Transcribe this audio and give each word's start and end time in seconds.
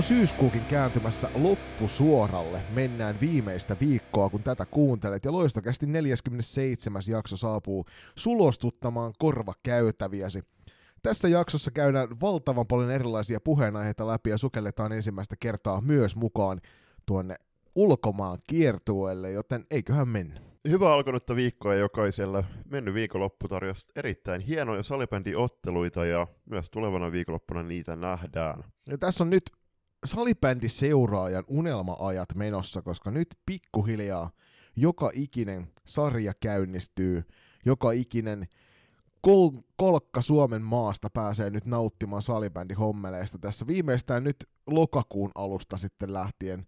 On 0.00 0.04
syyskuukin 0.04 0.64
kääntymässä 0.64 1.30
loppusuoralle. 1.34 2.62
Mennään 2.70 3.20
viimeistä 3.20 3.76
viikkoa, 3.80 4.30
kun 4.30 4.42
tätä 4.42 4.66
kuuntelet, 4.66 5.24
ja 5.24 5.32
loistokästi 5.32 5.86
47. 5.86 7.02
jakso 7.08 7.36
saapuu 7.36 7.84
sulostuttamaan 8.16 9.12
korvakäytäviäsi. 9.18 10.42
Tässä 11.02 11.28
jaksossa 11.28 11.70
käydään 11.70 12.08
valtavan 12.20 12.66
paljon 12.66 12.90
erilaisia 12.90 13.40
puheenaiheita 13.40 14.06
läpi 14.06 14.30
ja 14.30 14.38
sukelletaan 14.38 14.92
ensimmäistä 14.92 15.36
kertaa 15.40 15.80
myös 15.80 16.16
mukaan 16.16 16.60
tuonne 17.06 17.36
ulkomaan 17.74 18.38
kiertueelle, 18.48 19.30
joten 19.30 19.64
eiköhän 19.70 20.08
mennä. 20.08 20.40
Hyvä 20.68 20.92
alkanutta 20.92 21.36
viikkoa 21.36 21.74
jokaiselle. 21.74 22.44
Mennyt 22.70 22.94
viikonloppu 22.94 23.48
tarjosi 23.48 23.86
erittäin 23.96 24.40
hienoja 24.40 24.82
salibändiotteluita 24.82 26.04
ja 26.04 26.26
myös 26.46 26.70
tulevana 26.70 27.12
viikonloppuna 27.12 27.62
niitä 27.62 27.96
nähdään. 27.96 28.64
Ja 28.88 28.98
tässä 28.98 29.24
on 29.24 29.30
nyt 29.30 29.42
salibändiseuraajan 30.04 31.44
unelma-ajat 31.48 32.34
menossa, 32.34 32.82
koska 32.82 33.10
nyt 33.10 33.28
pikkuhiljaa 33.46 34.30
joka 34.76 35.10
ikinen 35.14 35.72
sarja 35.86 36.32
käynnistyy, 36.40 37.22
joka 37.66 37.92
ikinen 37.92 38.48
kol- 39.20 39.62
kolkka 39.76 40.22
Suomen 40.22 40.62
maasta 40.62 41.08
pääsee 41.10 41.50
nyt 41.50 41.66
nauttimaan 41.66 42.22
salibändihommeleista 42.22 43.38
tässä 43.38 43.66
viimeistään 43.66 44.24
nyt 44.24 44.36
lokakuun 44.66 45.30
alusta 45.34 45.76
sitten 45.76 46.12
lähtien. 46.12 46.66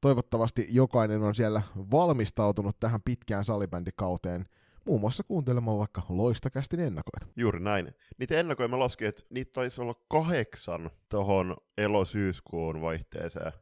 Toivottavasti 0.00 0.66
jokainen 0.70 1.22
on 1.22 1.34
siellä 1.34 1.62
valmistautunut 1.76 2.80
tähän 2.80 3.00
pitkään 3.04 3.44
salibändikauteen, 3.44 4.46
muun 4.86 5.00
muassa 5.00 5.22
kuuntelemaan 5.22 5.78
vaikka 5.78 6.02
loistakästin 6.08 6.80
ennakoita. 6.80 7.26
Juuri 7.36 7.60
näin. 7.60 7.94
Niitä 8.18 8.36
ennakoja 8.36 8.68
mä 8.68 8.78
laskin, 8.78 9.08
että 9.08 9.22
niitä 9.30 9.52
taisi 9.52 9.80
olla 9.80 9.94
kahdeksan 10.08 10.90
tuohon 11.08 11.56
elo-syyskuun 11.78 12.80
vaihteeseen. 12.80 13.52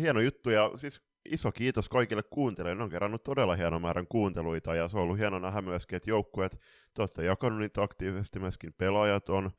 Hieno 0.00 0.20
juttu, 0.20 0.50
ja 0.50 0.70
siis 0.76 1.00
iso 1.24 1.52
kiitos 1.52 1.88
kaikille 1.88 2.22
kuuntelijoille. 2.22 2.78
Ne 2.78 2.84
on 2.84 2.90
kerännyt 2.90 3.22
todella 3.22 3.56
hienon 3.56 3.82
määrän 3.82 4.06
kuunteluita, 4.06 4.74
ja 4.74 4.88
se 4.88 4.96
on 4.96 5.02
ollut 5.02 5.18
hieno 5.18 5.38
nähdä 5.38 5.62
myöskin, 5.62 5.96
että 5.96 6.10
joukkueet, 6.10 6.60
te 6.94 7.02
olette 7.02 7.24
jakanut 7.24 7.58
niitä 7.58 7.82
aktiivisesti, 7.82 8.38
myöskin 8.38 8.72
pelaajat 8.78 9.28
on, 9.28 9.50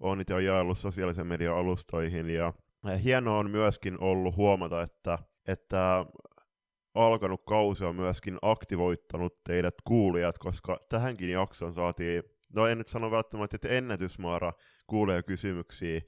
on 0.00 0.18
niitä 0.18 0.40
jaellut 0.40 0.78
sosiaalisen 0.78 1.26
median 1.26 1.56
alustoihin, 1.56 2.30
ja 2.30 2.52
hienoa 3.04 3.38
on 3.38 3.50
myöskin 3.50 4.00
ollut 4.00 4.36
huomata, 4.36 4.82
että, 4.82 5.18
että 5.46 6.06
alkanut 6.98 7.42
kausi 7.46 7.84
on 7.84 7.96
myöskin 7.96 8.38
aktivoittanut 8.42 9.44
teidät 9.44 9.74
kuulijat, 9.84 10.38
koska 10.38 10.80
tähänkin 10.88 11.30
jaksoon 11.30 11.74
saatiin, 11.74 12.22
no 12.54 12.66
en 12.66 12.78
nyt 12.78 12.88
sano 12.88 13.10
välttämättä, 13.10 13.56
että 13.56 13.68
ennätysmäärä 13.68 14.52
kuulee 14.86 15.22
kysymyksiä, 15.22 16.00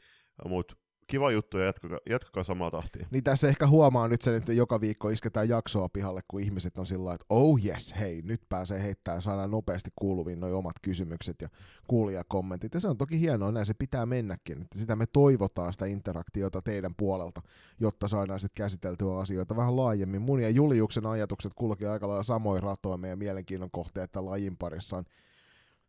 mutta 0.45 0.75
kiva 1.11 1.31
juttu 1.31 1.59
ja 1.59 1.65
jatkakaa, 1.65 1.99
jatkakaa 2.11 2.45
samaa 2.45 2.71
tahtia. 2.71 3.07
Niin 3.11 3.25
tässä 3.25 3.49
ehkä 3.49 3.67
huomaa 3.67 4.09
nyt 4.09 4.23
sen, 4.23 4.35
että 4.35 4.53
joka 4.53 4.81
viikko 4.81 5.11
isketään 5.11 5.49
jaksoa 5.49 5.89
pihalle, 5.89 6.21
kun 6.29 6.41
ihmiset 6.41 6.79
on 6.79 6.87
sillä 6.87 7.15
että 7.15 7.27
oh 7.31 7.65
yes, 7.65 7.95
hei, 8.01 8.23
nyt 8.23 8.41
pääsee 8.49 8.83
heittämään, 8.83 9.23
saadaan 9.23 9.51
nopeasti 9.51 9.91
kuuluviin 9.97 10.41
noin 10.41 10.55
omat 10.55 10.77
kysymykset 10.83 11.43
ja 11.43 11.49
kuulijakommentit. 11.87 12.75
Ja 12.75 12.81
se 12.81 12.89
on 12.89 12.97
toki 12.97 13.21
hienoa, 13.21 13.53
näin 13.53 13.67
se 13.67 13.75
pitää 13.75 14.07
mennäkin. 14.07 14.63
Että 14.63 14.79
sitä 14.79 14.97
me 14.97 15.07
toivotaan 15.07 15.73
sitä 15.73 15.87
interaktiota 15.87 16.63
teidän 16.63 16.95
puolelta, 16.95 17.43
jotta 17.81 18.09
saadaan 18.09 18.41
sitten 18.41 18.65
käsiteltyä 18.65 19.19
asioita 19.19 19.57
vähän 19.57 19.77
laajemmin. 19.77 20.23
Mun 20.23 20.43
ja 20.43 20.51
Juliuksen 20.51 21.07
ajatukset 21.07 21.53
kulkee 21.55 21.89
aika 21.89 22.09
lailla 22.09 22.25
samoin 22.25 22.63
ratoin 22.63 23.01
meidän 23.01 23.19
mielenkiinnon 23.19 23.71
kohteet 23.71 24.13
tämän 24.13 24.31
lajin 24.31 24.57
parissa 24.57 24.97
on 24.97 25.05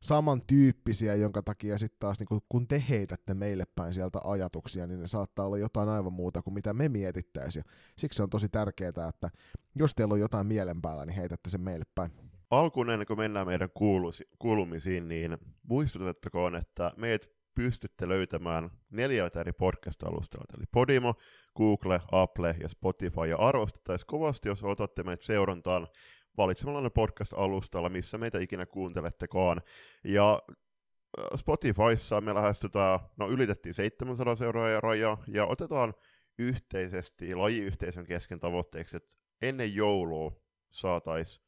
samantyyppisiä, 0.01 1.15
jonka 1.15 1.41
takia 1.41 1.77
sitten 1.77 1.99
taas 1.99 2.19
niin 2.19 2.41
kun 2.49 2.67
te 2.67 2.83
heitätte 2.89 3.33
meille 3.33 3.63
päin 3.75 3.93
sieltä 3.93 4.19
ajatuksia, 4.23 4.87
niin 4.87 4.99
ne 4.99 5.07
saattaa 5.07 5.45
olla 5.45 5.57
jotain 5.57 5.89
aivan 5.89 6.13
muuta 6.13 6.41
kuin 6.41 6.53
mitä 6.53 6.73
me 6.73 6.89
mietittäisiin. 6.89 7.65
Siksi 7.97 8.23
on 8.23 8.29
tosi 8.29 8.49
tärkeää, 8.49 8.89
että 9.09 9.29
jos 9.75 9.95
teillä 9.95 10.13
on 10.13 10.19
jotain 10.19 10.47
mielen 10.47 10.81
päällä, 10.81 11.05
niin 11.05 11.15
heitätte 11.15 11.49
sen 11.49 11.61
meille 11.61 11.85
päin. 11.95 12.11
Alkuun 12.51 12.89
ennen 12.89 13.07
kuin 13.07 13.19
mennään 13.19 13.47
meidän 13.47 13.69
kuulumisiin, 14.39 15.07
niin 15.07 15.37
muistutettakoon, 15.63 16.55
että 16.55 16.91
meidät 16.97 17.29
pystytte 17.55 18.07
löytämään 18.07 18.69
neljältä 18.89 19.39
eri 19.39 19.53
podcast-alustalta, 19.53 20.57
eli 20.57 20.65
Podimo, 20.71 21.15
Google, 21.57 22.01
Apple 22.11 22.55
ja 22.59 22.69
Spotify, 22.69 23.25
ja 23.29 23.37
arvostettaisiin 23.37 24.07
kovasti, 24.07 24.49
jos 24.49 24.63
otatte 24.63 25.03
meitä 25.03 25.25
seurantaan 25.25 25.87
valitsemalla 26.37 26.89
podcast-alustalla, 26.89 27.89
missä 27.89 28.17
meitä 28.17 28.39
ikinä 28.39 28.65
kuuntelettekaan. 28.65 29.61
Ja 30.03 30.41
äh, 30.49 31.25
Spotifyssa 31.35 32.21
me 32.21 32.33
lähestytään, 32.33 32.99
no 33.17 33.29
ylitettiin 33.29 33.73
700 33.73 34.35
seuraajaa 34.35 34.81
rajaa, 34.81 35.23
ja 35.27 35.45
otetaan 35.45 35.93
yhteisesti 36.39 37.35
lajiyhteisön 37.35 38.05
kesken 38.05 38.39
tavoitteeksi, 38.39 38.97
että 38.97 39.15
ennen 39.41 39.75
joulua 39.75 40.41
saataisiin 40.71 41.43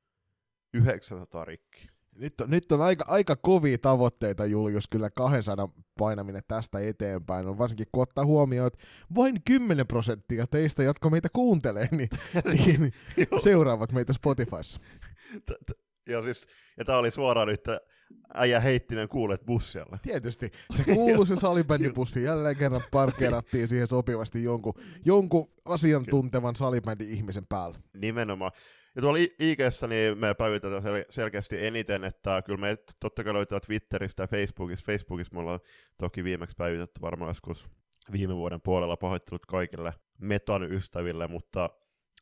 900 0.74 1.46
rikki. 1.46 1.93
Nyt 2.16 2.41
on, 2.41 2.50
nyt 2.50 2.72
on 2.72 2.81
aika, 2.81 3.06
aika 3.07 3.35
kovia 3.35 3.78
tavoitteita, 3.78 4.46
Julius, 4.46 4.88
kyllä 4.88 5.09
200 5.09 5.69
painaminen 6.00 6.44
tästä 6.47 6.79
eteenpäin. 6.79 7.47
On 7.47 7.57
varsinkin 7.57 7.88
kun 7.91 8.03
ottaa 8.03 8.25
huomioon, 8.25 8.68
että 8.68 8.79
vain 9.16 9.41
10 9.46 9.88
prosenttia 9.88 10.47
teistä, 10.47 10.84
jotka 10.84 11.09
meitä 11.09 11.28
kuuntelee, 11.34 11.88
niin, 11.91 12.09
niin, 12.66 12.81
niin 12.81 13.28
seuraavat 13.38 13.91
meitä 13.91 14.13
Spotifyssa. 14.13 14.79
Ja, 16.07 16.23
siis, 16.23 16.41
ja 16.78 16.85
tämä 16.85 16.97
oli 16.97 17.12
suoraan 17.12 17.47
nyt, 17.47 17.62
äijä 18.34 18.59
heittinen 18.59 19.09
kuulet 19.09 19.46
bussialle. 19.46 20.00
Tietysti. 20.02 20.52
Se 20.75 20.84
kuuluu 20.84 21.25
se 21.25 21.35
salibändibussi. 21.35 22.23
Jälleen 22.29 22.57
kerran 22.57 22.84
parkeerattiin 22.91 23.68
siihen 23.68 23.88
sopivasti 23.88 24.44
jonkun, 24.44 24.73
jonkun 25.06 25.52
asiantuntevan 25.66 26.56
salibändi-ihmisen 26.56 27.46
päälle. 27.50 27.78
Nimenomaan. 27.94 28.52
Ja 28.96 29.02
tuolla 29.02 29.20
IGssä 29.40 29.88
niin 29.88 30.18
me 30.18 30.34
päivitetään 30.34 30.84
sel- 30.84 31.06
selkeästi 31.09 31.66
eniten, 31.66 32.04
että 32.04 32.42
kyllä 32.42 32.59
me 32.59 32.78
totta 33.00 33.24
kai 33.24 33.34
löytää 33.34 33.59
Twitteristä 33.59 34.24
ja 34.24 34.28
Facebookista. 34.28 34.86
Facebookissa 34.86 35.34
me 35.34 35.40
ollaan 35.40 35.59
toki 35.98 36.24
viimeksi 36.24 36.56
päivitetty 36.56 37.02
varmaan 37.02 37.30
joskus 37.30 37.66
viime 38.12 38.36
vuoden 38.36 38.62
puolella 38.62 38.98
pahoittelut 38.98 39.46
kaikille 39.46 39.94
metan 40.18 40.72
ystäville, 40.72 41.28
mutta 41.28 41.70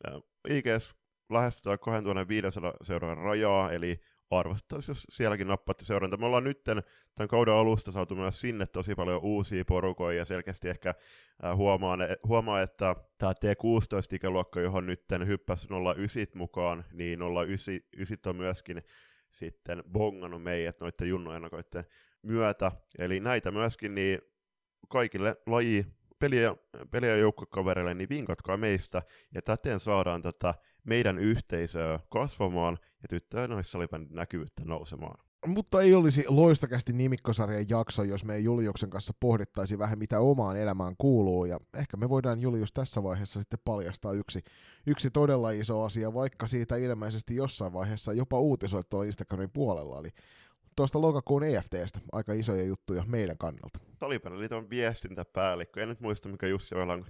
äh, 0.08 0.14
IGS 0.50 0.96
lähestytään 1.30 1.80
2500 1.80 2.74
seuraavan 2.84 3.24
rajaa, 3.24 3.72
eli 3.72 4.02
arvostettaisiin, 4.32 4.92
jos 4.94 5.08
sielläkin 5.10 5.48
nappaatte 5.48 5.86
seuranta. 5.86 6.18
Me 6.18 6.26
ollaan 6.26 6.44
nyt 6.44 6.64
tämän 6.64 7.28
kauden 7.30 7.54
alusta 7.54 7.92
saatu 7.92 8.16
myös 8.16 8.42
sinne 8.42 8.66
tosi 8.66 8.96
paljon 8.96 9.22
uusia 9.22 9.66
porukoja, 9.66 10.18
ja 10.18 10.26
selkeästi 10.26 10.70
ehkä 10.70 10.90
äh, 10.90 11.56
huomaa, 11.56 11.98
huomaa 12.28 12.62
että 12.62 12.96
tämä 13.18 13.32
T16-ikäluokka, 13.34 14.60
johon 14.60 14.86
nyt 14.86 15.04
hyppäsi 15.26 15.68
09 15.96 16.28
mukaan, 16.34 16.86
niin 16.94 17.20
09 17.48 18.20
on 18.26 18.36
myöskin 18.36 18.84
sitten 19.30 19.84
bongannut 19.92 20.44
meidät 20.44 20.80
noiden 20.80 21.10
junnoennakoiden 21.10 21.86
myötä. 22.22 22.72
Eli 22.98 23.20
näitä 23.20 23.52
myöskin 23.52 23.96
niin 23.96 24.20
kaikille 24.90 25.36
laji 25.46 25.86
peliä, 26.20 26.56
peliä 26.92 27.18
joukkokavereille, 27.18 27.94
niin 27.94 28.10
vinkatkaa 28.10 28.58
meistä, 28.58 29.02
ja 29.36 29.42
täten 29.42 29.80
saadaan 29.80 30.22
tätä 30.22 30.54
meidän 30.84 31.20
yhteisöä 31.20 32.00
kasvamaan 32.10 32.78
ja 32.82 33.08
tyttöjen 33.10 33.50
naissalibändin 33.50 34.16
näkyvyyttä 34.16 34.62
nousemaan. 34.66 35.26
Mutta 35.48 35.82
ei 35.82 35.94
olisi 35.94 36.26
loistakästi 36.28 36.94
nimikkosarjan 36.94 37.66
jakso, 37.70 38.04
jos 38.04 38.26
me 38.26 38.40
Juliuksen 38.40 38.90
kanssa 38.90 39.14
pohdittaisi 39.20 39.80
vähän 39.80 40.00
mitä 40.00 40.20
omaan 40.20 40.58
elämään 40.58 40.96
kuuluu, 40.98 41.46
ja 41.46 41.60
ehkä 41.74 41.98
me 41.98 42.10
voidaan 42.10 42.40
Julius 42.40 42.72
tässä 42.72 43.04
vaiheessa 43.04 43.40
sitten 43.40 43.60
paljastaa 43.66 44.14
yksi, 44.14 44.42
yksi 44.88 45.12
todella 45.12 45.52
iso 45.52 45.84
asia, 45.84 46.14
vaikka 46.14 46.48
siitä 46.48 46.76
ilmeisesti 46.76 47.36
jossain 47.36 47.74
vaiheessa 47.74 48.14
jopa 48.14 48.40
uutisoittua 48.40 49.06
Instagramin 49.06 49.52
puolella, 49.54 50.00
eli 50.00 50.10
tuosta 50.76 51.02
lokakuun 51.02 51.44
EFTstä 51.44 52.00
aika 52.12 52.34
isoja 52.34 52.64
juttuja 52.64 53.04
meidän 53.08 53.38
kannalta. 53.38 53.80
Talipäneliiton 54.00 54.70
viestintäpäällikkö, 54.70 55.84
en 55.84 55.90
nyt 55.90 56.00
muista 56.00 56.30
mikä 56.30 56.48
Jussi 56.48 56.76
Oilan 56.76 57.06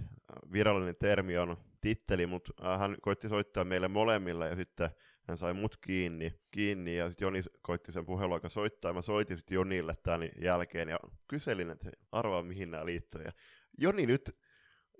virallinen 0.52 0.94
termi 1.00 1.38
on 1.38 1.56
titteli, 1.80 2.26
mutta 2.26 2.72
äh, 2.72 2.80
hän 2.80 2.96
koitti 3.02 3.28
soittaa 3.28 3.64
meille 3.64 3.88
molemmille 3.88 4.48
ja 4.48 4.56
sitten 4.56 4.90
hän 5.28 5.38
sai 5.38 5.52
mut 5.52 5.76
kiinni, 5.76 6.34
kiinni 6.50 6.96
ja 6.96 7.08
sitten 7.08 7.26
Joni 7.26 7.40
koitti 7.62 7.92
sen 7.92 8.06
puheluaika 8.06 8.48
soittaa 8.48 8.88
ja 8.88 8.94
mä 8.94 9.02
soitin 9.02 9.36
sitten 9.36 9.54
Jonille 9.54 9.96
tämän 10.02 10.28
jälkeen 10.40 10.88
ja 10.88 10.98
kyselin, 11.28 11.70
että 11.70 11.90
arvaa 12.12 12.42
mihin 12.42 12.70
nämä 12.70 12.86
liittyy. 12.86 13.22
Ja 13.22 13.32
Joni 13.78 14.06
nyt, 14.06 14.36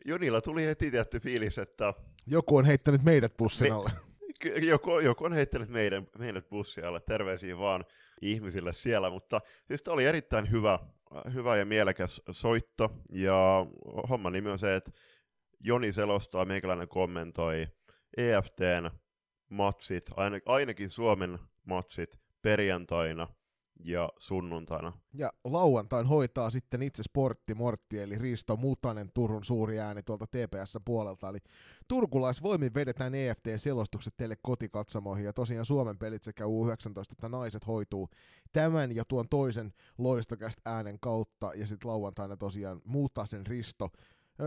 Jonilla 0.04 0.40
tuli 0.40 0.64
heti 0.66 0.90
tietty 0.90 1.20
fiilis, 1.20 1.58
että... 1.58 1.94
Joku 2.26 2.56
on 2.56 2.64
heittänyt 2.64 3.02
meidät 3.02 3.36
bussin 3.36 3.72
alle. 3.72 3.90
Me, 4.44 4.50
joku, 4.50 4.98
joku 4.98 5.24
on 5.24 5.32
heittänyt 5.32 5.68
meidän, 5.68 6.06
meidät 6.18 6.48
bussin 6.48 6.84
alle, 6.84 7.00
terveisiä 7.00 7.58
vaan 7.58 7.84
ihmisille 8.20 8.72
siellä, 8.72 9.10
mutta 9.10 9.40
siis 9.68 9.88
oli 9.88 10.04
erittäin 10.04 10.50
hyvä, 10.50 10.78
hyvä 11.34 11.56
ja 11.56 11.64
mielekäs 11.64 12.22
soitto, 12.30 12.90
ja 13.12 13.66
homman 14.08 14.32
nimi 14.32 14.50
on 14.50 14.58
se, 14.58 14.76
että 14.76 14.90
Joni 15.64 15.92
selostaa, 15.92 16.44
meikäläinen 16.44 16.88
kommentoi 16.88 17.68
EFTn 18.16 18.90
matsit, 19.48 20.10
ainakin 20.46 20.90
Suomen 20.90 21.38
matsit 21.64 22.20
perjantaina, 22.42 23.28
ja 23.84 24.08
sunnuntaina. 24.18 24.92
Ja 25.14 25.32
lauantain 25.44 26.06
hoitaa 26.06 26.50
sitten 26.50 26.82
itse 26.82 27.02
Sportti 27.02 27.54
Mortti, 27.54 27.98
eli 27.98 28.18
Risto 28.18 28.56
Mutanen, 28.56 29.10
Turun 29.14 29.44
suuri 29.44 29.80
ääni 29.80 30.02
tuolta 30.02 30.26
TPS 30.26 30.78
puolelta. 30.84 31.28
Eli 31.28 31.38
turkulaisvoimin 31.88 32.74
vedetään 32.74 33.14
EFT-selostukset 33.14 34.14
teille 34.16 34.36
kotikatsomoihin, 34.42 35.24
ja 35.24 35.32
tosiaan 35.32 35.66
Suomen 35.66 35.98
pelit 35.98 36.22
sekä 36.22 36.44
U19 36.44 37.12
että 37.12 37.28
naiset 37.28 37.66
hoituu 37.66 38.08
tämän 38.52 38.96
ja 38.96 39.04
tuon 39.08 39.28
toisen 39.28 39.72
loistokästä 39.98 40.62
äänen 40.64 41.00
kautta, 41.00 41.52
ja 41.54 41.66
sitten 41.66 41.90
lauantaina 41.90 42.36
tosiaan 42.36 42.80
Mutasen 42.84 43.46
Risto 43.46 43.88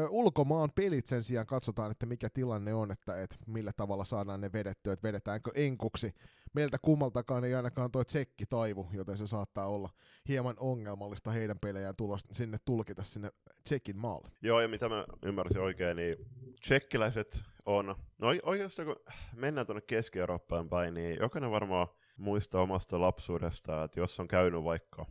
ulkomaan 0.09 0.71
pelit 0.75 1.07
sen 1.07 1.23
sijaan 1.23 1.45
katsotaan, 1.45 1.91
että 1.91 2.05
mikä 2.05 2.29
tilanne 2.29 2.73
on, 2.73 2.91
että 2.91 3.21
et 3.21 3.37
millä 3.47 3.71
tavalla 3.77 4.05
saadaan 4.05 4.41
ne 4.41 4.51
vedettyä, 4.53 4.93
että 4.93 5.07
vedetäänkö 5.07 5.51
enkuksi. 5.55 6.13
Meiltä 6.53 6.77
kummaltakaan 6.81 7.43
ei 7.43 7.55
ainakaan 7.55 7.91
toi 7.91 8.05
tsekki 8.05 8.45
taivu, 8.45 8.89
joten 8.93 9.17
se 9.17 9.27
saattaa 9.27 9.67
olla 9.67 9.89
hieman 10.27 10.55
ongelmallista 10.59 11.31
heidän 11.31 11.59
pelejään 11.59 11.95
tulos, 11.95 12.21
sinne 12.31 12.57
tulkita 12.65 13.03
sinne 13.03 13.31
tsekin 13.63 13.97
maalle. 13.97 14.29
Joo, 14.41 14.61
ja 14.61 14.67
mitä 14.67 14.89
mä 14.89 15.05
ymmärsin 15.25 15.61
oikein, 15.61 15.97
niin 15.97 16.15
tsekkiläiset 16.61 17.43
on, 17.65 17.95
no 18.17 18.27
oikeastaan 18.43 18.85
kun 18.85 19.13
mennään 19.35 19.67
tuonne 19.67 19.81
Keski-Eurooppaan 19.81 20.69
päin, 20.69 20.93
niin 20.93 21.17
jokainen 21.21 21.51
varmaan 21.51 21.87
muistaa 22.17 22.61
omasta 22.61 23.01
lapsuudesta, 23.01 23.83
että 23.83 23.99
jos 23.99 24.19
on 24.19 24.27
käynyt 24.27 24.63
vaikka 24.63 25.05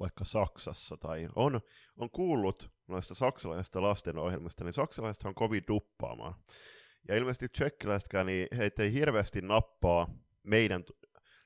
vaikka 0.00 0.24
Saksassa 0.24 0.96
tai 0.96 1.28
on, 1.36 1.60
on 1.96 2.10
kuullut 2.10 2.77
noista 2.88 3.14
saksalaisista 3.14 3.82
lastenohjelmista, 3.82 4.64
niin 4.64 4.72
saksalaiset 4.72 5.24
on 5.24 5.34
kovin 5.34 5.64
duppaamaan. 5.68 6.34
Ja 7.08 7.16
ilmeisesti 7.16 7.48
tsekkiläisetkään, 7.48 8.26
niin 8.26 8.48
heitä 8.56 8.82
ei 8.82 8.92
hirveästi 8.92 9.40
nappaa 9.40 10.08
meidän 10.42 10.84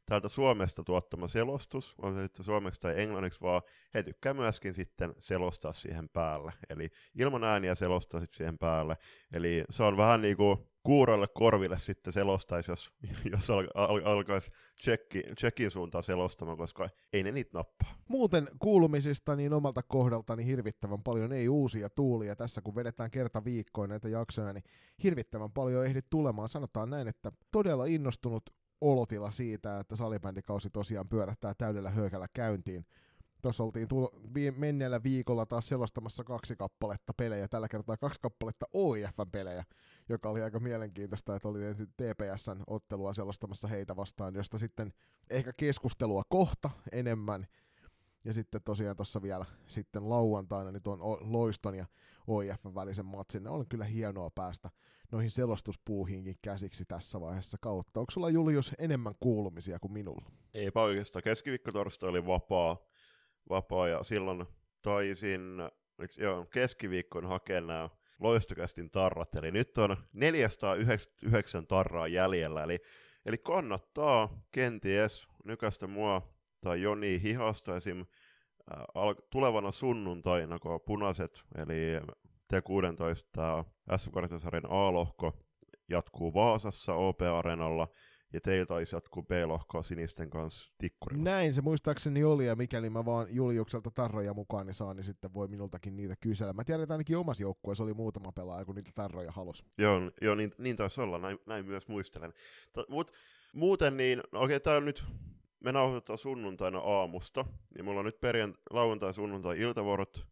täältä 0.06 0.28
Suomesta 0.28 0.84
tuottama 0.84 1.28
selostus, 1.28 1.94
on 2.02 2.14
se 2.14 2.22
sitten 2.22 2.44
suomeksi 2.44 2.80
tai 2.80 3.00
englanniksi, 3.02 3.40
vaan 3.40 3.62
he 3.94 4.02
tykkää 4.02 4.34
myöskin 4.34 4.74
sitten 4.74 5.14
selostaa 5.18 5.72
siihen 5.72 6.08
päälle. 6.08 6.52
Eli 6.70 6.90
ilman 7.18 7.44
ääniä 7.44 7.74
selostaa 7.74 8.20
sitten 8.20 8.36
siihen 8.36 8.58
päälle. 8.58 8.96
Eli 9.34 9.64
se 9.70 9.82
on 9.82 9.96
vähän 9.96 10.22
niin 10.22 10.36
kuin 10.36 10.71
kuuroille 10.82 11.26
korville 11.34 11.78
sitten 11.78 12.12
selostaisi, 12.12 12.70
jos, 12.70 12.92
jos 13.32 13.50
al, 13.50 13.68
al, 13.74 14.00
alkaisi 14.04 14.50
tsekki, 14.80 15.22
tsekin 15.36 15.70
suuntaan 15.70 16.04
selostamaan, 16.04 16.58
koska 16.58 16.88
ei 17.12 17.22
ne 17.22 17.32
niitä 17.32 17.50
nappaa. 17.58 17.94
Muuten 18.08 18.48
kuulumisista 18.58 19.36
niin 19.36 19.52
omalta 19.52 19.82
kohdaltani 19.82 20.46
hirvittävän 20.46 21.02
paljon 21.02 21.32
ei 21.32 21.48
uusia 21.48 21.90
tuulia. 21.90 22.36
Tässä 22.36 22.60
kun 22.62 22.74
vedetään 22.74 23.10
kerta 23.10 23.44
viikkoin 23.44 23.90
näitä 23.90 24.08
jaksoja, 24.08 24.52
niin 24.52 24.64
hirvittävän 25.02 25.52
paljon 25.52 25.86
ehdit 25.86 26.06
tulemaan. 26.10 26.48
Sanotaan 26.48 26.90
näin, 26.90 27.08
että 27.08 27.32
todella 27.50 27.86
innostunut 27.86 28.50
olotila 28.80 29.30
siitä, 29.30 29.80
että 29.80 29.96
salibändikausi 29.96 30.70
tosiaan 30.70 31.08
pyörähtää 31.08 31.54
täydellä 31.54 31.90
höökällä 31.90 32.26
käyntiin. 32.32 32.86
Tuossa 33.42 33.64
oltiin 33.64 33.88
tulo- 33.88 34.20
vi- 34.34 34.50
menneellä 34.50 35.02
viikolla 35.02 35.46
taas 35.46 35.68
selostamassa 35.68 36.24
kaksi 36.24 36.56
kappaletta 36.56 37.14
pelejä, 37.14 37.48
tällä 37.48 37.68
kertaa 37.68 37.96
kaksi 37.96 38.20
kappaletta 38.20 38.66
OIFn 38.72 39.30
pelejä, 39.32 39.64
joka 40.08 40.28
oli 40.28 40.42
aika 40.42 40.60
mielenkiintoista, 40.60 41.36
että 41.36 41.48
oli 41.48 41.64
ensin 41.64 41.86
TPSn 41.86 42.62
ottelua 42.66 43.12
selostamassa 43.12 43.68
heitä 43.68 43.96
vastaan, 43.96 44.34
josta 44.34 44.58
sitten 44.58 44.92
ehkä 45.30 45.52
keskustelua 45.52 46.22
kohta 46.28 46.70
enemmän, 46.92 47.46
ja 48.24 48.32
sitten 48.32 48.60
tosiaan 48.64 48.96
tuossa 48.96 49.22
vielä 49.22 49.44
sitten 49.66 50.08
lauantaina 50.08 50.72
niin 50.72 50.82
tuon 50.82 50.98
Loiston 51.20 51.74
ja 51.74 51.86
OIF 52.26 52.64
välisen 52.74 53.06
matsin. 53.06 53.48
On 53.48 53.66
kyllä 53.68 53.84
hienoa 53.84 54.30
päästä 54.30 54.70
noihin 55.12 55.30
selostuspuuhiinkin 55.30 56.36
käsiksi 56.42 56.84
tässä 56.84 57.20
vaiheessa 57.20 57.58
kautta. 57.60 58.00
Onko 58.00 58.10
sulla 58.10 58.30
Julius 58.30 58.72
enemmän 58.78 59.14
kuulumisia 59.20 59.78
kuin 59.78 59.92
minulla? 59.92 60.30
Eipä 60.54 60.82
oikeastaan. 60.82 61.22
Keskiviikko 61.22 61.70
oli 62.02 62.26
vapaa, 62.26 62.76
vapaa 63.48 63.88
ja 63.88 64.02
silloin 64.02 64.46
taisin 64.82 65.40
joo, 66.18 66.44
keskiviikkoon 66.44 67.26
hakea 67.26 67.60
nämä 67.60 67.88
loistokästin 68.20 68.90
tarrat, 68.90 69.34
eli 69.34 69.50
nyt 69.50 69.78
on 69.78 69.96
499 70.12 71.66
tarraa 71.66 72.08
jäljellä, 72.08 72.62
eli, 72.62 72.78
eli 73.26 73.38
kannattaa 73.38 74.42
kenties 74.52 75.28
nykästä 75.44 75.86
mua 75.86 76.34
tai 76.60 76.82
Joni 76.82 77.22
hihasta 77.22 77.76
esim. 77.76 78.00
Äh, 78.00 78.84
al- 78.94 79.14
tulevana 79.30 79.70
sunnuntaina, 79.70 80.58
kun 80.58 80.80
punaiset, 80.86 81.42
eli 81.54 82.00
T16 82.52 83.64
sm 83.96 84.66
A-lohko 84.68 85.32
jatkuu 85.88 86.34
Vaasassa 86.34 86.94
OP-areenalla, 86.94 87.88
ja 88.32 88.40
teillä 88.40 88.66
taisi 88.66 88.96
jatkuu 88.96 89.22
B-lohkoa 89.22 89.82
sinisten 89.82 90.30
kanssa 90.30 90.70
tikkurilla. 90.78 91.24
Näin 91.24 91.54
se 91.54 91.62
muistaakseni 91.62 92.24
oli, 92.24 92.46
ja 92.46 92.56
mikäli 92.56 92.90
mä 92.90 93.04
vaan 93.04 93.26
Juliukselta 93.30 93.90
tarroja 93.90 94.34
mukaan 94.34 94.66
niin 94.66 94.74
saan, 94.74 94.96
niin 94.96 95.04
sitten 95.04 95.34
voi 95.34 95.48
minultakin 95.48 95.96
niitä 95.96 96.14
kysellä. 96.20 96.52
Mä 96.52 96.64
tiedän, 96.64 96.82
että 96.82 96.94
ainakin 96.94 97.16
omassa 97.16 97.42
joukkueessa 97.42 97.84
oli 97.84 97.94
muutama 97.94 98.32
pelaaja, 98.32 98.64
kun 98.64 98.74
niitä 98.74 98.90
tarroja 98.94 99.32
halusi. 99.32 99.64
Joo, 99.78 100.00
joo 100.22 100.34
niin, 100.34 100.54
niin 100.58 100.76
taisi 100.76 101.00
olla, 101.00 101.18
näin, 101.18 101.38
näin 101.46 101.66
myös 101.66 101.88
muistelen. 101.88 102.32
Mut, 102.88 103.12
muuten 103.52 103.96
niin, 103.96 104.22
no 104.32 104.40
okei, 104.40 104.56
okay, 104.56 104.60
tää 104.60 104.76
on 104.76 104.84
nyt 104.84 105.04
me 105.64 105.72
nauhoitetaan 105.72 106.18
sunnuntaina 106.18 106.78
aamusta, 106.78 107.44
niin 107.74 107.84
mulla 107.84 108.00
on 108.00 108.06
nyt 108.06 108.16
perjant- 108.16 108.62
lauantai, 108.70 109.14
sunnuntai 109.14 109.60
iltavuorot, 109.60 110.26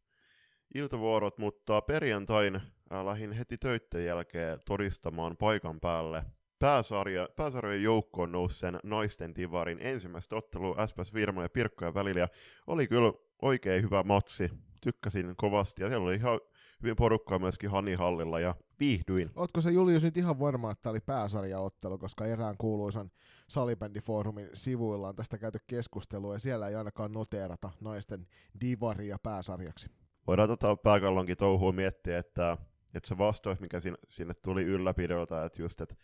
iltavuorot, 0.74 1.38
mutta 1.38 1.80
perjantain 1.80 2.56
äh, 2.56 3.04
lähdin 3.04 3.32
heti 3.32 3.58
töitten 3.58 4.04
jälkeen 4.04 4.58
todistamaan 4.66 5.36
paikan 5.36 5.80
päälle 5.80 6.24
pääsarja, 6.60 7.28
pääsarjojen 7.36 7.82
joukkoon 7.82 8.32
nousseen 8.32 8.80
naisten 8.82 9.34
divarin 9.34 9.78
ensimmäistä 9.80 10.36
ottelua 10.36 10.86
SPS 10.86 11.14
Virma 11.14 11.42
ja 11.42 11.48
Pirkkojen 11.48 11.94
välillä, 11.94 12.20
ja 12.20 12.28
oli 12.66 12.86
kyllä 12.86 13.12
oikein 13.42 13.82
hyvä 13.82 14.02
matsi, 14.02 14.50
tykkäsin 14.80 15.34
kovasti, 15.36 15.82
ja 15.82 15.88
siellä 15.88 16.04
oli 16.04 16.14
ihan 16.14 16.40
hyvin 16.82 16.96
porukkaa 16.96 17.38
myöskin 17.38 17.70
Hanihallilla, 17.70 18.40
ja 18.40 18.54
viihdyin. 18.80 19.30
Ootko 19.36 19.60
se 19.60 19.70
Julius 19.70 20.02
nyt 20.02 20.16
ihan 20.16 20.40
varma, 20.40 20.70
että 20.70 20.82
tämä 20.82 20.90
oli 20.90 21.00
pääsarjaottelu, 21.00 21.98
koska 21.98 22.24
erään 22.24 22.56
kuuluisan 22.58 23.10
salibändifoorumin 23.48 24.48
sivuilla 24.54 25.08
on 25.08 25.16
tästä 25.16 25.38
käyty 25.38 25.58
keskustelua, 25.66 26.34
ja 26.34 26.38
siellä 26.38 26.68
ei 26.68 26.74
ainakaan 26.74 27.12
noteerata 27.12 27.70
naisten 27.80 28.26
divaria 28.60 29.16
pääsarjaksi. 29.22 29.90
Voidaan 30.26 30.48
tota 30.48 30.76
pääkallonkin 30.76 31.36
touhua 31.36 31.72
miettiä, 31.72 32.18
että, 32.18 32.56
että 32.94 33.08
se 33.08 33.18
vastaus, 33.18 33.60
mikä 33.60 33.80
sinne, 33.80 33.98
sinne 34.08 34.34
tuli 34.34 34.62
ylläpidolta, 34.62 35.44
että 35.44 35.62
just, 35.62 35.80
että 35.80 35.94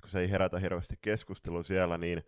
kun 0.00 0.10
se 0.10 0.20
ei 0.20 0.30
herätä 0.30 0.58
hirveästi 0.58 0.94
keskustelua 1.02 1.62
siellä, 1.62 1.98
niin 1.98 2.22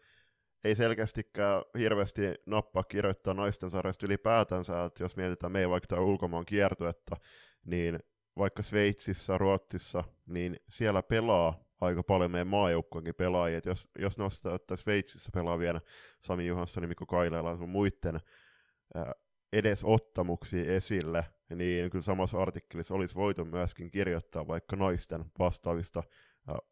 ei 0.64 0.74
selkeästikään 0.74 1.62
hirveästi 1.78 2.20
nappaa 2.46 2.84
kirjoittaa 2.84 3.34
naisten 3.34 3.70
sarjasta 3.70 4.06
ylipäätänsä, 4.06 4.84
että 4.84 5.04
jos 5.04 5.16
mietitään 5.16 5.52
meidän 5.52 5.70
vaikka 5.70 6.00
ulkomaan 6.00 6.44
kiertuetta, 6.44 7.16
niin 7.64 7.98
vaikka 8.38 8.62
Sveitsissä, 8.62 9.38
Ruotsissa, 9.38 10.04
niin 10.26 10.56
siellä 10.68 11.02
pelaa 11.02 11.64
aika 11.80 12.02
paljon 12.02 12.30
meidän 12.30 12.46
maajoukkojenkin 12.46 13.14
pelaajia. 13.14 13.58
Et 13.58 13.66
jos, 13.66 13.88
jos 13.98 14.18
nostaa, 14.18 14.54
että 14.54 14.76
Sveitsissä 14.76 15.30
pelaa 15.34 15.58
vielä 15.58 15.80
Sami 16.20 16.46
Johansson, 16.46 16.88
Mikko 16.88 17.06
Kaileela 17.06 17.56
sun 17.56 17.68
muiden 17.68 18.20
ää, 18.94 19.12
edesottamuksia 19.52 20.74
esille, 20.74 21.24
niin 21.54 21.90
kyllä 21.90 22.02
samassa 22.02 22.42
artikkelissa 22.42 22.95
olisi 22.95 23.14
voitu 23.14 23.45
myöskin 23.45 23.90
kirjoittaa 23.90 24.47
vaikka 24.47 24.76
naisten 24.76 25.25
vastaavista 25.38 26.02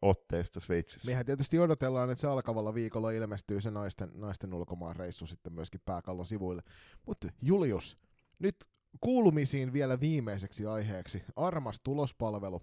otteista 0.01 0.59
Sveitsissä. 0.59 1.11
Mehän 1.11 1.25
tietysti 1.25 1.59
odotellaan, 1.59 2.09
että 2.09 2.21
se 2.21 2.27
alkavalla 2.27 2.73
viikolla 2.73 3.11
ilmestyy 3.11 3.61
se 3.61 3.71
naisten, 3.71 4.11
naisten 4.13 4.53
ulkomaan 4.53 4.95
reissu 4.95 5.27
sitten 5.27 5.53
myöskin 5.53 5.81
pääkallon 5.85 6.25
sivuille. 6.25 6.63
Mutta 7.05 7.27
Julius, 7.41 7.97
nyt 8.39 8.55
kuulumisiin 9.01 9.73
vielä 9.73 9.99
viimeiseksi 9.99 10.65
aiheeksi. 10.65 11.23
Armas 11.35 11.79
tulospalvelu 11.79 12.61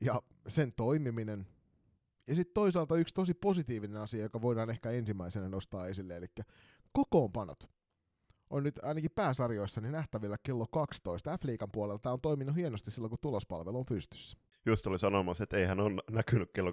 ja 0.00 0.22
sen 0.46 0.72
toimiminen. 0.72 1.46
Ja 2.26 2.34
sitten 2.34 2.54
toisaalta 2.54 2.96
yksi 2.96 3.14
tosi 3.14 3.34
positiivinen 3.34 4.00
asia, 4.00 4.22
joka 4.22 4.42
voidaan 4.42 4.70
ehkä 4.70 4.90
ensimmäisenä 4.90 5.48
nostaa 5.48 5.86
esille, 5.86 6.16
eli 6.16 6.26
kokoonpanot 6.92 7.68
on 8.50 8.62
nyt 8.62 8.78
ainakin 8.82 9.10
pääsarjoissa 9.14 9.80
niin 9.80 9.92
nähtävillä 9.92 10.36
kello 10.42 10.66
12. 10.66 11.38
F-liikan 11.38 11.68
puolelta 11.72 12.12
on 12.12 12.20
toiminut 12.20 12.56
hienosti 12.56 12.90
silloin, 12.90 13.10
kun 13.10 13.18
tulospalvelu 13.22 13.78
on 13.78 13.86
pystyssä. 13.86 14.38
Just 14.66 14.86
oli 14.86 14.98
sanomassa, 14.98 15.44
että 15.44 15.56
eihän 15.56 15.80
on 15.80 16.00
näkynyt 16.10 16.50
kello 16.54 16.72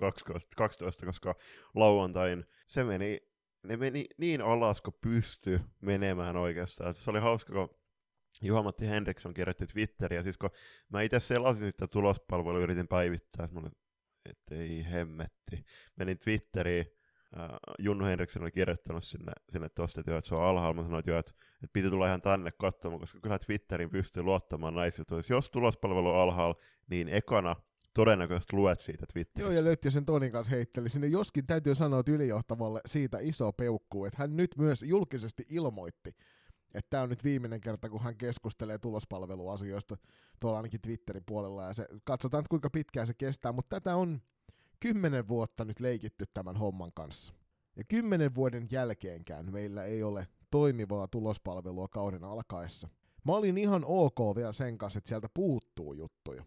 12, 0.55 1.05
koska 1.05 1.35
lauantain 1.75 2.45
se 2.67 2.83
meni, 2.83 3.19
ne 3.63 3.77
meni 3.77 4.05
niin 4.17 4.41
alas, 4.41 4.81
kun 4.81 4.93
pysty 5.01 5.61
menemään 5.81 6.37
oikeastaan. 6.37 6.95
Se 6.95 7.09
oli 7.09 7.19
hauska, 7.19 7.53
kun 7.53 7.69
Juha-Matti 8.41 8.87
Henriksson 8.87 9.33
kirjoitti 9.33 9.67
Twitteriä, 9.67 10.23
siis 10.23 10.37
kun 10.37 10.49
mä 10.89 11.01
itse 11.01 11.19
selasin 11.19 11.65
sitä 11.65 11.87
tulospalvelua, 11.87 12.59
yritin 12.59 12.87
päivittää, 12.87 13.47
että 14.25 14.55
ei 14.55 14.85
hemmetti. 14.91 15.65
Menin 15.95 16.19
Twitteriin, 16.19 16.85
äh, 17.39 17.49
Junno 17.79 18.05
Henriksson 18.05 18.41
oli 18.41 18.51
kirjoittanut 18.51 19.03
sinne, 19.03 19.31
sinne 19.49 19.69
tosta, 19.69 19.99
että, 19.99 20.17
että 20.17 20.29
se 20.29 20.35
on 20.35 20.45
alhaalla, 20.45 20.73
mä 20.73 20.83
sanoin, 20.83 20.99
että, 20.99 21.19
että, 21.19 21.31
että 21.53 21.73
piti 21.73 21.89
tulla 21.89 22.07
ihan 22.07 22.21
tänne 22.21 22.51
katsomaan, 22.51 22.99
koska 22.99 23.19
kyllä 23.19 23.39
Twitterin 23.39 23.89
pystyy 23.89 24.23
luottamaan 24.23 24.75
näissä 24.75 25.01
jutuissa. 25.01 25.33
Jos 25.33 25.49
tulospalvelu 25.49 26.09
on 26.09 26.15
alhaalla, 26.15 26.55
niin 26.89 27.09
ekana 27.09 27.55
todennäköisesti 27.93 28.55
luet 28.55 28.79
siitä 28.79 29.05
Twitterissä. 29.13 29.53
Joo, 29.53 29.59
ja 29.59 29.63
Lötti 29.63 29.91
sen 29.91 30.05
Tonin 30.05 30.31
kanssa 30.31 30.55
heitteli 30.55 30.89
sinne. 30.89 31.07
Joskin 31.07 31.47
täytyy 31.47 31.75
sanoa, 31.75 31.99
että 31.99 32.11
ylijohtavalle 32.11 32.81
siitä 32.85 33.17
iso 33.21 33.53
peukku, 33.53 34.05
että 34.05 34.17
hän 34.19 34.37
nyt 34.37 34.57
myös 34.57 34.83
julkisesti 34.83 35.45
ilmoitti, 35.49 36.15
että 36.73 36.89
tämä 36.89 37.03
on 37.03 37.09
nyt 37.09 37.23
viimeinen 37.23 37.61
kerta, 37.61 37.89
kun 37.89 38.03
hän 38.03 38.17
keskustelee 38.17 38.77
tulospalveluasioista 38.77 39.97
tuolla 40.39 40.57
ainakin 40.57 40.81
Twitterin 40.81 41.23
puolella, 41.25 41.63
ja 41.63 41.73
se, 41.73 41.87
katsotaan, 42.03 42.43
kuinka 42.49 42.69
pitkään 42.69 43.07
se 43.07 43.13
kestää, 43.13 43.51
mutta 43.51 43.75
tätä 43.75 43.95
on 43.95 44.21
kymmenen 44.79 45.27
vuotta 45.27 45.65
nyt 45.65 45.79
leikitty 45.79 46.25
tämän 46.33 46.55
homman 46.55 46.91
kanssa. 46.93 47.33
Ja 47.75 47.83
kymmenen 47.83 48.35
vuoden 48.35 48.67
jälkeenkään 48.71 49.51
meillä 49.51 49.83
ei 49.83 50.03
ole 50.03 50.27
toimivaa 50.51 51.07
tulospalvelua 51.07 51.87
kauden 51.87 52.23
alkaessa. 52.23 52.89
Mä 53.25 53.31
olin 53.31 53.57
ihan 53.57 53.83
ok 53.85 54.35
vielä 54.35 54.53
sen 54.53 54.77
kanssa, 54.77 54.97
että 54.97 55.07
sieltä 55.07 55.27
puuttuu 55.33 55.93
juttuja, 55.93 56.43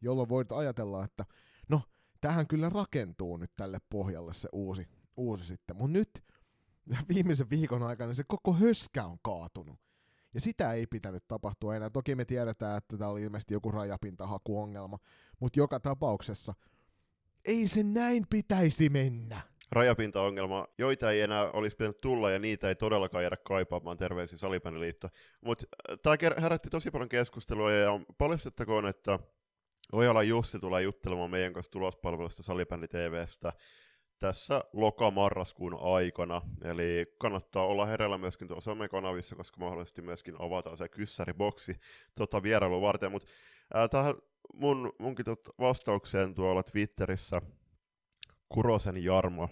jolloin 0.00 0.28
voit 0.28 0.52
ajatella, 0.52 1.04
että 1.04 1.24
no, 1.68 1.82
tähän 2.20 2.46
kyllä 2.46 2.68
rakentuu 2.68 3.36
nyt 3.36 3.50
tälle 3.56 3.78
pohjalle 3.90 4.34
se 4.34 4.48
uusi, 4.52 4.88
uusi 5.16 5.46
sitten. 5.46 5.76
Mutta 5.76 5.92
nyt 5.92 6.24
viimeisen 7.14 7.50
viikon 7.50 7.82
aikana 7.82 8.14
se 8.14 8.24
koko 8.28 8.52
höskä 8.52 9.04
on 9.04 9.18
kaatunut. 9.22 9.78
Ja 10.34 10.40
sitä 10.40 10.72
ei 10.72 10.86
pitänyt 10.86 11.28
tapahtua 11.28 11.76
enää. 11.76 11.90
Toki 11.90 12.14
me 12.14 12.24
tiedetään, 12.24 12.78
että 12.78 12.96
tämä 12.96 13.10
oli 13.10 13.22
ilmeisesti 13.22 13.54
joku 13.54 13.70
rajapintahakuongelma, 13.70 14.98
mutta 15.40 15.58
joka 15.58 15.80
tapauksessa 15.80 16.54
ei 17.44 17.68
se 17.68 17.82
näin 17.82 18.26
pitäisi 18.30 18.88
mennä. 18.88 19.40
Rajapintaongelma, 19.72 20.66
joita 20.78 21.10
ei 21.10 21.20
enää 21.20 21.50
olisi 21.50 21.76
pitänyt 21.76 22.00
tulla 22.00 22.30
ja 22.30 22.38
niitä 22.38 22.68
ei 22.68 22.74
todellakaan 22.74 23.24
jäädä 23.24 23.36
kaipaamaan, 23.36 23.96
terveisiä 23.96 24.38
Salipäniliitto. 24.38 25.08
Mutta 25.40 25.66
äh, 25.90 25.98
tämä 26.02 26.40
herätti 26.40 26.70
tosi 26.70 26.90
paljon 26.90 27.08
keskustelua 27.08 27.72
ja 27.72 28.00
paljastettakoon, 28.18 28.86
että 28.86 29.18
Ojala 29.92 30.22
Jussi 30.22 30.58
tulee 30.58 30.82
juttelemaan 30.82 31.30
meidän 31.30 31.52
kanssa 31.52 31.72
tulospalvelusta 31.72 32.42
Salipänni 32.42 32.88
TVstä 32.88 33.52
tässä 34.18 34.64
loka-marraskuun 34.72 35.78
aikana, 35.80 36.42
eli 36.64 37.14
kannattaa 37.18 37.66
olla 37.66 37.86
hereillä 37.86 38.18
myöskin 38.18 38.48
tuolla 38.48 38.60
somekanavissa, 38.60 39.36
koska 39.36 39.60
mahdollisesti 39.60 40.02
myöskin 40.02 40.34
avataan 40.38 40.76
se 40.76 40.88
kyssäriboksi 40.88 41.76
tota 42.14 42.42
vierailua 42.42 42.80
varten, 42.80 43.12
mutta 43.12 43.28
äh, 43.76 43.90
tähän 43.90 44.14
mun, 44.52 44.92
munkin 44.98 45.24
tot 45.24 45.48
vastaukseen 45.58 46.34
tuolla 46.34 46.62
Twitterissä 46.62 47.42
Kurosen 48.48 49.04
Jarmo, 49.04 49.48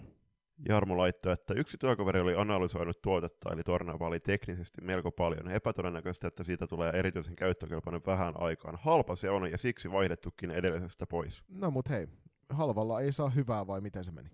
Jarmo 0.69 0.97
laittoi, 0.97 1.33
että 1.33 1.53
yksi 1.53 1.77
työkaveri 1.77 2.19
oli 2.19 2.35
analysoinut 2.35 3.01
tuotetta, 3.01 3.53
eli 3.53 3.63
Tornava 3.63 4.07
oli 4.07 4.19
teknisesti 4.19 4.81
melko 4.81 5.11
paljon. 5.11 5.51
Epätodennäköistä, 5.51 6.27
että 6.27 6.43
siitä 6.43 6.67
tulee 6.67 6.91
erityisen 6.91 7.35
käyttökelpoinen 7.35 8.01
vähän 8.05 8.33
aikaan. 8.37 8.79
Halpa 8.81 9.15
se 9.15 9.29
on, 9.29 9.51
ja 9.51 9.57
siksi 9.57 9.91
vaihdettukin 9.91 10.51
edellisestä 10.51 11.05
pois. 11.07 11.43
No 11.49 11.71
mut 11.71 11.89
hei, 11.89 12.07
halvalla 12.49 13.01
ei 13.01 13.11
saa 13.11 13.29
hyvää, 13.29 13.67
vai 13.67 13.81
miten 13.81 14.03
se 14.03 14.11
meni? 14.11 14.29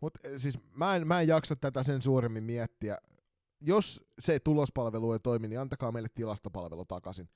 Mut 0.00 0.18
eh, 0.24 0.32
siis 0.36 0.58
mä 0.76 0.96
en, 0.96 1.06
mä 1.06 1.20
en 1.20 1.28
jaksa 1.28 1.56
tätä 1.56 1.82
sen 1.82 2.02
suuremmin 2.02 2.44
miettiä. 2.44 2.98
Jos 3.60 4.04
se 4.18 4.40
tulospalvelu 4.40 5.12
ei 5.12 5.18
toimi, 5.18 5.48
niin 5.48 5.60
antakaa 5.60 5.92
meille 5.92 6.08
tilastopalvelu 6.14 6.84
takaisin 6.84 7.28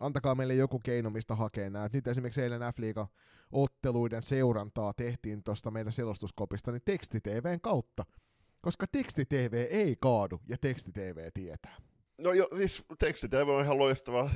antakaa 0.00 0.34
meille 0.34 0.54
joku 0.54 0.78
keino, 0.78 1.10
mistä 1.10 1.34
hakee 1.34 1.70
nämä. 1.70 1.88
Nyt 1.92 2.06
esimerkiksi 2.06 2.42
eilen 2.42 2.60
f 2.60 3.08
otteluiden 3.52 4.22
seurantaa 4.22 4.92
tehtiin 4.92 5.42
tuosta 5.42 5.70
meidän 5.70 5.92
selostuskopista, 5.92 6.72
niin 6.72 6.82
tekstitvn 6.84 7.60
kautta. 7.62 8.04
Koska 8.60 8.86
tekstitv 8.92 9.52
ei 9.70 9.96
kaadu, 10.00 10.40
ja 10.48 10.56
tekstitv 10.58 11.18
tietää. 11.34 11.76
No 12.18 12.32
jo, 12.32 12.48
siis 12.56 12.84
tekstitv 12.98 13.48
on 13.48 13.64
ihan 13.64 13.78
loistava. 13.78 14.30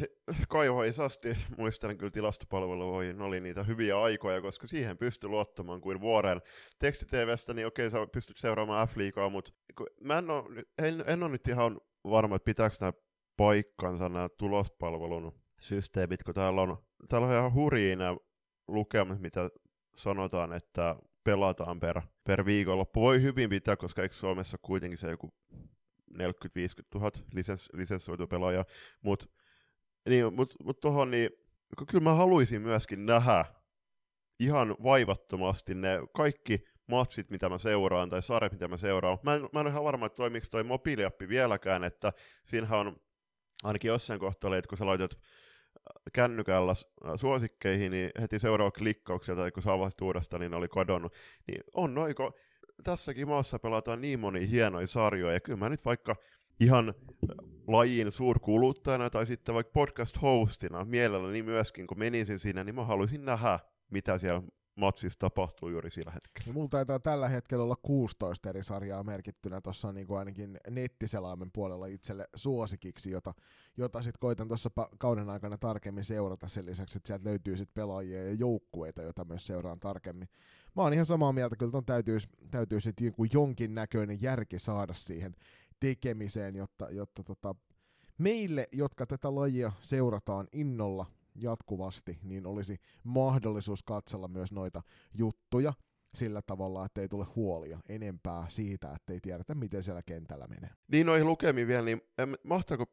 Kaihoisasti 0.48 1.36
muistan 1.58 1.98
kyllä 1.98 2.10
tilastopalvelu 2.10 2.94
oli 2.94 3.40
niitä 3.40 3.62
hyviä 3.62 4.00
aikoja, 4.00 4.40
koska 4.40 4.66
siihen 4.66 4.98
pystyi 4.98 5.30
luottamaan 5.30 5.80
kuin 5.80 6.00
vuoren. 6.00 6.40
Tekstitvstä, 6.78 7.54
niin 7.54 7.66
okei, 7.66 7.90
sä 7.90 7.98
pystyt 8.12 8.36
seuraamaan 8.36 8.88
F-liigaa, 8.88 9.30
mutta 9.30 9.52
mä 10.00 10.18
en 10.18 10.30
ole, 10.30 10.64
en, 10.78 11.04
en 11.06 11.22
ole 11.22 11.30
nyt 11.30 11.48
ihan 11.48 11.80
varma, 12.04 12.36
että 12.36 12.44
pitääkö 12.44 12.76
nämä 12.80 12.92
paikkansa 13.36 14.08
nämä 14.08 14.28
tulospalvelun 14.38 15.43
systeemit, 15.64 16.22
kun 16.22 16.34
täällä 16.34 16.62
on, 16.62 16.76
täällä 17.08 17.28
on 17.28 17.34
ihan 17.34 17.54
hurjia 17.54 17.96
nämä 17.96 18.16
lukemat, 18.68 19.20
mitä 19.20 19.50
sanotaan, 19.96 20.52
että 20.52 20.96
pelataan 21.24 21.80
per, 21.80 22.00
per 22.24 22.44
viikonloppu. 22.44 23.00
Voi 23.00 23.22
hyvin 23.22 23.50
pitää, 23.50 23.76
koska 23.76 24.02
eikö 24.02 24.14
Suomessa 24.14 24.58
kuitenkin 24.62 24.98
se 24.98 25.10
joku 25.10 25.34
40-50 26.12 26.16
000 26.94 27.10
lisens, 27.34 27.68
lisenssoitu 27.72 28.26
pelaaja, 28.26 28.64
mutta 29.02 29.26
niin, 30.08 30.34
mut, 30.34 30.54
mut 30.64 30.80
tohon, 30.80 31.10
niin 31.10 31.30
kyllä 31.88 32.04
mä 32.04 32.14
haluaisin 32.14 32.62
myöskin 32.62 33.06
nähdä 33.06 33.44
ihan 34.40 34.76
vaivattomasti 34.82 35.74
ne 35.74 35.98
kaikki 36.16 36.64
matsit, 36.86 37.30
mitä 37.30 37.48
mä 37.48 37.58
seuraan, 37.58 38.10
tai 38.10 38.22
sarjat, 38.22 38.52
mitä 38.52 38.68
mä 38.68 38.76
seuraan. 38.76 39.18
Mä 39.22 39.34
en, 39.34 39.40
mä 39.40 39.60
en 39.60 39.66
ole 39.66 39.70
ihan 39.70 39.84
varma, 39.84 40.06
että 40.06 40.16
toimiiko 40.16 40.46
toi 40.50 40.64
mobiiliappi 40.64 41.28
vieläkään, 41.28 41.84
että 41.84 42.12
siinähän 42.44 42.78
on 42.78 42.96
ainakin 43.62 43.88
jossain 43.88 44.20
kohtaa 44.20 44.56
että 44.56 44.68
kun 44.68 44.78
sä 44.78 44.86
laitat 44.86 45.18
kännykällä 46.12 46.72
suosikkeihin, 47.16 47.90
niin 47.92 48.10
heti 48.20 48.38
seuraava 48.38 48.70
klikkauksia 48.70 49.36
tai 49.36 49.50
kun 49.50 49.62
avasit 49.66 50.00
uudestaan, 50.00 50.40
niin 50.40 50.50
ne 50.50 50.56
oli 50.56 50.68
kadonnut. 50.68 51.12
Niin 51.46 51.64
on 51.74 51.94
noiko, 51.94 52.32
tässäkin 52.84 53.28
maassa 53.28 53.58
pelataan 53.58 54.00
niin 54.00 54.20
moni 54.20 54.50
hienoja 54.50 54.86
sarjoja, 54.86 55.34
ja 55.34 55.40
kyllä 55.40 55.58
mä 55.58 55.68
nyt 55.68 55.84
vaikka 55.84 56.16
ihan 56.60 56.94
lajin 57.66 58.12
suurkuluttajana 58.12 59.10
tai 59.10 59.26
sitten 59.26 59.54
vaikka 59.54 59.72
podcast-hostina 59.72 60.84
mielelläni 60.84 61.42
myöskin, 61.42 61.86
kun 61.86 61.98
menisin 61.98 62.38
siinä, 62.38 62.64
niin 62.64 62.74
mä 62.74 62.84
haluaisin 62.84 63.24
nähdä, 63.24 63.58
mitä 63.90 64.18
siellä 64.18 64.42
matsissa 64.76 65.18
tapahtuu 65.18 65.68
juuri 65.68 65.90
sillä 65.90 66.10
hetkellä. 66.10 66.44
Niin 66.44 66.54
mulla 66.54 66.68
taitaa 66.68 66.98
tällä 66.98 67.28
hetkellä 67.28 67.64
olla 67.64 67.76
16 67.82 68.50
eri 68.50 68.64
sarjaa 68.64 69.02
merkittynä 69.02 69.60
tuossa 69.60 69.92
niin 69.92 70.06
kuin 70.06 70.18
ainakin 70.18 70.60
nettiselaimen 70.70 71.50
puolella 71.52 71.86
itselle 71.86 72.28
suosikiksi, 72.34 73.10
jota, 73.10 73.34
jota 73.76 74.02
sitten 74.02 74.20
koitan 74.20 74.48
tuossa 74.48 74.70
kauden 74.98 75.30
aikana 75.30 75.58
tarkemmin 75.58 76.04
seurata 76.04 76.48
sen 76.48 76.66
lisäksi, 76.66 76.98
että 76.98 77.06
sieltä 77.06 77.28
löytyy 77.28 77.56
sitten 77.56 77.74
pelaajia 77.74 78.24
ja 78.24 78.34
joukkueita, 78.34 79.02
joita 79.02 79.24
myös 79.24 79.46
seuraan 79.46 79.80
tarkemmin. 79.80 80.28
Mä 80.76 80.82
oon 80.82 80.92
ihan 80.92 81.06
samaa 81.06 81.32
mieltä, 81.32 81.56
kyllä 81.56 81.72
ton 81.72 81.84
täytyisi, 81.84 82.28
täytyy 82.50 82.80
sitten 82.80 83.12
näköinen 83.68 84.22
järki 84.22 84.58
saada 84.58 84.94
siihen 84.94 85.34
tekemiseen, 85.80 86.56
jotta, 86.56 86.90
jotta 86.90 87.22
tota, 87.22 87.54
meille, 88.18 88.68
jotka 88.72 89.06
tätä 89.06 89.34
lajia 89.34 89.72
seurataan 89.80 90.48
innolla, 90.52 91.06
jatkuvasti, 91.34 92.18
niin 92.22 92.46
olisi 92.46 92.78
mahdollisuus 93.04 93.82
katsella 93.82 94.28
myös 94.28 94.52
noita 94.52 94.82
juttuja 95.14 95.72
sillä 96.14 96.42
tavalla, 96.42 96.84
että 96.84 97.00
ei 97.00 97.08
tule 97.08 97.26
huolia 97.36 97.80
enempää 97.88 98.44
siitä, 98.48 98.92
että 98.92 99.12
ei 99.12 99.20
tiedetä, 99.20 99.54
miten 99.54 99.82
siellä 99.82 100.02
kentällä 100.02 100.46
menee. 100.46 100.70
Niin 100.92 101.06
noihin 101.06 101.26
lukemiin 101.26 101.68
vielä, 101.68 101.84
niin 101.84 102.00
mahtaako 102.44 102.84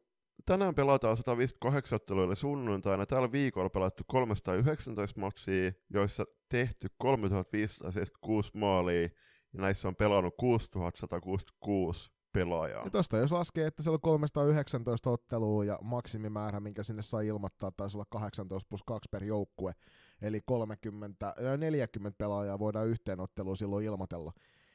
tänään 0.46 0.74
pelataan 0.74 1.16
158 1.16 1.96
otteluille 1.96 2.34
sunnuntaina. 2.34 3.06
Täällä 3.06 3.32
viikolla 3.32 3.70
pelattu 3.70 4.02
319 4.06 5.20
matsia, 5.20 5.72
joissa 5.90 6.24
tehty 6.48 6.88
3576 6.98 8.50
maalia, 8.54 9.02
ja 9.52 9.60
näissä 9.60 9.88
on 9.88 9.96
pelannut 9.96 10.34
6166 10.36 12.10
pelaajaa. 12.32 12.84
Ja 12.84 12.90
tosta 12.90 13.16
jos 13.16 13.32
laskee, 13.32 13.66
että 13.66 13.82
siellä 13.82 13.94
on 13.94 14.00
319 14.00 15.10
ottelua 15.10 15.64
ja 15.64 15.78
maksimimäärä, 15.82 16.60
minkä 16.60 16.82
sinne 16.82 17.02
saa 17.02 17.20
ilmoittaa, 17.20 17.72
taisi 17.76 17.96
olla 17.96 18.06
18 18.10 18.68
plus 18.68 18.82
2 18.82 19.08
per 19.10 19.24
joukkue, 19.24 19.74
eli 20.22 20.40
30, 20.46 21.34
40 21.58 22.18
pelaajaa 22.18 22.58
voidaan 22.58 22.88
yhteen 22.88 23.20
otteluun 23.20 23.56
silloin 23.56 23.84
ilmoitella. 23.84 24.32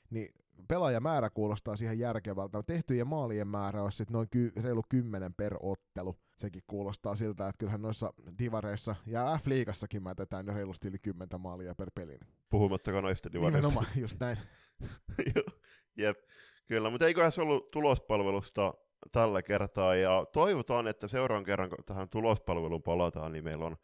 Niin 0.10 0.30
pelaajamäärä 0.68 1.30
kuulostaa 1.30 1.76
siihen 1.76 2.00
järkevältä. 2.00 2.64
Tehtyjen 2.64 3.08
maalien 3.08 3.48
määrä 3.48 3.84
olisi 3.84 3.98
sitten 3.98 4.14
noin 4.14 4.28
ky- 4.30 4.52
reilu 4.64 4.82
10 4.90 5.34
per 5.34 5.58
ottelu. 5.60 6.16
Sekin 6.36 6.64
kuulostaa 6.68 7.16
siltä, 7.16 7.48
että 7.48 7.58
kyllähän 7.58 7.82
noissa 7.82 8.14
divareissa 8.40 8.96
ja 9.06 9.40
F-liigassakin 9.44 10.04
mätetään 10.04 10.46
jo 10.48 10.54
reilusti 10.54 10.88
yli 10.88 11.00
10 11.00 11.42
maalia 11.42 11.76
per 11.76 11.92
pelin. 11.96 12.20
Puhumattakaan 12.50 13.04
noista 13.04 13.32
divareista. 13.34 13.68
Nimenomaan, 13.68 13.88
just 13.96 14.20
näin. 14.20 14.38
Jep. 15.98 16.18
Kyllä, 16.68 16.90
mutta 16.90 17.08
eiköhän 17.08 17.32
se 17.32 17.42
ollut 17.42 17.72
tulospalvelusta 17.72 18.74
tällä 19.12 19.42
kertaa, 19.42 19.96
ja 19.96 20.26
toivotaan, 20.34 20.88
että 20.88 21.08
seuraavan 21.08 21.44
kerran, 21.44 21.70
kun 21.70 21.78
tähän 21.86 22.10
tulospalveluun 22.10 22.84
palataan, 22.84 23.32
niin 23.32 23.44
meillä 23.44 23.66
on 23.66 23.78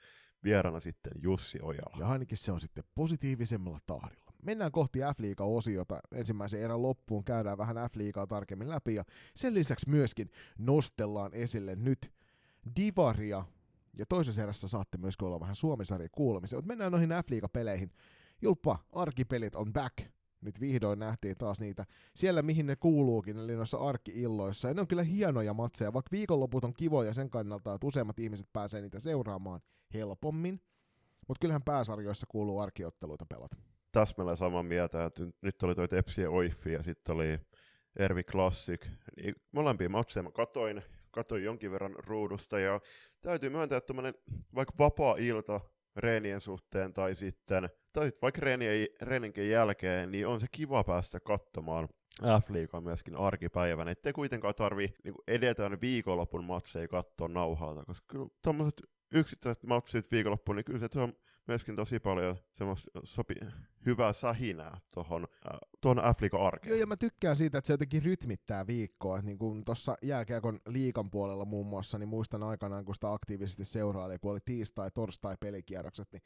vieraana 0.44 0.80
sitten 0.80 1.12
Jussi 1.22 1.60
Ojala. 1.62 1.98
Ja 2.00 2.08
ainakin 2.08 2.38
se 2.38 2.52
on 2.52 2.62
sitten 2.62 2.84
positiivisemmalla 2.96 3.80
tahdilla. 3.86 4.34
Mennään 4.42 4.72
kohti 4.72 5.00
F-liiga-osiota. 5.00 6.00
Ensimmäisen 6.12 6.60
erän 6.60 6.82
loppuun 6.82 7.24
käydään 7.24 7.58
vähän 7.58 7.76
F-liigaa 7.76 8.28
tarkemmin 8.28 8.70
läpi, 8.70 8.96
ja 8.96 9.04
sen 9.36 9.54
lisäksi 9.54 9.90
myöskin 9.90 10.30
nostellaan 10.58 11.34
esille 11.34 11.76
nyt 11.76 12.12
Divaria, 12.76 13.46
ja 13.98 14.06
toisessa 14.10 14.42
erässä 14.42 14.68
saatte 14.68 14.98
myös 14.98 15.16
olla 15.22 15.40
vähän 15.40 15.56
Suomisarja 15.56 16.10
kuulemisia, 16.12 16.58
mutta 16.58 16.68
mennään 16.68 16.92
noihin 16.92 17.10
F-liiga-peleihin. 17.10 17.92
Julppa, 18.42 18.80
arkipelit 18.92 19.56
on 19.56 19.74
back 19.74 20.13
nyt 20.44 20.60
vihdoin 20.60 21.00
nähtiin 21.00 21.38
taas 21.38 21.60
niitä 21.60 21.86
siellä, 22.16 22.42
mihin 22.42 22.66
ne 22.66 22.76
kuuluukin, 22.76 23.38
eli 23.38 23.56
noissa 23.56 23.78
arkki-illoissa. 23.78 24.68
Ja 24.68 24.74
ne 24.74 24.82
on 24.82 24.88
kyllä 24.88 25.04
hienoja 25.04 25.54
matseja, 25.54 25.94
vaikka 25.94 26.12
viikonloput 26.12 26.64
on 26.64 26.74
kivoja 26.74 27.14
sen 27.14 27.30
kannalta, 27.30 27.74
että 27.74 27.88
useimmat 27.88 28.20
ihmiset 28.20 28.48
pääsee 28.54 28.82
niitä 28.82 29.00
seuraamaan 29.00 29.62
helpommin. 29.94 30.62
Mutta 31.28 31.42
kyllähän 31.42 31.64
pääsarjoissa 31.64 32.28
kuuluu 32.30 32.60
arkiotteluita 32.60 33.26
pelata. 33.26 33.56
Täsmälleen 33.92 34.38
samaa 34.38 34.64
mieltä, 34.64 35.06
että 35.06 35.24
nyt 35.42 35.64
oli 35.64 35.76
toi 35.76 35.88
Tepsi 35.88 36.22
ja 36.22 36.30
Oiffi 36.30 36.72
ja 36.72 36.84
sitten 36.84 37.16
oli 37.16 37.40
Ervi 37.96 38.24
Classic. 38.24 38.88
Niin 39.18 39.36
molempia 39.52 39.90
matseja 39.90 40.24
mä 40.24 40.32
katoin, 40.32 40.82
katoin 41.12 41.44
jonkin 41.44 41.72
verran 41.72 41.96
ruudusta 41.98 42.60
ja 42.60 42.82
täytyy 43.22 43.50
myöntää, 43.50 43.78
että 43.78 43.94
vaikka 44.56 44.74
vapaa 44.80 45.16
ilta 45.20 45.62
reenien 45.96 46.42
suhteen 46.42 46.94
tai 46.94 47.16
sitten, 47.16 47.70
tai 47.94 48.06
sitten 48.06 48.22
vaikka 48.22 48.42
reenien, 48.42 48.88
reeninkin 49.02 49.50
jälkeen, 49.50 50.12
niin 50.12 50.28
on 50.28 50.42
se 50.42 50.48
kiva 50.52 50.84
päästä 50.84 51.20
katsomaan 51.20 51.90
F-liigaa 52.22 52.82
myöskin 52.82 53.16
arkipäivänä, 53.16 53.92
ettei 53.92 54.14
kuitenkaan 54.14 54.56
tarvi 54.56 54.94
niin 55.04 55.16
edetään 55.28 55.82
viikonlopun 55.82 56.44
matseja 56.44 56.88
katsoa 56.88 57.28
nauhalta, 57.28 57.86
koska 57.86 58.06
kyllä 58.08 58.28
tuommoiset 58.44 58.82
yksittäiset 59.14 59.64
matsit 59.64 60.12
viikonloppuun, 60.12 60.56
niin 60.56 60.66
kyllä 60.66 60.80
se 60.80 61.00
on 61.00 61.14
myöskin 61.48 61.76
tosi 61.76 62.00
paljon 62.00 62.36
semmoista 62.52 62.92
sopi, 63.04 63.36
hyvää 63.86 64.14
sähinää 64.14 64.78
tuohon 64.94 65.28
tuohon 65.82 66.04
f 66.18 66.34
arkeen. 66.40 66.70
Joo, 66.70 66.80
ja 66.80 66.88
mä 66.88 66.98
tykkään 66.98 67.36
siitä, 67.36 67.58
että 67.58 67.68
se 67.68 67.74
jotenkin 67.74 68.04
rytmittää 68.04 68.68
viikkoa. 68.68 69.22
Niin 69.22 69.38
kuin 69.38 69.66
tuossa 69.66 69.96
jääkiekon 70.02 70.60
liikan 70.68 71.12
puolella 71.12 71.46
muun 71.46 71.68
muassa, 71.68 71.98
niin 71.98 72.10
muistan 72.10 72.44
aikanaan, 72.44 72.86
kun 72.86 72.96
sitä 72.96 73.14
aktiivisesti 73.14 73.66
seuraili, 73.66 74.20
kun 74.20 74.32
oli 74.32 74.40
tiistai, 74.46 74.92
torstai 74.92 75.36
pelikierrokset, 75.40 76.12
niin 76.12 76.24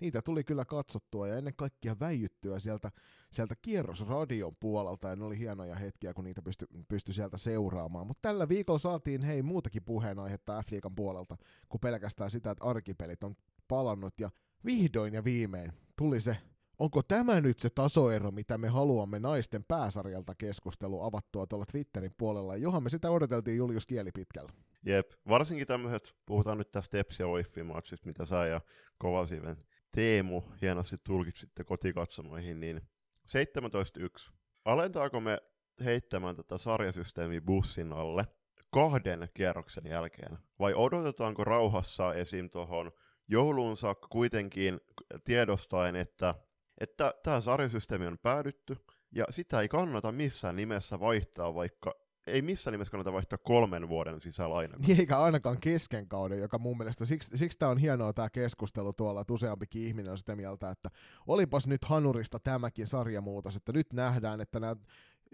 niitä 0.00 0.22
tuli 0.22 0.44
kyllä 0.44 0.64
katsottua 0.64 1.28
ja 1.28 1.36
ennen 1.36 1.56
kaikkea 1.56 1.96
väijyttyä 2.00 2.58
sieltä, 2.58 2.90
sieltä 3.32 3.54
kierrosradion 3.62 4.56
puolelta, 4.60 5.08
ja 5.08 5.16
ne 5.16 5.24
oli 5.24 5.38
hienoja 5.38 5.74
hetkiä, 5.74 6.14
kun 6.14 6.24
niitä 6.24 6.42
pystyi 6.42 6.68
pysty 6.88 7.12
sieltä 7.12 7.38
seuraamaan. 7.38 8.06
Mutta 8.06 8.28
tällä 8.28 8.48
viikolla 8.48 8.78
saatiin 8.78 9.22
hei 9.22 9.42
muutakin 9.42 9.84
puheenaihetta 9.84 10.62
f 10.62 10.68
puolelta, 10.96 11.36
kuin 11.68 11.80
pelkästään 11.80 12.30
sitä, 12.30 12.50
että 12.50 12.64
arkipelit 12.64 13.24
on 13.24 13.36
palannut, 13.68 14.20
ja 14.20 14.30
vihdoin 14.64 15.14
ja 15.14 15.24
viimein 15.24 15.72
tuli 15.96 16.20
se 16.20 16.36
Onko 16.78 17.02
tämä 17.02 17.40
nyt 17.40 17.58
se 17.58 17.70
tasoero, 17.70 18.30
mitä 18.30 18.58
me 18.58 18.68
haluamme 18.68 19.18
naisten 19.18 19.64
pääsarjalta 19.64 20.34
keskustelu 20.34 21.02
avattua 21.02 21.46
tuolla 21.46 21.66
Twitterin 21.72 22.14
puolella, 22.18 22.56
johon 22.56 22.82
me 22.82 22.90
sitä 22.90 23.10
odoteltiin 23.10 23.56
Julius 23.56 23.86
Kieli 23.86 24.12
pitkällä. 24.12 24.52
Jep, 24.86 25.10
varsinkin 25.28 25.66
tämmöiset, 25.66 26.14
puhutaan 26.26 26.58
nyt 26.58 26.72
tästä 26.72 26.90
Tepsi 26.90 27.22
ja 27.22 27.26
Oiffi-maksista, 27.26 28.06
mitä 28.06 28.26
sä 28.26 28.46
ja 28.46 28.60
Kovasiven 28.98 29.56
Teemu 29.92 30.42
hienosti 30.62 30.96
tulkitsitte 31.04 31.64
kotikatsomoihin, 31.64 32.60
niin 32.60 32.80
17.1. 33.26 34.32
Alentaako 34.64 35.20
me 35.20 35.38
heittämään 35.84 36.36
tätä 36.36 36.58
sarjasysteemiä 36.58 37.40
bussin 37.40 37.92
alle 37.92 38.26
kahden 38.70 39.28
kierroksen 39.34 39.86
jälkeen? 39.86 40.38
Vai 40.58 40.74
odotetaanko 40.74 41.44
rauhassa 41.44 42.14
esim. 42.14 42.50
tuohon 42.50 42.92
jouluun 43.28 43.76
saakka 43.76 44.08
kuitenkin 44.08 44.80
tiedostaen, 45.24 45.96
että, 45.96 46.34
että 46.78 47.14
tämä 47.22 47.40
sarjasysteemi 47.40 48.06
on 48.06 48.18
päädytty, 48.18 48.76
ja 49.12 49.24
sitä 49.30 49.60
ei 49.60 49.68
kannata 49.68 50.12
missään 50.12 50.56
nimessä 50.56 51.00
vaihtaa, 51.00 51.54
vaikka 51.54 52.05
ei 52.26 52.42
missään 52.42 52.72
nimessä 52.72 52.90
kannata 52.90 53.12
vaihtaa 53.12 53.38
kolmen 53.38 53.88
vuoden 53.88 54.20
sisällä 54.20 54.56
aina. 54.56 54.78
Eikä 54.98 55.18
ainakaan 55.18 55.60
kesken 55.60 56.08
kauden, 56.08 56.40
joka 56.40 56.58
mun 56.58 56.78
mielestä, 56.78 57.04
siksi, 57.04 57.38
siksi 57.38 57.58
tämä 57.58 57.70
on 57.70 57.78
hienoa 57.78 58.12
tämä 58.12 58.30
keskustelu 58.30 58.92
tuolla, 58.92 59.20
että 59.20 59.32
useampikin 59.32 59.82
ihminen 59.82 60.12
on 60.12 60.18
sitä 60.18 60.36
mieltä, 60.36 60.70
että 60.70 60.90
olipas 61.26 61.66
nyt 61.66 61.84
Hanurista 61.84 62.38
tämäkin 62.38 62.86
sarjamuutos, 62.86 63.56
että 63.56 63.72
nyt 63.72 63.92
nähdään, 63.92 64.40
että 64.40 64.60
nämä 64.60 64.76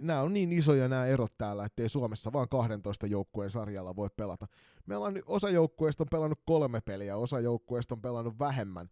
nämä 0.01 0.21
on 0.21 0.33
niin 0.33 0.53
isoja 0.53 0.89
nämä 0.89 1.07
erot 1.07 1.39
täällä, 1.39 1.65
ettei 1.65 1.89
Suomessa 1.89 2.33
vaan 2.33 2.49
12 2.49 3.07
joukkueen 3.07 3.51
sarjalla 3.51 3.97
voi 3.97 4.09
pelata. 4.17 4.47
Meillä 4.87 5.07
on 5.07 5.21
osa 5.27 5.51
joukkueista 5.51 6.03
on 6.03 6.09
pelannut 6.11 6.41
kolme 6.47 6.81
peliä, 6.81 7.17
osa 7.17 7.41
joukkueista 7.41 7.95
on 7.95 8.03
pelannut 8.03 8.39
vähemmän. 8.39 8.89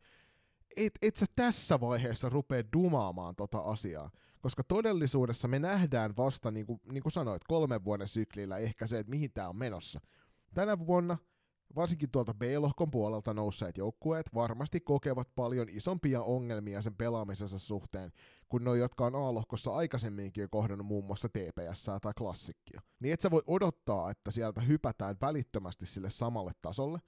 Et, 0.76 0.92
et 1.02 1.16
sä 1.16 1.26
tässä 1.36 1.80
vaiheessa 1.80 2.28
rupea 2.28 2.62
dumaamaan 2.72 3.36
tota 3.36 3.58
asiaa, 3.58 4.10
koska 4.40 4.64
todellisuudessa 4.64 5.48
me 5.48 5.58
nähdään 5.58 6.16
vasta, 6.16 6.50
niin 6.50 6.66
kuin, 6.66 6.80
niin 6.92 7.02
kuin 7.02 7.12
sanoit, 7.12 7.44
kolmen 7.44 7.84
vuoden 7.84 8.08
syklillä 8.08 8.58
ehkä 8.58 8.86
se, 8.86 8.98
että 8.98 9.10
mihin 9.10 9.32
tämä 9.32 9.48
on 9.48 9.56
menossa. 9.56 10.00
Tänä 10.54 10.78
vuonna 10.86 11.18
varsinkin 11.76 12.10
tuolta 12.10 12.34
B-lohkon 12.34 12.90
puolelta 12.90 13.34
nousseet 13.34 13.78
joukkueet 13.78 14.34
varmasti 14.34 14.80
kokevat 14.80 15.28
paljon 15.34 15.68
isompia 15.68 16.22
ongelmia 16.22 16.82
sen 16.82 16.94
pelaamisensa 16.94 17.58
suhteen, 17.58 18.12
kuin 18.48 18.64
ne, 18.64 18.76
jotka 18.76 19.06
on 19.06 19.14
A-lohkossa 19.14 19.74
aikaisemminkin 19.74 20.50
kohdannut 20.50 20.86
muun 20.86 21.04
muassa 21.04 21.28
TPS 21.28 21.86
tai 22.02 22.12
klassikkia. 22.18 22.80
Niin 23.00 23.14
et 23.14 23.20
sä 23.20 23.30
voi 23.30 23.42
odottaa, 23.46 24.10
että 24.10 24.30
sieltä 24.30 24.60
hypätään 24.60 25.16
välittömästi 25.20 25.86
sille 25.86 26.10
samalle 26.10 26.52
tasolle, 26.62 26.98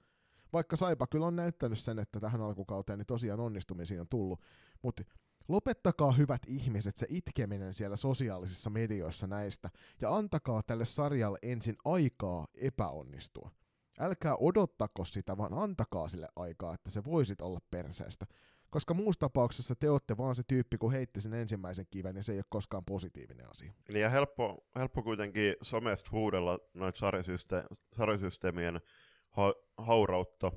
vaikka 0.53 0.75
Saipa 0.75 1.07
kyllä 1.07 1.25
on 1.25 1.35
näyttänyt 1.35 1.79
sen, 1.79 1.99
että 1.99 2.19
tähän 2.19 2.41
alkukauteen 2.41 2.99
niin 2.99 3.07
tosiaan 3.07 3.39
onnistumisia 3.39 4.01
on 4.01 4.07
tullut, 4.09 4.41
mutta 4.81 5.03
Lopettakaa 5.47 6.11
hyvät 6.11 6.41
ihmiset 6.47 6.95
se 6.95 7.05
itkeminen 7.09 7.73
siellä 7.73 7.95
sosiaalisissa 7.95 8.69
medioissa 8.69 9.27
näistä 9.27 9.69
ja 10.01 10.15
antakaa 10.15 10.63
tälle 10.63 10.85
sarjalle 10.85 11.39
ensin 11.41 11.75
aikaa 11.85 12.47
epäonnistua. 12.55 13.51
Älkää 13.99 14.35
odottako 14.35 15.05
sitä, 15.05 15.37
vaan 15.37 15.53
antakaa 15.53 16.09
sille 16.09 16.27
aikaa, 16.35 16.73
että 16.73 16.89
se 16.89 17.03
voisit 17.03 17.41
olla 17.41 17.59
perseestä. 17.71 18.25
Koska 18.69 18.93
muussa 18.93 19.19
tapauksessa 19.19 19.75
te 19.75 19.89
olette 19.89 20.17
vaan 20.17 20.35
se 20.35 20.43
tyyppi, 20.47 20.77
kun 20.77 20.91
heitti 20.91 21.21
sen 21.21 21.33
ensimmäisen 21.33 21.85
kiven, 21.91 22.15
ja 22.15 22.23
se 22.23 22.31
ei 22.31 22.37
ole 22.37 22.45
koskaan 22.49 22.85
positiivinen 22.85 23.49
asia. 23.49 23.73
Niin 23.87 24.01
ja 24.01 24.09
helppo, 24.09 24.65
helppo 24.75 25.03
kuitenkin 25.03 25.55
somesta 25.61 26.09
huudella 26.11 26.59
noita 26.73 26.99
sarjasyste- 26.99 27.75
sarjasysteemien 27.93 28.81
ha- 29.29 29.53
haurautta. 29.77 30.51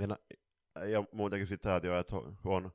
Ja, 0.00 0.18
ja 0.86 1.04
muutenkin 1.12 1.46
sitä, 1.46 1.76
että 1.76 2.16
on, 2.44 2.72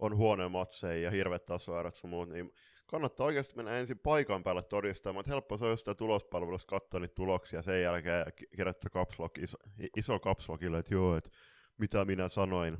on 0.00 0.16
huonoja 0.16 0.48
matseja 0.48 1.02
ja 1.02 1.10
hirveät 1.10 1.46
tasoerot 1.46 2.00
ja 2.02 2.08
muut, 2.08 2.28
niin 2.28 2.52
kannattaa 2.86 3.26
oikeasti 3.26 3.56
mennä 3.56 3.72
ensin 3.72 3.98
paikan 3.98 4.42
päälle 4.42 4.62
todistamaan, 4.62 5.20
että 5.20 5.32
helppo 5.32 5.56
se 5.56 5.64
on 5.64 5.70
jostain 5.70 5.96
tulospalvelussa 5.96 6.66
katsoa 6.66 7.00
niitä 7.00 7.14
tuloksia 7.14 7.62
sen 7.62 7.82
jälkeen 7.82 8.26
kirjoittaa 8.56 8.90
kapslok, 8.90 9.38
iso, 9.38 9.58
iso 9.96 10.18
kapslokille, 10.18 10.78
että 10.78 10.94
joo, 10.94 11.16
että 11.16 11.30
mitä 11.78 12.04
minä 12.04 12.28
sanoin. 12.28 12.78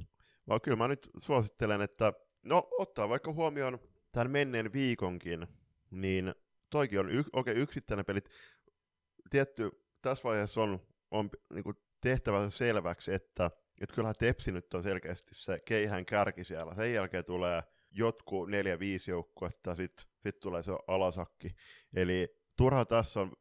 Vaan 0.49 0.61
kyllä 0.61 0.77
mä 0.77 0.89
nyt 0.89 1.11
suosittelen, 1.23 1.81
että 1.81 2.13
no 2.43 2.69
ottaa 2.79 3.09
vaikka 3.09 3.33
huomioon 3.33 3.79
tämän 4.13 4.31
menneen 4.31 4.73
viikonkin, 4.73 5.47
niin 5.91 6.35
toikin 6.71 7.01
on 7.01 7.11
y- 7.11 7.25
okay, 7.33 7.55
yksittäinen 7.55 8.05
pelit. 8.05 8.29
Tietty, 9.31 9.71
tässä 10.03 10.25
vaiheessa 10.25 10.63
on, 10.63 10.81
on 11.11 11.31
niin 11.55 11.65
tehtävä 12.01 12.51
selväksi, 12.51 13.13
että, 13.13 13.51
että 13.81 13.95
kyllähän 13.95 14.15
Tepsi 14.19 14.53
nyt 14.53 14.75
on 14.75 14.83
selkeästi 14.83 15.35
se 15.35 15.61
keihän 15.65 16.07
kärki 16.07 16.45
siellä. 16.45 16.75
Sen 16.75 16.95
jälkeen 16.95 17.25
tulee 17.25 17.63
jotkut 17.91 18.51
neljä, 18.51 18.79
viisi 18.79 19.11
joukkuetta, 19.11 19.75
sitten 19.75 20.07
sit 20.23 20.41
tulee 20.41 20.63
se 20.63 20.73
alasakki. 20.87 21.55
Eli 21.95 22.37
turha 22.57 22.85
tässä 22.85 23.21
on, 23.21 23.33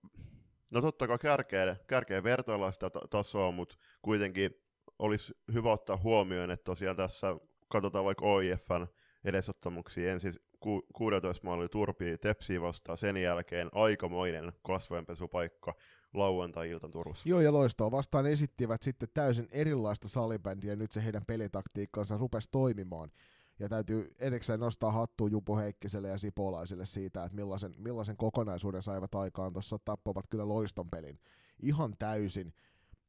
no 0.69 0.81
totta 0.81 1.07
kai 1.07 1.17
kärkeä, 1.17 1.75
kärkeä 1.87 2.23
vertailla 2.23 2.71
sitä 2.71 2.91
tasoa, 3.09 3.51
mutta 3.51 3.75
kuitenkin 4.01 4.51
olisi 4.99 5.33
hyvä 5.53 5.71
ottaa 5.71 5.97
huomioon, 5.97 6.51
että 6.51 6.63
tosiaan 6.63 6.95
tässä 6.95 7.35
katsotaan 7.67 8.05
vaikka 8.05 8.25
OIFn 8.25 8.87
edesottamuksia 9.23 10.11
ensin 10.11 10.33
ku, 10.59 10.81
16 10.93 11.47
maali 11.47 11.69
turpii 11.69 12.17
tepsiä 12.17 12.61
vastaan, 12.61 12.97
sen 12.97 13.17
jälkeen 13.17 13.69
aikamoinen 13.71 14.53
kasvojenpesupaikka 14.63 15.75
lauantai-iltan 16.13 16.91
Turussa. 16.91 17.29
Joo, 17.29 17.41
ja 17.41 17.53
loistoa 17.53 17.91
vastaan 17.91 18.25
esittivät 18.25 18.81
sitten 18.81 19.09
täysin 19.13 19.47
erilaista 19.51 20.09
salibändiä, 20.09 20.71
ja 20.71 20.75
nyt 20.75 20.91
se 20.91 21.03
heidän 21.03 21.25
pelitaktiikkansa 21.27 22.17
rupesi 22.17 22.49
toimimaan. 22.51 23.11
Ja 23.59 23.69
täytyy 23.69 24.13
edekseen 24.19 24.59
nostaa 24.59 24.91
hattu 24.91 25.27
Jupo 25.27 25.57
Heikkiselle 25.57 26.07
ja 26.07 26.17
Sipolaisille 26.17 26.85
siitä, 26.85 27.23
että 27.23 27.35
millaisen, 27.35 27.73
millaisen 27.77 28.17
kokonaisuuden 28.17 28.81
saivat 28.81 29.15
aikaan. 29.15 29.53
Tuossa 29.53 29.79
tappoivat 29.85 30.27
kyllä 30.27 30.47
loiston 30.47 30.89
pelin 30.89 31.19
ihan 31.61 31.95
täysin 31.99 32.53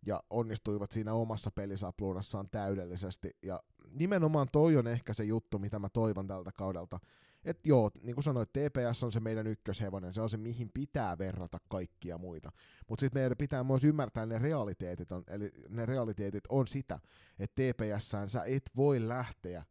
ja 0.07 0.23
onnistuivat 0.31 0.91
siinä 0.91 1.15
omassa 1.15 1.51
pelisapluunassaan 1.51 2.49
täydellisesti. 2.51 3.31
Ja 3.43 3.63
nimenomaan 3.91 4.49
toi 4.53 4.77
on 4.77 4.87
ehkä 4.87 5.13
se 5.13 5.25
juttu, 5.25 5.59
mitä 5.59 5.79
mä 5.79 5.89
toivon 5.89 6.27
tältä 6.27 6.51
kaudelta. 6.53 6.99
Että 7.45 7.69
joo, 7.69 7.91
niin 8.03 8.15
kuin 8.15 8.25
sanoit, 8.25 8.53
TPS 8.53 9.03
on 9.03 9.13
se 9.13 9.21
meidän 9.21 9.47
ykköshevonen, 9.47 10.15
se 10.15 10.21
on 10.21 10.29
se 10.29 10.37
mihin 10.37 10.71
pitää 10.75 11.19
verrata 11.19 11.59
kaikkia 11.69 12.19
muita. 12.19 12.51
Mutta 12.89 13.01
sitten 13.01 13.21
meidän 13.21 13.37
pitää 13.39 13.65
myös 13.65 13.85
ymmärtää 13.85 14.27
ne 14.27 14.39
realiteetit, 14.39 15.13
on, 15.13 15.25
eli 15.27 15.51
ne 15.69 15.87
realiteetit 15.87 16.45
on 16.49 16.67
sitä, 16.67 16.99
että 17.39 17.63
TPSään 17.63 18.31
sä 18.31 18.45
et 18.45 18.71
voi 18.77 19.09
lähteä 19.09 19.65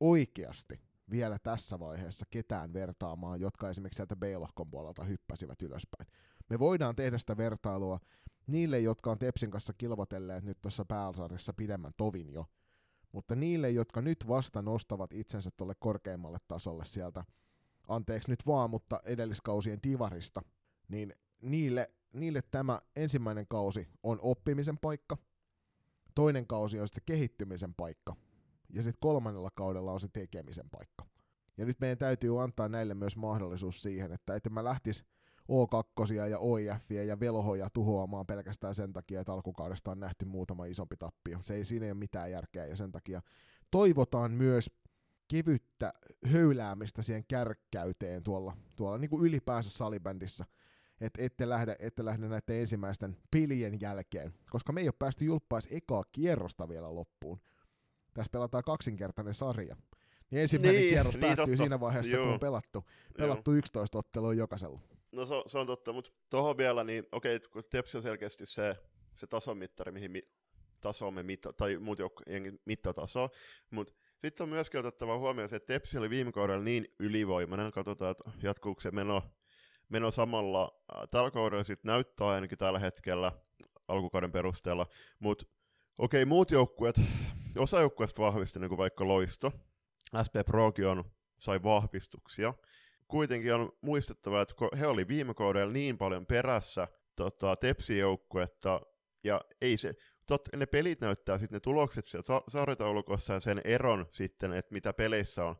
oikeasti 0.00 0.80
vielä 1.10 1.38
tässä 1.38 1.78
vaiheessa 1.78 2.26
ketään 2.30 2.72
vertaamaan, 2.72 3.40
jotka 3.40 3.70
esimerkiksi 3.70 3.96
sieltä 3.96 4.16
B-lohkon 4.16 4.70
puolelta 4.70 5.04
hyppäsivät 5.04 5.62
ylöspäin. 5.62 6.08
Me 6.50 6.58
voidaan 6.58 6.96
tehdä 6.96 7.18
sitä 7.18 7.36
vertailua 7.36 8.00
niille, 8.46 8.78
jotka 8.78 9.10
on 9.10 9.18
Tepsin 9.18 9.50
kanssa 9.50 9.72
kilvotelleet 9.72 10.44
nyt 10.44 10.58
tuossa 10.62 10.84
pääsarjassa 10.84 11.52
pidemmän 11.52 11.92
tovin 11.96 12.32
jo, 12.32 12.46
mutta 13.12 13.36
niille, 13.36 13.70
jotka 13.70 14.02
nyt 14.02 14.28
vasta 14.28 14.62
nostavat 14.62 15.12
itsensä 15.12 15.50
tuolle 15.56 15.74
korkeimmalle 15.78 16.38
tasolle 16.48 16.84
sieltä, 16.84 17.24
anteeksi 17.88 18.30
nyt 18.30 18.46
vaan, 18.46 18.70
mutta 18.70 19.00
edelliskausien 19.04 19.80
divarista, 19.82 20.42
niin 20.88 21.14
niille, 21.42 21.86
niille 22.12 22.42
tämä 22.50 22.80
ensimmäinen 22.96 23.46
kausi 23.48 23.88
on 24.02 24.18
oppimisen 24.22 24.78
paikka, 24.78 25.16
toinen 26.14 26.46
kausi 26.46 26.80
on 26.80 26.86
sitten 26.88 27.02
kehittymisen 27.06 27.74
paikka, 27.74 28.16
ja 28.72 28.82
sitten 28.82 29.00
kolmannella 29.00 29.50
kaudella 29.54 29.92
on 29.92 30.00
se 30.00 30.08
tekemisen 30.12 30.70
paikka. 30.70 31.06
Ja 31.56 31.64
nyt 31.64 31.80
meidän 31.80 31.98
täytyy 31.98 32.42
antaa 32.42 32.68
näille 32.68 32.94
myös 32.94 33.16
mahdollisuus 33.16 33.82
siihen, 33.82 34.12
että, 34.12 34.34
että 34.34 34.50
mä 34.50 34.64
lähtis 34.64 35.04
O2 35.50 36.12
ja 36.12 36.38
OIF 36.38 36.90
ja 37.06 37.20
velhoja 37.20 37.70
tuhoamaan 37.70 38.26
pelkästään 38.26 38.74
sen 38.74 38.92
takia, 38.92 39.20
että 39.20 39.32
alkukaudesta 39.32 39.90
on 39.90 40.00
nähty 40.00 40.24
muutama 40.24 40.64
isompi 40.64 40.96
tappio. 40.96 41.38
Se 41.42 41.54
ei, 41.54 41.64
siinä 41.64 41.86
ei 41.86 41.92
ole 41.92 41.98
mitään 41.98 42.30
järkeä 42.30 42.66
ja 42.66 42.76
sen 42.76 42.92
takia 42.92 43.22
toivotaan 43.70 44.32
myös 44.32 44.70
kevyttä 45.28 45.92
höyläämistä 46.26 47.02
siihen 47.02 47.24
kärkkäyteen 47.28 48.22
tuolla, 48.22 48.56
tuolla 48.76 48.98
niin 48.98 49.10
kuin 49.10 49.26
ylipäänsä 49.26 49.70
salibändissä, 49.70 50.44
että 51.00 51.22
ette 51.22 51.48
lähde, 51.48 51.76
ette 51.78 52.04
lähde 52.04 52.28
näiden 52.28 52.56
ensimmäisten 52.60 53.16
pilien 53.30 53.80
jälkeen, 53.80 54.34
koska 54.50 54.72
me 54.72 54.80
ei 54.80 54.88
ole 54.88 54.94
päästy 54.98 55.24
julppais 55.24 55.68
ekaa 55.70 56.04
kierrosta 56.12 56.68
vielä 56.68 56.94
loppuun. 56.94 57.40
Tässä 58.14 58.30
pelataan 58.30 58.64
kaksinkertainen 58.64 59.34
sarja. 59.34 59.76
Niin 60.30 60.42
ensimmäinen 60.42 60.80
niin, 60.80 60.88
kierros 60.88 61.14
niin, 61.14 61.20
päättyy 61.20 61.46
totta. 61.46 61.56
siinä 61.56 61.80
vaiheessa, 61.80 62.16
Joo. 62.16 62.24
kun 62.24 62.34
on 62.34 62.40
pelattu, 62.40 62.84
pelattu 63.18 63.52
11 63.52 63.98
ottelua 63.98 64.34
jokaisella. 64.34 64.80
No 65.12 65.26
se, 65.26 65.34
se 65.46 65.58
on 65.58 65.66
totta, 65.66 65.92
mutta 65.92 66.10
tuohon 66.30 66.56
vielä, 66.56 66.84
niin 66.84 67.06
okei, 67.12 67.40
kun 67.40 67.64
Tepsi 67.70 67.96
on 67.96 68.02
selkeästi 68.02 68.46
se, 68.46 68.76
se 69.14 69.26
tasomittari, 69.26 69.92
mihin 69.92 70.10
mi, 70.10 70.22
tasomme 70.80 71.22
mitta, 71.22 71.52
tai 71.52 71.78
muut 71.78 71.98
joukkojen 71.98 72.58
mittataso, 72.64 73.28
mutta 73.70 73.94
sitten 74.18 74.44
on 74.44 74.48
myöskin 74.48 74.80
otettava 74.80 75.18
huomioon 75.18 75.48
se, 75.48 75.56
että 75.56 75.72
Tepsi 75.72 75.98
oli 75.98 76.10
viime 76.10 76.32
kaudella 76.32 76.64
niin 76.64 76.94
ylivoimainen, 76.98 77.72
katsotaan, 77.72 78.10
että 78.10 78.30
jatkuuko 78.42 78.80
se 78.80 78.90
meno, 78.90 79.22
meno 79.88 80.10
samalla. 80.10 80.82
Tällä 81.10 81.30
kaudella 81.30 81.64
sitten 81.64 81.88
näyttää 81.88 82.26
ainakin 82.26 82.58
tällä 82.58 82.78
hetkellä 82.78 83.32
alkukauden 83.88 84.32
perusteella, 84.32 84.86
mutta 85.18 85.44
okei, 85.98 86.24
muut 86.24 86.50
joukkueet, 86.50 87.00
osa 87.58 87.80
joukkueesta 87.80 88.22
vahvisti, 88.22 88.58
niin 88.58 88.68
kuin 88.68 88.78
vaikka 88.78 89.08
Loisto, 89.08 89.52
SP 90.26 90.34
Progion 90.46 91.04
sai 91.38 91.62
vahvistuksia. 91.62 92.54
Kuitenkin 93.08 93.54
on 93.54 93.72
muistettava, 93.80 94.40
että 94.40 94.54
he 94.78 94.86
oli 94.86 95.08
viime 95.08 95.34
kaudella 95.34 95.72
niin 95.72 95.98
paljon 95.98 96.26
perässä 96.26 96.88
tota, 97.16 97.56
Tepsi-joukkuetta, 97.56 98.80
ja 99.24 99.40
ei 99.60 99.76
se, 99.76 99.94
tot, 100.26 100.48
ne 100.56 100.66
pelit 100.66 101.00
näyttää 101.00 101.38
sitten 101.38 101.56
ne 101.56 101.60
tulokset 101.60 102.06
sieltä 102.06 102.32
sarjataulukossa 102.48 103.32
ja 103.32 103.40
sen 103.40 103.60
eron 103.64 104.06
sitten, 104.10 104.52
että 104.52 104.72
mitä 104.72 104.92
peleissä 104.92 105.44
on, 105.44 105.56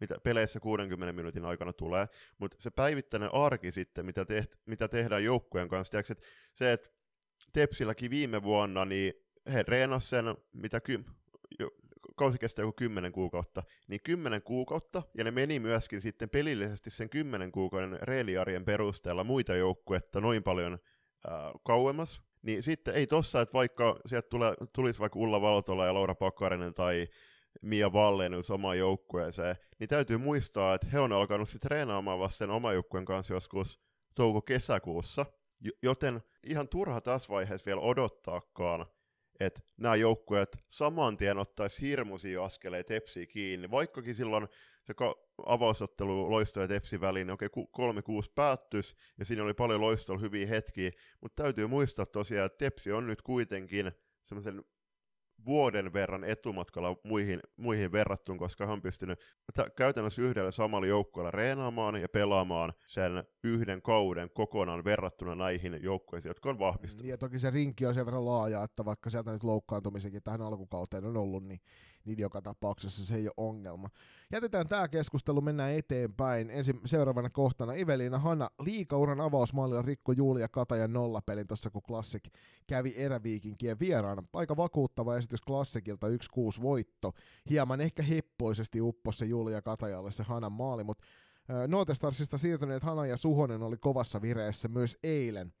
mitä 0.00 0.18
peleissä 0.22 0.60
60 0.60 1.12
minuutin 1.12 1.44
aikana 1.44 1.72
tulee, 1.72 2.08
mutta 2.38 2.56
se 2.60 2.70
päivittäinen 2.70 3.34
arki 3.34 3.72
sitten, 3.72 4.06
mitä, 4.06 4.24
teht, 4.24 4.54
mitä 4.66 4.88
tehdään 4.88 5.24
joukkueen 5.24 5.68
kanssa, 5.68 5.90
tiedätkö, 5.90 6.12
että 6.12 6.26
se, 6.54 6.72
että 6.72 6.90
Tepsilläkin 7.52 8.10
viime 8.10 8.42
vuonna, 8.42 8.84
niin 8.84 9.12
he 9.52 9.64
reenasivat 9.68 10.10
sen, 10.24 10.36
mitä 10.52 10.80
ky, 10.80 11.04
kausi 12.20 12.38
kestää 12.38 12.62
joku 12.62 12.72
10 12.76 13.12
kuukautta, 13.12 13.62
niin 13.88 14.00
10 14.04 14.42
kuukautta, 14.42 15.02
ja 15.18 15.24
ne 15.24 15.30
meni 15.30 15.58
myöskin 15.58 16.00
sitten 16.00 16.30
pelillisesti 16.30 16.90
sen 16.90 17.10
10 17.10 17.52
kuukauden 17.52 17.98
reeliarjen 18.02 18.64
perusteella 18.64 19.24
muita 19.24 19.54
joukkuetta 19.54 20.20
noin 20.20 20.42
paljon 20.42 20.72
äh, 20.72 21.52
kauemmas, 21.64 22.22
niin 22.42 22.62
sitten 22.62 22.94
ei 22.94 23.06
tossa, 23.06 23.40
että 23.40 23.52
vaikka 23.52 24.00
sieltä 24.06 24.28
tule, 24.28 24.56
tulisi 24.72 24.98
vaikka 24.98 25.18
Ulla 25.18 25.40
Valtola 25.40 25.86
ja 25.86 25.94
Laura 25.94 26.14
Pakkarinen 26.14 26.74
tai 26.74 27.08
Mia 27.62 27.92
Vallenius 27.92 28.50
omaan 28.50 28.78
joukkueeseen, 28.78 29.56
niin 29.78 29.88
täytyy 29.88 30.18
muistaa, 30.18 30.74
että 30.74 30.86
he 30.92 31.00
on 31.00 31.12
alkanut 31.12 31.48
sitten 31.48 31.68
treenaamaan 31.68 32.18
vasta 32.18 32.38
sen 32.38 32.50
oman 32.50 32.74
joukkueen 32.74 33.04
kanssa 33.04 33.34
joskus 33.34 33.80
touko-kesäkuussa, 34.14 35.26
joten 35.82 36.22
ihan 36.44 36.68
turha 36.68 37.00
tässä 37.00 37.28
vaiheessa 37.28 37.66
vielä 37.66 37.80
odottaakaan, 37.80 38.86
että 39.40 39.60
nämä 39.76 39.96
joukkueet 39.96 40.56
saman 40.68 41.16
tien 41.16 41.38
ottaisi 41.38 41.82
hirmuisia 41.82 42.44
askeleita 42.44 42.88
Tepsiä 42.88 43.26
kiinni, 43.26 43.70
vaikkakin 43.70 44.14
silloin 44.14 44.48
se 44.84 44.94
avausottelu 45.46 46.30
Loisto 46.30 46.60
ja 46.60 46.68
Tepsi 46.68 47.00
väliin, 47.00 47.26
niin 47.26 47.34
okei, 47.34 47.48
3-6 47.48 48.32
päättys, 48.34 48.96
ja 49.18 49.24
siinä 49.24 49.44
oli 49.44 49.54
paljon 49.54 49.80
Loistolla 49.80 50.20
hyviä 50.20 50.46
hetkiä, 50.46 50.90
mutta 51.20 51.42
täytyy 51.42 51.66
muistaa 51.66 52.06
tosiaan, 52.06 52.46
että 52.46 52.58
Tepsi 52.58 52.92
on 52.92 53.06
nyt 53.06 53.22
kuitenkin 53.22 53.92
semmoisen 54.24 54.64
vuoden 55.46 55.92
verran 55.92 56.24
etumatkalla 56.24 56.96
muihin, 57.04 57.40
muihin 57.56 57.92
verrattuun, 57.92 58.38
koska 58.38 58.66
hän 58.66 58.72
on 58.72 58.82
pystynyt 58.82 59.18
t- 59.54 59.74
käytännössä 59.76 60.22
yhdellä 60.22 60.50
samalla 60.50 60.86
joukkueella 60.86 61.30
reenaamaan 61.30 62.00
ja 62.00 62.08
pelaamaan 62.08 62.72
sen 62.86 63.24
yhden 63.44 63.82
kauden 63.82 64.30
kokonaan 64.30 64.84
verrattuna 64.84 65.34
näihin 65.34 65.78
joukkueisiin, 65.82 66.30
jotka 66.30 66.50
on 66.50 66.58
vahvistunut. 66.58 67.06
Ja 67.06 67.18
toki 67.18 67.38
se 67.38 67.50
rinki 67.50 67.86
on 67.86 67.94
sen 67.94 68.06
verran 68.06 68.24
laaja, 68.24 68.64
että 68.64 68.84
vaikka 68.84 69.10
sieltä 69.10 69.32
nyt 69.32 69.44
loukkaantumisenkin 69.44 70.22
tähän 70.22 70.42
alkukauteen 70.42 71.04
on 71.04 71.16
ollut, 71.16 71.44
niin 71.44 71.60
niin 72.04 72.18
joka 72.18 72.42
tapauksessa 72.42 73.06
se 73.06 73.14
ei 73.14 73.26
ole 73.26 73.34
ongelma. 73.36 73.88
Jätetään 74.32 74.68
tämä 74.68 74.88
keskustelu, 74.88 75.40
mennään 75.40 75.72
eteenpäin. 75.72 76.50
Ensi, 76.50 76.80
seuraavana 76.84 77.30
kohtana 77.30 77.72
Iveliina 77.72 78.18
Hanna 78.18 78.50
liikauran 78.62 79.20
avausmallilla 79.20 79.82
rikko 79.82 80.12
Julia 80.12 80.48
Katajan 80.48 80.92
nollapelin 80.92 81.46
tuossa, 81.46 81.70
kun 81.70 81.82
Classic 81.82 82.24
kävi 82.66 82.94
eräviikinkien 82.96 83.78
vieraana. 83.78 84.22
Aika 84.32 84.56
vakuuttava 84.56 85.16
esitys 85.16 85.40
Classicilta 85.42 86.06
1-6 86.08 86.62
voitto. 86.62 87.12
Hieman 87.50 87.80
ehkä 87.80 88.02
heppoisesti 88.02 88.80
upposi 88.80 89.18
se 89.18 89.24
Julia 89.24 89.62
Katajalle 89.62 90.12
se 90.12 90.22
Hanan 90.22 90.52
maali, 90.52 90.84
mutta 90.84 91.04
Notestarsista 91.66 92.38
siirtyneet 92.38 92.82
Hana 92.82 93.06
ja 93.06 93.16
Suhonen 93.16 93.62
oli 93.62 93.76
kovassa 93.76 94.22
vireessä 94.22 94.68
myös 94.68 94.98
eilen. 95.02 95.52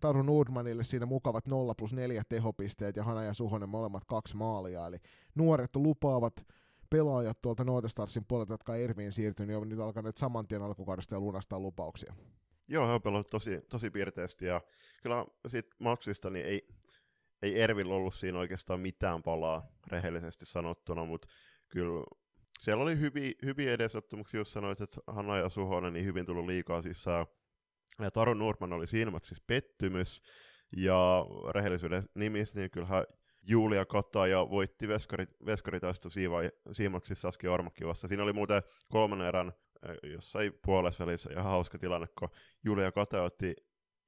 Taru 0.00 0.22
Nordmanille 0.22 0.84
siinä 0.84 1.06
mukavat 1.06 1.46
0 1.46 1.74
plus 1.74 1.92
4 1.92 2.22
tehopisteet 2.28 2.96
ja 2.96 3.04
Hana 3.04 3.22
ja 3.22 3.34
Suhonen 3.34 3.68
molemmat 3.68 4.04
kaksi 4.04 4.36
maalia. 4.36 4.86
Eli 4.86 4.96
nuoret 5.34 5.76
lupaavat 5.76 6.46
pelaajat 6.90 7.42
tuolta 7.42 7.88
Starsin 7.88 8.24
puolelta, 8.28 8.52
jotka 8.52 8.72
on 8.72 8.78
Erviin 8.78 9.12
siirtynyt, 9.12 9.56
on 9.56 9.68
nyt 9.68 9.78
alkaneet 9.78 10.16
saman 10.16 10.48
tien 10.48 10.62
alkukaudesta 10.62 11.14
ja 11.14 11.20
lunastaa 11.20 11.60
lupauksia. 11.60 12.14
Joo, 12.68 12.86
he 12.86 12.92
on 12.92 13.02
pelannut 13.02 13.30
tosi, 13.30 13.60
tosi 13.68 13.90
piirteesti 13.90 14.46
ja 14.46 14.60
kyllä 15.02 15.26
siitä 15.48 15.76
matsista 15.78 16.30
niin 16.30 16.46
ei, 16.46 16.68
ei 17.42 17.60
Ervillä 17.60 17.94
ollut 17.94 18.14
siinä 18.14 18.38
oikeastaan 18.38 18.80
mitään 18.80 19.22
palaa 19.22 19.66
rehellisesti 19.86 20.46
sanottuna, 20.46 21.04
mutta 21.04 21.28
kyllä 21.68 22.04
siellä 22.60 22.82
oli 22.82 22.98
hyviä, 22.98 23.32
hyviä 23.44 23.72
edesottumuksia, 23.72 24.40
jos 24.40 24.52
sanoit, 24.52 24.80
että 24.80 25.00
Hanna 25.06 25.36
ja 25.36 25.48
Suhonen 25.48 25.92
niin 25.92 26.04
hyvin 26.04 26.26
tullut 26.26 26.46
liikaa 26.46 26.82
sisään. 26.82 27.26
Ja 27.98 28.10
Taru 28.10 28.34
Nurman 28.34 28.72
oli 28.72 28.86
siinä 28.86 29.20
siis 29.22 29.40
pettymys, 29.40 30.22
ja 30.76 31.26
rehellisyyden 31.54 32.02
nimissä, 32.14 32.54
niin 32.54 32.70
kyllähän 32.70 33.04
Julia 33.42 33.84
Kataja 33.84 34.50
voitti 34.50 34.88
veskari, 34.88 35.26
veskaritaista 35.46 36.08
siimaksissa 36.72 37.22
Saski 37.22 37.48
Ormakki 37.48 37.86
vasta. 37.86 38.08
Siinä 38.08 38.22
oli 38.22 38.32
muuten 38.32 38.62
kolmannen 38.88 39.28
erän 39.28 39.52
jossain 40.02 40.58
puolessa 40.64 41.06
välissä 41.06 41.30
ihan 41.32 41.44
hauska 41.44 41.78
tilanne, 41.78 42.06
kun 42.18 42.28
Julia 42.64 42.92
Kataja 42.92 43.22
otti 43.22 43.54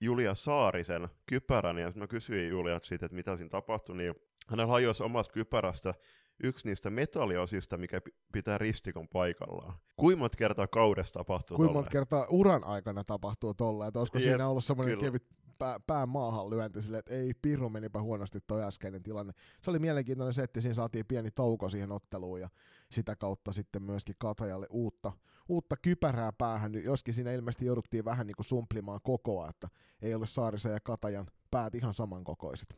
Julia 0.01 0.35
Saarisen 0.35 1.09
kypärän, 1.27 1.79
ja 1.79 1.93
mä 1.95 2.07
kysyin 2.07 2.49
Julia 2.49 2.81
siitä, 2.83 3.07
että 3.07 3.17
mitä 3.17 3.37
siinä 3.37 3.51
tapahtui, 3.51 3.97
niin 3.97 4.15
hänellä 4.49 4.73
hajosi 4.73 5.03
omasta 5.03 5.33
kypärästä 5.33 5.95
yksi 6.43 6.69
niistä 6.69 6.91
metalliosista, 6.91 7.77
mikä 7.77 8.01
pitää 8.33 8.59
ristikon 8.59 9.09
paikallaan. 9.09 9.75
Kuinka 9.97 10.19
monta 10.19 10.37
kertaa 10.37 10.67
kaudessa 10.67 11.13
tapahtuu 11.13 11.57
Kuinka 11.57 11.75
monta 11.75 11.91
kertaa 11.91 12.27
uran 12.31 12.65
aikana 12.65 13.05
tapahtuu 13.05 13.55
tolle, 13.55 13.87
että 13.87 13.99
olisiko 13.99 14.19
Jep, 14.19 14.29
siinä 14.29 14.49
ollut 14.49 14.65
semmoinen 14.65 14.99
kevyt 14.99 15.27
pää, 15.59 15.81
pää 15.87 16.07
maahan 16.07 16.51
lyönti 16.51 16.83
silleen, 16.83 16.99
että 16.99 17.15
ei 17.15 17.35
pirru 17.43 17.71
menipä 17.71 18.03
huonosti 18.03 18.39
toi 18.47 18.63
äskeinen 18.63 19.03
tilanne. 19.03 19.33
Se 19.63 19.71
oli 19.71 19.79
mielenkiintoinen 19.79 20.35
setti, 20.35 20.61
siinä 20.61 20.75
saatiin 20.75 21.07
pieni 21.07 21.31
tauko 21.31 21.69
siihen 21.69 21.93
otteluun 21.93 22.41
ja 22.41 22.49
sitä 22.91 23.17
kautta 23.17 23.53
sitten 23.53 23.83
myöskin 23.83 24.15
Katajalle 24.19 24.67
uutta, 24.71 25.13
uutta 25.49 25.77
kypärää 25.77 26.33
päähän, 26.33 26.85
joskin 26.85 27.15
siinä 27.15 27.33
ilmeisesti 27.33 27.67
jouduttiin 27.67 28.05
vähän 28.05 28.27
niin 28.27 28.37
kuin 28.37 28.47
sumplimaan 28.47 29.01
kokoa, 29.03 29.49
että 29.49 29.69
ei 30.03 30.15
ole 30.15 30.27
Saarisen 30.27 30.73
ja 30.73 30.81
Katajan 30.81 31.27
päät 31.51 31.75
ihan 31.75 31.95
samankokoiset. 31.95 32.77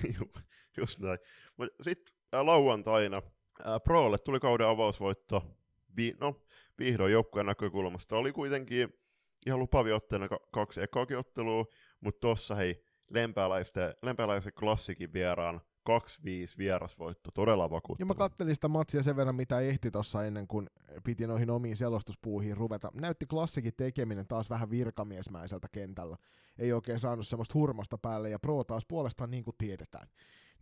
Just 0.80 0.98
näin. 0.98 1.18
Sitten 1.82 2.14
lauantaina 2.32 3.22
Prolle 3.84 4.18
tuli 4.18 4.40
kauden 4.40 4.66
avausvoitto. 4.66 5.42
Vi- 5.96 6.16
no, 6.20 6.40
vihdoin 6.78 7.12
joukkueen 7.12 7.46
näkökulmasta 7.46 8.16
oli 8.16 8.32
kuitenkin 8.32 8.88
ihan 9.46 9.60
lupavia 9.60 9.96
otteena 9.96 10.28
kaksi 10.52 10.82
ekaakin 10.82 11.18
ottelua, 11.18 11.64
mutta 12.00 12.20
tossa 12.20 12.54
hei, 12.54 12.84
lempäläisten, 13.10 13.94
lempäläisen 14.02 14.52
klassikin 14.52 15.12
vieraan 15.12 15.60
2-5 15.90 16.58
vierasvoitto, 16.58 17.30
todella 17.34 17.70
vakuuttava. 17.70 18.02
Ja 18.02 18.06
mä 18.06 18.14
kattelin 18.14 18.54
sitä 18.54 18.68
matsia 18.68 19.02
sen 19.02 19.16
verran, 19.16 19.34
mitä 19.34 19.60
ehti 19.60 19.90
tuossa 19.90 20.24
ennen 20.24 20.46
kuin 20.46 20.70
piti 21.04 21.26
noihin 21.26 21.50
omiin 21.50 21.76
selostuspuuhiin 21.76 22.56
ruveta. 22.56 22.90
Näytti 22.94 23.26
klassikin 23.26 23.72
tekeminen 23.76 24.26
taas 24.26 24.50
vähän 24.50 24.70
virkamiesmäiseltä 24.70 25.68
kentällä. 25.72 26.16
Ei 26.58 26.72
oikein 26.72 27.00
saanut 27.00 27.26
semmoista 27.26 27.58
hurmasta 27.58 27.98
päälle, 27.98 28.30
ja 28.30 28.38
Pro 28.38 28.64
taas 28.64 28.86
puolestaan 28.88 29.30
niin 29.30 29.44
kuin 29.44 29.54
tiedetään 29.58 30.08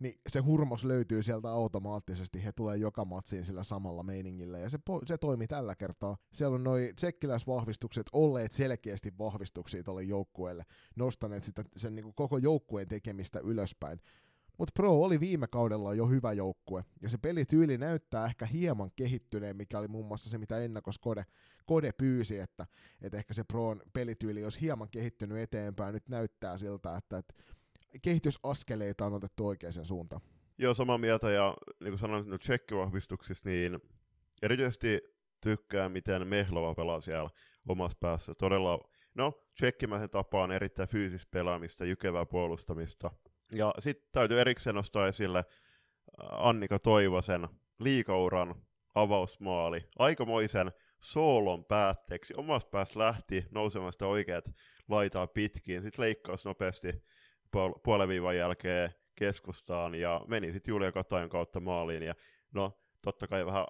niin 0.01 0.19
se 0.29 0.39
hurmos 0.39 0.85
löytyy 0.85 1.23
sieltä 1.23 1.49
automaattisesti, 1.49 2.43
he 2.43 2.51
tulee 2.51 2.77
joka 2.77 3.05
matsiin 3.05 3.45
sillä 3.45 3.63
samalla 3.63 4.03
meiningillä, 4.03 4.59
ja 4.59 4.69
se, 4.69 4.79
se 5.05 5.17
toimi 5.17 5.47
tällä 5.47 5.75
kertaa. 5.75 6.17
Siellä 6.33 6.55
on 6.55 6.63
noin 6.63 6.95
tsekkiläisvahvistukset 6.95 8.05
olleet 8.13 8.51
selkeästi 8.51 9.13
vahvistuksia 9.19 9.83
tuolle 9.83 10.03
joukkueelle, 10.03 10.63
nostaneet 10.95 11.43
sitä, 11.43 11.63
sen 11.75 11.95
niin 11.95 12.13
koko 12.15 12.37
joukkueen 12.37 12.87
tekemistä 12.87 13.39
ylöspäin. 13.39 13.99
Mutta 14.57 14.71
Pro 14.75 15.01
oli 15.01 15.19
viime 15.19 15.47
kaudella 15.47 15.93
jo 15.93 16.07
hyvä 16.07 16.33
joukkue, 16.33 16.83
ja 17.01 17.09
se 17.09 17.17
pelityyli 17.17 17.77
näyttää 17.77 18.25
ehkä 18.25 18.45
hieman 18.45 18.91
kehittyneen, 18.95 19.57
mikä 19.57 19.79
oli 19.79 19.87
muun 19.87 20.05
muassa 20.05 20.29
se, 20.29 20.37
mitä 20.37 20.59
ennakos 20.59 20.99
Kode, 20.99 21.25
Kode 21.65 21.91
pyysi, 21.91 22.39
että, 22.39 22.67
että 23.01 23.17
ehkä 23.17 23.33
se 23.33 23.43
Proon 23.43 23.81
pelityyli 23.93 24.43
olisi 24.43 24.61
hieman 24.61 24.89
kehittynyt 24.91 25.37
eteenpäin. 25.37 25.93
Nyt 25.93 26.09
näyttää 26.09 26.57
siltä, 26.57 26.97
että, 26.97 27.17
että 27.17 27.33
kehitysaskeleita 28.01 29.05
on 29.05 29.13
otettu 29.13 29.47
oikeaan 29.47 29.85
suuntaan. 29.85 30.21
Joo, 30.57 30.73
samaa 30.73 30.97
mieltä, 30.97 31.31
ja 31.31 31.53
niin 31.79 31.91
kuin 31.91 31.99
sanoin 31.99 32.29
no, 32.29 32.37
tsekkivahvistuksissa, 32.37 33.49
niin 33.49 33.79
erityisesti 34.41 35.01
tykkää, 35.41 35.89
miten 35.89 36.27
Mehlova 36.27 36.75
pelaa 36.75 37.01
siellä 37.01 37.29
omassa 37.67 37.97
päässä. 37.99 38.35
Todella, 38.35 38.79
no, 39.15 39.33
tsekkimäisen 39.55 40.09
tapaan 40.09 40.51
erittäin 40.51 40.89
fyysistä 40.89 41.27
pelaamista, 41.31 41.85
jykevää 41.85 42.25
puolustamista. 42.25 43.11
Ja 43.55 43.73
sitten 43.79 44.09
täytyy 44.11 44.39
erikseen 44.39 44.75
nostaa 44.75 45.07
esille 45.07 45.39
äh, 45.39 45.45
Annika 46.31 46.79
Toivosen 46.79 47.47
liikauran 47.79 48.55
avausmaali. 48.95 49.89
Aikamoisen 49.99 50.71
soolon 50.99 51.65
päätteeksi. 51.65 52.33
Omassa 52.37 52.69
päässä 52.69 52.99
lähti 52.99 53.45
nousemaan 53.51 53.91
sitä 53.93 54.07
oikeat 54.07 54.45
laitaa 54.89 55.27
pitkin. 55.27 55.81
Sitten 55.81 56.03
leikkaus 56.03 56.45
nopeasti 56.45 57.03
puol- 57.57 57.79
puolen 57.83 58.37
jälkeen 58.37 58.89
keskustaan 59.15 59.95
ja 59.95 60.21
meni 60.27 60.51
sitten 60.51 60.71
Julia 60.71 60.91
Katajan 60.91 61.29
kautta 61.29 61.59
maaliin. 61.59 62.03
Ja 62.03 62.15
no, 62.53 62.79
totta 63.01 63.27
kai 63.27 63.45
vähän 63.45 63.65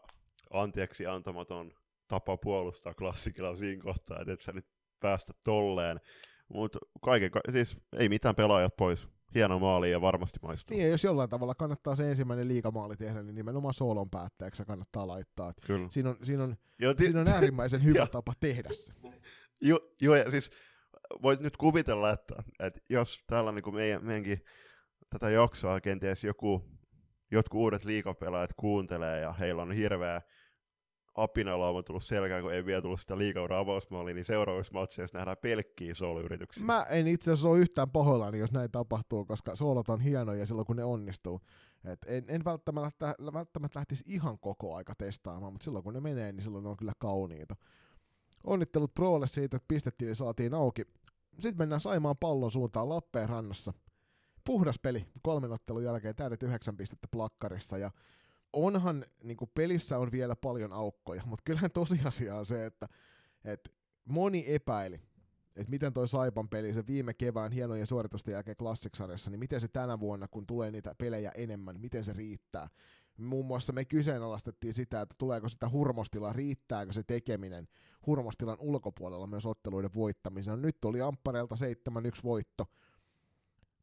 anteeksi 0.53 1.05
antamaton 1.05 1.71
tapa 2.07 2.37
puolustaa 2.37 2.93
klassikilla 2.93 3.55
siinä 3.55 3.83
kohtaa, 3.83 4.19
että 4.21 4.33
et 4.33 4.41
sä 4.41 4.51
nyt 4.51 4.65
päästä 4.99 5.33
tolleen. 5.43 5.99
Mutta 6.47 6.79
kaiken, 7.01 7.31
siis 7.51 7.77
ei 7.97 8.09
mitään 8.09 8.35
pelaajat 8.35 8.75
pois. 8.75 9.07
Hieno 9.35 9.59
maali 9.59 9.91
ja 9.91 10.01
varmasti 10.01 10.39
maistuu. 10.41 10.77
Niin, 10.77 10.85
ja 10.85 10.91
jos 10.91 11.03
jollain 11.03 11.29
tavalla 11.29 11.55
kannattaa 11.55 11.95
se 11.95 12.09
ensimmäinen 12.09 12.47
liikamaali 12.47 12.97
tehdä, 12.97 13.23
niin 13.23 13.35
nimenomaan 13.35 13.73
soolon 13.73 14.09
päätteeksi 14.09 14.65
kannattaa 14.65 15.07
laittaa. 15.07 15.53
Kyllä. 15.67 15.89
Siinä 15.89 16.09
on, 16.09 16.17
siinä 16.23 16.43
on, 16.43 16.55
ti- 16.97 17.03
siinä 17.03 17.21
on 17.21 17.27
äärimmäisen 17.27 17.83
hyvä 17.85 18.07
tapa 18.07 18.33
tehdä 18.39 18.69
se. 18.71 18.93
Joo, 19.61 19.79
jo, 20.01 20.15
ja 20.15 20.31
siis 20.31 20.51
voit 21.21 21.39
nyt 21.39 21.57
kuvitella, 21.57 22.09
että, 22.09 22.43
että 22.59 22.79
jos 22.89 23.23
täällä 23.27 23.51
niin 23.51 23.75
meidän, 23.75 24.05
meidänkin 24.05 24.43
tätä 25.09 25.29
jaksoa 25.29 25.81
kenties 25.81 26.23
joku, 26.23 26.63
jotkut 27.31 27.59
uudet 27.59 27.85
liikapelaajat 27.85 28.53
kuuntelee 28.53 29.19
ja 29.19 29.33
heillä 29.33 29.61
on 29.61 29.71
hirveä 29.71 30.21
apinalauma 31.15 31.83
tullut 31.83 32.03
selkään, 32.03 32.43
kun 32.43 32.53
ei 32.53 32.65
vielä 32.65 32.81
tullut 32.81 32.99
sitä 32.99 33.17
liikauran 33.17 33.59
avausmaaliin, 33.59 34.15
niin 34.15 34.25
seuraavissa 34.25 34.73
matseissa 34.73 35.17
nähdään 35.17 35.37
pelkkiä 35.41 35.93
sooluyrityksiä. 35.93 36.65
Mä 36.65 36.85
en 36.89 37.07
itse 37.07 37.31
asiassa 37.31 37.49
ole 37.49 37.59
yhtään 37.59 37.89
pahoillani, 37.89 38.39
jos 38.39 38.51
näin 38.51 38.71
tapahtuu, 38.71 39.25
koska 39.25 39.55
soolot 39.55 39.89
on 39.89 40.01
hienoja 40.01 40.45
silloin, 40.45 40.65
kun 40.67 40.75
ne 40.75 40.83
onnistuu. 40.83 41.41
Et 41.83 41.99
en, 42.07 42.25
en 42.27 42.45
välttämättä, 42.45 43.15
välttämättä 43.33 43.79
lähtisi 43.79 44.03
ihan 44.07 44.39
koko 44.39 44.75
aika 44.75 44.95
testaamaan, 44.95 45.53
mutta 45.53 45.63
silloin 45.63 45.83
kun 45.83 45.93
ne 45.93 45.99
menee, 45.99 46.31
niin 46.31 46.43
silloin 46.43 46.63
ne 46.63 46.69
on 46.69 46.77
kyllä 46.77 46.93
kauniita. 46.99 47.55
Onnittelut 48.43 48.93
Prolle 48.93 49.27
siitä, 49.27 49.57
että 49.57 49.67
pistettiin 49.67 50.15
saatiin 50.15 50.53
auki. 50.53 50.81
Sitten 51.33 51.57
mennään 51.57 51.81
Saimaan 51.81 52.17
pallon 52.17 52.51
suuntaan 52.51 52.89
Lappeenrannassa. 52.89 53.73
Puhdas 54.45 54.79
peli 54.79 55.07
kolmen 55.21 55.51
ottelun 55.51 55.83
jälkeen, 55.83 56.15
täydet 56.15 56.43
yhdeksän 56.43 56.77
pistettä 56.77 57.07
plakkarissa 57.11 57.77
ja 57.77 57.91
onhan 58.53 59.05
niin 59.23 59.37
pelissä 59.53 59.97
on 59.97 60.11
vielä 60.11 60.35
paljon 60.35 60.73
aukkoja, 60.73 61.23
mutta 61.25 61.43
kyllähän 61.45 61.71
tosiasia 61.71 62.35
on 62.35 62.45
se, 62.45 62.65
että, 62.65 62.87
että 63.45 63.69
moni 64.05 64.45
epäili, 64.47 65.01
että 65.55 65.69
miten 65.69 65.93
toi 65.93 66.07
Saipan 66.07 66.49
peli, 66.49 66.73
se 66.73 66.87
viime 66.87 67.13
kevään 67.13 67.51
hienojen 67.51 67.87
suoritusten 67.87 68.31
jälkeen 68.31 68.57
klassiksarjassa, 68.57 69.31
niin 69.31 69.39
miten 69.39 69.61
se 69.61 69.67
tänä 69.67 69.99
vuonna, 69.99 70.27
kun 70.27 70.47
tulee 70.47 70.71
niitä 70.71 70.95
pelejä 70.97 71.31
enemmän, 71.35 71.79
miten 71.79 72.03
se 72.03 72.13
riittää. 72.13 72.69
Muun 73.23 73.45
muassa 73.45 73.73
me 73.73 73.85
kyseenalaistettiin 73.85 74.73
sitä, 74.73 75.01
että 75.01 75.15
tuleeko 75.17 75.49
sitä 75.49 75.69
hurmostilaa, 75.69 76.33
riittääkö 76.33 76.93
se 76.93 77.03
tekeminen 77.03 77.67
hurmostilan 78.07 78.57
ulkopuolella 78.59 79.27
myös 79.27 79.45
otteluiden 79.45 79.93
voittamiseen. 79.93 80.61
Nyt 80.61 80.85
oli 80.85 81.01
Amppareelta 81.01 81.55
7-1 82.19 82.23
voitto, 82.23 82.65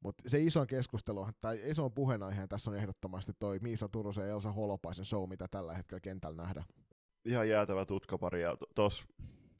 mutta 0.00 0.28
se 0.28 0.40
iso 0.40 0.66
keskustelu, 0.66 1.26
tai 1.40 1.60
iso 1.64 1.90
puheenaihe 1.90 2.46
tässä 2.46 2.70
on 2.70 2.76
ehdottomasti 2.76 3.32
toi 3.38 3.58
Miisa 3.58 3.88
Turusen 3.88 4.24
ja 4.24 4.30
Elsa 4.30 4.52
Holopaisen 4.52 5.04
show, 5.04 5.28
mitä 5.28 5.48
tällä 5.50 5.74
hetkellä 5.74 6.00
kentällä 6.00 6.42
nähdään. 6.42 6.66
Ihan 7.24 7.48
jäätävä 7.48 7.84
tutkapari. 7.84 8.42
Ja 8.42 8.56
tos, 8.74 9.04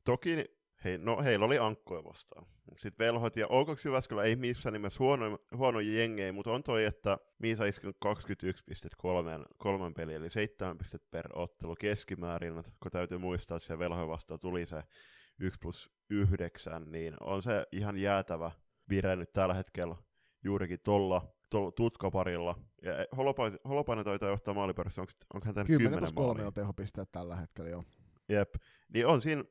toki 0.05 0.58
hei, 0.85 0.99
no, 0.99 1.23
heillä 1.23 1.47
oli 1.47 1.59
ankkoja 1.59 2.05
vastaan. 2.05 2.47
Sitten 2.79 3.07
velhot 3.07 3.37
ja 3.37 3.47
OK 3.49 3.69
Jyväskylä 3.85 4.23
ei 4.23 4.37
missään 4.37 4.73
nimessä 4.73 4.99
huono, 4.99 5.39
huono 5.57 5.81
jengejä, 5.81 6.33
mutta 6.33 6.51
on 6.51 6.63
toi, 6.63 6.85
että 6.85 7.19
Miisa 7.39 7.65
iskenut 7.65 7.97
21 8.01 8.65
pistet 8.65 8.93
kolmeen, 8.99 9.47
kolmen 9.57 9.95
peliin, 9.95 10.17
eli 10.17 10.31
7 10.31 10.79
pistet 10.79 11.03
per 11.11 11.29
ottelu 11.33 11.75
keskimäärin, 11.75 12.55
kun 12.55 12.91
täytyy 12.93 13.19
muistaa, 13.19 13.57
että 13.57 13.67
se 13.67 13.79
velho 13.79 14.09
vastaan 14.09 14.41
tuli 14.41 14.67
se 14.67 14.83
1 15.39 15.59
plus 15.63 15.91
9, 16.11 16.91
niin 16.91 17.15
on 17.21 17.43
se 17.43 17.67
ihan 17.73 17.99
jäätävä 17.99 18.51
vire 18.89 19.17
nyt 19.17 19.33
tällä 19.33 19.55
hetkellä 19.55 19.97
juurikin 20.45 20.81
tuolla 20.85 21.35
tutkaparilla. 21.77 22.59
Ja 22.83 22.93
Holopainen, 23.17 23.59
Holopainen 23.69 24.05
taitaa 24.05 24.29
johtaa 24.29 24.55
maalipörissä, 24.55 25.03
onko, 25.35 25.45
hän 25.45 25.55
10, 25.55 25.67
10 25.67 25.99
plus 25.99 26.13
3 26.13 26.47
on 26.47 26.55
tehopisteet 26.55 27.13
tällä 27.13 27.37
hetkellä, 27.37 27.71
joo. 27.71 27.85
Jep, 28.29 28.55
niin 28.95 29.07
on 29.07 29.23
siinä, 29.23 29.45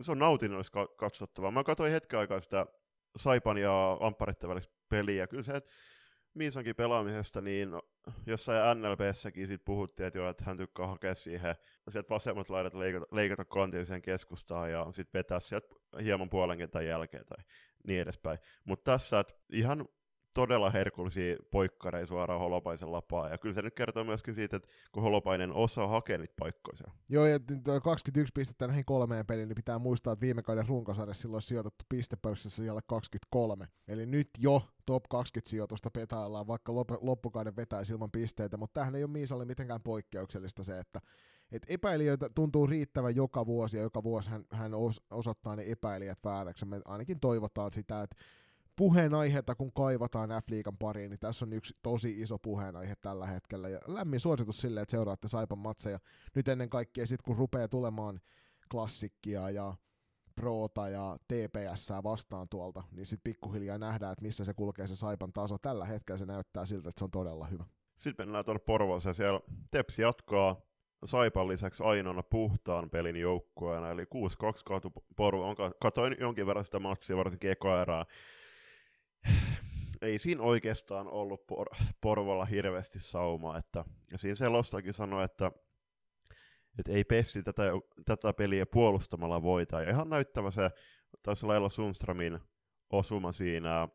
se 0.00 0.12
on 0.12 0.18
nautinnollista 0.18 0.86
katsottavaa. 0.86 1.50
Mä 1.50 1.64
katsoin 1.64 1.92
hetken 1.92 2.18
aikaa 2.18 2.40
sitä 2.40 2.66
Saipan 3.16 3.58
ja 3.58 3.96
Ampparetten 4.00 4.50
välistä 4.50 4.72
peliä, 4.88 5.26
kyllä 5.26 5.42
se, 5.42 5.52
että 5.52 5.70
Miisankin 6.34 6.76
pelaamisesta, 6.76 7.40
niin 7.40 7.68
jossain 8.26 8.82
NLPssäkin 8.82 9.48
sit 9.48 9.64
puhuttiin, 9.64 10.06
että, 10.06 10.18
joo, 10.18 10.30
että 10.30 10.44
hän 10.44 10.56
tykkää 10.56 10.86
hakea 10.86 11.14
siihen 11.14 11.54
sieltä 11.90 12.08
vasemmat 12.08 12.50
laidat 12.50 12.74
leikata, 12.74 13.06
leikata 13.12 13.44
kantilliseen 13.44 14.02
keskustaan 14.02 14.70
ja 14.70 14.86
sitten 14.92 15.18
vetää 15.18 15.40
sieltä 15.40 15.66
hieman 16.02 16.30
puolen 16.30 16.58
kentän 16.58 16.86
jälkeen 16.86 17.24
tai 17.26 17.44
niin 17.86 18.00
edespäin. 18.00 18.38
Mutta 18.64 18.92
tässä 18.92 19.20
että 19.20 19.34
ihan 19.52 19.88
todella 20.38 20.70
herkullisia 20.70 21.36
poikkareja 21.50 22.06
suoraan 22.06 22.40
Holopaisen 22.40 22.92
lapaa. 22.92 23.28
Ja 23.28 23.38
kyllä 23.38 23.54
se 23.54 23.62
nyt 23.62 23.74
kertoo 23.74 24.04
myöskin 24.04 24.34
siitä, 24.34 24.56
että 24.56 24.68
kun 24.92 25.02
Holopainen 25.02 25.52
osaa 25.52 25.88
hakea 25.88 26.18
niitä 26.18 26.34
paikkoja. 26.38 26.92
Joo, 27.08 27.26
ja 27.26 27.38
21 27.82 28.32
pistettä 28.34 28.66
näihin 28.66 28.84
kolmeen 28.84 29.26
peliin, 29.26 29.48
niin 29.48 29.56
pitää 29.56 29.78
muistaa, 29.78 30.12
että 30.12 30.20
viime 30.20 30.42
kauden 30.42 30.68
runkosarjassa 30.68 31.22
silloin 31.22 31.42
sijoitettu 31.42 31.84
pistepörssissä 31.88 32.62
siellä 32.62 32.80
23. 32.86 33.68
Eli 33.88 34.06
nyt 34.06 34.30
jo 34.38 34.62
top 34.86 35.04
20 35.10 35.50
sijoitusta 35.50 35.90
petaillaan, 35.90 36.46
vaikka 36.46 36.74
loppukauden 37.00 37.56
vetäisi 37.56 37.92
ilman 37.92 38.10
pisteitä, 38.10 38.56
mutta 38.56 38.80
tähän 38.80 38.94
ei 38.94 39.04
ole 39.04 39.10
Miisalle 39.10 39.44
mitenkään 39.44 39.82
poikkeuksellista 39.82 40.64
se, 40.64 40.78
että 40.78 41.00
et 41.52 41.62
epäilijöitä 41.68 42.30
tuntuu 42.34 42.66
riittävän 42.66 43.16
joka 43.16 43.46
vuosi, 43.46 43.76
ja 43.76 43.82
joka 43.82 44.02
vuosi 44.02 44.30
hän, 44.30 44.44
hän 44.52 44.72
osoittaa 45.10 45.56
ne 45.56 45.64
epäilijät 45.66 46.18
vääräksi. 46.24 46.66
Me 46.66 46.80
ainakin 46.84 47.20
toivotaan 47.20 47.72
sitä, 47.72 48.02
että 48.02 48.16
puheenaihetta, 48.78 49.54
kun 49.54 49.72
kaivataan 49.72 50.30
F-liigan 50.30 50.78
pariin, 50.78 51.10
niin 51.10 51.20
tässä 51.20 51.44
on 51.44 51.52
yksi 51.52 51.74
tosi 51.82 52.20
iso 52.20 52.38
puheenaihe 52.38 52.94
tällä 53.00 53.26
hetkellä. 53.26 53.68
Ja 53.68 53.78
lämmin 53.86 54.20
suositus 54.20 54.60
sille, 54.60 54.80
että 54.80 54.90
seuraatte 54.90 55.28
Saipan 55.28 55.58
matseja. 55.58 55.98
Nyt 56.34 56.48
ennen 56.48 56.70
kaikkea 56.70 57.06
sitten, 57.06 57.24
kun 57.24 57.36
rupeaa 57.36 57.68
tulemaan 57.68 58.20
klassikkia 58.70 59.50
ja 59.50 59.74
Proota 60.36 60.88
ja 60.88 61.16
TPS 61.28 61.92
vastaan 62.04 62.48
tuolta, 62.48 62.84
niin 62.90 63.06
sitten 63.06 63.32
pikkuhiljaa 63.32 63.78
nähdään, 63.78 64.12
että 64.12 64.22
missä 64.22 64.44
se 64.44 64.54
kulkee 64.54 64.86
se 64.86 64.96
Saipan 64.96 65.32
taso. 65.32 65.58
Tällä 65.58 65.84
hetkellä 65.84 66.18
se 66.18 66.26
näyttää 66.26 66.66
siltä, 66.66 66.88
että 66.88 66.98
se 66.98 67.04
on 67.04 67.10
todella 67.10 67.46
hyvä. 67.46 67.64
Sitten 67.96 68.26
mennään 68.26 68.44
tuonne 68.44 68.62
Porvooseen. 68.66 69.14
Siellä 69.14 69.40
Tepsi 69.70 70.02
jatkaa 70.02 70.60
Saipan 71.04 71.48
lisäksi 71.48 71.82
ainoana 71.82 72.22
puhtaan 72.22 72.90
pelin 72.90 73.16
joukkueena, 73.16 73.90
eli 73.90 74.04
6-2 74.04 74.06
kaatu 74.64 74.92
Porvo. 75.16 75.56
Katoin 75.80 76.16
jonkin 76.20 76.46
verran 76.46 76.64
sitä 76.64 76.78
matsia, 76.78 77.16
varsinkin 77.16 77.50
ekoerää 77.50 78.04
ei 80.02 80.18
siinä 80.18 80.42
oikeastaan 80.42 81.08
ollut 81.08 81.44
por- 81.52 81.76
Porvolla 82.00 82.44
hirveästi 82.44 83.00
saumaa, 83.00 83.58
että 83.58 83.84
ja 84.12 84.18
siinä 84.18 84.34
selostakin 84.34 84.94
sanoi, 84.94 85.24
että, 85.24 85.52
että 86.78 86.92
ei 86.92 87.04
Pessi 87.04 87.42
tätä, 87.42 87.62
tätä 88.04 88.32
peliä 88.32 88.66
puolustamalla 88.66 89.42
voita. 89.42 89.82
Ja 89.82 89.90
ihan 89.90 90.10
näyttävä 90.10 90.50
se, 90.50 90.70
taisi 91.22 91.46
olla 91.46 91.56
Ella 91.56 91.68
Sundströmin 91.68 92.38
osuma 92.90 93.32
siinä, 93.32 93.88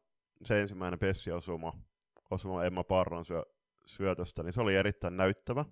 se 0.45 0.62
ensimmäinen 0.62 0.99
Pessi-osuma, 0.99 1.73
osuma 2.31 2.63
Emma 2.63 2.83
Parron 2.83 3.25
syö, 3.25 3.43
syötöstä, 3.86 4.43
niin 4.43 4.53
se 4.53 4.62
oli 4.62 4.75
erittäin 4.75 5.17
näyttävä, 5.17 5.65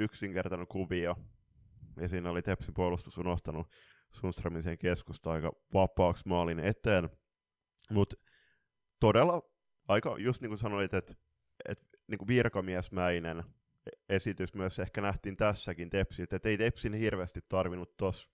yksinkertainen 0.00 0.66
kuvio, 0.66 1.16
ja 2.00 2.08
siinä 2.08 2.30
oli 2.30 2.42
Tepsin 2.42 2.74
puolustus 2.74 3.18
unohtanut 3.18 3.66
Sundströmin 4.12 4.62
siihen 4.62 4.78
keskusta 4.78 5.32
aika 5.32 5.52
vapaaksi 5.74 6.28
maalin 6.28 6.58
eteen, 6.58 7.10
mutta 7.90 8.16
todella 9.00 9.42
aika, 9.88 10.16
just 10.18 10.40
niin 10.40 10.50
kuin 10.50 10.58
sanoit, 10.58 10.94
että, 10.94 11.14
että 11.68 11.86
niin 12.06 12.18
kuin 12.18 12.28
virkamiesmäinen 12.28 13.44
esitys 14.08 14.54
myös 14.54 14.78
ehkä 14.78 15.00
nähtiin 15.00 15.36
tässäkin 15.36 15.90
Tepsiltä, 15.90 16.36
että 16.36 16.48
ei 16.48 16.58
Tepsin 16.58 16.94
hirveästi 16.94 17.40
tarvinnut 17.48 17.96
tuossa 17.96 18.28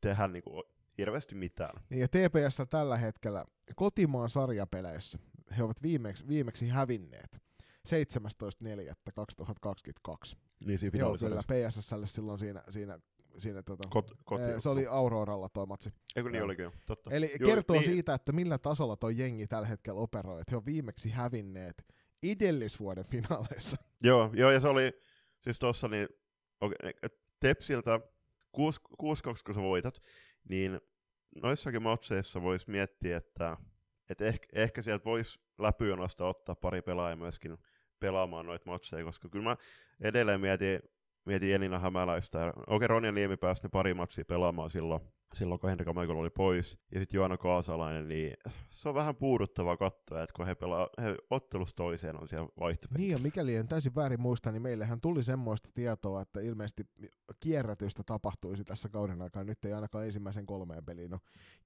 tehdä 0.00 0.28
niin 0.28 0.42
kuin 0.42 0.62
hirveästi 0.98 1.34
mitään. 1.34 1.82
Niin 1.90 2.00
ja 2.00 2.08
TPS 2.08 2.62
tällä 2.70 2.96
hetkellä 2.96 3.44
kotimaan 3.74 4.30
sarjapeleissä 4.30 5.18
he 5.56 5.62
ovat 5.62 5.82
viimeksi, 5.82 6.28
viimeksi 6.28 6.68
hävinneet. 6.68 7.42
17.4.2022. 7.88 10.36
Niin 10.66 10.78
siinä 10.78 10.98
Joo, 10.98 11.16
kyllä. 11.18 11.42
PSSlle 11.42 12.06
silloin 12.06 12.38
siinä, 12.38 12.62
siinä, 12.68 12.98
siinä 13.36 13.62
tota, 13.62 13.88
Kot, 13.88 14.10
koti, 14.24 14.42
ee, 14.42 14.60
se 14.60 14.68
oli 14.68 14.86
Auroralla 14.86 15.48
toi 15.48 15.66
matsi. 15.66 15.92
Eikö 16.16 16.30
niin 16.30 16.44
olikin 16.44 16.62
jo, 16.62 16.72
totta. 16.86 17.10
Eli 17.10 17.34
Joo, 17.40 17.46
kertoo 17.46 17.76
niin- 17.76 17.84
siitä, 17.84 18.14
että 18.14 18.32
millä 18.32 18.58
tasolla 18.58 18.96
toi 18.96 19.18
jengi 19.18 19.46
tällä 19.46 19.68
hetkellä 19.68 20.00
operoi, 20.00 20.40
että 20.40 20.50
he 20.50 20.56
on 20.56 20.66
viimeksi 20.66 21.10
hävinneet 21.10 21.86
edellisvuoden 22.22 23.04
finaaleissa. 23.04 23.76
Joo, 24.02 24.30
joo, 24.34 24.50
ja 24.50 24.60
se 24.60 24.68
oli 24.68 24.92
siis 25.40 25.58
tossa 25.58 25.88
niin, 25.88 26.08
okay, 26.60 26.92
Tepsiltä 27.40 28.00
6-2 28.00 28.02
kun 29.44 29.54
sä 29.54 29.60
voitat, 29.60 30.02
niin 30.48 30.80
noissakin 31.42 31.82
matseissa 31.82 32.42
voisi 32.42 32.70
miettiä, 32.70 33.16
että 33.16 33.56
et 34.08 34.20
ehkä, 34.20 34.48
ehkä 34.52 34.82
sieltä 34.82 35.04
voisi 35.04 35.40
läpyjonosta 35.58 36.26
ottaa 36.26 36.54
pari 36.54 36.82
pelaajaa 36.82 37.16
myöskin 37.16 37.58
pelaamaan 38.00 38.46
noita 38.46 38.70
matseja, 38.70 39.04
koska 39.04 39.28
kyllä 39.28 39.44
mä 39.44 39.56
edelleen 40.00 40.40
mietin, 40.40 40.80
mietin 41.24 41.54
Elina 41.54 41.78
Hämäläistä. 41.78 42.52
Okei, 42.66 42.88
Ronja 42.88 43.12
Niemi 43.12 43.36
pääsi 43.36 43.62
ne 43.62 43.68
pari 43.72 43.94
matsia 43.94 44.24
pelaamaan 44.24 44.70
silloin, 44.70 45.00
silloin 45.34 45.60
kun 45.60 45.70
Henrika 45.70 45.92
Michael 45.92 46.18
oli 46.18 46.30
pois, 46.30 46.78
ja 46.94 47.00
sitten 47.00 47.18
Joana 47.18 47.36
Kaasalainen, 47.36 48.08
niin 48.08 48.36
se 48.70 48.88
on 48.88 48.94
vähän 48.94 49.16
puuduttava 49.16 49.76
katsoa, 49.76 50.22
että 50.22 50.34
kun 50.36 50.46
he 50.46 50.54
pelaa 50.54 50.88
he 51.02 51.16
ottelusta 51.30 51.76
toiseen 51.76 52.20
on 52.20 52.28
siellä 52.28 52.48
vaihtopenkillä. 52.60 52.98
Niin 52.98 53.12
ja 53.12 53.18
mikäli 53.18 53.56
en 53.56 53.68
täysin 53.68 53.94
väärin 53.94 54.20
muista, 54.20 54.52
niin 54.52 54.62
meillähän 54.62 55.00
tuli 55.00 55.22
semmoista 55.22 55.68
tietoa, 55.74 56.22
että 56.22 56.40
ilmeisesti 56.40 56.84
kierrätystä 57.40 58.02
tapahtuisi 58.06 58.64
tässä 58.64 58.88
kauden 58.88 59.22
aikana. 59.22 59.44
Nyt 59.44 59.64
ei 59.64 59.72
ainakaan 59.72 60.06
ensimmäisen 60.06 60.46
kolmeen 60.46 60.84
peliin 60.84 61.10
no, 61.10 61.18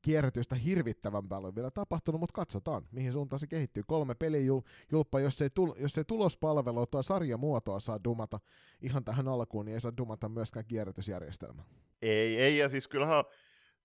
kierrätystä 0.03 0.55
hirvittävän 0.55 1.29
paljon 1.29 1.55
vielä 1.55 1.71
tapahtunut, 1.71 2.21
mutta 2.21 2.35
katsotaan, 2.35 2.87
mihin 2.91 3.13
suuntaan 3.13 3.41
se 3.41 3.47
kehittyy. 3.47 3.83
Kolme 3.87 4.15
pelijulppa, 4.15 5.21
jos 5.21 5.43
ei, 5.43 5.49
tul- 5.51 5.77
jos 5.79 5.99
ei 5.99 6.05
tulospalvelua 6.05 6.87
tai 6.87 7.05
sarjamuotoa 7.05 7.81
saa 7.81 8.05
dumata 8.05 8.41
ihan 8.83 9.05
tähän 9.05 9.29
alkuun, 9.29 9.65
niin 9.65 9.75
ei 9.75 9.81
saa 9.81 9.97
dumata 9.97 10.29
myöskään 10.29 10.67
kierrätysjärjestelmää. 10.67 11.65
Ei, 12.03 12.41
ei, 12.41 12.59
ja 12.59 12.69
siis 12.69 12.89
kyllähän 12.89 13.25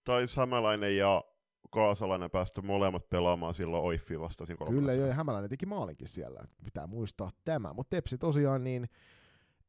taisi 0.03 0.37
Hämäläinen 0.37 0.97
ja 0.97 1.23
Kaasalainen 1.69 2.31
päästä 2.31 2.61
molemmat 2.61 3.09
pelaamaan 3.09 3.53
silloin 3.53 3.83
Oiffi 3.83 4.19
vasta 4.19 4.45
siinä. 4.45 4.65
Kyllä 4.65 4.93
jo, 4.93 5.07
ja 5.07 5.13
Hämäläinen 5.13 5.49
teki 5.49 5.65
maalinkin 5.65 6.07
siellä, 6.07 6.45
pitää 6.63 6.87
muistaa 6.87 7.31
tämä. 7.45 7.73
Mutta 7.73 7.95
Tepsi 7.95 8.17
tosiaan 8.17 8.63
niin 8.63 8.89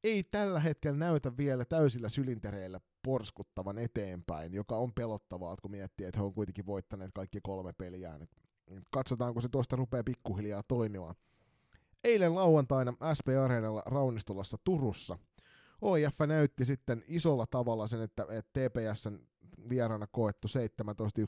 ei 0.04 0.22
tällä 0.22 0.60
hetkellä 0.60 0.98
näytä 0.98 1.36
vielä 1.36 1.64
täysillä 1.64 2.08
sylintereillä 2.08 2.80
porskuttavan 3.04 3.78
eteenpäin, 3.78 4.54
joka 4.54 4.76
on 4.76 4.92
pelottavaa, 4.92 5.56
kun 5.62 5.70
miettii, 5.70 6.06
että 6.06 6.20
he 6.20 6.24
on 6.24 6.34
kuitenkin 6.34 6.66
voittaneet 6.66 7.10
kaikki 7.14 7.38
kolme 7.42 7.72
peliään. 7.72 8.28
Katsotaan, 8.90 9.32
kun 9.32 9.42
se 9.42 9.48
tuosta 9.48 9.76
rupeaa 9.76 10.04
pikkuhiljaa 10.04 10.62
toimimaan. 10.62 11.14
Eilen 12.04 12.34
lauantaina 12.34 12.94
SP 13.18 13.26
Areenalla 13.44 13.82
Raunistolassa 13.86 14.56
Turussa 14.64 15.18
OIF 15.80 16.14
näytti 16.26 16.64
sitten 16.64 17.04
isolla 17.06 17.46
tavalla 17.46 17.86
sen, 17.86 18.00
että, 18.00 18.26
että 18.30 18.60
TPSn 18.60 19.18
vieraana 19.68 20.06
koettu 20.06 20.48
17-1 20.48 20.52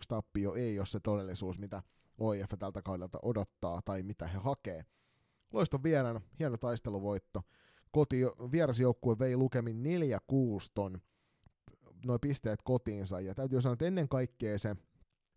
tappio 0.09 0.55
ei 0.55 0.79
ole 0.79 0.87
se 0.87 1.01
todellisuus, 1.01 1.59
mitä 1.59 1.83
OIF 2.19 2.51
tältä 2.59 2.83
kaudelta 2.83 3.19
odottaa 3.23 3.83
tai 3.85 4.03
mitä 4.03 4.27
he 4.27 4.39
hakee. 4.39 4.85
Loiston 5.53 5.83
vieraana, 5.83 6.21
hieno 6.39 6.57
taisteluvoitto. 6.57 7.43
Koti, 7.91 8.17
vierasjoukkue 8.53 9.19
vei 9.19 9.37
lukemin 9.37 9.83
4-6 9.83 9.87
ton 10.75 11.01
noin 12.07 12.21
pisteet 12.21 12.63
kotiinsa, 12.63 13.21
ja 13.21 13.35
täytyy 13.35 13.63
sanoa, 13.63 13.73
että 13.73 13.85
ennen 13.85 14.09
kaikkea 14.09 14.59
se 14.59 14.77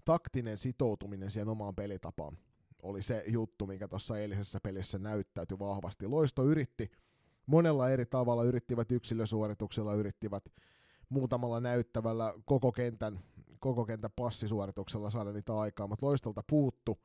taktinen 0.06 0.58
sitoutuminen 0.58 1.32
siihen 1.32 1.50
omaan 1.50 1.76
pelitapaan 1.76 2.38
oli 2.84 3.02
se 3.02 3.24
juttu, 3.28 3.68
mikä 3.68 3.88
tuossa 3.88 4.20
eilisessä 4.20 4.60
pelissä 4.64 5.00
näyttäytyi 5.00 5.60
vahvasti. 5.60 6.08
Loisto 6.08 6.44
yritti 6.44 6.92
monella 7.46 7.90
eri 7.90 8.06
tavalla, 8.06 8.44
yrittivät 8.44 8.92
yksilösuorituksella, 8.92 9.94
yrittivät 9.94 10.44
muutamalla 11.10 11.60
näyttävällä 11.60 12.34
koko 12.46 12.72
kentän, 12.72 13.20
koko 13.60 13.86
kentän 13.86 14.12
passisuorituksella 14.16 15.10
saada 15.10 15.32
niitä 15.32 15.60
aikaa, 15.60 15.88
mutta 15.88 16.06
loistolta 16.06 16.44
puuttu 16.50 17.00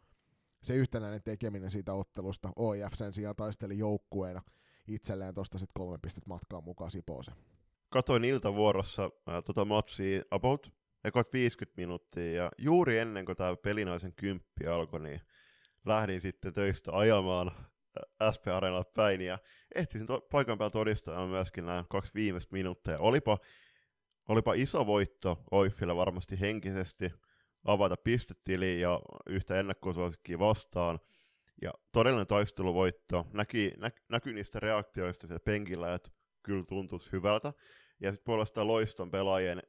se 0.63 0.75
yhtenäinen 0.75 1.23
tekeminen 1.23 1.71
siitä 1.71 1.95
ottelusta. 1.95 2.53
OIF 2.57 2.93
sen 2.95 3.15
sijaan 3.15 3.37
taisteli 3.37 3.79
joukkueena 3.79 4.43
itselleen 4.89 5.35
tuosta 5.35 5.59
sitten 5.59 5.75
kolme 5.75 5.99
pistet 6.03 6.27
matkaa 6.27 6.61
mukaan 6.61 6.91
Sipooseen. 6.91 7.37
Katoin 7.89 8.25
iltavuorossa 8.25 9.11
ää, 9.27 9.43
tota 9.43 9.65
matsia 9.65 10.23
about 10.31 10.73
ekot 11.05 11.33
50 11.33 11.81
minuuttia, 11.81 12.33
ja 12.33 12.51
juuri 12.59 12.99
ennen 12.99 13.25
kuin 13.25 13.37
tämä 13.37 13.57
pelinaisen 13.57 14.13
kymppi 14.13 14.67
alkoi, 14.67 15.01
niin 15.01 15.21
lähdin 15.87 16.21
sitten 16.21 16.55
töistä 16.55 16.93
ajamaan 16.93 17.51
ää, 18.21 18.33
SP 18.35 18.45
Areenalle 18.49 18.85
päin, 18.95 19.21
ja 19.21 19.39
ehtisin 19.75 20.07
to- 20.07 20.21
paikan 20.21 20.59
päällä 20.59 20.71
todistamaan 20.71 21.29
myöskin 21.29 21.67
nämä 21.67 21.85
kaksi 21.89 22.15
viimeistä 22.15 22.53
minuuttia. 22.53 22.99
Olipa, 22.99 23.39
olipa 24.29 24.55
iso 24.55 24.87
voitto 24.87 25.43
Oiffille 25.51 25.97
varmasti 25.97 26.41
henkisesti, 26.41 27.13
avata 27.65 27.97
pistetili 27.97 28.81
ja 28.81 29.01
yhtä 29.27 29.61
ennakkosuosikkia 29.61 30.39
vastaan. 30.39 31.01
Ja 31.63 31.71
todellinen 31.93 32.27
taisteluvoitto 32.27 33.27
näki, 33.33 33.73
nä, 33.79 33.91
näkyi 34.09 34.35
niistä 34.35 34.61
reaktioista 34.61 35.27
siellä 35.27 35.41
penkillä, 35.45 35.95
että 35.95 36.11
kyllä 36.43 36.65
tuntuisi 36.65 37.13
hyvältä. 37.13 37.53
Ja 38.01 38.11
sitten 38.13 38.25
puolestaan 38.25 38.67
loiston 38.67 39.11
pelaajien 39.11 39.63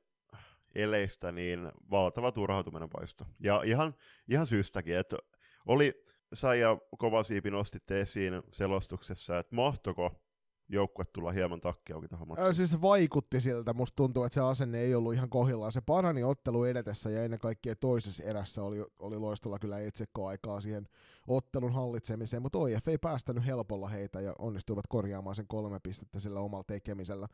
eleistä 0.75 1.31
niin 1.31 1.71
valtava 1.91 2.31
turhautuminen 2.31 2.89
paisto. 2.89 3.25
Ja 3.39 3.61
ihan, 3.65 3.95
ihan 4.29 4.47
syystäkin, 4.47 4.97
että 4.97 5.17
oli, 5.65 6.03
sä 6.33 6.55
ja 6.55 6.77
Kovasiipi 6.97 7.51
nostitte 7.51 8.01
esiin 8.01 8.43
selostuksessa, 8.51 9.39
että 9.39 9.55
mahtoko 9.55 10.21
joukkue 10.69 11.05
tulla 11.05 11.31
hieman 11.31 11.61
takki 11.61 11.93
auki 11.93 12.07
tähän 12.07 12.23
Ö, 12.23 12.25
matsiin. 12.25 12.55
siis 12.55 12.71
se 12.71 12.81
vaikutti 12.81 13.41
siltä, 13.41 13.73
musta 13.73 13.95
tuntuu, 13.95 14.23
että 14.23 14.33
se 14.33 14.41
asenne 14.41 14.79
ei 14.79 14.95
ollut 14.95 15.13
ihan 15.13 15.29
kohdillaan. 15.29 15.71
Se 15.71 15.81
parani 15.81 16.23
ottelu 16.23 16.63
edetessä 16.63 17.09
ja 17.09 17.23
ennen 17.23 17.39
kaikkea 17.39 17.75
toisessa 17.75 18.23
erässä 18.23 18.63
oli, 18.63 18.85
oli 18.99 19.17
loistolla 19.19 19.59
kyllä 19.59 19.79
etsikkoaikaa 19.79 20.61
siihen 20.61 20.87
ottelun 21.27 21.73
hallitsemiseen, 21.73 22.41
mutta 22.41 22.57
OIF 22.57 22.87
ei 22.87 22.97
päästänyt 22.97 23.45
helpolla 23.45 23.87
heitä 23.87 24.21
ja 24.21 24.35
onnistuivat 24.39 24.87
korjaamaan 24.89 25.35
sen 25.35 25.47
kolme 25.47 25.79
pistettä 25.79 26.19
sillä 26.19 26.39
omalla 26.39 26.63
tekemisellä. 26.67 27.27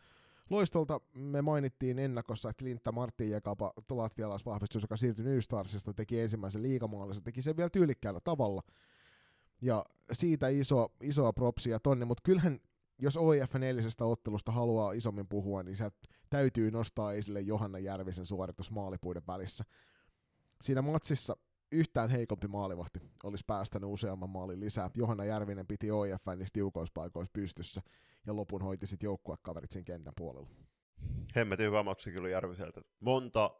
Loistolta 0.49 1.01
me 1.13 1.41
mainittiin 1.41 1.99
ennakossa, 1.99 2.49
että 2.49 2.65
Lintta 2.65 2.91
Martin 2.91 3.29
Jekapa, 3.29 3.73
latvialaisvahvistus, 3.91 4.81
joka 4.81 4.97
siirtyi 4.97 5.25
New 5.25 5.39
Starsista, 5.39 5.93
teki 5.93 6.19
ensimmäisen 6.19 6.61
liigamaalisen, 6.63 7.23
teki 7.23 7.41
sen 7.41 7.57
vielä 7.57 7.69
tyylikkäällä 7.69 8.19
tavalla. 8.23 8.61
Ja 9.61 9.85
siitä 10.11 10.47
iso, 10.47 10.87
isoa 11.01 11.33
propsia 11.33 11.79
tonne, 11.79 12.05
mutta 12.05 12.21
kyllähän 12.25 12.59
jos 12.99 13.17
OIFn 13.17 13.63
eilisestä 13.63 14.05
ottelusta 14.05 14.51
haluaa 14.51 14.91
isommin 14.91 15.27
puhua, 15.27 15.63
niin 15.63 15.77
sieltä 15.77 15.97
täytyy 16.29 16.71
nostaa 16.71 17.13
esille 17.13 17.41
Johanna 17.41 17.79
Järvisen 17.79 18.25
suoritus 18.25 18.71
maalipuiden 18.71 19.23
välissä. 19.27 19.63
Siinä 20.61 20.81
matsissa 20.81 21.37
yhtään 21.71 22.09
heikompi 22.09 22.47
maalivahti 22.47 22.99
olisi 23.23 23.43
päästänyt 23.47 23.89
useamman 23.89 24.29
maalin 24.29 24.59
lisää. 24.59 24.89
Johanna 24.95 25.25
Järvinen 25.25 25.67
piti 25.67 25.91
OIFn 25.91 26.37
niissä 26.37 26.53
tiukoissa 26.53 26.93
paikoissa 26.93 27.31
pystyssä 27.33 27.81
ja 28.27 28.35
lopun 28.35 28.61
hoiti 28.61 28.87
sitten 28.87 29.07
joukkuekaverit 29.07 29.71
siinä 29.71 29.85
kentän 29.85 30.13
puolella. 30.17 30.49
Hemmetin 31.35 31.65
hyvä 31.65 31.83
matsi 31.83 32.11
kyllä 32.11 32.29
Järviseltä. 32.29 32.81
Monta, 32.99 33.51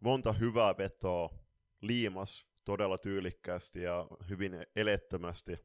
monta 0.00 0.32
hyvää 0.32 0.74
vetoa, 0.78 1.30
liimas 1.80 2.46
todella 2.64 2.98
tyylikkäästi 2.98 3.82
ja 3.82 4.06
hyvin 4.30 4.66
elettömästi, 4.76 5.58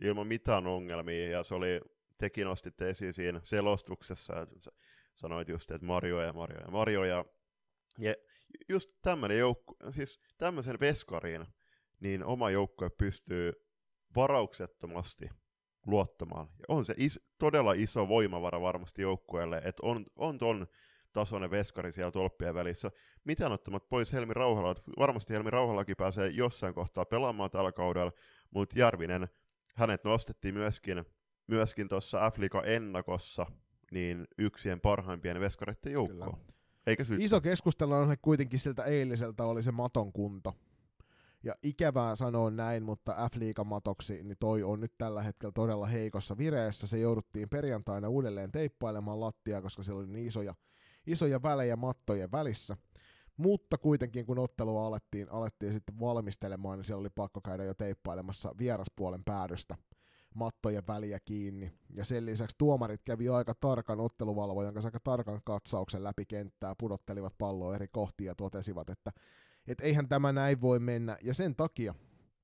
ilman 0.00 0.26
mitään 0.26 0.66
ongelmia, 0.66 1.30
ja 1.30 1.44
se 1.44 1.54
oli, 1.54 1.80
tekin 2.18 2.44
nostitte 2.44 2.88
esiin 2.88 3.14
siinä 3.14 3.40
selostuksessa, 3.44 4.40
että 4.40 4.70
sanoit 5.14 5.48
just, 5.48 5.70
että 5.70 5.86
Mario 5.86 6.22
ja 6.22 6.32
Mario 6.32 6.60
ja 6.60 6.70
Mario, 6.70 7.04
ja, 7.04 7.24
ja 7.98 8.14
just 8.68 8.90
tämmöinen 9.02 9.38
joukku, 9.38 9.76
siis 9.90 10.20
tämmöisen 10.38 10.80
veskariin, 10.80 11.46
niin 12.00 12.24
oma 12.24 12.50
joukkue 12.50 12.90
pystyy 12.90 13.52
varauksettomasti 14.16 15.28
luottamaan. 15.86 16.48
Ja 16.58 16.64
on 16.68 16.84
se 16.84 16.94
is, 16.96 17.20
todella 17.38 17.72
iso 17.72 18.08
voimavara 18.08 18.60
varmasti 18.60 19.02
joukkueelle, 19.02 19.56
että 19.56 19.80
on, 19.82 20.06
on 20.16 20.38
ton 20.38 20.66
tasoinen 21.12 21.50
veskari 21.50 21.92
siellä 21.92 22.10
tolppien 22.10 22.54
välissä. 22.54 22.90
Mitään 23.24 23.52
ottamat 23.52 23.88
pois 23.88 24.12
Helmi 24.12 24.34
Rauhala, 24.34 24.74
varmasti 24.98 25.34
Helmi 25.34 25.50
Rauhalakin 25.50 25.96
pääsee 25.96 26.28
jossain 26.28 26.74
kohtaa 26.74 27.04
pelaamaan 27.04 27.50
tällä 27.50 27.72
kaudella, 27.72 28.12
mutta 28.50 28.78
Järvinen, 28.78 29.28
hänet 29.76 30.04
nostettiin 30.04 30.54
myöskin, 30.54 31.04
myöskin 31.48 31.88
tuossa 31.88 32.30
f 32.30 32.34
ennakossa 32.64 33.46
niin 33.90 34.26
yksien 34.38 34.80
parhaimpien 34.80 35.40
veskareiden 35.40 35.92
joukkoon. 35.92 36.34
Kyllä. 36.34 36.52
Eikä 36.86 37.04
syyttä. 37.04 37.24
Iso 37.24 37.40
keskustelu 37.40 37.92
on 37.92 38.16
kuitenkin 38.22 38.60
siltä 38.60 38.84
eiliseltä 38.84 39.44
oli 39.44 39.62
se 39.62 39.72
maton 39.72 40.12
kunto. 40.12 40.54
Ja 41.42 41.54
ikävää 41.62 42.16
sanoa 42.16 42.50
näin, 42.50 42.82
mutta 42.82 43.12
f 43.12 43.64
matoksi, 43.64 44.24
niin 44.24 44.36
toi 44.40 44.62
on 44.62 44.80
nyt 44.80 44.92
tällä 44.98 45.22
hetkellä 45.22 45.52
todella 45.52 45.86
heikossa 45.86 46.38
vireessä. 46.38 46.86
Se 46.86 46.98
jouduttiin 46.98 47.48
perjantaina 47.48 48.08
uudelleen 48.08 48.52
teippailemaan 48.52 49.20
lattia, 49.20 49.62
koska 49.62 49.82
siellä 49.82 50.00
oli 50.00 50.08
niin 50.08 50.26
isoja, 50.26 50.54
isoja 51.06 51.42
välejä 51.42 51.76
mattojen 51.76 52.32
välissä. 52.32 52.76
Mutta 53.36 53.78
kuitenkin 53.78 54.26
kun 54.26 54.38
ottelua 54.38 54.86
alettiin, 54.86 55.30
alettiin 55.30 55.72
sitten 55.72 56.00
valmistelemaan, 56.00 56.78
niin 56.78 56.84
siellä 56.84 57.00
oli 57.00 57.10
pakko 57.10 57.40
käydä 57.40 57.64
jo 57.64 57.74
teippailemassa 57.74 58.54
vieraspuolen 58.58 59.24
päädystä 59.24 59.76
mattojen 60.38 60.86
väliä 60.88 61.18
kiinni. 61.24 61.72
Ja 61.94 62.04
sen 62.04 62.26
lisäksi 62.26 62.56
tuomarit 62.58 63.00
kävi 63.04 63.28
aika 63.28 63.54
tarkan 63.60 64.00
otteluvalvojan 64.00 64.74
kanssa 64.74 64.86
aika 64.88 65.00
tarkan 65.04 65.40
katsauksen 65.44 66.04
läpi 66.04 66.26
kenttää, 66.26 66.74
pudottelivat 66.78 67.38
palloa 67.38 67.74
eri 67.74 67.88
kohtia 67.88 68.30
ja 68.30 68.34
totesivat, 68.34 68.90
että 68.90 69.12
et 69.66 69.80
eihän 69.80 70.08
tämä 70.08 70.32
näin 70.32 70.60
voi 70.60 70.78
mennä. 70.78 71.16
Ja 71.22 71.34
sen 71.34 71.56
takia 71.56 71.94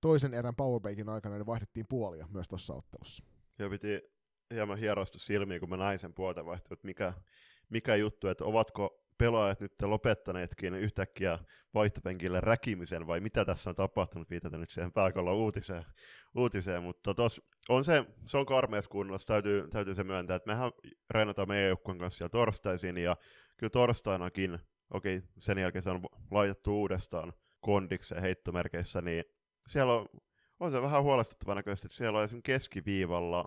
toisen 0.01 0.35
erän 0.35 0.57
powerbreakin 0.57 1.09
aikana 1.09 1.39
ne 1.39 1.47
vaihdettiin 1.47 1.87
puolia 1.89 2.27
myös 2.31 2.49
tuossa 2.49 2.75
ottelussa. 2.75 3.25
Ja 3.59 3.71
piti 3.71 4.01
hieman 4.55 4.79
hierostu 4.79 5.19
silmiin, 5.19 5.61
kun 5.61 5.69
mä 5.69 5.77
näin 5.77 5.99
sen 5.99 6.15
puolta 6.15 6.45
vaihtoehto, 6.45 6.75
että 6.75 6.87
mikä, 6.87 7.13
mikä 7.69 7.97
juttu, 7.97 8.29
että 8.29 8.45
ovatko 8.45 9.04
pelaajat 9.19 9.61
nyt 9.61 9.73
lopettaneetkin 9.83 10.75
yhtäkkiä 10.75 11.39
vaihtopenkille 11.75 12.41
räkimisen, 12.41 13.07
vai 13.07 13.21
mitä 13.21 13.45
tässä 13.45 13.71
on 13.71 13.77
tapahtunut, 13.77 14.31
viitata 14.31 14.59
nyt 14.59 14.71
siihen 14.71 14.93
pääkallon 14.93 15.35
uutiseen, 15.35 15.85
uutiseen. 16.35 16.83
mutta 16.83 17.15
tos, 17.15 17.43
on 17.69 17.85
se, 17.85 18.05
se 18.27 18.39
on 18.39 18.47
karmeessa 18.47 18.91
kunnossa, 18.91 19.27
täytyy, 19.27 19.69
täytyy 19.69 19.95
se 19.95 20.05
myöntää, 20.05 20.37
että 20.37 20.51
mehän 20.51 20.73
reenataan 21.11 21.49
meidän 21.49 21.69
joukkueen 21.69 21.99
kanssa 21.99 22.19
siellä 22.19 22.31
torstaisin, 22.31 22.99
ja 22.99 23.17
kyllä 23.57 23.71
torstainakin, 23.71 24.59
okei, 24.91 25.23
sen 25.39 25.59
jälkeen 25.59 25.83
se 25.83 25.91
on 25.91 26.03
laitettu 26.31 26.81
uudestaan 26.81 27.33
kondikseen 27.61 28.23
heittomerkeissä, 28.23 29.01
niin 29.01 29.25
siellä 29.67 29.93
on, 29.93 30.07
on 30.61 30.73
se 30.73 30.83
vähän 30.83 31.03
huolestuttava 31.03 31.55
näköisesti, 31.55 31.87
että 31.87 31.97
siellä 31.97 32.19
on 32.19 32.25
esimerkiksi 32.25 32.53
keskiviivalla 32.53 33.45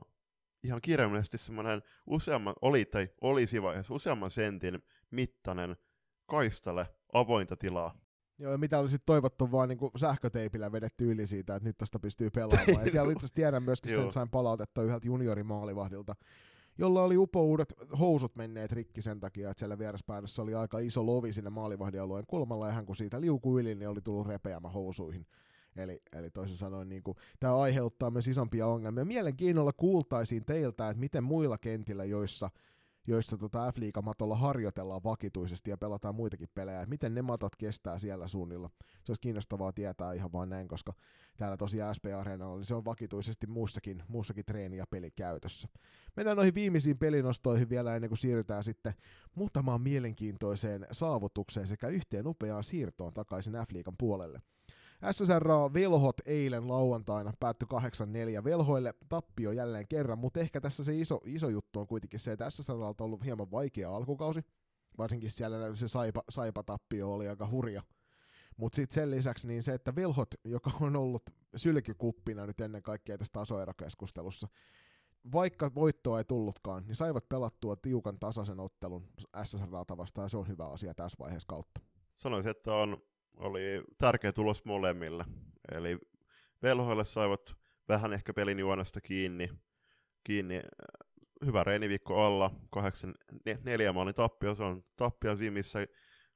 ihan 0.63 0.81
kirjaimellisesti 0.81 1.37
semmoinen 1.37 1.81
useamman, 2.05 2.55
oli 2.61 2.85
tai 2.85 3.09
olisi 3.21 3.61
vaiheessa 3.61 3.93
useamman 3.93 4.31
sentin 4.31 4.83
mittainen 5.11 5.75
kaistalle 6.25 6.87
avointa 7.13 7.57
tilaa. 7.57 7.97
Joo, 8.39 8.51
ja 8.51 8.57
mitä 8.57 8.79
olisi 8.79 8.97
toivottu 9.05 9.51
vaan 9.51 9.69
niin 9.69 9.79
sähköteipillä 9.95 10.71
vedetty 10.71 11.11
yli 11.11 11.27
siitä, 11.27 11.55
että 11.55 11.69
nyt 11.69 11.77
tästä 11.77 11.99
pystyy 11.99 12.29
pelaamaan. 12.29 12.85
Ja 12.85 12.91
siellä 12.91 13.11
itse 13.11 13.19
asiassa 13.19 13.35
tiedän 13.41 13.63
myöskin 13.63 13.91
sen, 13.91 14.11
sain 14.11 14.29
palautetta 14.29 14.83
yhdeltä 14.83 15.07
juniorimaalivahdilta, 15.07 16.15
jolla 16.77 17.03
oli 17.03 17.17
upouudet 17.17 17.73
housut 17.99 18.35
menneet 18.35 18.71
rikki 18.71 19.01
sen 19.01 19.19
takia, 19.19 19.49
että 19.49 19.59
siellä 19.59 19.79
vieraspäädössä 19.79 20.41
oli 20.41 20.55
aika 20.55 20.79
iso 20.79 21.05
lovi 21.05 21.33
sinne 21.33 21.49
maalivahdialueen 21.49 22.25
kulmalla, 22.27 22.67
ja 22.67 22.73
hän 22.73 22.85
kun 22.85 22.95
siitä 22.95 23.21
liukui 23.21 23.61
yli, 23.61 23.75
niin 23.75 23.89
oli 23.89 24.01
tullut 24.01 24.27
repeämä 24.27 24.69
housuihin. 24.69 25.25
Eli, 25.75 26.01
eli 26.13 26.29
toisin 26.29 26.57
sanoen 26.57 26.89
niin 26.89 27.03
kuin, 27.03 27.17
tämä 27.39 27.57
aiheuttaa 27.57 28.11
myös 28.11 28.27
isompia 28.27 28.67
ongelmia. 28.67 29.05
Mielenkiinnolla 29.05 29.73
kuultaisiin 29.73 30.45
teiltä, 30.45 30.89
että 30.89 30.99
miten 30.99 31.23
muilla 31.23 31.57
kentillä, 31.57 32.05
joissa 32.05 32.49
joissa 33.07 33.37
tota 33.37 33.71
F-liigamatolla 33.71 34.35
harjoitellaan 34.35 35.03
vakituisesti 35.03 35.69
ja 35.69 35.77
pelataan 35.77 36.15
muitakin 36.15 36.49
pelejä, 36.55 36.81
että 36.81 36.89
miten 36.89 37.15
ne 37.15 37.21
matot 37.21 37.55
kestää 37.55 37.99
siellä 37.99 38.27
suunnilla. 38.27 38.69
Se 38.79 39.11
olisi 39.11 39.21
kiinnostavaa 39.21 39.71
tietää 39.71 40.13
ihan 40.13 40.31
vain 40.31 40.49
näin, 40.49 40.67
koska 40.67 40.93
täällä 41.37 41.57
tosiaan 41.57 41.95
SP-areenalla 41.95 42.57
niin 42.57 42.65
se 42.65 42.75
on 42.75 42.85
vakituisesti 42.85 43.47
muussakin, 43.47 44.03
muussakin 44.07 44.45
treeni- 44.45 44.77
ja 44.77 44.85
pelikäytössä. 44.89 45.67
Mennään 46.15 46.37
noihin 46.37 46.55
viimeisiin 46.55 46.97
pelinostoihin 46.97 47.69
vielä 47.69 47.95
ennen 47.95 48.09
kuin 48.09 48.17
siirrytään 48.17 48.63
sitten 48.63 48.93
muutamaan 49.35 49.81
mielenkiintoiseen 49.81 50.87
saavutukseen 50.91 51.67
sekä 51.67 51.87
yhteen 51.87 52.27
upeaan 52.27 52.63
siirtoon 52.63 53.13
takaisin 53.13 53.53
F-liigan 53.53 53.95
puolelle. 53.99 54.41
SSR 55.11 55.47
Velhot 55.73 56.15
eilen 56.25 56.67
lauantaina 56.67 57.33
päättyi 57.39 57.67
8-4 58.39 58.43
Velhoille 58.43 58.93
tappio 59.09 59.51
jälleen 59.51 59.87
kerran, 59.87 60.19
mutta 60.19 60.39
ehkä 60.39 60.61
tässä 60.61 60.83
se 60.83 60.97
iso, 60.97 61.21
iso 61.25 61.49
juttu 61.49 61.79
on 61.79 61.87
kuitenkin 61.87 62.19
se, 62.19 62.31
että 62.31 62.49
SSR 62.49 62.73
on 62.73 62.95
ollut 62.99 63.25
hieman 63.25 63.51
vaikea 63.51 63.95
alkukausi, 63.95 64.45
varsinkin 64.97 65.31
siellä 65.31 65.75
se 65.75 65.87
saipa, 65.87 66.23
saipa 66.29 66.63
tappio 66.63 67.13
oli 67.13 67.27
aika 67.27 67.47
hurja. 67.47 67.83
Mutta 68.57 68.75
sitten 68.75 68.95
sen 68.95 69.11
lisäksi 69.11 69.47
niin 69.47 69.63
se, 69.63 69.73
että 69.73 69.95
Velhot, 69.95 70.35
joka 70.43 70.71
on 70.81 70.95
ollut 70.95 71.23
sylkykuppina 71.55 72.45
nyt 72.45 72.61
ennen 72.61 72.83
kaikkea 72.83 73.17
tässä 73.17 73.33
tasoerokeskustelussa, 73.33 74.47
vaikka 75.31 75.71
voittoa 75.75 76.17
ei 76.17 76.23
tullutkaan, 76.23 76.87
niin 76.87 76.95
saivat 76.95 77.29
pelattua 77.29 77.75
tiukan 77.75 78.19
tasaisen 78.19 78.59
ottelun 78.59 79.07
SSR 79.43 79.71
vastaan, 79.71 80.25
ja 80.25 80.29
se 80.29 80.37
on 80.37 80.47
hyvä 80.47 80.65
asia 80.65 80.93
tässä 80.93 81.17
vaiheessa 81.19 81.47
kautta. 81.47 81.81
Sanoisin, 82.15 82.51
että 82.51 82.73
on 82.73 82.97
oli 83.37 83.83
tärkeä 83.97 84.31
tulos 84.31 84.65
molemmille. 84.65 85.25
Eli 85.71 85.97
velhoille 86.63 87.03
saivat 87.03 87.55
vähän 87.89 88.13
ehkä 88.13 88.33
pelin 88.33 88.59
juonesta 88.59 89.01
kiinni. 89.01 89.49
kiinni. 90.23 90.61
Hyvä 91.45 91.63
reeniviikko 91.63 92.25
alla, 92.25 92.51
8, 92.69 93.13
neljä 93.63 93.93
maalin 93.93 94.15
tappio, 94.15 94.55
se 94.55 94.63
on 94.63 94.83
tappio 94.95 95.35
siinä, 95.35 95.53
missä 95.53 95.87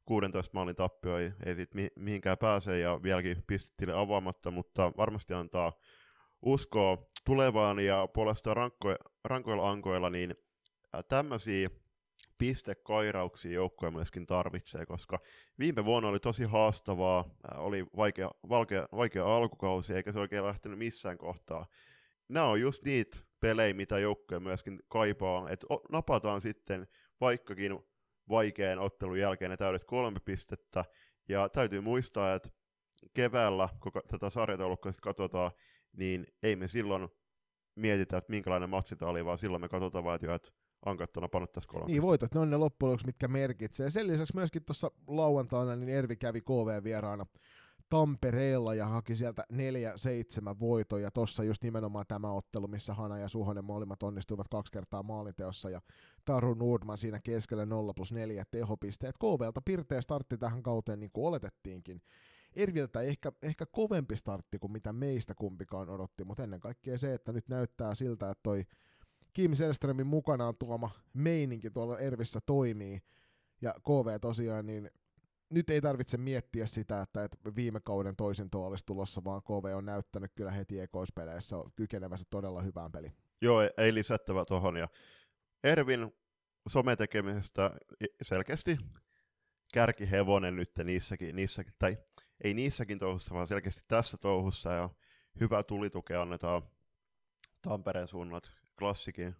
16 0.06 0.52
maalin 0.54 0.76
tappio 0.76 1.18
ei, 1.18 1.32
ei 1.46 1.56
sit 1.56 1.74
mi- 1.74 1.92
mihinkään 1.96 2.38
pääse 2.38 2.80
ja 2.80 3.00
vieläkin 3.04 3.44
pistetille 3.48 3.94
avaamatta, 3.94 4.52
mutta 4.52 4.92
varmasti 4.98 5.34
antaa 5.34 5.74
uskoa 6.42 6.98
tulevaan 7.26 7.80
ja 7.80 8.08
puolestaan 8.14 8.58
rankko- 8.58 9.10
rankoilla 9.26 9.70
ankoilla, 9.70 10.10
niin 10.10 10.36
tämmöisiä 11.08 11.70
pistekairauksia 12.42 13.52
joukkoja 13.52 13.92
myöskin 13.92 14.26
tarvitsee, 14.26 14.86
koska 14.86 15.20
viime 15.60 15.86
vuonna 15.86 16.10
oli 16.10 16.20
tosi 16.20 16.44
haastavaa, 16.44 17.26
oli 17.56 17.86
vaikea, 17.98 18.32
vaikea, 18.50 18.88
vaikea 18.96 19.36
alkukausi, 19.36 19.94
eikä 19.94 20.12
se 20.12 20.20
oikein 20.20 20.46
lähtenyt 20.46 20.80
missään 20.80 21.18
kohtaa. 21.18 21.66
Nämä 22.30 22.46
on 22.46 22.62
just 22.62 22.84
niitä 22.84 23.18
pelejä, 23.40 23.74
mitä 23.74 24.00
joukkoja 24.00 24.40
myöskin 24.40 24.80
kaipaa, 24.88 25.50
että 25.50 25.68
napataan 25.92 26.42
sitten 26.42 26.88
vaikkakin 27.22 27.80
vaikean 28.30 28.80
ottelun 28.80 29.20
jälkeen 29.20 29.52
ne 29.52 29.58
täydet 29.58 29.84
kolme 29.84 30.20
pistettä, 30.26 30.86
ja 31.30 31.50
täytyy 31.50 31.82
muistaa, 31.82 32.36
että 32.36 32.50
keväällä, 33.14 33.70
kun 33.80 33.92
tätä 34.08 34.30
sarjataulukkoa 34.30 34.92
katsotaan, 35.02 35.52
niin 35.94 36.28
ei 36.44 36.56
me 36.56 36.68
silloin 36.68 37.10
mietitä, 37.76 38.18
että 38.18 38.32
minkälainen 38.32 38.70
matsi 38.70 38.96
tämä 38.96 39.12
oli, 39.12 39.26
vaan 39.26 39.38
silloin 39.38 39.62
me 39.62 39.70
katsotaan 39.70 40.04
vaan, 40.04 40.20
että 40.36 40.52
ankattuna 40.86 41.28
pannut 41.28 41.52
tässä 41.52 41.70
kolme. 41.70 41.88
Niin 41.88 42.02
voitot, 42.02 42.34
ne 42.34 42.40
on 42.40 42.50
ne 42.50 42.58
loppujen 42.58 43.00
mitkä 43.06 43.28
merkitsee. 43.28 43.90
Sen 43.90 44.08
lisäksi 44.08 44.36
myöskin 44.36 44.66
tuossa 44.66 44.92
lauantaina 45.08 45.76
niin 45.76 45.90
Ervi 45.90 46.16
kävi 46.16 46.42
KV-vieraana 46.42 47.26
Tampereella 47.90 48.76
ja 48.76 48.86
haki 48.86 49.16
sieltä 49.16 49.44
4-7 49.54 49.56
voitoja. 50.60 51.12
Tossa 51.12 51.44
just 51.44 51.64
nimenomaan 51.64 52.06
tämä 52.08 52.32
ottelu, 52.32 52.68
missä 52.68 52.94
Hana 52.94 53.18
ja 53.18 53.30
Suhonen 53.30 53.66
molemmat 53.66 54.04
onnistuivat 54.04 54.48
kaksi 54.48 54.74
kertaa 54.74 55.04
maalinteossa 55.04 55.70
ja 55.70 55.82
Taru 56.26 56.54
Nordman 56.54 56.98
siinä 56.98 57.20
keskellä 57.20 57.66
0 57.66 57.94
plus 57.94 58.12
4 58.12 58.44
tehopisteet. 58.52 59.16
KVlta 59.18 59.62
pirteä 59.66 60.02
startti 60.02 60.38
tähän 60.38 60.64
kauteen 60.64 61.00
niin 61.00 61.12
kuin 61.14 61.28
oletettiinkin. 61.28 62.02
Erviltä 62.56 63.02
ehkä, 63.02 63.32
ehkä 63.42 63.66
kovempi 63.66 64.16
startti 64.16 64.60
kuin 64.60 64.72
mitä 64.72 64.94
meistä 64.94 65.34
kumpikaan 65.36 65.90
odotti, 65.90 66.24
mutta 66.24 66.44
ennen 66.44 66.60
kaikkea 66.60 66.98
se, 66.98 67.14
että 67.14 67.32
nyt 67.32 67.50
näyttää 67.50 67.96
siltä, 67.96 68.30
että 68.30 68.44
toi 68.44 68.66
Kim 69.34 69.56
Selströmin 69.56 70.08
mukanaan 70.08 70.58
tuoma 70.60 70.90
meininki 71.14 71.72
tuolla 71.72 72.00
Ervissä 72.00 72.40
toimii, 72.46 73.02
ja 73.62 73.74
KV 73.84 74.20
tosiaan, 74.22 74.66
niin 74.66 74.92
nyt 75.50 75.70
ei 75.70 75.82
tarvitse 75.82 76.18
miettiä 76.18 76.68
sitä, 76.68 77.02
että, 77.02 77.30
viime 77.56 77.80
kauden 77.80 78.16
toisin 78.16 78.50
tuo 78.50 78.68
olisi 78.68 78.86
tulossa, 78.86 79.24
vaan 79.24 79.42
KV 79.42 79.76
on 79.76 79.86
näyttänyt 79.86 80.32
kyllä 80.36 80.52
heti 80.52 80.80
ekoispeleissä 80.80 81.56
kykenevänsä 81.76 82.26
todella 82.30 82.62
hyvään 82.62 82.92
peliin. 82.92 83.14
Joo, 83.42 83.62
ei 83.78 83.94
lisättävä 83.94 84.46
tuohon. 84.46 84.78
Ja 84.78 84.88
Ervin 85.64 86.14
sometekemisestä 86.70 87.72
selkeästi 88.22 88.78
kärkihevonen 89.74 90.56
nyt 90.56 90.72
niissäkin, 90.84 91.36
niissäkin, 91.36 91.74
tai 91.80 91.98
ei 92.44 92.54
niissäkin 92.54 93.00
touhussa, 93.00 93.34
vaan 93.34 93.48
selkeästi 93.48 93.82
tässä 93.88 94.18
touhussa, 94.18 94.74
ja 94.74 94.90
hyvä 95.40 95.64
tulitukea 95.64 96.22
annetaan 96.22 96.62
Tampereen 97.62 98.08
suunnat 98.08 98.61
klassikin 98.82 99.36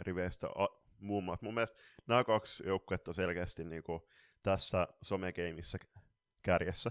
riveistä 0.00 0.46
a, 0.46 0.66
muun 1.00 1.24
muassa. 1.24 1.46
Mun 1.46 1.54
mielestä 1.54 1.78
nämä 2.06 2.24
kaksi 2.24 2.62
joukkuetta 2.66 3.10
on 3.10 3.14
selkeästi 3.14 3.64
niin 3.64 3.82
kuin 3.82 4.00
tässä 4.42 4.88
somegeimissä 5.02 5.78
kärjessä. 6.42 6.90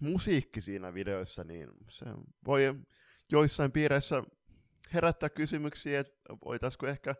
Musiikki 0.00 0.60
siinä 0.60 0.94
videoissa, 0.94 1.44
niin 1.44 1.68
se 1.88 2.06
voi 2.46 2.74
joissain 3.32 3.72
piireissä 3.72 4.22
herättää 4.94 5.28
kysymyksiä, 5.28 6.00
että 6.00 6.34
voitaisiko 6.44 6.86
ehkä 6.86 7.14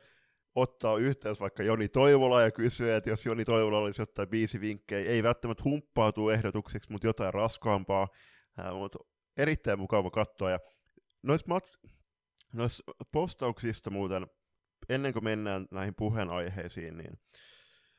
ottaa 0.55 0.97
yhteys 0.97 1.41
vaikka 1.41 1.63
Joni 1.63 1.89
Toivola 1.89 2.43
ja 2.43 2.51
kysyä, 2.51 2.97
että 2.97 3.11
jos 3.11 3.27
Joni 3.27 3.45
Toivola 3.45 3.79
olisi 3.79 4.03
jotain 4.03 4.29
biisi 4.29 4.61
vinkkejä, 4.61 5.11
ei 5.11 5.23
välttämättä 5.23 5.65
humppautuu 5.65 6.31
ehdotuksiksi, 6.31 6.93
mutta 6.93 7.07
jotain 7.07 7.35
raskaampaa, 7.35 8.09
äh, 8.59 8.73
mutta 8.75 8.99
erittäin 9.37 9.79
mukava 9.79 10.11
katsoa. 10.11 10.51
Ja 10.51 10.61
noissa 11.23 11.47
mat- 11.47 11.91
Noissa 12.53 12.85
postauksista 13.13 13.91
muuten, 13.91 14.27
ennen 14.89 15.13
kuin 15.13 15.25
mennään 15.25 15.67
näihin 15.71 15.95
puheenaiheisiin, 15.95 16.97
niin 16.97 17.19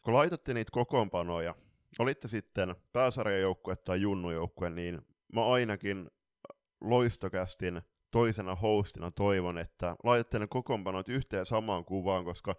kun 0.01 0.13
laitatte 0.13 0.53
niitä 0.53 0.71
kokoonpanoja, 0.71 1.55
olitte 1.99 2.27
sitten 2.27 2.75
pääsarjajoukkue 2.93 3.75
tai 3.75 4.01
junnujoukkue, 4.01 4.69
niin 4.69 5.01
mä 5.33 5.45
ainakin 5.45 6.09
loistokästin 6.81 7.81
toisena 8.11 8.55
hostina 8.55 9.11
toivon, 9.11 9.57
että 9.57 9.95
laitatte 10.03 10.39
ne 10.39 10.47
kokoonpanot 10.47 11.09
yhteen 11.09 11.45
samaan 11.45 11.85
kuvaan, 11.85 12.25
koska 12.25 12.55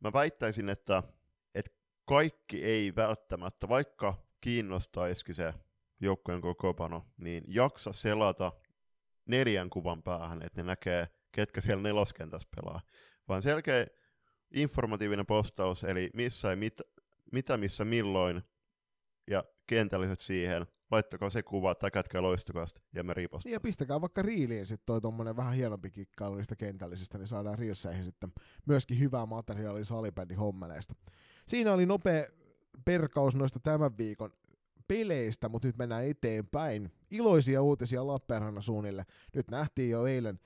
mä 0.00 0.12
väittäisin, 0.12 0.68
että, 0.68 1.02
että 1.54 1.70
kaikki 2.04 2.64
ei 2.64 2.94
välttämättä, 2.96 3.68
vaikka 3.68 4.14
kiinnostaisikin 4.40 5.34
se 5.34 5.54
joukkojen 6.00 6.40
kokoonpano, 6.40 7.06
niin 7.16 7.44
jaksa 7.48 7.92
selata 7.92 8.52
neljän 9.26 9.70
kuvan 9.70 10.02
päähän, 10.02 10.42
että 10.42 10.62
ne 10.62 10.66
näkee 10.66 11.08
ketkä 11.32 11.60
siellä 11.60 11.82
neloskentässä 11.82 12.48
pelaa, 12.56 12.80
vaan 13.28 13.42
selkeä 13.42 13.86
informatiivinen 14.50 15.26
postaus, 15.26 15.84
eli 15.84 16.10
missä 16.14 16.50
ja 16.50 16.56
mit, 16.56 16.80
mitä, 17.32 17.56
missä, 17.56 17.84
milloin, 17.84 18.42
ja 19.30 19.44
kentälliset 19.66 20.20
siihen, 20.20 20.66
laittakaa 20.90 21.30
se 21.30 21.42
kuva, 21.42 21.74
kätkää 21.92 22.22
loistukasta, 22.22 22.80
ja 22.94 23.04
me 23.04 23.14
riiposta. 23.14 23.48
Niin 23.48 23.52
ja 23.52 23.60
pistäkää 23.60 24.00
vaikka 24.00 24.22
riiliin 24.22 24.66
sitten 24.66 24.86
toi 24.86 25.00
tommonen 25.00 25.36
vähän 25.36 25.54
hienompi 25.54 25.90
kikkailu 25.90 26.34
niistä 26.34 26.56
kentällisistä, 26.56 27.18
niin 27.18 27.26
saadaan 27.26 27.58
riilseihin 27.58 28.04
sitten 28.04 28.32
myöskin 28.66 28.98
hyvää 28.98 29.26
materiaalia 29.26 29.84
salibändin 29.84 30.38
hommeleista. 30.38 30.94
Siinä 31.48 31.72
oli 31.72 31.86
nopea 31.86 32.24
perkaus 32.84 33.34
noista 33.34 33.60
tämän 33.60 33.98
viikon 33.98 34.32
peleistä, 34.92 35.48
mutta 35.48 35.68
nyt 35.68 35.78
mennään 35.78 36.06
eteenpäin. 36.06 36.92
Iloisia 37.10 37.62
uutisia 37.62 38.06
Lappeenrannan 38.06 38.62
suunnille. 38.62 39.04
Nyt 39.36 39.50
nähtiin 39.50 39.90
jo 39.90 40.06
eilen 40.06 40.40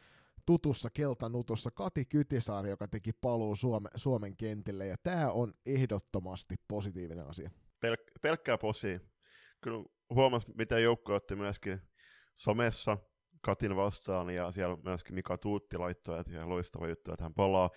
tutussa 0.47 0.91
keltanutussa 0.91 1.71
Kati 1.71 2.05
Kytisaari, 2.05 2.71
joka 2.71 2.89
teki 2.89 3.13
paluu 3.13 3.57
Suome, 3.57 3.89
Suomen 3.97 4.37
kentille, 4.37 4.87
ja 4.87 4.97
tämä 5.03 5.31
on 5.31 5.55
ehdottomasti 5.67 6.55
positiivinen 6.69 7.27
asia. 7.27 7.51
Pel- 7.87 8.13
pelkkää 8.23 8.59
posi. 8.59 9.01
Kyllä 9.61 9.85
huomasi, 10.11 10.47
mitä 10.55 10.79
joukko 10.79 11.15
otti 11.15 11.37
myöskin 11.37 11.81
somessa 12.35 12.99
Katin 13.41 13.77
vastaan, 13.77 14.31
ja 14.31 14.53
siellä 14.53 14.77
myöskin 14.85 15.15
Mika 15.15 15.39
Tuutti 15.39 15.79
laittoi, 15.79 16.21
että 16.21 16.49
loistava 16.49 16.89
juttu, 16.89 17.13
että 17.13 17.25
hän 17.25 17.35
palaa. 17.35 17.71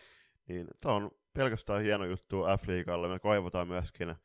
Niin 0.48 0.68
tämä 0.82 0.96
on 0.96 1.12
pelkästään 1.34 1.82
hieno 1.82 2.06
juttu 2.06 2.44
F-liigalle. 2.44 3.08
Me 3.08 3.20
kaivataan 3.20 3.68
myöskin 3.68 4.16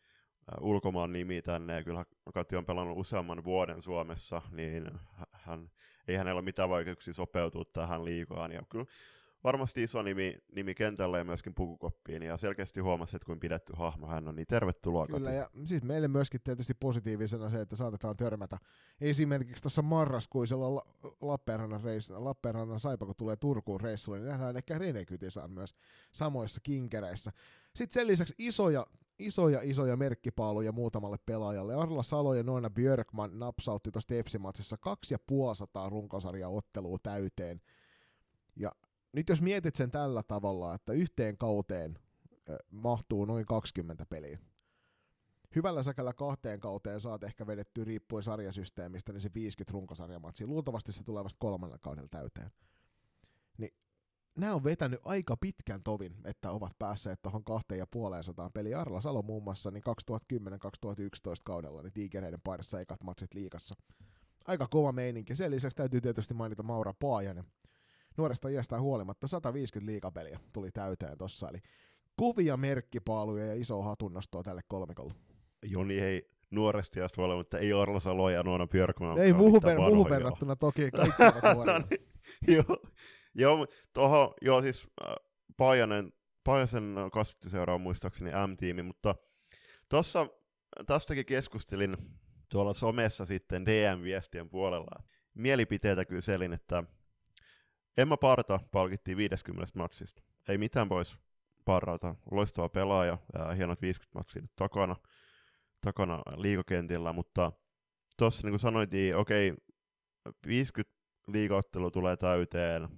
ulkomaan 0.60 1.12
nimi 1.12 1.42
tänne, 1.42 1.74
ja 1.74 1.84
kyllä 1.84 2.04
Kati 2.34 2.56
on 2.56 2.66
pelannut 2.66 2.98
useamman 2.98 3.44
vuoden 3.44 3.82
Suomessa, 3.82 4.42
niin 4.50 4.90
hän, 5.32 5.70
ei 6.08 6.16
hänellä 6.16 6.38
ole 6.38 6.44
mitään 6.44 6.70
vaikeuksia 6.70 7.14
sopeutua 7.14 7.64
tähän 7.64 8.04
liikaan, 8.04 8.52
ja 8.52 8.62
kyllä 8.68 8.86
varmasti 9.44 9.82
iso 9.82 10.02
nimi, 10.02 10.38
nimi 10.54 10.74
kentällä 10.74 11.18
ja 11.18 11.24
myöskin 11.24 11.54
pukukoppiin, 11.54 12.22
ja 12.22 12.36
selkeästi 12.36 12.80
huomasi, 12.80 13.16
että 13.16 13.26
kuin 13.26 13.40
pidetty 13.40 13.72
hahmo 13.76 14.06
hän 14.06 14.28
on, 14.28 14.36
niin 14.36 14.46
tervetuloa 14.46 15.06
Kyllä, 15.06 15.20
Kati. 15.20 15.36
ja 15.36 15.50
siis 15.64 15.82
meille 15.82 16.08
myöskin 16.08 16.40
tietysti 16.44 16.74
positiivisena 16.74 17.50
se, 17.50 17.60
että 17.60 17.76
saatetaan 17.76 18.16
törmätä 18.16 18.58
esimerkiksi 19.00 19.62
tuossa 19.62 19.82
marraskuisella 19.82 20.86
Lappeenrannan, 21.20 21.80
reis, 21.80 22.10
Lappeenrannan 22.10 22.80
Saipa, 22.80 23.06
kun 23.06 23.14
tulee 23.16 23.36
Turkuun 23.36 23.80
reissulle, 23.80 24.18
niin 24.18 24.28
nähdään 24.28 24.56
ehkä 24.56 24.78
Rene 24.78 25.04
Kytisaan 25.04 25.50
myös 25.50 25.74
samoissa 26.12 26.60
kinkereissä. 26.60 27.32
Sitten 27.74 27.94
sen 27.94 28.06
lisäksi 28.06 28.34
isoja 28.38 28.86
isoja 29.18 29.60
isoja 29.62 29.96
merkkipaaluja 29.96 30.72
muutamalle 30.72 31.16
pelaajalle. 31.26 31.74
Arla 31.74 32.02
Salo 32.02 32.34
ja 32.34 32.42
Noina 32.42 32.70
Björkman 32.70 33.38
napsautti 33.38 33.90
tuossa 33.90 34.08
Tepsimatsissa 34.08 34.76
2500 34.76 35.88
runkosarja 35.88 36.48
ottelua 36.48 36.98
täyteen. 37.02 37.60
Ja 38.56 38.72
nyt 39.12 39.28
jos 39.28 39.42
mietit 39.42 39.76
sen 39.76 39.90
tällä 39.90 40.22
tavalla, 40.22 40.74
että 40.74 40.92
yhteen 40.92 41.38
kauteen 41.38 41.98
mahtuu 42.70 43.24
noin 43.24 43.46
20 43.46 44.06
peliä. 44.06 44.38
Hyvällä 45.54 45.82
säkällä 45.82 46.12
kahteen 46.12 46.60
kauteen 46.60 47.00
saat 47.00 47.24
ehkä 47.24 47.46
vedetty 47.46 47.84
riippuen 47.84 48.22
sarjasysteemistä, 48.22 49.12
niin 49.12 49.20
se 49.20 49.30
50 49.34 49.72
runkosarjamatsia. 49.72 50.46
Luultavasti 50.46 50.92
se 50.92 51.04
tulee 51.04 51.24
vasta 51.24 51.38
kolmannella 51.38 51.78
kaudella 51.78 52.08
täyteen. 52.08 52.50
Niin 53.58 53.74
nämä 54.38 54.54
on 54.54 54.64
vetänyt 54.64 55.00
aika 55.04 55.36
pitkän 55.36 55.82
tovin, 55.82 56.14
että 56.24 56.50
ovat 56.50 56.72
päässeet 56.78 57.22
tuohon 57.22 57.44
kahteen 57.44 57.78
ja 57.78 57.86
puoleen 57.86 58.24
sataan 58.24 58.52
peli. 58.52 58.74
Arla 58.74 59.00
Salo 59.00 59.22
muun 59.22 59.42
muassa 59.42 59.70
niin 59.70 59.82
2010-2011 60.22 61.42
kaudella 61.44 61.82
niin 61.82 61.92
tiikereiden 61.92 62.40
paidassa 62.44 62.80
ekat 62.80 63.02
matsit 63.02 63.34
liikassa. 63.34 63.74
Aika 64.46 64.66
kova 64.66 64.92
meininki. 64.92 65.34
Sen 65.34 65.50
lisäksi 65.50 65.76
täytyy 65.76 66.00
tietysti 66.00 66.34
mainita 66.34 66.62
Maura 66.62 66.94
Paajanen. 67.00 67.44
Nuoresta 68.16 68.48
iästään 68.48 68.82
huolimatta 68.82 69.26
150 69.26 69.92
liikapeliä 69.92 70.40
tuli 70.52 70.70
täyteen 70.70 71.18
tossa, 71.18 71.48
eli 71.48 71.58
kuvia 72.16 72.56
merkkipaaluja 72.56 73.46
ja 73.46 73.54
iso 73.54 73.82
hatunnostoa 73.82 74.42
tälle 74.42 74.60
kolmikolle. 74.68 75.14
Joni 75.70 76.00
ei 76.00 76.30
nuoresti 76.50 77.00
iästä 77.00 77.20
huolimatta, 77.20 77.58
ei 77.58 77.72
Arla 77.72 78.00
Salo 78.00 78.30
ja 78.30 78.42
Nuona 78.42 78.66
Björkman. 78.66 79.18
Ei 79.18 79.32
muuhun, 79.32 79.62
ver- 79.62 79.90
muuhun 79.90 80.10
verrattuna 80.10 80.56
toki, 80.56 80.90
kaikki 80.90 81.22
ovat 81.54 81.66
no 81.66 81.78
niin, 81.90 82.08
Joo, 82.56 82.76
Joo, 83.34 83.66
toho, 83.92 84.34
joo 84.42 84.62
siis 84.62 84.86
äh, 85.02 85.14
Pajanen, 85.56 86.12
Pajasen 86.44 86.94
kasvattiseura 87.12 87.74
on 87.74 87.80
muistaakseni 87.80 88.30
M-tiimi, 88.30 88.82
mutta 88.82 89.14
tuossa 89.88 90.26
tästäkin 90.86 91.26
keskustelin 91.26 91.96
tuolla 92.48 92.74
somessa 92.74 93.26
sitten 93.26 93.66
DM-viestien 93.66 94.48
puolella. 94.50 95.02
Mielipiteitä 95.34 96.04
kyselin, 96.04 96.52
että 96.52 96.84
Emma 97.96 98.16
Parta 98.16 98.60
palkittiin 98.72 99.16
50 99.16 99.72
matsista. 99.74 100.22
Ei 100.48 100.58
mitään 100.58 100.88
pois 100.88 101.18
Parralta. 101.64 102.14
Loistava 102.30 102.68
pelaaja, 102.68 103.18
ja 103.38 103.54
hienot 103.54 103.82
50 103.82 104.18
matsia 104.18 104.42
takana, 104.56 104.96
takana 105.80 106.22
liikakentillä, 106.36 107.12
mutta 107.12 107.52
tuossa 108.18 108.46
niin 108.46 108.52
kuin 108.52 108.60
sanoitiin, 108.60 109.16
okei, 109.16 109.50
okay, 109.50 109.60
50 110.46 110.96
liigaottelu 111.28 111.90
tulee 111.90 112.16
täyteen, 112.16 112.88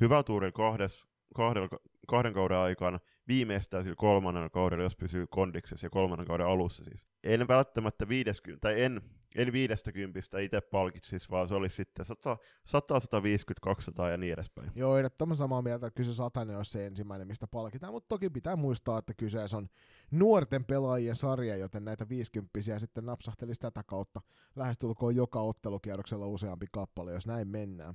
hyvä 0.00 0.22
tuuri 0.22 0.52
kahdes, 0.52 1.04
kahdella, 1.34 1.68
kahden 2.06 2.32
kauden 2.32 2.58
aikana, 2.58 3.00
viimeistään 3.28 3.82
sillä 3.82 3.96
kolmannella 3.96 4.50
kaudella, 4.50 4.84
jos 4.84 4.96
pysyy 4.96 5.26
kondiksessa 5.26 5.86
ja 5.86 5.90
kolmannen 5.90 6.26
kauden 6.26 6.46
alussa 6.46 6.84
siis. 6.84 7.08
En 7.24 7.48
välttämättä 7.48 8.08
50, 8.08 8.60
tai 8.60 8.82
en, 8.82 9.00
en 9.36 9.52
50 9.52 10.20
itse 10.38 10.60
palkitsis, 10.60 11.30
vaan 11.30 11.48
se 11.48 11.54
olisi 11.54 11.76
sitten 11.76 12.04
100, 12.04 12.36
100, 12.64 13.00
150, 13.00 13.60
200 13.64 14.10
ja 14.10 14.16
niin 14.16 14.32
edespäin. 14.32 14.70
Joo, 14.74 14.96
ehdottoman 14.98 15.36
samaa 15.36 15.62
mieltä, 15.62 15.86
että 15.86 15.96
kyllä 15.96 16.10
se 16.10 16.16
satainen 16.16 16.56
olisi 16.56 16.70
se 16.70 16.86
ensimmäinen, 16.86 17.28
mistä 17.28 17.46
palkitaan, 17.46 17.92
mutta 17.92 18.08
toki 18.08 18.30
pitää 18.30 18.56
muistaa, 18.56 18.98
että 18.98 19.14
kyseessä 19.14 19.56
on 19.56 19.68
nuorten 20.10 20.64
pelaajien 20.64 21.16
sarja, 21.16 21.56
joten 21.56 21.84
näitä 21.84 22.08
50 22.08 22.78
sitten 22.78 23.06
napsahtelisi 23.06 23.60
tätä 23.60 23.82
kautta 23.82 24.20
lähestulkoon 24.56 25.16
joka 25.16 25.40
ottelukierroksella 25.40 26.26
useampi 26.26 26.66
kappale, 26.72 27.12
jos 27.12 27.26
näin 27.26 27.48
mennään. 27.48 27.94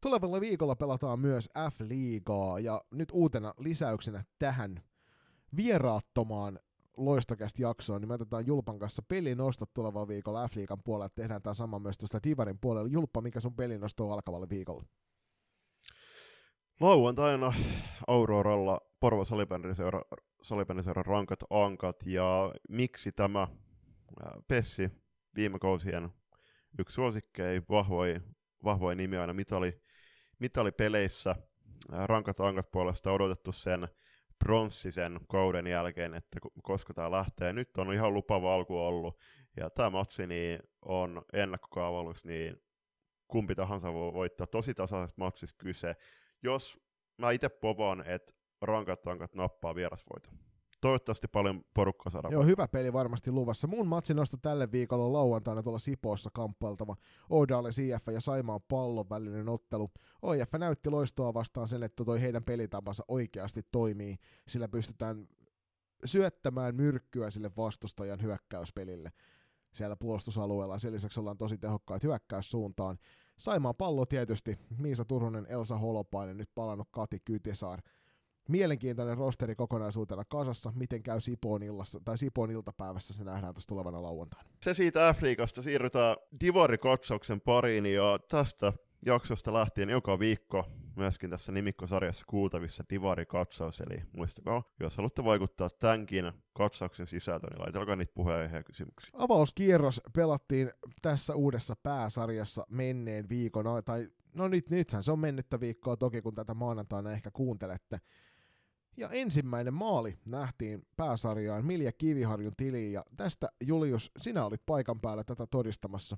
Tulevalla 0.00 0.40
viikolla 0.40 0.76
pelataan 0.76 1.20
myös 1.20 1.48
F-liigaa 1.70 2.58
ja 2.58 2.80
nyt 2.90 3.08
uutena 3.12 3.54
lisäyksenä 3.58 4.24
tähän 4.38 4.82
vieraattomaan 5.56 6.58
loistokästi 6.96 7.62
jaksoon, 7.62 8.00
niin 8.00 8.08
me 8.08 8.14
otetaan 8.14 8.46
Julpan 8.46 8.78
kanssa 8.78 9.02
pelinostot 9.08 9.74
tulevalla 9.74 10.08
viikolla 10.08 10.48
F-liigan 10.48 10.82
puolella, 10.84 11.08
tehdään 11.08 11.42
tämä 11.42 11.54
sama 11.54 11.78
myös 11.78 11.98
tuosta 11.98 12.18
Divarin 12.24 12.58
puolella. 12.58 12.88
Julppa, 12.88 13.20
mikä 13.20 13.40
sun 13.40 13.54
pelinosto 13.54 14.06
on 14.06 14.12
alkavalle 14.12 14.48
viikolla? 14.48 14.84
Lauantaina 16.80 17.52
Auroralla 18.06 18.80
Porvo 19.00 19.24
Salibändiseura 20.42 21.02
rankat 21.02 21.44
ankat 21.50 21.96
ja 22.06 22.54
miksi 22.68 23.12
tämä 23.12 23.48
Pessi 24.48 24.90
viime 25.36 25.58
kausien 25.58 26.10
yksi 26.78 26.94
suosikkei, 26.94 27.62
vahvoi, 27.70 28.20
vahvoi 28.64 28.94
nimi 28.94 29.16
aina 29.16 29.32
mitali 29.32 29.80
mitalipeleissä 30.40 31.36
rankat 31.88 32.40
ankat 32.40 32.70
puolesta 32.70 33.12
odotettu 33.12 33.52
sen 33.52 33.88
pronssisen 34.38 35.20
kauden 35.28 35.66
jälkeen, 35.66 36.14
että 36.14 36.40
koska 36.62 36.94
tämä 36.94 37.10
lähtee. 37.10 37.52
Nyt 37.52 37.78
on 37.78 37.92
ihan 37.92 38.14
lupava 38.14 38.54
alku 38.54 38.78
ollut, 38.78 39.18
ja 39.56 39.70
tämä 39.70 39.90
matsi 39.90 40.26
niin 40.26 40.60
on 40.82 41.22
ennakkokaavallus, 41.32 42.24
niin 42.24 42.62
kumpi 43.28 43.54
tahansa 43.54 43.92
voi 43.92 44.12
voittaa. 44.12 44.46
Tosi 44.46 44.74
tasaisesta 44.74 45.22
matsista 45.22 45.64
kyse. 45.64 45.96
Jos 46.42 46.78
mä 47.18 47.30
itse 47.30 47.48
povaan, 47.48 48.06
että 48.06 48.32
rankat 48.62 49.06
rankat 49.06 49.34
nappaa 49.34 49.74
vierasvoiton 49.74 50.49
toivottavasti 50.80 51.28
paljon 51.28 51.62
porukkaa 51.74 52.10
saadaan. 52.10 52.32
Joo, 52.32 52.44
hyvä 52.44 52.68
peli 52.68 52.92
varmasti 52.92 53.32
luvassa. 53.32 53.66
Mun 53.66 53.86
matsi 53.86 54.14
nosto 54.14 54.36
tälle 54.36 54.72
viikolla 54.72 55.12
lauantaina 55.12 55.62
tuolla 55.62 55.78
Sipoossa 55.78 56.30
kamppailtava 56.32 56.96
Oudale 57.30 57.68
IF 57.68 58.08
ja 58.12 58.20
Saimaan 58.20 58.60
pallon 58.68 59.08
välinen 59.10 59.48
ottelu. 59.48 59.90
OIF 60.22 60.52
näytti 60.58 60.90
loistoa 60.90 61.34
vastaan 61.34 61.68
sen, 61.68 61.82
että 61.82 62.04
toi 62.04 62.20
heidän 62.20 62.44
pelitapansa 62.44 63.04
oikeasti 63.08 63.62
toimii, 63.70 64.16
sillä 64.48 64.68
pystytään 64.68 65.28
syöttämään 66.04 66.74
myrkkyä 66.74 67.30
sille 67.30 67.50
vastustajan 67.56 68.22
hyökkäyspelille 68.22 69.12
siellä 69.72 69.96
puolustusalueella. 69.96 70.78
Sen 70.78 70.92
lisäksi 70.92 71.20
ollaan 71.20 71.38
tosi 71.38 71.58
tehokkaita 71.58 72.06
hyökkäyssuuntaan. 72.06 72.98
Saimaan 73.38 73.74
pallo 73.76 74.06
tietysti, 74.06 74.58
Miisa 74.78 75.04
Turunen, 75.04 75.46
Elsa 75.48 75.78
Holopainen, 75.78 76.36
nyt 76.36 76.50
palannut 76.54 76.88
Kati 76.90 77.20
Kytisaar 77.24 77.80
mielenkiintoinen 78.50 79.18
rosteri 79.18 79.54
kokonaisuutena 79.54 80.24
kasassa, 80.24 80.72
miten 80.74 81.02
käy 81.02 81.20
Sipoon, 81.20 81.62
illassa, 81.62 82.00
tai 82.04 82.18
Sipoon 82.18 82.50
iltapäivässä, 82.50 83.14
se 83.14 83.24
nähdään 83.24 83.54
tuossa 83.54 83.68
tulevana 83.68 84.02
lauantaina. 84.02 84.50
Se 84.62 84.74
siitä 84.74 85.08
Afrikasta 85.08 85.62
siirrytään 85.62 86.16
Divari-katsauksen 86.40 87.40
pariin, 87.40 87.86
ja 87.86 88.18
tästä 88.28 88.72
jaksosta 89.06 89.52
lähtien 89.52 89.90
joka 89.90 90.18
viikko 90.18 90.66
myöskin 90.96 91.30
tässä 91.30 91.52
nimikkosarjassa 91.52 92.24
kuultavissa 92.26 92.84
Divari-katsaus, 92.90 93.80
eli 93.80 94.02
muistakaa, 94.12 94.62
jos 94.80 94.96
haluatte 94.96 95.24
vaikuttaa 95.24 95.70
tämänkin 95.70 96.32
katsauksen 96.52 97.06
sisältöön, 97.06 97.52
niin 97.52 97.62
laitelkaa 97.62 97.96
niitä 97.96 98.12
puheenjohtaja 98.14 98.60
ja 98.60 98.64
kysymyksiä. 98.64 99.10
Avauskierros 99.12 100.00
pelattiin 100.14 100.70
tässä 101.02 101.34
uudessa 101.34 101.76
pääsarjassa 101.82 102.66
menneen 102.70 103.28
viikon, 103.28 103.64
tai 103.84 104.08
no 104.34 104.48
nyt, 104.48 104.70
nythän 104.70 105.02
se 105.02 105.12
on 105.12 105.18
mennyttä 105.18 105.60
viikkoa 105.60 105.96
toki, 105.96 106.22
kun 106.22 106.34
tätä 106.34 106.54
maanantaina 106.54 107.12
ehkä 107.12 107.30
kuuntelette. 107.30 108.00
Ja 109.00 109.08
ensimmäinen 109.08 109.74
maali 109.74 110.18
nähtiin 110.24 110.86
pääsarjaan 110.96 111.66
Milja 111.66 111.92
Kiviharjun 111.92 112.56
tiliin, 112.56 112.92
ja 112.92 113.04
tästä 113.16 113.48
Julius, 113.60 114.12
sinä 114.18 114.44
olit 114.44 114.66
paikan 114.66 115.00
päällä 115.00 115.24
tätä 115.24 115.46
todistamassa. 115.46 116.16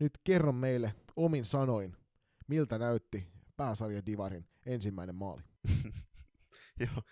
Nyt 0.00 0.12
kerro 0.24 0.52
meille 0.52 0.94
omin 1.16 1.44
sanoin, 1.44 1.96
miltä 2.48 2.78
näytti 2.78 3.26
pääsarja 3.56 4.06
Divarin 4.06 4.46
ensimmäinen 4.66 5.14
maali. 5.14 5.42
Joo, 6.80 7.02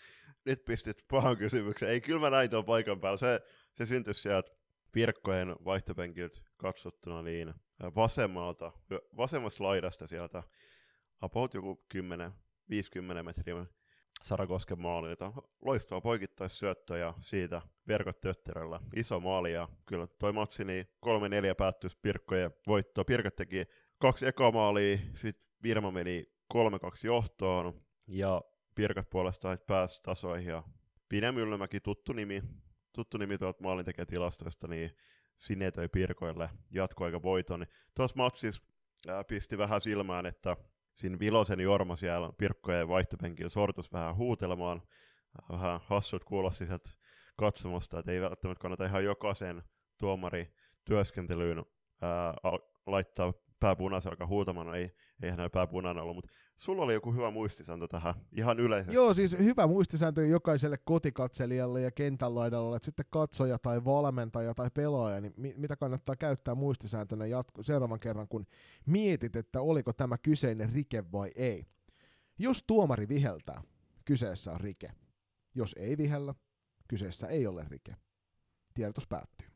nyt 0.44 0.64
pistit 0.64 1.04
pahan 1.10 1.36
kysymyksen. 1.36 1.88
Ei, 1.88 2.00
kyllä 2.00 2.20
mä 2.20 2.30
näin 2.30 2.50
tuon 2.50 2.64
paikan 2.64 3.00
päällä. 3.00 3.18
Se, 3.18 3.40
se 3.74 3.86
syntyi 3.86 4.14
sieltä 4.14 4.52
Pirkkojen 4.92 5.56
vaihtopenkiltä 5.64 6.40
katsottuna 6.56 7.22
niin 7.22 7.54
vasemmalta, 7.94 8.72
vasemmasta 9.16 9.64
laidasta 9.64 10.06
sieltä 10.06 10.42
about 11.20 11.54
joku 11.54 11.84
10-50 11.94 11.98
metriä 13.22 13.66
Sarakosken 14.22 14.80
maalilta. 14.80 15.32
Loistava 15.64 16.00
poikittaissyöttö 16.00 16.98
ja 16.98 17.14
siitä 17.20 17.62
verkot 17.88 18.20
tötteröllä. 18.20 18.80
Iso 18.96 19.20
maali 19.20 19.52
ja 19.52 19.68
kyllä 19.86 20.06
toi 20.06 20.32
matsi 20.32 20.64
niin 20.64 20.86
3-4 21.06 21.08
päättyisi 21.58 21.98
Pirkkojen 22.02 22.50
voittoa. 22.66 23.04
Pirkot 23.04 23.36
teki 23.36 23.66
kaksi 23.98 24.26
ekamaalia, 24.26 24.98
sitten 25.14 25.46
Virma 25.62 25.90
meni 25.90 26.32
3-2 26.54 26.56
johtoon 27.04 27.80
ja 28.08 28.42
Pirkat 28.74 29.10
puolestaan 29.10 29.58
pääsi 29.66 30.00
tasoihin 30.02 30.48
ja 30.48 30.62
Pine 31.08 31.32
Myllymäki, 31.32 31.80
tuttu 31.80 32.12
nimi, 32.12 32.42
tuttu 32.92 33.18
nimi 33.18 33.38
tuolta 33.38 34.04
tilastoista, 34.08 34.68
niin 34.68 34.96
sinetöi 35.38 35.88
Pirkoille 35.88 36.50
jatkoaika 36.70 37.22
voiton. 37.22 37.66
Tuossa 37.94 38.16
matsissa 38.16 38.62
pisti 39.28 39.58
vähän 39.58 39.80
silmään, 39.80 40.26
että 40.26 40.56
siinä 40.94 41.18
Vilosen 41.18 41.60
Jorma 41.60 41.96
siellä 41.96 42.30
Pirkkojen 42.38 42.88
vaihtopenkillä 42.88 43.50
sortus 43.50 43.92
vähän 43.92 44.16
huutelemaan. 44.16 44.82
Vähän 45.52 45.80
hassut 45.86 46.24
kuulosti 46.24 46.66
sieltä 46.66 46.90
katsomusta, 47.36 47.98
että 47.98 48.12
ei 48.12 48.20
välttämättä 48.20 48.62
kannata 48.62 48.84
ihan 48.84 49.04
jokaisen 49.04 49.62
tuomari 49.98 50.54
työskentelyyn 50.84 51.64
ää, 52.02 52.34
laittaa 52.86 53.32
pää 53.62 53.76
alkaa 54.10 54.26
huutamaan, 54.26 54.66
no 54.66 54.74
ei, 54.74 54.90
ei 55.22 55.30
hänellä 55.30 55.50
pää 55.50 55.66
punainen 55.66 56.02
ollut, 56.02 56.16
mutta 56.16 56.30
sulla 56.56 56.82
oli 56.82 56.94
joku 56.94 57.12
hyvä 57.12 57.30
muistisääntö 57.30 57.88
tähän 57.88 58.14
ihan 58.32 58.60
yleisesti. 58.60 58.94
Joo, 58.94 59.14
siis 59.14 59.38
hyvä 59.38 59.66
muistisääntö 59.66 60.26
jokaiselle 60.26 60.76
kotikatselijalle 60.84 61.80
ja 61.80 61.90
kentän 61.90 62.34
laidalla, 62.34 62.76
että 62.76 62.86
sitten 62.86 63.06
katsoja 63.10 63.58
tai 63.58 63.84
valmentaja 63.84 64.54
tai 64.54 64.70
pelaaja, 64.74 65.20
niin 65.20 65.34
mi- 65.36 65.54
mitä 65.56 65.76
kannattaa 65.76 66.16
käyttää 66.16 66.54
muistisääntönä 66.54 67.26
jatko- 67.26 67.62
seuraavan 67.62 68.00
kerran, 68.00 68.28
kun 68.28 68.46
mietit, 68.86 69.36
että 69.36 69.60
oliko 69.60 69.92
tämä 69.92 70.18
kyseinen 70.18 70.72
rike 70.72 71.04
vai 71.12 71.30
ei. 71.36 71.66
Jos 72.38 72.62
tuomari 72.66 73.08
viheltää, 73.08 73.62
kyseessä 74.04 74.52
on 74.52 74.60
rike. 74.60 74.90
Jos 75.54 75.74
ei 75.78 75.98
vihellä, 75.98 76.34
kyseessä 76.88 77.26
ei 77.26 77.46
ole 77.46 77.66
rike. 77.68 77.96
Tiedotus 78.74 79.06
päättyy. 79.08 79.51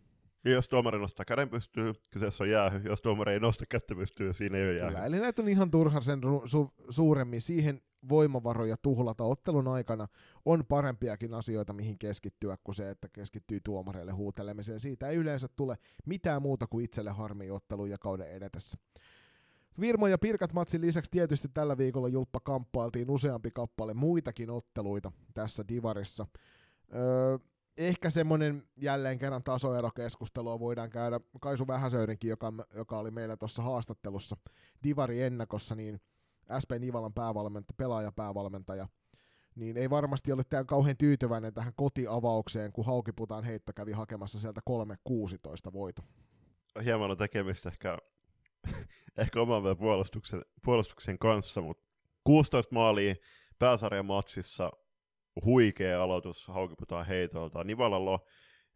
Ja 0.47 0.53
jos 0.53 0.68
tuomari 0.68 0.99
nostaa 0.99 1.24
käden 1.24 1.49
pystyy, 1.49 1.92
kyseessä 2.11 2.44
on 2.44 2.51
jäähy. 2.51 2.80
Jos 2.84 3.01
tuomari 3.01 3.32
ei 3.32 3.40
nosta 3.40 3.66
kättä 3.66 3.94
pystyy, 3.94 4.34
siinä 4.34 4.59
ei 4.59 4.64
ole 4.64 4.74
jäähy. 4.74 4.94
Kyllä, 4.94 5.07
eli 5.07 5.20
näitä 5.20 5.42
on 5.42 5.49
ihan 5.49 5.70
turha 5.70 6.01
sen 6.01 6.22
ru- 6.22 6.44
su- 6.44 6.84
suuremmin. 6.90 7.40
Siihen 7.40 7.80
voimavaroja 8.09 8.76
tuhlata 8.76 9.24
ottelun 9.24 9.68
aikana 9.68 10.09
on 10.44 10.66
parempiakin 10.66 11.34
asioita, 11.34 11.72
mihin 11.72 11.99
keskittyä, 11.99 12.57
kuin 12.64 12.74
se, 12.74 12.90
että 12.90 13.09
keskittyy 13.09 13.61
tuomareille 13.64 14.12
huutelemiseen. 14.12 14.80
Siitä 14.80 15.09
ei 15.09 15.16
yleensä 15.16 15.47
tule 15.57 15.78
mitään 16.07 16.42
muuta 16.42 16.66
kuin 16.66 16.84
itselle 16.84 17.11
harmi 17.11 17.51
ottelun 17.51 17.90
ja 17.90 17.99
kauden 17.99 18.30
edetessä. 18.30 18.78
Virmo 19.80 20.07
ja 20.07 20.18
Pirkat 20.18 20.53
matsin 20.53 20.80
lisäksi 20.80 21.11
tietysti 21.11 21.49
tällä 21.55 21.78
viikolla 21.78 22.09
Julppa 22.09 22.40
kamppailtiin 22.40 23.11
useampi 23.11 23.51
kappale 23.51 23.94
muitakin 23.94 24.51
otteluita 24.51 25.12
tässä 25.34 25.64
divarissa. 25.68 26.26
Öö, 26.94 27.38
ehkä 27.76 28.10
semmoinen 28.10 28.68
jälleen 28.76 29.18
kerran 29.18 29.42
tasoerokeskustelua 29.42 30.60
voidaan 30.60 30.90
käydä 30.90 31.20
Kaisu 31.40 31.66
Vähäsöydenkin, 31.66 32.30
joka, 32.30 32.52
joka 32.74 32.98
oli 32.98 33.10
meillä 33.10 33.36
tuossa 33.36 33.62
haastattelussa 33.62 34.36
Divari 34.84 35.22
ennakossa, 35.22 35.74
niin 35.74 36.00
SP 36.62 36.70
Nivalan 36.78 37.14
päävalmentaja, 37.14 37.76
pelaajapäävalmentaja, 37.76 38.88
niin 39.54 39.76
ei 39.76 39.90
varmasti 39.90 40.32
ole 40.32 40.42
tämän 40.44 40.66
kauhean 40.66 40.96
tyytyväinen 40.96 41.54
tähän 41.54 41.72
kotiavaukseen, 41.76 42.72
kun 42.72 42.86
Haukiputaan 42.86 43.44
heitto 43.44 43.72
kävi 43.72 43.92
hakemassa 43.92 44.40
sieltä 44.40 44.60
3-16 45.68 45.72
voito. 45.72 46.02
Hieman 46.84 47.10
on 47.10 47.16
tekemistä 47.16 47.68
ehkä, 47.68 47.98
ehkä 49.18 49.40
oman 49.40 49.76
puolustuksen, 49.76 50.42
puolustuksen 50.64 51.18
kanssa, 51.18 51.60
mutta 51.60 51.94
16 52.24 52.74
maalia 52.74 53.14
pääsarjan 53.58 54.06
matsissa 54.06 54.72
huikea 55.45 56.03
aloitus 56.03 56.49
Haukiputaan 56.49 57.07
heitolta. 57.07 57.64
Nivalalla 57.64 58.20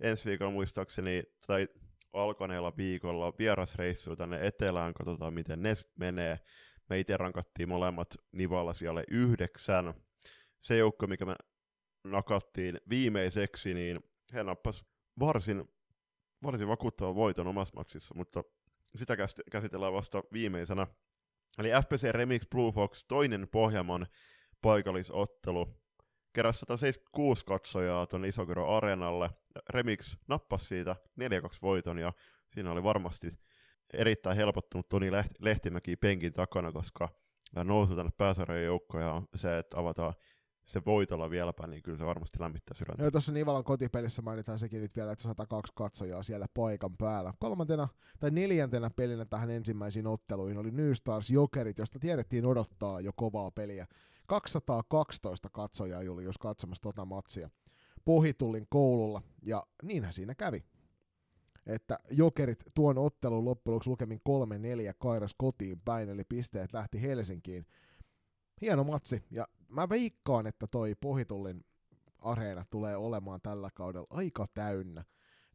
ensi 0.00 0.28
viikolla 0.28 0.52
muistaakseni, 0.52 1.22
tai 1.46 1.68
alkaneella 2.12 2.76
viikolla 2.76 3.32
vierasreissu 3.38 4.16
tänne 4.16 4.46
etelään, 4.46 4.94
katsotaan 4.94 5.34
miten 5.34 5.62
ne 5.62 5.74
menee. 5.98 6.40
Me 6.88 6.98
itse 6.98 7.16
rankattiin 7.16 7.68
molemmat 7.68 8.08
Nivalla 8.32 8.72
siellä 8.72 9.04
yhdeksän. 9.10 9.94
Se 10.60 10.76
joukko, 10.76 11.06
mikä 11.06 11.24
me 11.24 11.36
nakattiin 12.04 12.80
viimeiseksi, 12.88 13.74
niin 13.74 14.00
he 14.32 14.44
nappas 14.44 14.84
varsin, 15.18 15.64
varsin 16.42 16.68
vakuuttavan 16.68 17.14
voiton 17.14 17.46
omassa 17.46 17.74
maksissa, 17.76 18.14
mutta 18.14 18.44
sitä 18.96 19.16
käsitellään 19.50 19.92
vasta 19.92 20.22
viimeisenä. 20.32 20.86
Eli 21.58 21.68
FPC 21.82 22.02
Remix 22.10 22.42
Blue 22.50 22.72
Fox, 22.72 23.04
toinen 23.08 23.48
Pohjanman 23.48 24.06
paikallisottelu 24.62 25.80
keräsi 26.32 26.58
176 26.58 27.44
katsojaa 27.44 28.06
tuon 28.06 28.24
Isokero 28.24 28.76
Areenalle. 28.76 29.30
Remix 29.70 30.16
nappasi 30.28 30.66
siitä 30.66 30.96
4-2 31.20 31.24
voiton 31.62 31.98
ja 31.98 32.12
siinä 32.54 32.72
oli 32.72 32.82
varmasti 32.82 33.32
erittäin 33.92 34.36
helpottunut 34.36 34.88
Toni 34.88 35.10
Lehtimäki 35.38 35.96
penkin 35.96 36.32
takana, 36.32 36.72
koska 36.72 37.08
nousu 37.64 37.96
tänne 37.96 38.12
pääsarjan 38.16 38.64
joukkoon 38.64 39.04
ja 39.04 39.22
se, 39.34 39.58
että 39.58 39.78
avataan 39.78 40.14
se 40.64 40.82
voitolla 40.86 41.30
vieläpä, 41.30 41.66
niin 41.66 41.82
kyllä 41.82 41.98
se 41.98 42.06
varmasti 42.06 42.40
lämmittää 42.40 42.74
sydäntä. 42.74 43.02
Joo, 43.02 43.10
tuossa 43.10 43.32
Nivalan 43.32 43.64
kotipelissä 43.64 44.22
mainitaan 44.22 44.58
sekin 44.58 44.80
nyt 44.80 44.96
vielä, 44.96 45.12
että 45.12 45.22
102 45.22 45.72
katsojaa 45.76 46.22
siellä 46.22 46.46
paikan 46.54 46.96
päällä. 46.96 47.32
Kolmantena 47.38 47.88
tai 48.20 48.30
neljäntenä 48.30 48.90
pelinä 48.90 49.24
tähän 49.24 49.50
ensimmäisiin 49.50 50.06
otteluihin 50.06 50.58
oli 50.58 50.70
New 50.70 50.92
Stars 50.92 51.30
Jokerit, 51.30 51.78
josta 51.78 51.98
tiedettiin 51.98 52.46
odottaa 52.46 53.00
jo 53.00 53.12
kovaa 53.16 53.50
peliä. 53.50 53.86
212 54.30 55.48
katsojaa 55.52 56.02
Julius 56.02 56.38
katsomassa 56.38 56.82
tota 56.82 57.04
matsia 57.04 57.50
Pohitullin 58.04 58.66
koululla, 58.68 59.22
ja 59.42 59.62
niinhän 59.82 60.12
siinä 60.12 60.34
kävi. 60.34 60.64
Että 61.66 61.96
jokerit 62.10 62.64
tuon 62.74 62.98
ottelun 62.98 63.44
loppujen 63.44 63.80
lukemin 63.86 64.20
3-4 64.28 64.94
kairas 64.98 65.34
kotiin 65.38 65.80
päin, 65.80 66.08
eli 66.08 66.24
pisteet 66.24 66.72
lähti 66.72 67.02
Helsinkiin. 67.02 67.66
Hieno 68.60 68.84
matsi, 68.84 69.24
ja 69.30 69.48
mä 69.68 69.88
veikkaan, 69.88 70.46
että 70.46 70.66
toi 70.66 70.94
Pohitullin 71.00 71.64
areena 72.22 72.64
tulee 72.70 72.96
olemaan 72.96 73.40
tällä 73.42 73.70
kaudella 73.74 74.06
aika 74.10 74.46
täynnä 74.54 75.04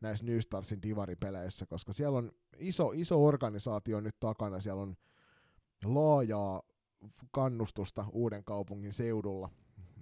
näissä 0.01 0.25
New 0.25 0.39
Starsin 0.39 0.81
divaripeleissä, 0.81 1.65
koska 1.65 1.93
siellä 1.93 2.17
on 2.17 2.31
iso, 2.57 2.91
iso 2.91 3.25
organisaatio 3.25 4.01
nyt 4.01 4.19
takana, 4.19 4.59
siellä 4.59 4.81
on 4.81 4.95
laajaa 5.85 6.61
kannustusta 7.31 8.05
uuden 8.11 8.43
kaupungin 8.43 8.93
seudulla 8.93 9.49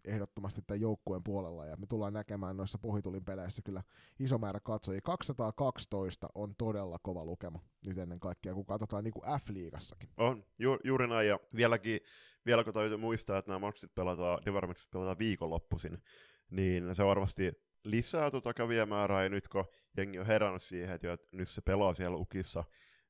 ehdottomasti 0.06 0.62
tämän 0.62 0.82
joukkueen 0.82 1.24
puolella, 1.24 1.66
ja 1.66 1.78
me 1.78 1.86
tullaan 1.86 2.14
näkemään 2.14 2.58
noissa 2.58 2.78
pohitulin 2.78 3.26
peleissä 3.26 3.62
kyllä 3.62 3.84
iso 4.20 4.38
määrä 4.38 4.60
katsojia. 4.60 5.01
212 5.04 6.30
on 6.36 6.56
todella 6.58 6.97
kova 6.99 7.26
lukema 7.26 7.60
nyt 7.88 7.97
ennen 7.97 8.20
kaikkea, 8.20 8.54
kun 8.54 8.66
katsotaan 8.66 9.04
niin 9.04 9.14
kuin 9.14 9.26
F-liigassakin. 9.26 10.10
On, 10.18 10.45
ju- 10.60 10.80
juuri 10.84 11.08
näin, 11.08 11.28
ja 11.28 11.39
vieläkin, 11.56 11.99
vielä 12.45 12.64
kun 12.64 12.74
täytyy 12.74 12.97
muistaa, 12.97 13.38
että 13.38 13.51
nämä 13.51 13.60
matchit 13.60 13.95
pelataan, 13.95 14.39
Divarmatchit 14.45 14.91
pelataan 14.91 15.20
viikonloppuisin, 15.20 15.97
niin 16.49 16.95
se 16.95 17.06
varmasti 17.06 17.54
lisää 17.84 18.32
tuota 18.32 18.54
kävijämäärää, 18.54 19.24
ja 19.24 19.30
nyt 19.30 19.47
kun 19.47 19.66
jengi 19.97 20.20
on 20.20 20.26
herännyt 20.26 20.62
siihen, 20.62 20.95
että 20.95 21.18
nyt 21.32 21.49
se 21.49 21.62
pelaa 21.62 21.93
siellä 21.93 22.18
ukissa 22.18 22.64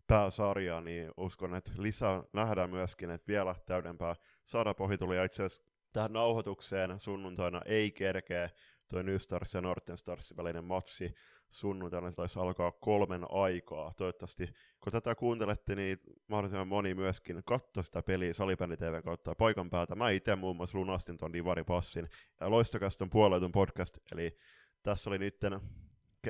pääsarjaa, 0.08 0.82
niin 0.82 1.12
uskon, 1.18 1.56
että 1.56 1.72
lisää 1.78 2.24
nähdään 2.34 2.70
myöskin, 2.70 3.12
että 3.12 3.28
vielä 3.28 3.56
täydempää 3.66 4.16
saada 4.45 4.74
pohituli. 4.74 5.16
Ja 5.16 5.24
itse 5.24 5.43
asiassa 5.43 5.68
tähän 5.93 6.14
nauhoitukseen 6.14 6.99
sunnuntaina 6.99 7.62
ei 7.66 7.91
kerkeä 7.91 8.49
tuo 8.88 9.01
New 9.01 9.18
Stars 9.18 9.54
ja 9.54 9.62
Norten 9.62 9.97
Stars 9.97 10.34
välinen 10.38 10.66
matsi 10.66 11.14
sunnuntaina 11.49 12.12
se 12.12 12.16
taisi 12.16 12.39
alkaa 12.39 12.72
kolmen 12.72 13.26
aikaa. 13.30 13.93
Toivottavasti, 13.97 14.54
kun 14.80 14.91
tätä 14.91 15.16
kuuntelette, 15.16 15.76
niin 15.76 15.97
mahdollisimman 16.28 16.68
moni 16.68 16.93
myöskin 16.93 17.41
katsoi 17.45 17.84
sitä 17.84 18.01
peliä 18.01 18.34
Salibändi 18.34 18.78
TV 18.78 19.01
kautta 19.04 19.36
paikan 19.36 19.70
päältä. 19.70 19.95
Mä 19.95 20.10
itse 20.10 20.36
muun 20.36 20.56
muassa 20.56 20.78
lunastin 20.78 21.18
ton. 21.18 21.32
Ja 21.36 22.49
Loistokaston 22.49 23.10
puolueetun 23.10 23.51
podcast, 23.51 23.97
eli 24.12 24.38
tässä 24.84 25.10
oli 25.10 25.18
nytten 25.18 25.60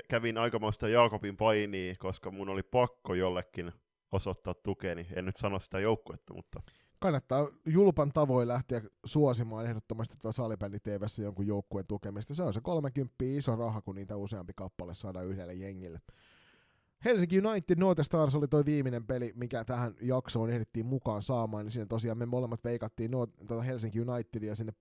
kävin 0.10 0.38
aikamoista 0.38 0.90
Jaakobin 0.90 1.38
painia, 1.38 1.96
koska 2.00 2.32
mun 2.32 2.50
oli 2.50 2.64
pakko 2.64 3.14
jollekin 3.16 3.72
osoittaa 4.12 4.54
tukeni. 4.54 5.08
En 5.16 5.26
nyt 5.26 5.38
sano 5.38 5.60
sitä 5.60 5.80
joukkuetta, 5.80 6.34
mutta... 6.34 6.62
kannattaa 7.00 7.48
julpan 7.66 8.12
tavoin 8.12 8.48
lähteä 8.48 8.82
suosimaan 9.06 9.66
ehdottomasti 9.66 10.18
tuolla 10.18 10.34
salibändi 10.34 10.80
TVssä 10.80 11.24
jonkun 11.24 11.48
joukkueen 11.48 11.88
tukemista. 11.88 12.36
Se 12.36 12.44
on 12.44 12.54
se 12.54 12.62
30 12.62 13.16
iso 13.20 13.56
raha, 13.56 13.82
kun 13.82 13.96
niitä 13.96 14.16
useampi 14.16 14.54
kappale 14.56 14.96
saadaan 14.96 15.28
yhdelle 15.28 15.54
jengille. 15.54 16.00
Helsinki 17.06 17.40
United 17.40 17.78
North 17.78 18.02
Stars 18.02 18.36
oli 18.36 18.48
toi 18.48 18.66
viimeinen 18.66 19.08
peli, 19.08 19.32
mikä 19.36 19.66
tähän 19.66 19.96
jaksoon 20.02 20.50
ehdittiin 20.50 20.86
mukaan 20.86 21.22
saamaan, 21.22 21.66
niin 21.66 21.72
siinä 21.72 21.86
tosiaan 21.86 22.18
me 22.18 22.26
molemmat 22.26 22.64
veikattiin 22.64 23.12
North, 23.12 23.34
tuota 23.48 23.64
Helsinki 23.64 24.02
Unitedia 24.02 24.56
sinne 24.56 24.74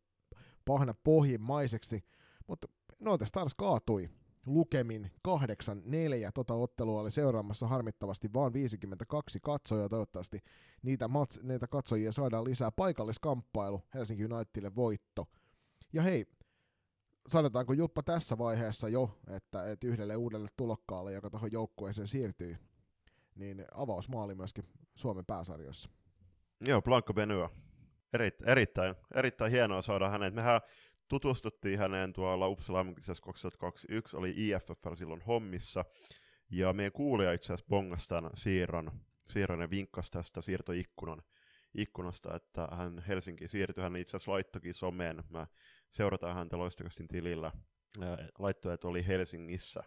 pahna 0.64 0.94
pohjimmaiseksi, 1.04 2.04
mutta 2.46 2.68
North 3.00 3.26
Stars 3.26 3.54
kaatui 3.54 4.10
lukemin 4.46 5.10
8-4. 5.28 5.30
Tota 6.34 6.54
ottelua 6.54 7.00
oli 7.00 7.10
seuraamassa 7.10 7.66
harmittavasti 7.66 8.32
vain 8.32 8.52
52 8.52 9.40
katsojaa. 9.42 9.88
Toivottavasti 9.88 10.44
niitä, 10.82 11.08
mats, 11.08 11.40
niitä 11.42 11.66
katsojia 11.66 12.12
saadaan 12.12 12.44
lisää. 12.44 12.70
Paikalliskamppailu 12.70 13.82
Helsinki 13.94 14.24
Unitedille 14.24 14.74
voitto. 14.74 15.26
Ja 15.92 16.02
hei, 16.02 16.26
sanotaanko 17.28 17.72
Juppa 17.72 18.02
tässä 18.02 18.38
vaiheessa 18.38 18.88
jo, 18.88 19.18
että, 19.28 19.70
että 19.70 19.86
yhdelle 19.86 20.16
uudelle 20.16 20.48
tulokkaalle, 20.56 21.12
joka 21.12 21.30
tuohon 21.30 21.52
joukkueeseen 21.52 22.08
siirtyy, 22.08 22.56
niin 23.34 23.64
avausmaali 23.74 24.34
myöskin 24.34 24.64
Suomen 24.94 25.26
pääsarjoissa. 25.26 25.90
Joo, 26.66 26.82
Blanco 26.82 27.14
Benua. 27.14 27.50
Eri, 28.12 28.30
erittäin, 28.46 28.94
erittäin 29.14 29.50
hienoa 29.50 29.82
saada 29.82 30.08
hänet. 30.08 30.34
Mehän 30.34 30.60
tutustuttiin 31.08 31.78
häneen 31.78 32.12
tuolla 32.12 32.48
Uppsala 32.48 32.84
2021, 32.84 34.16
oli 34.16 34.34
IFF 34.36 34.68
silloin 34.94 35.20
hommissa, 35.20 35.84
ja 36.50 36.72
meidän 36.72 36.92
kuulija 36.92 37.32
itse 37.32 37.46
asiassa 37.52 37.68
bongasi 37.68 38.08
tämän 38.08 38.30
siirron, 38.34 38.90
siirron 39.26 39.60
ja 39.60 39.70
vinkkasi 39.70 40.10
tästä 40.10 40.40
siirtoikkunan 40.40 41.22
ikkunasta, 41.74 42.36
että 42.36 42.68
hän 42.72 43.04
Helsinkiin 43.08 43.48
siirtyi, 43.48 43.82
hän 43.82 43.96
itse 43.96 44.16
asiassa 44.16 44.32
laittokin 44.32 44.74
someen, 44.74 45.24
mä 45.28 45.46
seurataan 45.90 46.34
häntä 46.34 46.58
Loistokastin 46.58 47.08
tilillä, 47.08 47.52
laittoi, 48.38 48.74
että 48.74 48.88
oli 48.88 49.06
Helsingissä, 49.06 49.82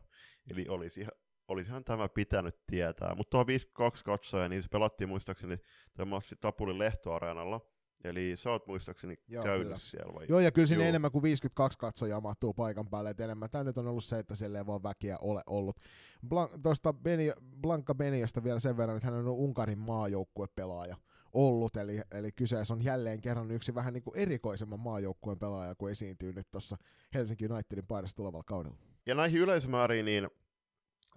eli 0.52 0.66
olisi, 0.68 1.08
olisihan 1.48 1.84
tämä 1.84 2.10
pitänyt 2.10 2.56
tietää, 2.68 3.16
mutta 3.16 3.32
tuo 3.32 3.48
52 3.48 4.04
katsoja, 4.04 4.50
niin 4.50 4.64
se 4.64 4.70
pelattiin 4.70 5.10
muistaakseni 5.10 5.58
tämä 5.94 6.20
Tapulin 6.42 6.80
Lehtoareenalla, 6.80 7.75
Eli 8.06 8.34
sä 8.36 8.52
oot 8.52 8.68
muistaakseni 8.68 9.16
Joo, 9.28 9.44
käynyt 9.44 9.64
kyllä. 9.68 9.78
siellä 9.78 10.14
vai? 10.14 10.26
Joo, 10.30 10.40
ja 10.40 10.52
kyllä 10.52 10.68
sinne 10.68 10.84
Joo. 10.84 10.90
enemmän 10.90 11.12
kuin 11.12 11.24
52 11.24 11.78
katsojaa 11.78 12.22
mahtuu 12.22 12.54
paikan 12.54 12.90
päälle, 12.90 13.10
että 13.10 13.24
enemmän. 13.24 13.50
Tämä 13.50 13.64
nyt 13.64 13.78
on 13.78 13.88
ollut 13.88 14.04
se, 14.04 14.20
että 14.20 14.36
siellä 14.36 14.58
ei 14.58 14.66
vaan 14.66 14.84
väkeä 14.84 15.18
ole 15.22 15.42
ollut. 15.48 15.80
Blan- 16.26 16.60
Tuosta 16.64 16.94
Beni, 16.94 17.32
Blanka 17.62 17.96
Beniasta 17.96 18.44
vielä 18.44 18.60
sen 18.60 18.78
verran, 18.78 18.98
että 18.98 19.12
hän 19.12 19.20
on 19.20 19.28
Unkarin 19.28 19.80
maajoukkuepelaaja 19.80 20.98
ollut, 21.34 21.76
eli, 21.76 22.02
eli 22.12 22.32
kyseessä 22.32 22.74
on 22.74 22.84
jälleen 22.84 23.22
kerran 23.22 23.52
yksi 23.52 23.76
vähän 23.76 23.94
niin 23.94 24.04
kuin 24.04 24.18
erikoisemman 24.18 24.80
maajoukkueen 24.80 25.40
pelaaja, 25.40 25.76
kun 25.76 25.92
esiintyy 25.92 26.34
nyt 26.34 26.52
tuossa 26.52 26.78
Helsinki 27.14 27.46
Unitedin 27.46 27.88
paidassa 27.88 28.18
tulevalla 28.18 28.44
kaudella. 28.44 28.78
Ja 29.06 29.16
näihin 29.16 29.42
yleisömääriin, 29.42 30.06
niin 30.06 30.30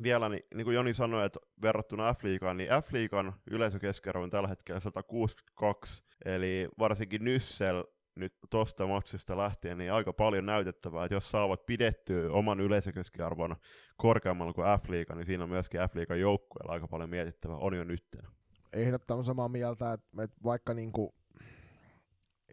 vielä, 0.03 0.29
niin, 0.29 0.43
niin 0.55 0.65
kuin 0.65 0.75
Joni 0.75 0.95
sanoi, 0.95 1.27
että 1.27 1.39
verrattuna 1.63 2.15
F-liigaan, 2.15 2.57
niin 2.57 2.71
F-liigan 2.71 3.33
yleisökeskiarvo 3.51 4.23
on 4.23 4.31
tällä 4.31 4.49
hetkellä 4.49 4.81
162, 4.81 6.03
eli 6.25 6.69
varsinkin 6.79 7.25
Nyssel 7.25 7.85
nyt 8.15 8.35
tuosta 8.51 8.87
matsista 8.87 9.37
lähtien, 9.37 9.79
niin 9.79 9.93
aika 9.93 10.13
paljon 10.13 10.47
näytettävää, 10.47 11.05
että 11.05 11.15
jos 11.15 11.31
saavat 11.31 11.67
pidettyä 11.67 12.33
oman 12.33 12.61
yleisökeskiarvon 12.61 13.57
korkeammalla 13.97 14.53
kuin 14.53 14.67
F-liiga, 14.67 15.15
niin 15.15 15.27
siinä 15.27 15.45
on 15.45 15.51
myöskin 15.51 15.81
F-liigan 15.81 16.21
joukkueella 16.21 16.73
aika 16.73 16.89
paljon 16.89 17.11
mietittävää, 17.11 17.57
on 17.57 17.75
jo 17.75 17.85
nytten. 17.85 18.23
Ehdottoman 18.73 19.25
samaa 19.25 19.49
mieltä, 19.49 19.93
että 19.93 20.37
vaikka 20.45 20.75
niin 20.75 20.93
kuin 20.93 21.11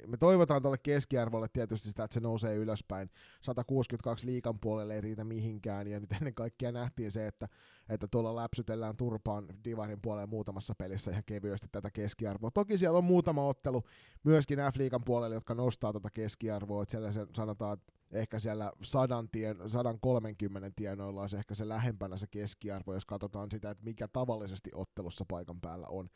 me 0.08 0.18
toivotaan 0.18 0.62
tuolle 0.62 0.78
keskiarvolle 0.84 1.48
tietysti 1.54 1.88
sitä, 1.88 2.04
että 2.04 2.14
se 2.14 2.20
nousee 2.20 2.56
ylöspäin. 2.56 3.10
162 3.42 4.26
liikan 4.26 4.60
puolelle 4.60 4.96
ei 4.96 5.02
riitä 5.02 5.24
mihinkään, 5.24 5.88
ja 5.88 6.00
nyt 6.00 6.12
ennen 6.12 6.34
kaikkea 6.34 6.72
nähtiin 6.72 7.12
se, 7.12 7.28
että, 7.28 7.48
että 7.90 8.08
tuolla 8.08 8.36
läpsytellään 8.36 8.98
turpaan 8.98 9.48
Divarin 9.64 10.02
puolelle 10.02 10.28
muutamassa 10.28 10.76
pelissä 10.76 11.12
ihan 11.12 11.24
kevyesti 11.26 11.68
tätä 11.72 11.92
keskiarvoa. 11.92 12.52
Toki 12.52 12.78
siellä 12.78 12.98
on 12.98 13.04
muutama 13.04 13.48
ottelu 13.48 13.84
myöskin 14.24 14.60
F-liikan 14.60 15.04
puolelle, 15.06 15.36
jotka 15.36 15.54
nostaa 15.54 15.92
tuota 15.92 16.10
keskiarvoa, 16.10 16.82
että 16.84 16.92
siellä 16.92 17.12
se, 17.12 17.28
sanotaan, 17.36 17.78
ehkä 18.12 18.40
siellä 18.40 18.72
100 18.82 19.26
tien, 19.32 19.58
130 19.70 20.72
tienoilla 20.76 21.22
olisi 21.22 21.38
ehkä 21.38 21.56
se 21.56 21.70
lähempänä 21.70 22.18
se 22.18 22.28
keskiarvo, 22.28 22.94
jos 22.94 23.06
katsotaan 23.06 23.52
sitä, 23.52 23.70
että 23.70 23.84
mikä 23.84 24.08
tavallisesti 24.08 24.72
ottelussa 24.74 25.26
paikan 25.28 25.62
päällä 25.62 25.88
on. 25.88 26.10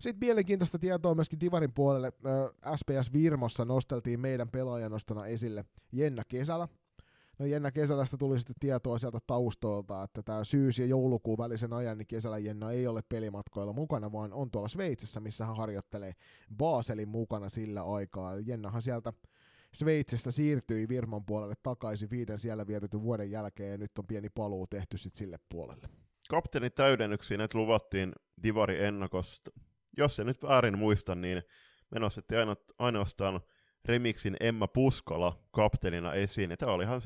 Sitten 0.00 0.26
mielenkiintoista 0.26 0.78
tietoa 0.78 1.14
myöskin 1.14 1.40
Divarin 1.40 1.72
puolelle. 1.72 2.12
SPS 2.76 3.12
Virmossa 3.12 3.64
nosteltiin 3.64 4.20
meidän 4.20 4.48
pelaajanostona 4.48 5.26
esille 5.26 5.64
Jenna 5.92 6.22
Kesälä. 6.28 6.68
No 7.38 7.46
Jenna 7.46 7.70
Kesälästä 7.70 8.16
tuli 8.16 8.38
sitten 8.38 8.56
tietoa 8.60 8.98
sieltä 8.98 9.18
taustoilta, 9.26 10.02
että 10.02 10.22
tämä 10.22 10.44
syys- 10.44 10.78
ja 10.78 10.86
joulukuun 10.86 11.38
välisen 11.38 11.72
ajan 11.72 11.98
niin 11.98 12.06
Kesälä 12.06 12.38
Jenna 12.38 12.70
ei 12.70 12.86
ole 12.86 13.00
pelimatkoilla 13.08 13.72
mukana, 13.72 14.12
vaan 14.12 14.32
on 14.32 14.50
tuolla 14.50 14.68
Sveitsissä, 14.68 15.20
missä 15.20 15.46
hän 15.46 15.56
harjoittelee 15.56 16.12
Baselin 16.56 17.08
mukana 17.08 17.48
sillä 17.48 17.82
aikaa. 17.82 18.36
Jennahan 18.36 18.82
sieltä 18.82 19.12
Sveitsistä 19.74 20.30
siirtyi 20.30 20.88
Virman 20.88 21.24
puolelle 21.24 21.54
takaisin 21.62 22.10
viiden 22.10 22.40
siellä 22.40 22.66
vietetyn 22.66 23.02
vuoden 23.02 23.30
jälkeen 23.30 23.70
ja 23.70 23.78
nyt 23.78 23.98
on 23.98 24.06
pieni 24.06 24.28
paluu 24.28 24.66
tehty 24.66 24.98
sitten 24.98 25.18
sille 25.18 25.38
puolelle. 25.48 25.88
Kapteeni 26.30 26.70
täydennyksiin, 26.70 27.40
että 27.40 27.58
luvattiin 27.58 28.12
Divari 28.42 28.84
ennakosta 28.84 29.50
jos 30.00 30.16
se 30.16 30.24
nyt 30.24 30.42
väärin 30.42 30.78
muista, 30.78 31.14
niin 31.14 31.42
me 31.90 32.00
nostettiin 32.00 32.38
aino, 32.38 32.56
ainoastaan 32.78 33.40
remixin 33.84 34.36
Emma 34.40 34.68
Puskola 34.68 35.38
kapteenina 35.50 36.14
esiin. 36.14 36.50
Ja 36.50 36.56
tämä 36.56 36.72
oli 36.72 36.84
ihan 36.84 37.02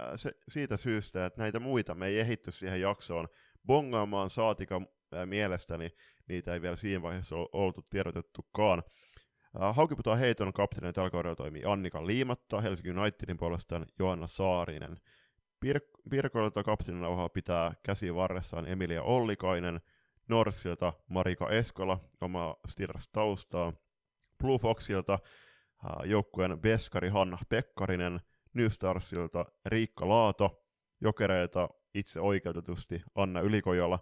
äh, 0.00 0.06
se, 0.16 0.32
siitä 0.48 0.76
syystä, 0.76 1.26
että 1.26 1.42
näitä 1.42 1.60
muita 1.60 1.94
me 1.94 2.06
ei 2.06 2.20
ehitty 2.20 2.50
siihen 2.50 2.80
jaksoon 2.80 3.28
bongaamaan 3.66 4.30
saatika 4.30 4.76
äh, 5.14 5.26
mielestäni, 5.26 5.90
niitä 6.28 6.54
ei 6.54 6.62
vielä 6.62 6.76
siinä 6.76 7.02
vaiheessa 7.02 7.36
ole 7.36 7.48
oltu 7.52 7.86
tiedotettukaan. 7.90 8.82
Äh, 9.62 9.76
Haukiputaan 9.76 10.18
heiton 10.18 10.52
kapteenina 10.52 10.92
tällä 10.92 11.10
kaudella 11.10 11.36
toimii 11.36 11.64
Annika 11.64 12.06
Liimatta, 12.06 12.60
Helsingin 12.60 12.98
Unitedin 12.98 13.36
puolestaan 13.36 13.86
Joanna 13.98 14.26
Saarinen. 14.26 14.96
Pir- 15.66 16.00
Pirkoilta 16.10 16.62
kapteenina 16.62 17.28
pitää 17.28 17.74
käsi 17.82 18.14
varressaan 18.14 18.68
Emilia 18.68 19.02
Ollikainen– 19.02 19.80
Norsilta 20.28 20.92
Marika 21.08 21.50
Eskola, 21.50 21.98
oma 22.20 22.56
Stirras 22.68 23.08
taustaa, 23.08 23.72
Blue 24.38 24.58
Foxilta 24.58 25.18
joukkueen 26.04 26.60
Beskari 26.60 27.08
Hanna 27.08 27.38
Pekkarinen, 27.48 28.20
New 28.54 28.68
Starsilta 28.68 29.46
Riikka 29.66 30.08
Laato, 30.08 30.64
Jokereilta 31.00 31.68
itse 31.94 32.20
oikeutetusti 32.20 33.02
Anna 33.14 33.40
Ylikojala, 33.40 33.98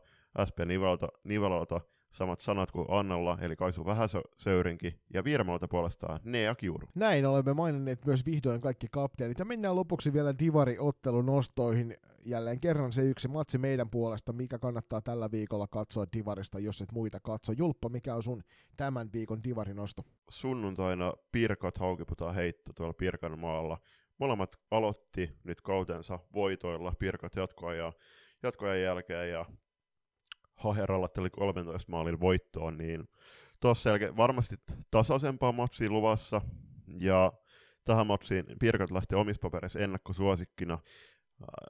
SP 0.49 0.59
Nivalta, 0.67 1.09
Nivalalta 1.25 1.81
samat 2.15 2.41
sanat 2.41 2.71
kuin 2.71 2.87
Annalla, 2.91 3.39
eli 3.41 3.57
Kaisu 3.57 3.85
Vähäsöyrinki, 3.87 5.01
ja 5.15 5.25
Virmalta 5.25 5.69
puolestaan 5.69 6.21
Nea 6.25 6.55
Kiuru. 6.55 6.89
Näin 6.95 7.27
olemme 7.27 7.55
maininneet 7.55 8.07
myös 8.07 8.27
vihdoin 8.27 8.61
kaikki 8.61 8.87
kapteenit, 8.91 9.39
ja 9.39 9.45
mennään 9.45 9.77
lopuksi 9.77 10.13
vielä 10.13 10.35
Divari-ottelun 10.39 11.27
nostoihin. 11.27 11.97
Jälleen 12.27 12.61
kerran 12.61 12.93
se 12.93 13.03
yksi 13.03 13.29
matsi 13.29 13.59
meidän 13.59 13.91
puolesta, 13.91 14.33
mikä 14.33 14.59
kannattaa 14.59 15.01
tällä 15.01 15.31
viikolla 15.31 15.67
katsoa 15.67 16.07
Divarista, 16.17 16.59
jos 16.59 16.81
et 16.81 16.93
muita 16.93 17.21
katso. 17.21 17.53
Julppa, 17.53 17.89
mikä 17.89 18.15
on 18.15 18.23
sun 18.23 18.43
tämän 18.77 19.11
viikon 19.13 19.45
Divari-nosto? 19.45 20.03
Sunnuntaina 20.31 21.13
Pirkat 21.33 21.79
haukiputaa 21.79 22.33
heitto 22.33 22.73
tuolla 22.73 22.93
Pirkan 22.95 23.39
maalla. 23.39 23.79
Molemmat 24.19 24.57
aloitti 24.71 25.39
nyt 25.45 25.61
kautensa 25.61 26.19
voitoilla 26.35 26.93
Pirkat 26.99 27.37
jatkoajan, 27.37 27.93
jatkoajan 28.43 28.83
jälkeen, 28.83 29.31
ja 29.31 29.45
Haheralla 30.55 31.09
tuli 31.09 31.31
13 31.31 31.93
maalin 31.93 32.21
voittoon, 32.21 32.79
niin 32.79 33.09
tuossa 33.61 33.83
selkeä, 33.83 34.17
varmasti 34.17 34.57
tasaisempaa 34.91 35.53
matsia 35.53 35.91
luvassa, 35.91 36.41
ja 37.01 37.33
tähän 37.85 38.07
matsiin 38.07 38.45
Pirkat 38.61 38.91
lähti 38.91 39.15
omissa 39.15 39.41
papereissa 39.41 39.79
ennakkosuosikkina, 39.79 40.79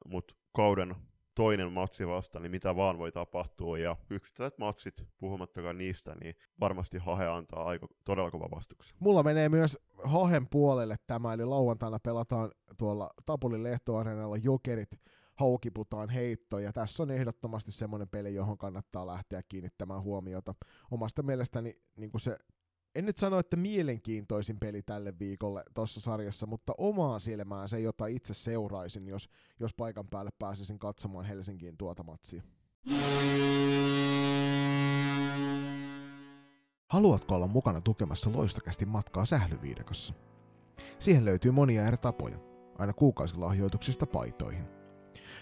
mutta 0.07 0.35
kauden 0.53 0.95
toinen 1.35 1.73
matsi 1.73 2.07
vasta, 2.07 2.41
niin 2.41 2.51
mitä 2.51 2.77
vaan 2.77 2.99
voi 2.99 3.13
tapahtua, 3.13 3.79
ja 3.79 3.97
yksittäiset 4.11 4.59
matsit, 4.59 4.95
puhumattakaan 5.19 5.79
niistä, 5.79 6.15
niin 6.15 6.35
varmasti 6.61 6.99
Hahe 6.99 7.27
antaa 7.27 7.65
aika 7.65 7.87
todella 8.05 8.31
kova 8.31 8.49
vastuksen. 8.51 8.97
Mulla 9.01 9.23
menee 9.23 9.49
myös 9.49 9.79
Hahen 10.05 10.47
puolelle 10.49 10.97
tämä, 11.07 11.33
eli 11.33 11.45
lauantaina 11.45 11.99
pelataan 11.99 12.51
tuolla 12.79 13.11
Tapulin 13.27 13.63
lehtoareenalla 13.63 14.37
Jokerit 14.37 14.91
haukiputaan 15.35 16.09
heitto, 16.09 16.59
ja 16.59 16.73
tässä 16.73 17.03
on 17.03 17.11
ehdottomasti 17.11 17.73
semmoinen 17.73 18.09
peli, 18.09 18.35
johon 18.35 18.59
kannattaa 18.59 19.07
lähteä 19.07 19.43
kiinnittämään 19.49 20.03
huomiota. 20.03 20.55
Omasta 20.91 21.23
mielestäni 21.23 21.79
niin 21.97 22.11
kuin 22.11 22.21
se 22.21 22.37
en 22.95 23.07
nyt 23.07 23.19
sano, 23.19 23.39
että 23.39 23.57
mielenkiintoisin 23.57 24.61
peli 24.61 24.83
tälle 24.83 25.19
viikolle 25.19 25.63
tuossa 25.75 26.01
sarjassa, 26.01 26.47
mutta 26.47 26.73
omaan 26.79 27.21
silmään 27.21 27.69
se, 27.69 27.81
jota 27.81 28.07
itse 28.07 28.35
seuraisin, 28.35 29.09
jos, 29.09 29.29
jos 29.61 29.75
paikan 29.75 30.09
päälle 30.09 30.31
pääsisin 30.39 30.79
katsomaan 30.79 31.25
Helsinkiin 31.25 31.77
tuota 31.77 32.03
matsia. 32.03 32.43
Haluatko 36.91 37.35
olla 37.35 37.47
mukana 37.47 37.81
tukemassa 37.81 38.33
loistakästi 38.33 38.87
matkaa 38.87 39.25
sählyviidakossa? 39.25 40.15
Siihen 40.99 41.25
löytyy 41.25 41.51
monia 41.51 41.87
eri 41.87 41.97
tapoja, 41.97 42.39
aina 42.79 42.93
kuukausilahjoituksista 42.93 44.07
paitoihin. 44.07 44.84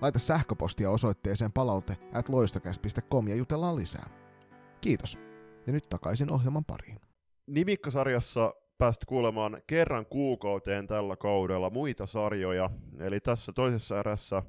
Laita 0.00 0.18
sähköpostia 0.18 0.90
osoitteeseen 0.90 1.52
palaute 1.52 1.96
at 2.12 2.28
ja 3.28 3.36
jutellaan 3.36 3.76
lisää. 3.76 4.08
Kiitos. 4.80 5.18
Ja 5.66 5.72
nyt 5.72 5.88
takaisin 5.88 6.30
ohjelman 6.30 6.64
pariin. 6.64 7.00
Nimikkosarjassa 7.46 8.54
päästä 8.78 9.06
kuulemaan 9.06 9.62
kerran 9.66 10.06
kuukauteen 10.06 10.86
tällä 10.86 11.16
kaudella 11.16 11.70
muita 11.70 12.06
sarjoja. 12.06 12.70
Eli 12.98 13.20
tässä 13.20 13.52
toisessa 13.52 13.98
erässä, 13.98 14.36
äh, 14.36 14.44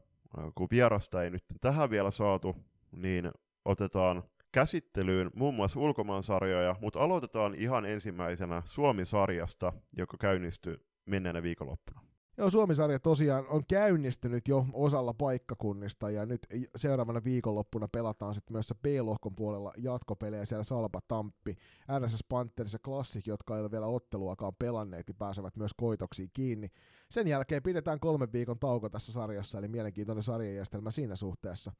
kun 0.56 0.68
vierasta 0.72 1.24
ei 1.24 1.30
nyt 1.30 1.44
tähän 1.62 1.90
vielä 1.90 2.12
saatu, 2.12 2.56
niin 2.92 3.32
otetaan 3.66 4.24
käsittelyyn 4.52 5.32
muun 5.36 5.54
muassa 5.54 5.80
ulkomaansarjoja, 5.80 6.76
mutta 6.82 7.00
aloitetaan 7.00 7.56
ihan 7.56 7.86
ensimmäisenä 7.86 8.62
Suomi-sarjasta, 8.66 9.74
joka 9.98 10.18
käynnistyi 10.18 10.78
menneenä 11.06 11.44
viikonloppuna. 11.44 12.09
Joo, 12.40 12.50
Suomi-sarja 12.50 13.00
tosiaan 13.00 13.48
on 13.48 13.64
käynnistynyt 13.68 14.48
jo 14.48 14.66
osalla 14.74 15.14
paikkakunnista 15.14 16.10
ja 16.10 16.26
nyt 16.26 16.48
seuraavana 16.76 17.24
viikonloppuna 17.24 17.88
pelataan 17.88 18.36
sitten 18.36 18.54
myös 18.54 18.74
B-lohkon 18.82 19.36
puolella 19.36 19.74
jatkopelejä 19.78 20.46
siellä 20.46 20.64
Salpa, 20.64 21.00
Tamppi, 21.08 21.58
RSS 22.00 22.24
Panthers 22.30 22.74
ja 22.74 22.80
Classic, 22.80 23.28
jotka 23.28 23.56
ei 23.56 23.62
ole 23.62 23.72
vielä 23.72 23.86
otteluakaan 23.86 24.54
pelanneet, 24.60 25.08
niin 25.08 25.16
pääsevät 25.16 25.56
myös 25.56 25.72
koitoksiin 25.78 26.30
kiinni. 26.34 26.72
Sen 27.12 27.28
jälkeen 27.28 27.64
pidetään 27.64 28.00
kolmen 28.00 28.34
viikon 28.34 28.60
tauko 28.60 28.90
tässä 28.90 29.12
sarjassa, 29.12 29.58
eli 29.58 29.68
mielenkiintoinen 29.68 30.24
sarjajärjestelmä 30.24 30.92
siinä 30.92 31.16
suhteessa. 31.16 31.72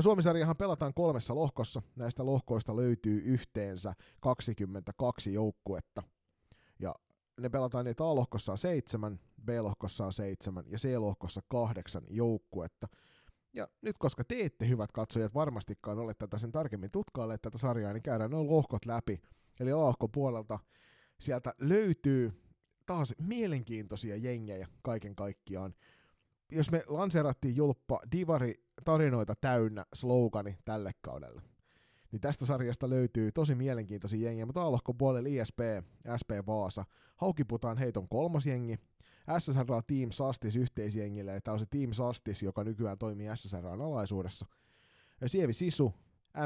Suomisarjahan 0.00 0.56
pelataan 0.56 0.94
kolmessa 0.94 1.34
lohkossa. 1.34 1.82
Näistä 1.96 2.26
lohkoista 2.26 2.76
löytyy 2.76 3.22
yhteensä 3.24 3.94
22 4.20 5.32
joukkuetta. 5.32 6.02
Ja 6.78 6.94
ne 7.40 7.48
pelataan 7.48 7.84
niitä 7.84 8.04
A-lohkossa 8.04 8.52
on 8.52 8.58
seitsemän, 8.58 9.20
B-lohkossa 9.44 10.06
on 10.06 10.12
seitsemän 10.12 10.64
ja 10.66 10.78
C-lohkossa 10.78 11.40
kahdeksan 11.48 12.02
joukkuetta. 12.10 12.88
Ja 13.52 13.68
nyt 13.82 13.98
koska 13.98 14.24
te 14.24 14.44
ette, 14.44 14.68
hyvät 14.68 14.92
katsojat, 14.92 15.34
varmastikaan 15.34 15.98
ole 15.98 16.14
tätä 16.14 16.38
sen 16.38 16.52
tarkemmin 16.52 16.90
tutkailleet 16.90 17.42
tätä 17.42 17.58
sarjaa, 17.58 17.92
niin 17.92 18.02
käydään 18.02 18.30
nuo 18.30 18.46
lohkot 18.46 18.86
läpi. 18.86 19.20
Eli 19.60 19.72
A-lohkon 19.72 20.12
puolelta 20.12 20.58
sieltä 21.20 21.54
löytyy 21.60 22.32
taas 22.86 23.14
mielenkiintoisia 23.18 24.16
jengejä 24.16 24.68
kaiken 24.82 25.16
kaikkiaan. 25.16 25.74
Jos 26.52 26.70
me 26.70 26.82
lanseerattiin 26.86 27.56
julppa 27.56 28.00
Divari 28.12 28.54
tarinoita 28.84 29.34
täynnä 29.40 29.84
slogani 29.94 30.58
tälle 30.64 30.92
kaudelle, 31.00 31.42
niin 32.12 32.20
tästä 32.20 32.46
sarjasta 32.46 32.90
löytyy 32.90 33.32
tosi 33.32 33.54
mielenkiintoisia 33.54 34.28
jengiä, 34.28 34.46
mutta 34.46 34.62
A-lohkon 34.62 34.98
puolella 34.98 35.28
ISP, 35.28 35.58
SP 36.20 36.30
Vaasa, 36.46 36.84
Haukiputaan 37.16 37.78
heiton 37.78 38.08
kolmas 38.08 38.46
jengi, 38.46 38.78
SSR 39.38 39.64
Team 39.86 40.10
Sastis 40.10 40.56
yhteisjengille, 40.56 41.40
tämä 41.40 41.52
on 41.52 41.58
se 41.58 41.66
Team 41.70 41.92
Sastis, 41.92 42.42
joka 42.42 42.64
nykyään 42.64 42.98
toimii 42.98 43.28
SSR 43.34 43.66
alaisuudessa. 43.66 44.46
Ja 45.20 45.28
Sievi 45.28 45.52
Sisu, 45.52 45.94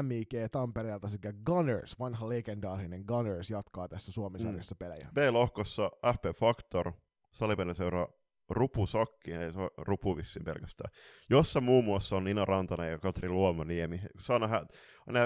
MIG 0.01 0.29
Tampereelta 0.51 1.09
sekä 1.09 1.33
Gunners, 1.45 1.99
vanha 1.99 2.29
legendaarinen 2.29 3.03
Gunners, 3.07 3.49
jatkaa 3.49 3.87
tässä 3.87 4.11
Suomisarjassa 4.11 4.75
mm. 4.75 4.79
pelejä. 4.79 5.09
B-lohkossa 5.13 5.91
FP 6.13 6.37
Factor, 6.39 6.91
salipeliseura 7.31 8.07
Rupusokki, 8.49 9.33
ei 9.33 9.51
se 9.51 9.59
ole 9.59 9.69
Rupuvissin 9.77 10.43
pelkästään, 10.43 10.91
jossa 11.29 11.61
muun 11.61 11.85
muassa 11.85 12.15
on 12.15 12.23
Nina 12.23 12.45
Rantanen 12.45 12.91
ja 12.91 12.99
Katri 12.99 13.29
Luomoniemi. 13.29 14.01
Saa 14.19 14.39
nähdä, 14.39 14.65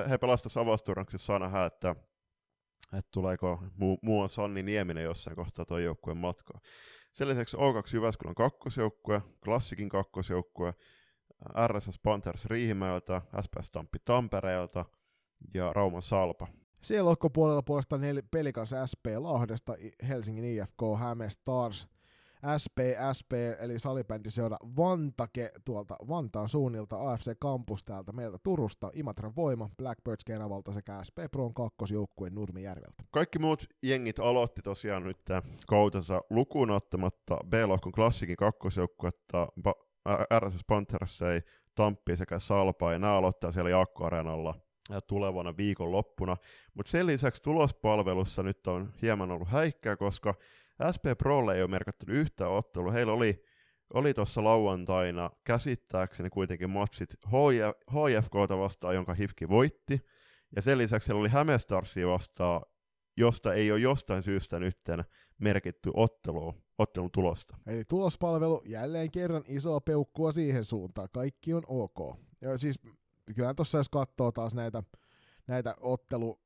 he 0.09 0.17
pelasivat 0.17 0.57
avausturnaksessa, 0.57 1.25
saa 1.25 1.39
nähdä, 1.39 1.65
että, 1.65 1.95
että 2.93 3.11
tuleeko 3.11 3.63
muu, 3.75 3.99
muu 4.01 4.27
Sanni 4.27 4.63
Nieminen 4.63 5.03
jossain 5.03 5.35
kohtaa 5.35 5.65
tuo 5.65 5.77
joukkueen 5.77 6.17
matkaa. 6.17 6.59
Sen 7.17 7.27
lisäksi 7.27 7.57
O2 7.57 7.93
Jyväskylän 7.93 8.35
kakkosjoukkue, 8.35 9.21
Klassikin 9.43 9.89
kakkosjoukkue, 9.89 10.73
RSS 11.67 11.99
Panthers 12.03 12.45
Riihimäeltä, 12.45 13.21
SPS 13.41 13.69
Tamppi 13.69 13.97
Tampereelta 14.05 14.85
ja 15.53 15.73
Rauman 15.73 16.01
Salpa. 16.01 16.47
Siellä 16.81 17.09
lohkopuolella 17.09 17.61
puolestaan 17.61 18.01
Pelikans 18.31 18.69
SP 18.91 19.05
Lahdesta, 19.17 19.75
Helsingin 20.07 20.45
IFK, 20.45 20.81
Häme 20.99 21.29
Stars, 21.29 21.87
SP, 22.61 22.77
SP, 23.17 23.31
eli 23.59 23.79
salibändiseura 23.79 24.57
Vantake 24.77 25.51
tuolta 25.65 25.95
Vantaan 26.09 26.49
suunnilta, 26.49 27.11
AFC 27.11 27.31
Campus 27.43 27.83
täältä 27.83 28.11
meiltä 28.11 28.37
Turusta, 28.43 28.91
Imatran 28.93 29.35
Voima, 29.35 29.69
Blackbirds 29.77 30.25
Keravalta 30.25 30.73
sekä 30.73 31.03
SP 31.07 31.17
Proon 31.31 31.53
kakkosjoukkueen 31.53 32.35
Nurmijärveltä. 32.35 33.03
Kaikki 33.11 33.39
muut 33.39 33.65
jengit 33.83 34.19
aloitti 34.19 34.61
tosiaan 34.61 35.03
nyt 35.03 35.17
kautensa 35.67 36.21
lukuun 36.29 36.71
ottamatta 36.71 37.37
B-lohkon 37.49 37.91
klassikin 37.91 38.37
kakkosjoukkuetta, 38.37 39.47
RSS 40.39 40.63
Panthers 40.67 41.21
ei 41.21 41.41
Tamppi 41.75 42.15
sekä 42.15 42.39
Salpa, 42.39 42.93
ja 42.93 42.99
nämä 42.99 43.13
aloittaa 43.13 43.51
siellä 43.51 43.69
Jaakko 43.69 44.05
Areenalla 44.05 44.55
tulevana 45.07 45.57
viikonloppuna. 45.57 46.37
Mutta 46.73 46.91
sen 46.91 47.07
lisäksi 47.07 47.41
tulospalvelussa 47.41 48.43
nyt 48.43 48.67
on 48.67 48.93
hieman 49.01 49.31
ollut 49.31 49.47
häikkää, 49.47 49.95
koska 49.95 50.33
SP 50.93 51.05
Prolle 51.17 51.55
ei 51.55 51.61
ole 51.61 51.69
merkattu 51.69 52.05
yhtä 52.09 52.47
ottelua. 52.47 52.91
Heillä 52.91 53.13
oli, 53.13 53.43
oli 53.93 54.13
tuossa 54.13 54.43
lauantaina 54.43 55.29
käsittääkseni 55.43 56.29
kuitenkin 56.29 56.69
matsit 56.69 57.09
HFKta 57.91 58.57
vastaan, 58.57 58.95
jonka 58.95 59.13
Hifki 59.13 59.49
voitti. 59.49 60.05
Ja 60.55 60.61
sen 60.61 60.77
lisäksi 60.77 61.07
heillä 61.07 61.21
oli 61.21 61.29
Hämestarsia 61.29 62.07
vastaan, 62.07 62.61
josta 63.17 63.53
ei 63.53 63.71
ole 63.71 63.79
jostain 63.79 64.23
syystä 64.23 64.59
nytten 64.59 65.05
merkitty 65.37 65.91
ottelu, 65.93 66.55
ottelun 66.77 67.11
tulosta. 67.11 67.57
Eli 67.67 67.83
tulospalvelu 67.85 68.61
jälleen 68.65 69.11
kerran 69.11 69.43
isoa 69.47 69.81
peukkua 69.81 70.31
siihen 70.31 70.63
suuntaan. 70.65 71.09
Kaikki 71.11 71.53
on 71.53 71.63
ok. 71.67 72.17
Ja 72.41 72.57
siis 72.57 72.79
kyllähän 73.35 73.55
tuossa 73.55 73.77
jos 73.77 73.89
katsoo 73.89 74.31
taas 74.31 74.55
näitä, 74.55 74.83
näitä 75.47 75.75
ottelu, 75.81 76.39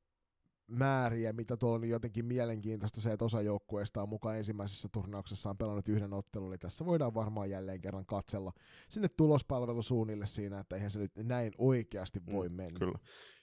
määriä, 0.72 1.34
mitä 1.34 1.58
tuolla 1.58 1.76
on 1.76 1.82
niin 1.82 1.92
jotenkin 1.92 2.26
mielenkiintoista 2.26 3.02
se, 3.02 3.12
että 3.12 3.26
osa 3.26 3.42
joukkueesta 3.42 4.02
on 4.02 4.10
mukaan 4.10 4.38
ensimmäisessä 4.38 4.90
turnauksessaan 4.92 5.58
pelannut 5.58 5.90
yhden 5.90 6.14
ottelun, 6.14 6.48
eli 6.48 6.58
tässä 6.58 6.86
voidaan 6.86 7.14
varmaan 7.14 7.50
jälleen 7.50 7.82
kerran 7.82 8.06
katsella 8.06 8.54
sinne 8.90 9.08
tulospalvelusuunnille 9.10 10.26
siinä, 10.26 10.60
että 10.60 10.76
eihän 10.76 10.92
se 10.92 11.00
nyt 11.00 11.12
näin 11.24 11.54
oikeasti 11.58 12.20
mm, 12.20 12.34
voi 12.34 12.50
mm, 12.50 12.56
mennä. 12.56 12.80
Kyllä. 12.80 13.00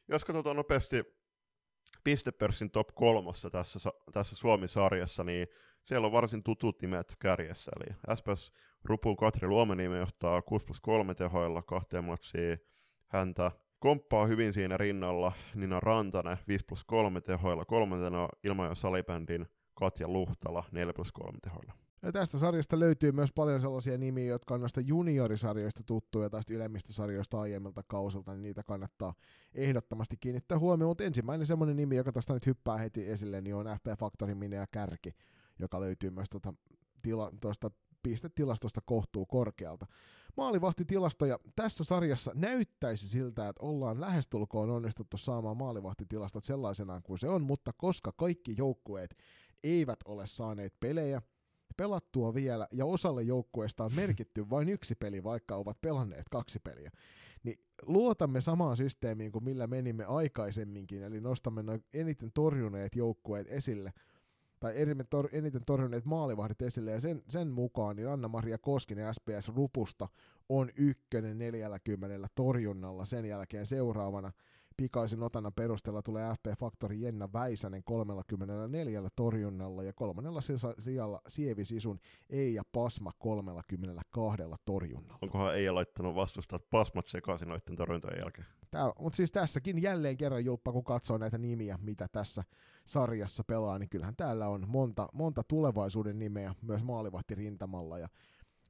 Jos 0.08 0.24
katsotaan 0.24 0.56
nopeasti 0.56 1.04
pistepörssin 2.04 2.70
top 2.70 2.88
kolmossa 2.94 3.50
tässä, 3.50 3.90
tässä 4.12 4.36
Suomi-sarjassa, 4.36 5.24
niin 5.24 5.46
siellä 5.82 6.06
on 6.06 6.12
varsin 6.12 6.42
tutut 6.42 6.82
nimet 6.82 7.16
kärjessä, 7.18 7.72
eli 7.76 8.16
SPS 8.16 8.52
Rupun 8.84 9.16
Katri 9.16 9.48
Luomeniemi 9.48 9.98
johtaa 9.98 10.42
6 10.42 10.66
plus 10.66 10.80
3 10.80 11.14
tehoilla 11.14 11.62
kahteen 11.62 12.04
matsiin 12.04 12.58
häntä 13.06 13.50
komppaa 13.78 14.26
hyvin 14.26 14.52
siinä 14.52 14.76
rinnalla 14.76 15.32
Nina 15.54 15.80
Rantanen 15.80 16.38
5 16.48 16.64
plus 16.64 16.84
3 16.84 17.20
tehoilla, 17.20 17.64
kolmantena 17.64 18.28
Ilmajan 18.44 18.76
salibändin 18.76 19.46
Katja 19.74 20.08
Luhtala 20.08 20.64
4 20.72 20.92
plus 20.92 21.12
3 21.12 21.38
tehoilla. 21.42 21.72
Ja 22.02 22.12
tästä 22.12 22.38
sarjasta 22.38 22.78
löytyy 22.78 23.12
myös 23.12 23.32
paljon 23.32 23.60
sellaisia 23.60 23.98
nimiä, 23.98 24.24
jotka 24.24 24.54
on 24.54 24.60
noista 24.60 24.80
juniorisarjoista 24.80 25.82
tuttuja 25.86 26.30
tästä 26.30 26.54
ylemmistä 26.54 26.92
sarjoista 26.92 27.40
aiemmilta 27.40 27.82
kausilta, 27.86 28.32
niin 28.32 28.42
niitä 28.42 28.62
kannattaa 28.62 29.14
ehdottomasti 29.54 30.16
kiinnittää 30.16 30.58
huomioon. 30.58 30.90
Mutta 30.90 31.04
ensimmäinen 31.04 31.46
semmoinen 31.46 31.76
nimi, 31.76 31.96
joka 31.96 32.12
tästä 32.12 32.34
nyt 32.34 32.46
hyppää 32.46 32.78
heti 32.78 33.10
esille, 33.10 33.40
niin 33.40 33.54
on 33.54 33.66
FP 33.66 33.98
Factorin 33.98 34.36
Minea 34.38 34.66
Kärki, 34.72 35.14
joka 35.58 35.80
löytyy 35.80 36.10
myös 36.10 36.30
tuota, 36.30 36.54
tila, 37.02 37.32
tuosta 37.40 37.70
pistetilastosta 38.02 38.80
kohtuu 38.84 39.26
korkealta. 39.26 39.86
Maalivahtitilastoja 40.36 41.38
tässä 41.56 41.84
sarjassa 41.84 42.32
näyttäisi 42.34 43.08
siltä, 43.08 43.48
että 43.48 43.66
ollaan 43.66 44.00
lähestulkoon 44.00 44.70
onnistuttu 44.70 45.16
saamaan 45.16 45.56
maalivahtitilastot 45.56 46.44
sellaisenaan 46.44 47.02
kuin 47.02 47.18
se 47.18 47.28
on, 47.28 47.42
mutta 47.42 47.72
koska 47.72 48.12
kaikki 48.12 48.54
joukkueet 48.58 49.16
eivät 49.64 49.98
ole 50.04 50.26
saaneet 50.26 50.74
pelejä 50.80 51.22
pelattua 51.76 52.34
vielä, 52.34 52.68
ja 52.72 52.86
osalle 52.86 53.22
joukkueesta 53.22 53.84
on 53.84 53.94
merkitty 53.94 54.50
vain 54.50 54.68
yksi 54.68 54.94
peli, 54.94 55.24
vaikka 55.24 55.56
ovat 55.56 55.80
pelanneet 55.80 56.28
kaksi 56.30 56.58
peliä, 56.58 56.90
niin 57.42 57.58
luotamme 57.82 58.40
samaan 58.40 58.76
systeemiin 58.76 59.32
kuin 59.32 59.44
millä 59.44 59.66
menimme 59.66 60.04
aikaisemminkin, 60.04 61.02
eli 61.02 61.20
nostamme 61.20 61.62
noin 61.62 61.84
eniten 61.94 62.30
torjuneet 62.34 62.96
joukkueet 62.96 63.46
esille, 63.50 63.92
tai 64.60 64.82
eniten, 64.82 65.06
tor, 65.10 65.28
eniten 65.32 65.64
torjuneet 65.66 66.04
maalivahdit 66.04 66.62
esille, 66.62 66.90
ja 66.90 67.00
sen, 67.00 67.22
sen 67.28 67.48
mukaan 67.48 67.96
niin 67.96 68.08
Anna-Maria 68.08 68.58
Koskinen 68.58 69.14
SPS 69.14 69.48
Rupusta 69.56 70.08
on 70.48 70.70
ykkönen 70.76 71.38
40 71.38 72.28
torjunnalla, 72.34 73.04
sen 73.04 73.24
jälkeen 73.24 73.66
seuraavana 73.66 74.32
pikaisin 74.82 75.22
otannan 75.22 75.52
perusteella 75.52 76.02
tulee 76.02 76.34
FP 76.34 76.58
Faktori 76.58 77.00
Jenna 77.00 77.28
Väisänen 77.32 77.84
34 77.84 79.02
torjunnalla 79.16 79.82
ja 79.82 79.92
kolmannella 79.92 80.40
sijalla 80.78 81.20
Sievi 81.28 81.64
Sisun 81.64 82.00
Eija 82.30 82.62
Pasma 82.72 83.12
32 83.18 84.42
torjunnalla. 84.64 85.18
Onkohan 85.22 85.56
Eija 85.56 85.74
laittanut 85.74 86.14
vastustaa 86.14 86.58
pasmat 86.70 87.06
sekaisin 87.06 87.48
noiden 87.48 87.76
torjuntojen 87.76 88.18
jälkeen? 88.18 88.46
Mutta 88.98 89.16
siis 89.16 89.32
tässäkin 89.32 89.82
jälleen 89.82 90.16
kerran 90.16 90.44
Julppa, 90.44 90.72
kun 90.72 90.84
katsoo 90.84 91.18
näitä 91.18 91.38
nimiä, 91.38 91.78
mitä 91.82 92.08
tässä 92.12 92.44
sarjassa 92.86 93.44
pelaa, 93.44 93.78
niin 93.78 93.88
kyllähän 93.88 94.16
täällä 94.16 94.48
on 94.48 94.64
monta, 94.68 95.08
monta 95.12 95.42
tulevaisuuden 95.42 96.18
nimeä 96.18 96.54
myös 96.62 96.84
maalivahtirintamalla. 96.84 97.98
Ja 97.98 98.08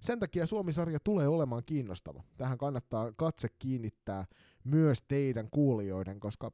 sen 0.00 0.20
takia 0.20 0.46
Suomi-sarja 0.46 0.98
tulee 1.04 1.28
olemaan 1.28 1.62
kiinnostava. 1.66 2.22
Tähän 2.36 2.58
kannattaa 2.58 3.12
katse 3.12 3.48
kiinnittää 3.58 4.24
myös 4.70 5.02
teidän 5.02 5.48
kuulijoiden, 5.50 6.20
koska 6.20 6.50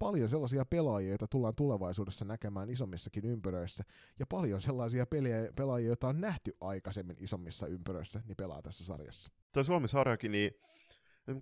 paljon 0.00 0.28
sellaisia 0.28 0.64
pelaajia, 0.64 1.08
joita 1.08 1.26
tullaan 1.26 1.54
tulevaisuudessa 1.54 2.24
näkemään 2.24 2.70
isommissakin 2.70 3.24
ympyröissä, 3.24 3.84
ja 4.18 4.26
paljon 4.26 4.60
sellaisia 4.60 5.06
peliä, 5.06 5.52
pelaajia, 5.56 5.86
joita 5.86 6.08
on 6.08 6.20
nähty 6.20 6.56
aikaisemmin 6.60 7.16
isommissa 7.20 7.66
ympyröissä, 7.66 8.22
niin 8.26 8.36
pelaa 8.36 8.62
tässä 8.62 8.84
sarjassa. 8.84 9.30
Tämä 9.52 9.64
Suomi-sarjakin, 9.64 10.32
niin 10.32 10.50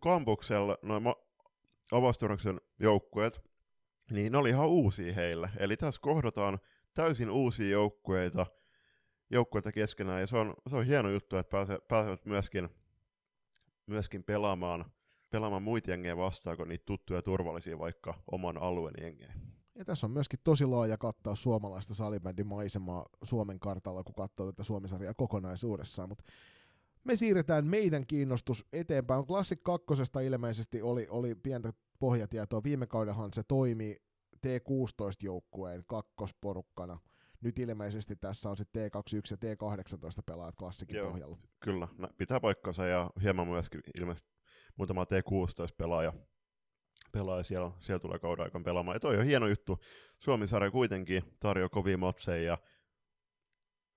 kampuksella 0.01 0.79
noin 0.83 1.03
ma- 1.03 1.17
joukkueet, 2.79 3.41
niin 4.11 4.33
ne 4.33 4.39
oli 4.39 4.49
ihan 4.49 4.69
uusia 4.69 5.13
heille. 5.13 5.51
Eli 5.59 5.77
tässä 5.77 6.01
kohdataan 6.01 6.59
täysin 6.95 7.31
uusia 7.31 7.71
joukkueita, 7.71 8.47
joukkueita 9.31 9.73
keskenään, 9.73 10.21
ja 10.21 10.27
se 10.27 10.37
on, 10.37 10.55
se 10.71 10.77
on 10.77 10.87
hieno 10.87 11.11
juttu, 11.11 11.37
että 11.37 11.51
pääse, 11.51 11.79
pääsevät 11.89 12.27
myöskin, 12.27 12.69
myöskin 13.87 14.25
pelaamaan– 14.25 14.85
pelaamaan 15.31 15.63
muita 15.63 15.91
jengejä 15.91 16.17
vastaan 16.17 16.57
kuin 16.57 16.69
niitä 16.69 16.85
tuttuja 16.87 17.23
turvallisia 17.23 17.79
vaikka 17.79 18.15
oman 18.33 18.59
alueen 18.59 18.95
jengejä. 19.01 19.33
Ja 19.75 19.85
tässä 19.85 20.07
on 20.07 20.11
myöskin 20.11 20.41
tosi 20.45 20.67
laaja 20.67 20.99
kattaus 20.99 21.43
suomalaista 21.43 21.95
salibändin 21.95 22.47
maisemaa 22.47 23.07
Suomen 23.23 23.61
kartalla, 23.61 24.05
kun 24.05 24.15
katsoo 24.15 24.47
tätä 24.47 24.65
Suomisarjaa 24.65 25.15
kokonaisuudessaan. 25.15 26.09
Mutta 26.09 26.25
me 27.05 27.17
siirretään 27.17 27.67
meidän 27.67 28.07
kiinnostus 28.07 28.67
eteenpäin. 28.73 29.27
Klassik 29.27 29.63
kakkosesta 29.63 30.21
ilmeisesti 30.21 30.83
oli, 30.83 31.07
oli 31.11 31.35
pientä 31.35 31.71
pohjatietoa. 31.99 32.63
Viime 32.65 32.87
kaudenhan 32.87 33.33
se 33.33 33.43
toimi 33.43 33.97
T16-joukkueen 34.47 35.85
kakkosporukkana. 35.87 36.99
Nyt 37.41 37.59
ilmeisesti 37.59 38.17
tässä 38.17 38.51
on 38.51 38.57
sitten 38.57 38.91
T21 38.91 39.15
ja 39.31 39.55
T18 39.55 40.23
pelaajat 40.27 40.57
klassikin 40.57 40.97
Joo, 40.97 41.11
pohjalla. 41.11 41.39
Kyllä, 41.61 41.89
pitää 42.17 42.41
paikkansa 42.41 42.87
ja 42.87 43.11
hieman 43.23 43.49
myöskin 43.49 43.81
ilmeisesti 44.01 44.38
muutama 44.79 45.05
T16-pelaaja 45.05 46.13
pelaaja 47.13 47.43
siellä, 47.43 47.71
siellä 47.79 48.01
tulee 48.01 48.19
kauden 48.19 48.45
aikana 48.45 48.65
pelaamaan. 48.65 48.95
Ja 48.95 49.01
toi 49.01 49.17
on 49.17 49.25
hieno 49.25 49.47
juttu. 49.47 49.79
Suomi-sarja 50.19 50.71
kuitenkin 50.71 51.23
tarjoaa 51.41 51.69
kovia 51.69 51.99
motseja 51.99 52.43
ja 52.43 52.59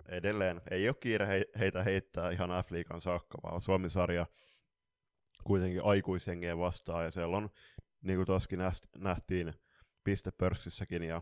edelleen 0.10 0.62
ei 0.72 0.88
ole 0.88 0.96
kiire 1.00 1.28
he, 1.28 1.46
heitä 1.60 1.84
heittää 1.84 2.32
ihan 2.32 2.50
F-liikan 2.50 3.02
saakka, 3.02 3.38
vaan 3.44 3.62
Suomi-sarja 3.62 4.26
kuitenkin 5.44 5.84
aikuisengeen 5.84 6.60
vastaan 6.60 7.06
ja 7.06 7.12
siellä 7.12 7.38
on, 7.38 7.50
niin 8.02 8.18
kuin 8.18 8.26
tuossakin 8.26 8.60
nähtiin, 8.98 9.54
pistepörssissäkin 10.04 11.04
ja 11.04 11.22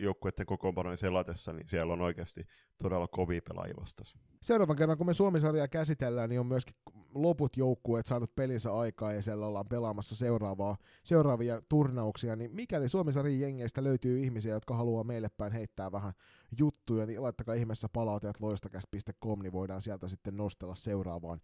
joukkueiden 0.00 0.46
kokoonpanojen 0.46 0.98
selatessa, 0.98 1.52
niin 1.52 1.68
siellä 1.68 1.92
on 1.92 2.00
oikeasti 2.00 2.46
todella 2.82 3.08
kovia 3.08 3.40
pelaajia 3.48 3.74
vastassa. 3.80 4.16
Seuraavan 4.42 4.76
kerran, 4.76 4.98
kun 4.98 5.06
me 5.06 5.14
Suomisarjaa 5.14 5.68
käsitellään, 5.68 6.30
niin 6.30 6.40
on 6.40 6.46
myöskin 6.46 6.76
loput 7.14 7.56
joukkueet 7.56 8.06
saanut 8.06 8.34
pelinsä 8.36 8.72
aikaa 8.72 9.12
ja 9.12 9.22
siellä 9.22 9.46
ollaan 9.46 9.68
pelaamassa 9.68 10.16
seuraavaa, 10.16 10.76
seuraavia 11.02 11.62
turnauksia, 11.68 12.36
niin 12.36 12.54
mikäli 12.54 12.88
Suomisarjan 12.88 13.40
jengeistä 13.40 13.84
löytyy 13.84 14.18
ihmisiä, 14.18 14.54
jotka 14.54 14.74
haluaa 14.74 15.04
meille 15.04 15.28
päin 15.36 15.52
heittää 15.52 15.92
vähän 15.92 16.12
juttuja, 16.58 17.06
niin 17.06 17.22
laittakaa 17.22 17.54
ihmeessä 17.54 17.88
palautajat 17.92 18.40
loistakäst.com, 18.40 19.40
niin 19.42 19.52
voidaan 19.52 19.82
sieltä 19.82 20.08
sitten 20.08 20.36
nostella 20.36 20.74
seuraavaan 20.74 21.40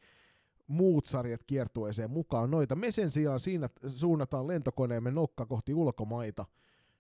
muut 0.67 1.07
sarjat 1.07 1.45
kiertueeseen 1.47 2.11
mukaan 2.11 2.51
noita. 2.51 2.77
Me 2.77 2.91
sen 2.91 3.11
sijaan 3.11 3.41
siinä 3.41 3.69
suunnataan 3.89 4.47
lentokoneemme 4.47 5.11
nokka 5.11 5.47
kohti 5.47 5.75
ulkomaita 5.75 6.47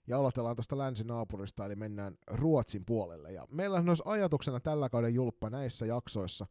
ja 0.06 0.18
aloitellaan 0.18 0.56
tuosta 0.56 0.78
länsinaapurista, 0.78 1.66
eli 1.66 1.76
mennään 1.76 2.18
Ruotsin 2.26 2.84
puolelle. 2.84 3.32
Ja 3.32 3.46
meillä 3.50 3.76
on 3.76 3.96
ajatuksena 4.04 4.60
tällä 4.60 4.88
kauden 4.88 5.14
julppa 5.14 5.50
näissä 5.50 5.86
jaksoissa 5.86 6.46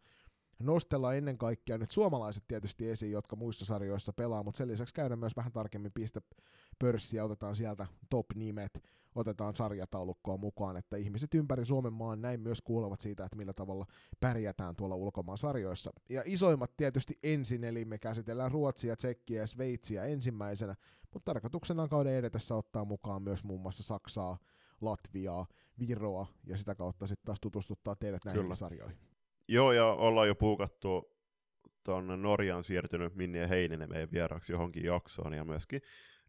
nostella 0.60 1.14
ennen 1.14 1.38
kaikkea 1.38 1.78
nyt 1.78 1.92
suomalaiset 1.92 2.44
tietysti 2.48 2.90
esiin, 2.90 3.12
jotka 3.12 3.36
muissa 3.36 3.66
sarjoissa 3.66 4.14
pelaa, 4.14 4.44
mutta 4.44 4.58
sen 4.58 4.68
lisäksi 4.68 4.94
käydään 4.94 5.20
myös 5.20 5.36
vähän 5.36 5.52
tarkemmin 5.52 5.92
pistepörssiä, 5.92 7.26
otetaan 7.26 7.56
sieltä 7.56 7.88
top-nimet, 8.10 8.84
otetaan 9.16 9.56
sarjataulukkoa 9.56 10.38
mukaan, 10.38 10.78
että 10.78 10.98
ihmiset 10.98 11.34
ympäri 11.34 11.66
Suomen 11.66 11.94
maan 11.94 12.22
näin 12.22 12.40
myös 12.40 12.62
kuulevat 12.62 13.00
siitä, 13.00 13.26
että 13.26 13.36
millä 13.36 13.54
tavalla 13.54 13.86
pärjätään 14.20 14.76
tuolla 14.76 14.96
ulkomaan 14.96 15.38
sarjoissa. 15.38 15.94
Ja 16.10 16.22
isoimmat 16.26 16.78
tietysti 16.78 17.20
ensin, 17.24 17.64
eli 17.64 17.86
me 17.86 17.98
käsitellään 17.98 18.52
Ruotsia, 18.52 18.96
Tsekkiä 18.96 19.42
ja 19.42 19.48
Sveitsiä 19.48 20.04
ensimmäisenä, 20.04 20.76
mutta 21.14 21.32
tarkoituksena 21.34 21.84
on 21.84 21.90
kauden 21.90 22.14
edetessä 22.14 22.56
ottaa 22.56 22.86
mukaan 22.86 23.22
myös 23.22 23.44
muun 23.44 23.62
muassa 23.62 23.84
Saksaa, 23.84 24.38
Latviaa, 24.82 25.48
Viroa 25.80 26.28
ja 26.46 26.58
sitä 26.58 26.76
kautta 26.76 27.08
sitten 27.08 27.26
taas 27.26 27.40
tutustuttaa 27.42 27.96
teidät 27.96 28.26
näihin 28.26 28.42
Kyllä. 28.42 28.56
sarjoihin. 28.56 28.98
Joo, 29.48 29.72
ja 29.72 29.86
ollaan 29.86 30.28
jo 30.28 30.36
puukattu 30.36 31.16
tuonne 31.84 32.18
Norjaan 32.18 32.64
siirtynyt 32.64 33.16
Minni 33.16 33.40
ja 33.40 33.48
Heininen 33.48 33.90
meidän 33.90 34.12
vieraksi 34.12 34.52
johonkin 34.52 34.84
jaksoon, 34.84 35.34
ja 35.34 35.46
myöskin 35.46 35.82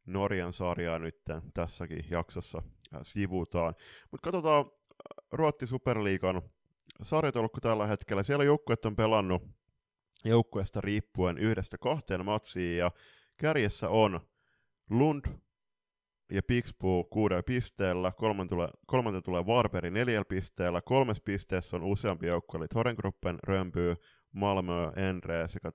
Norjan 0.06 0.52
sarjaa 0.52 0.98
nyt 0.98 1.22
tässäkin 1.54 2.04
jaksossa 2.10 2.62
äh, 2.94 3.00
sivutaan. 3.02 3.74
Mutta 4.10 4.24
katsotaan 4.24 4.64
äh, 4.64 5.26
Ruotti 5.32 5.66
Superliigan 5.66 6.42
sarjatolkku 7.02 7.60
tällä 7.60 7.86
hetkellä. 7.86 8.22
Siellä 8.22 8.44
joukkueet 8.44 8.84
on 8.84 8.96
pelannut 8.96 9.42
joukkueesta 10.24 10.80
riippuen 10.80 11.38
yhdestä 11.38 11.78
kahteen 11.78 12.24
matsiin, 12.24 12.78
ja 12.78 12.90
kärjessä 13.36 13.88
on 13.88 14.20
Lund 14.90 15.24
ja 16.30 16.42
Pixbu 16.42 17.04
kuudella 17.04 17.42
pisteellä, 17.42 18.12
kolmanten 18.12 18.56
tulee, 18.56 18.68
kolmanten 18.86 19.22
tulee 19.22 19.44
neljällä 19.90 20.24
pisteellä, 20.24 20.80
kolmes 20.80 21.20
pisteessä 21.20 21.76
on 21.76 21.82
useampi 21.82 22.26
joukkue, 22.26 22.58
eli 22.58 22.68
Torengruppen, 22.68 23.38
Römpy, 23.42 23.96
Malmö, 24.32 24.92
Enre 24.96 25.48
sekä 25.48 25.72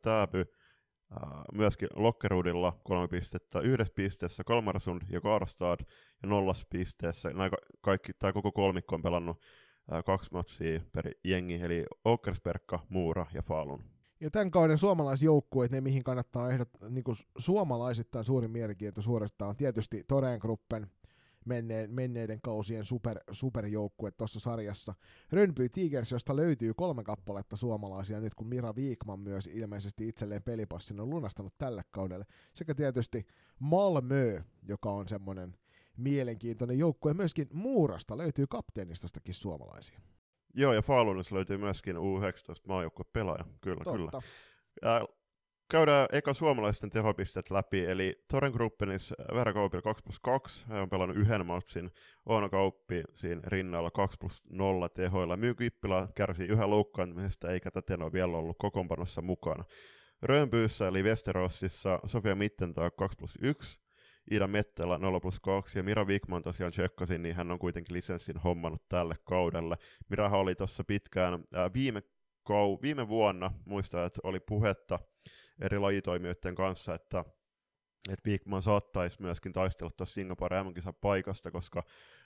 Täby, 1.20 1.58
myöskin 1.58 1.90
Lokkerudilla 1.96 2.80
kolme 2.84 3.08
pistettä, 3.08 3.60
yhdessä 3.60 3.94
pisteessä 3.96 4.44
Kalmarsund 4.44 5.02
ja 5.10 5.22
Karstad 5.22 5.80
ja 6.24 6.30
nollas 6.30 6.66
pisteessä, 6.70 7.30
näin 7.30 7.52
kaikki, 7.82 8.14
tai 8.20 8.34
koko 8.34 8.52
kolmikko 8.52 8.96
on 8.96 9.02
pelannut 9.02 9.42
kaksi 10.06 10.30
matsia 10.32 10.80
per 10.92 11.12
jengi, 11.24 11.62
eli 11.64 11.86
Åkersberga, 12.08 12.80
Muura 12.90 13.26
ja 13.34 13.42
Falun. 13.42 13.84
Ja 14.20 14.32
tämän 14.32 14.52
kauden 14.52 14.78
suomalaisjoukkueet, 14.78 15.72
ne 15.72 15.82
mihin 15.82 16.04
kannattaa 16.04 16.52
ehdot, 16.52 16.70
niin 16.90 17.04
suomalaisittain 17.38 18.26
suurin 18.26 18.52
mielenkiinto 18.52 19.02
suoristaa, 19.02 19.48
on 19.48 19.56
tietysti 19.56 20.04
Toreen 20.08 20.40
Gruppen, 20.40 20.88
menneen, 21.46 21.92
menneiden 21.92 22.42
kausien 22.42 22.86
super, 22.86 23.20
superjoukkue 23.32 24.12
tuossa 24.12 24.40
sarjassa. 24.40 24.94
Rönby 25.32 25.70
Tigers, 25.70 26.12
josta 26.12 26.36
löytyy 26.36 26.74
kolme 26.74 27.04
kappaletta 27.04 27.56
suomalaisia 27.56 28.20
nyt, 28.20 28.36
kun 28.36 28.48
Mira 28.48 28.76
Viikman 28.76 29.20
myös 29.20 29.48
ilmeisesti 29.48 30.08
itselleen 30.08 30.44
pelipassin 30.44 31.00
on 31.00 31.10
lunastanut 31.10 31.54
tälle 31.58 31.82
kaudelle. 31.92 32.26
Sekä 32.54 32.76
tietysti 32.76 33.26
Malmö, 33.60 34.42
joka 34.68 34.92
on 34.92 35.08
semmoinen 35.08 35.58
mielenkiintoinen 35.98 36.80
joukkue. 36.80 37.14
Myöskin 37.14 37.48
Muurasta 37.54 38.18
löytyy 38.18 38.48
kapteenistastakin 38.48 39.34
suomalaisia. 39.34 40.00
Joo, 40.54 40.74
ja 40.74 40.82
Falunissa 40.82 41.36
löytyy 41.36 41.58
myöskin 41.58 41.96
U19 41.96 42.00
maajoukkue 42.68 43.06
pelaaja, 43.14 43.46
kyllä, 43.62 43.84
Totta. 43.84 44.20
kyllä. 44.82 45.08
Käydään 45.72 46.08
eka 46.12 46.34
suomalaisten 46.34 46.90
tehopisteet 46.90 47.50
läpi, 47.50 47.86
eli 47.86 48.24
Toren 48.28 48.52
Gruppenis 48.52 49.14
Verkaupilla 49.34 49.82
2 49.82 50.04
plus 50.04 50.20
2, 50.20 50.66
hän 50.68 50.82
on 50.82 50.90
pelannut 50.90 51.18
yhden 51.18 51.46
matsin, 51.46 51.92
Oono 52.26 52.50
Kauppi 52.50 53.04
siinä 53.16 53.42
rinnalla 53.48 53.92
2 53.92 54.18
plus 54.18 54.44
0 54.50 54.90
tehoilla, 54.90 55.38
Myyky 55.38 55.66
Ippila 55.66 56.08
kärsii 56.16 56.48
yhä 56.48 56.70
loukkaantumisesta, 56.70 57.52
eikä 57.52 57.72
täten 57.72 58.02
ole 58.02 58.14
vielä 58.14 58.38
ollut 58.38 58.58
kokoonpanossa 58.60 59.22
mukana. 59.22 59.64
Röönpyyssä 60.22 60.88
eli 60.88 61.04
Westerossissa 61.04 62.00
Sofia 62.06 62.36
Mittentaa 62.36 62.92
2 62.92 63.18
plus 63.18 63.34
1, 63.42 63.80
Ida 64.32 64.48
Mettela 64.48 64.98
0 64.98 65.20
plus 65.20 65.40
2 65.40 65.80
ja 65.80 65.84
Mira 65.84 66.06
Wigman 66.06 66.44
tosiaan 66.44 66.72
tsekkasin, 66.72 67.24
niin 67.24 67.36
hän 67.36 67.52
on 67.52 67.60
kuitenkin 67.60 67.96
lisenssin 67.96 68.38
hommannut 68.38 68.82
tälle 68.90 69.16
kaudelle. 69.24 69.76
Mirahan 70.10 70.40
oli 70.40 70.56
tuossa 70.56 70.84
pitkään 70.84 71.44
ää, 71.54 71.74
viime, 71.74 72.04
kou, 72.44 72.82
viime 72.82 73.08
vuonna, 73.08 73.52
muistan, 73.66 74.06
että 74.06 74.20
oli 74.24 74.40
puhetta 74.40 75.00
lajitoimijoiden 75.80 76.56
kanssa, 76.56 76.96
että 76.96 77.26
että 78.10 78.30
Wigman 78.30 78.62
saattaisi 78.62 79.22
myöskin 79.22 79.54
taistella 79.54 79.92
tuossa 79.98 80.14
Singapore 80.14 80.64
mm 80.64 80.74
paikasta, 81.02 81.52
koska 81.52 81.84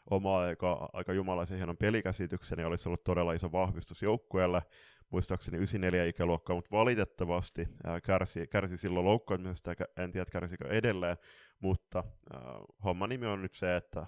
oma 0.09 0.39
aika, 0.39 0.89
aika 0.93 1.13
jumalaisen 1.13 1.57
hienon 1.57 1.78
pelikäsitykseni 1.78 2.63
olisi 2.63 2.89
ollut 2.89 3.03
todella 3.03 3.34
iso 3.34 3.51
vahvistus 3.51 4.01
joukkueelle, 4.01 4.61
muistaakseni 5.09 5.57
94 5.57 6.05
ikäluokkaa, 6.05 6.55
mutta 6.55 6.71
valitettavasti 6.71 7.67
ää, 7.84 8.01
kärsi, 8.01 8.47
kärsi 8.47 8.78
silloin 8.78 9.05
loukkaantumisesta, 9.05 9.71
en 9.97 10.11
tiedä 10.11 10.32
kärsikö 10.32 10.67
edelleen, 10.67 11.17
mutta 11.59 12.03
ää, 12.34 12.41
homman 12.84 13.09
nimi 13.09 13.26
on 13.26 13.41
nyt 13.41 13.53
se, 13.53 13.76
että 13.76 14.05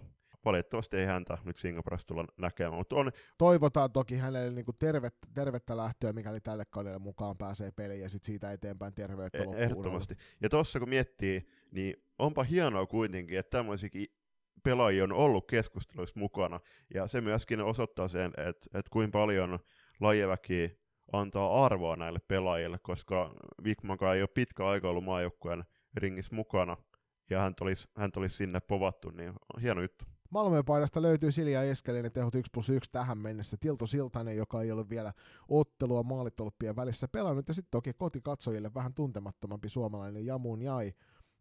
valitettavasti 0.48 0.98
ei 0.98 1.06
häntä 1.06 1.38
nyt 1.46 1.58
Singaporesta 1.58 2.08
tulla 2.08 2.26
näkemään. 2.38 2.74
Mutta 2.74 2.96
on... 2.96 3.12
Toivotaan 3.38 3.92
toki 3.92 4.18
hänelle 4.18 4.52
niin 4.52 4.66
kuin 4.66 4.76
tervettä, 4.80 5.28
tervettä 5.34 5.78
lähtöä, 5.78 6.14
mikäli 6.14 6.42
tälle 6.42 6.64
kaudelle 6.70 7.00
mukaan 7.00 7.38
pääsee 7.38 7.72
peliin 7.72 8.02
ja 8.02 8.10
sitten 8.10 8.26
siitä 8.26 8.52
eteenpäin 8.52 8.94
terveyttä 8.94 9.38
e- 9.38 9.64
Ehdottomasti. 9.64 10.18
Ja 10.42 10.50
tuossa 10.50 10.80
kun 10.80 10.90
miettii, 10.90 11.48
niin 11.72 12.04
onpa 12.20 12.44
hienoa 12.44 12.86
kuitenkin, 12.86 13.40
että 13.40 13.58
tämmöisiäkin 13.58 14.08
pelaajia 14.64 15.04
on 15.04 15.12
ollut 15.12 15.48
keskusteluissa 15.48 16.20
mukana, 16.20 16.60
ja 16.94 17.08
se 17.08 17.22
myöskin 17.22 17.62
osoittaa 17.62 18.08
sen, 18.08 18.32
että, 18.38 18.68
että 18.74 18.90
kuinka 18.92 19.20
paljon 19.20 19.60
lajeväki 20.00 20.80
antaa 21.14 21.66
arvoa 21.66 21.96
näille 21.96 22.20
pelaajille, 22.28 22.80
koska 22.82 23.36
Wigmankaan 23.64 24.16
ei 24.16 24.22
ole 24.22 24.30
pitkä 24.34 24.68
aika 24.68 24.90
ollut 24.90 25.04
maajoukkueen 25.04 25.64
ringissä 25.98 26.36
mukana, 26.36 26.78
ja 27.30 27.40
hän 27.40 27.54
olisi, 27.62 27.88
hän 27.98 28.12
olisi 28.16 28.36
sinne 28.36 28.60
povattu, 28.60 29.10
niin 29.10 29.34
hieno 29.62 29.82
juttu. 29.82 30.06
Malmöön 30.30 30.66
paidasta 30.66 31.02
löytyy 31.02 31.32
Silja 31.32 31.64
Eskelinen 31.64 32.12
tehot 32.12 32.36
1 32.36 32.50
plus 32.54 32.70
1 32.70 32.92
tähän 32.92 33.18
mennessä. 33.18 33.58
Tilto 33.60 33.86
Siltanen, 33.86 34.38
joka 34.38 34.62
ei 34.62 34.72
ole 34.72 34.90
vielä 34.90 35.14
ottelua 35.48 36.04
maalitolppien 36.04 36.76
välissä 36.76 37.08
pelannut. 37.08 37.48
Ja 37.48 37.54
sitten 37.54 37.72
toki 37.72 37.94
kotikatsojille 37.94 38.74
vähän 38.74 38.94
tuntemattomampi 38.94 39.70
suomalainen 39.70 40.26
Jamun 40.26 40.62
Jai, 40.62 40.94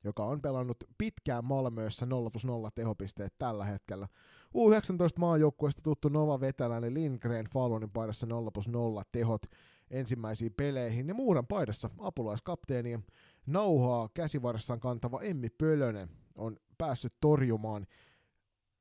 joka 0.04 0.24
on 0.24 0.42
pelannut 0.42 0.76
pitkään 0.98 1.44
Malmöössä 1.44 2.06
0 2.06 2.30
plus 2.30 2.44
0 2.44 2.70
tehopisteet 2.70 3.34
tällä 3.38 3.64
hetkellä. 3.64 4.08
U19 4.48 5.18
maajoukkueesta 5.18 5.82
tuttu 5.82 6.08
Nova 6.08 6.40
veteläinen 6.40 6.94
Lindgren 6.94 7.46
Falunin 7.46 7.90
paidassa 7.90 8.26
0 8.26 8.50
plus 8.50 8.68
0 8.68 9.02
tehot 9.12 9.42
ensimmäisiin 9.90 10.54
peleihin. 10.56 11.08
Ja 11.08 11.14
Muuran 11.14 11.46
paidassa 11.46 11.90
apulaiskapteeni 11.98 13.00
nauhaa 13.46 14.08
käsivarressaan 14.14 14.80
kantava 14.80 15.20
Emmi 15.20 15.48
Pölönen 15.50 16.08
on 16.34 16.56
päässyt 16.78 17.14
torjumaan 17.20 17.86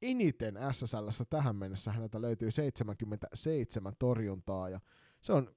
eniten 0.01 0.57
SSL 0.71 1.07
tähän 1.29 1.55
mennessä 1.55 1.91
häneltä 1.91 2.21
löytyy 2.21 2.51
77 2.51 3.93
torjuntaa 3.99 4.69
ja 4.69 4.79
se 5.21 5.33
on 5.33 5.55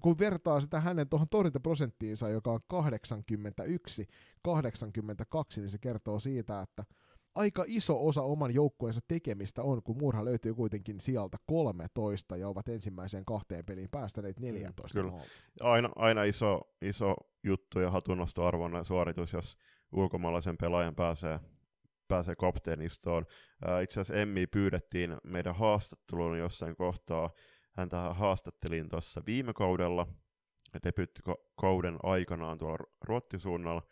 kun 0.00 0.18
vertaa 0.18 0.60
sitä 0.60 0.80
hänen 0.80 1.08
tuohon 1.08 1.28
torjuntaprosenttiinsa, 1.28 2.28
joka 2.28 2.52
on 2.52 2.60
81, 2.68 4.06
82, 4.42 5.60
niin 5.60 5.70
se 5.70 5.78
kertoo 5.78 6.18
siitä, 6.18 6.60
että 6.60 6.84
aika 7.34 7.64
iso 7.66 8.06
osa 8.06 8.22
oman 8.22 8.54
joukkueensa 8.54 9.00
tekemistä 9.08 9.62
on, 9.62 9.82
kun 9.82 9.98
Murha 9.98 10.24
löytyy 10.24 10.54
kuitenkin 10.54 11.00
sieltä 11.00 11.36
13 11.46 12.36
ja 12.36 12.48
ovat 12.48 12.68
ensimmäiseen 12.68 13.24
kahteen 13.24 13.64
peliin 13.64 13.88
päästäneet 13.90 14.40
14 14.40 15.02
mm, 15.02 15.10
Aina, 15.60 15.90
aina 15.96 16.24
iso, 16.24 16.60
iso 16.82 17.14
juttu 17.42 17.80
ja 17.80 17.90
hatunnostoarvoinen 17.90 18.84
suoritus, 18.84 19.32
jos 19.32 19.56
ulkomaalaisen 19.92 20.56
pelaajan 20.56 20.94
pääsee 20.94 21.40
pääsee 22.08 22.36
kapteenistoon. 22.36 23.24
Itse 23.82 24.00
asiassa 24.00 24.22
Emmi 24.22 24.46
pyydettiin 24.46 25.16
meidän 25.24 25.54
haastatteluun 25.54 26.38
jossain 26.38 26.76
kohtaa. 26.76 27.30
Häntä 27.72 27.96
haastattelin 28.14 28.88
tuossa 28.88 29.22
viime 29.26 29.52
kaudella, 29.52 30.06
debyttikauden 30.84 31.98
aikanaan 32.02 32.58
tuolla 32.58 32.86
Ruottisuunnalla. 33.04 33.82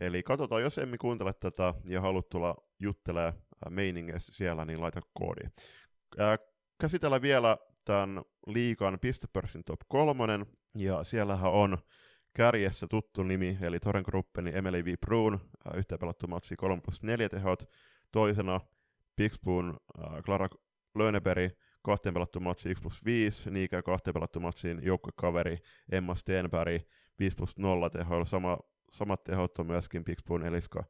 Eli 0.00 0.22
katsotaan, 0.22 0.62
jos 0.62 0.78
Emmi 0.78 0.98
kuuntele 0.98 1.32
tätä 1.32 1.74
ja 1.84 2.00
haluat 2.00 2.28
tulla 2.28 2.56
juttelee 2.80 3.32
meiningeissä 3.70 4.32
siellä, 4.36 4.64
niin 4.64 4.80
laita 4.80 5.00
koodi. 5.12 5.48
Käsitellään 6.80 7.22
vielä 7.22 7.58
tämän 7.84 8.22
liikan 8.46 8.98
pistepörssin 9.00 9.64
top 9.64 9.80
kolmonen, 9.88 10.46
ja 10.74 11.04
siellähän 11.04 11.52
on 11.52 11.78
kärjessä 12.38 12.86
tuttu 12.86 13.22
nimi, 13.22 13.58
eli 13.60 13.80
Toren 13.80 14.04
Gruppeni 14.06 14.50
Emily 14.54 14.84
V. 14.84 14.94
Bruun, 15.00 15.40
yhteen 15.74 15.98
pelattu 15.98 16.26
matsi 16.26 16.56
3 16.56 16.80
plus 16.80 17.02
4 17.02 17.28
tehot. 17.28 17.62
Toisena 18.12 18.60
Pixboon 19.16 19.76
äh, 19.98 20.22
Clara 20.22 20.48
Löneberg, 20.94 21.52
kahteen 21.82 22.14
pelattu 22.14 22.40
matsi 22.40 22.70
1 22.70 22.82
plus 22.82 23.04
5, 23.04 23.50
Niikä 23.50 23.82
kahteen 23.82 24.14
pelattu 24.14 24.40
matsiin 24.40 24.80
joukkokaveri 24.82 25.58
Emma 25.92 26.14
Stenberg 26.14 26.82
5 27.18 27.36
plus 27.36 27.56
0 27.56 27.90
tehoilla. 27.90 28.24
Sama, 28.24 28.58
samat 28.90 29.24
tehot 29.24 29.58
on 29.58 29.66
myöskin 29.66 30.04
Pixboon 30.04 30.46
Eliska 30.46 30.84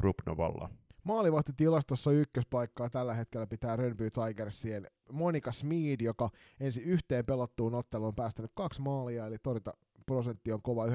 Krupnovalla. 0.00 0.70
Maalivahtitilastossa 1.04 2.12
ykköspaikkaa 2.12 2.90
tällä 2.90 3.14
hetkellä 3.14 3.46
pitää 3.46 3.76
Rönby 3.76 4.10
Tigersien 4.10 4.86
Monika 5.12 5.52
Smeed, 5.52 6.00
joka 6.00 6.30
ensi 6.60 6.82
yhteen 6.82 7.26
pelottuun 7.26 7.74
otteluun 7.74 8.08
on 8.08 8.14
päästänyt 8.14 8.50
kaksi 8.54 8.82
maalia, 8.82 9.26
eli 9.26 9.36
torjunta 9.38 9.72
prosentti 10.06 10.52
on 10.52 10.62
kova 10.62 10.86
94-59 10.86 10.90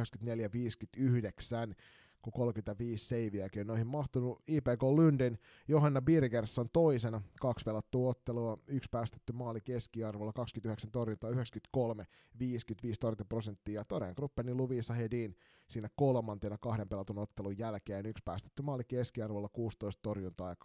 kun 2.21 2.33
35 2.33 3.05
seiviäkin 3.05 3.61
on 3.61 3.67
noihin 3.67 3.87
mahtunut. 3.87 4.41
IPK 4.47 4.83
Lynden, 4.97 5.37
Johanna 5.67 6.01
Birgersson 6.01 6.69
toisena, 6.73 7.21
kaksi 7.41 7.65
velattua 7.65 8.09
ottelua, 8.09 8.57
yksi 8.67 8.89
päästetty 8.91 9.33
maali 9.33 9.61
keskiarvolla, 9.61 10.33
29 10.33 10.91
torjuntaa, 10.91 11.29
93, 11.29 12.05
55 12.39 12.99
torjuntaprosenttia. 12.99 13.85
Toren 13.85 14.13
Gruppenin 14.15 14.57
Luvisa 14.57 14.93
Hedin 14.93 15.35
siinä 15.69 15.89
kolmantena 15.95 16.57
kahden 16.57 16.89
pelatun 16.89 17.17
ottelun 17.17 17.57
jälkeen, 17.57 18.05
yksi 18.05 18.23
päästetty 18.25 18.63
maali 18.63 18.83
keskiarvolla, 18.83 19.49
16 19.53 20.01
torjuntaa 20.01 20.49
ja 20.49 20.55
88,89, 20.55 20.61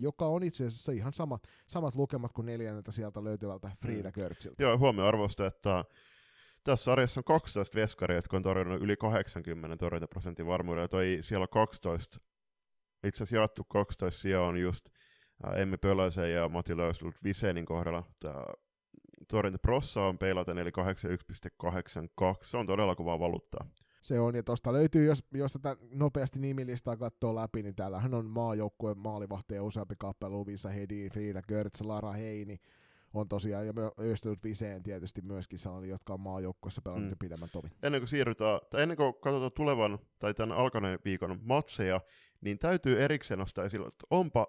joka 0.00 0.26
on 0.26 0.42
itse 0.42 0.66
asiassa 0.66 0.92
ihan 0.92 1.12
sama, 1.12 1.38
samat 1.66 1.94
lukemat 1.94 2.32
kuin 2.32 2.46
neljänneltä 2.46 2.92
sieltä 2.92 3.24
löytyvältä 3.24 3.70
Frida 3.82 4.08
mm. 4.08 4.12
Görtsiltä. 4.12 4.62
Joo, 4.62 4.78
huomioarvosta, 4.78 5.46
että 5.46 5.84
tässä 6.64 6.84
sarjassa 6.84 7.20
on 7.20 7.24
12 7.24 7.74
veskaria, 7.74 8.16
jotka 8.16 8.36
on 8.36 8.42
torjunut 8.42 8.82
yli 8.82 8.96
80 8.96 9.76
torjuntaprosentin 9.76 10.46
varmuudella. 10.46 10.88
Toi 10.88 11.18
siellä 11.20 11.42
on 11.42 11.48
12, 11.48 12.18
itse 13.04 13.16
asiassa 13.16 13.36
jaettu 13.36 13.64
12 13.64 14.20
sijaa 14.20 14.46
on 14.46 14.58
just 14.58 14.86
äh, 15.46 15.60
Emmi 15.60 15.76
Pölösen 15.76 16.32
ja 16.32 16.48
Matti 16.48 16.76
Löyslut 16.76 17.14
Visenin 17.24 17.66
kohdalla. 17.66 18.04
Tämä 18.20 18.44
torjuntaprossa 19.28 20.02
on 20.02 20.18
peilaten 20.18 20.58
eli 20.58 20.70
81,82. 20.70 22.38
Se 22.42 22.56
on 22.56 22.66
todella 22.66 22.94
kova 22.94 23.18
valuuttaa. 23.18 23.66
Se 24.00 24.20
on, 24.20 24.34
ja 24.34 24.42
tuosta 24.42 24.72
löytyy, 24.72 25.04
jos, 25.04 25.24
jos 25.34 25.52
tätä 25.52 25.76
nopeasti 25.90 26.38
nimilistaa 26.38 26.96
katsoo 26.96 27.34
läpi, 27.34 27.62
niin 27.62 27.74
täällähän 27.74 28.14
on 28.14 28.26
maajoukkueen 28.26 28.98
maalivahteja 28.98 29.62
useampi 29.62 29.94
kappale, 29.98 30.32
Luvisa 30.32 30.68
Hedin, 30.68 31.10
Frida 31.12 31.42
Görtz, 31.42 31.80
Lara 31.80 32.12
Heini, 32.12 32.60
on 33.14 33.28
tosiaan, 33.28 33.66
ja 33.66 33.72
Östelud 34.00 34.38
Viseen 34.44 34.82
tietysti 34.82 35.22
myöskin 35.22 35.58
sellainen, 35.58 35.90
jotka 35.90 36.14
on 36.14 36.20
maajoukkueessa 36.20 36.82
pelannut 36.82 37.08
mm. 37.08 37.12
jo 37.12 37.16
pidemmän 37.18 37.48
tovi. 37.52 37.68
Ennen 37.82 38.00
kuin 38.00 38.08
siirrytään, 38.08 38.60
tai 38.70 38.82
ennen 38.82 38.96
kuin 38.96 39.14
katsotaan 39.20 39.52
tulevan 39.52 39.98
tai 40.18 40.34
tämän 40.34 40.56
alkaneen 40.56 40.98
viikon 41.04 41.38
matseja, 41.42 42.00
niin 42.40 42.58
täytyy 42.58 43.02
erikseen 43.02 43.38
nostaa 43.38 43.64
esille, 43.64 43.86
että 43.86 44.06
onpa 44.10 44.46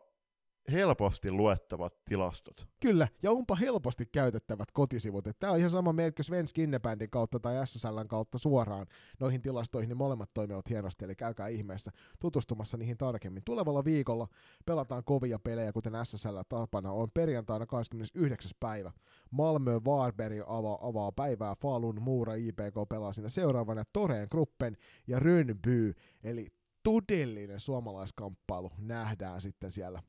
helposti 0.72 1.32
luettavat 1.32 1.94
tilastot. 2.06 2.68
Kyllä, 2.80 3.08
ja 3.24 3.32
onpa 3.32 3.56
helposti 3.56 4.06
käytettävät 4.06 4.72
kotisivut. 4.72 5.26
Tämä 5.40 5.54
on 5.54 5.60
ihan 5.60 5.72
sama 5.72 5.94
meidätkö 5.94 6.24
Svensk 6.24 6.58
Innebandin 6.58 7.10
kautta 7.10 7.40
tai 7.40 7.68
SSLn 7.68 8.08
kautta 8.08 8.38
suoraan 8.38 8.88
noihin 9.20 9.42
tilastoihin, 9.42 9.90
niin 9.90 9.98
molemmat 9.98 10.34
toimivat 10.34 10.70
hienosti, 10.70 11.06
eli 11.06 11.16
käykää 11.16 11.48
ihmeessä 11.48 11.92
tutustumassa 12.20 12.78
niihin 12.78 12.98
tarkemmin. 12.98 13.44
Tulevalla 13.46 13.86
viikolla 13.86 14.28
pelataan 14.66 15.04
kovia 15.04 15.40
pelejä, 15.40 15.74
kuten 15.74 15.94
SSL 16.04 16.40
tapana 16.50 16.92
on 16.92 17.12
perjantaina 17.14 17.66
29. 17.66 18.52
päivä. 18.60 18.92
Malmö 19.32 19.80
Varberg 19.86 20.40
avaa, 20.48 20.88
avaa 20.88 21.12
päivää, 21.12 21.56
Falun 21.56 22.02
Muura 22.02 22.34
IPK 22.34 22.90
pelaa 22.90 23.14
siinä 23.14 23.30
seuraavana 23.30 23.84
Toreen 23.94 24.28
Gruppen 24.32 24.78
ja 25.08 25.20
Rönby, 25.20 25.94
eli 26.24 26.48
todellinen 26.84 27.60
suomalaiskamppailu 27.60 28.72
nähdään 28.78 29.42
sitten 29.42 29.72
siellä 29.72 30.04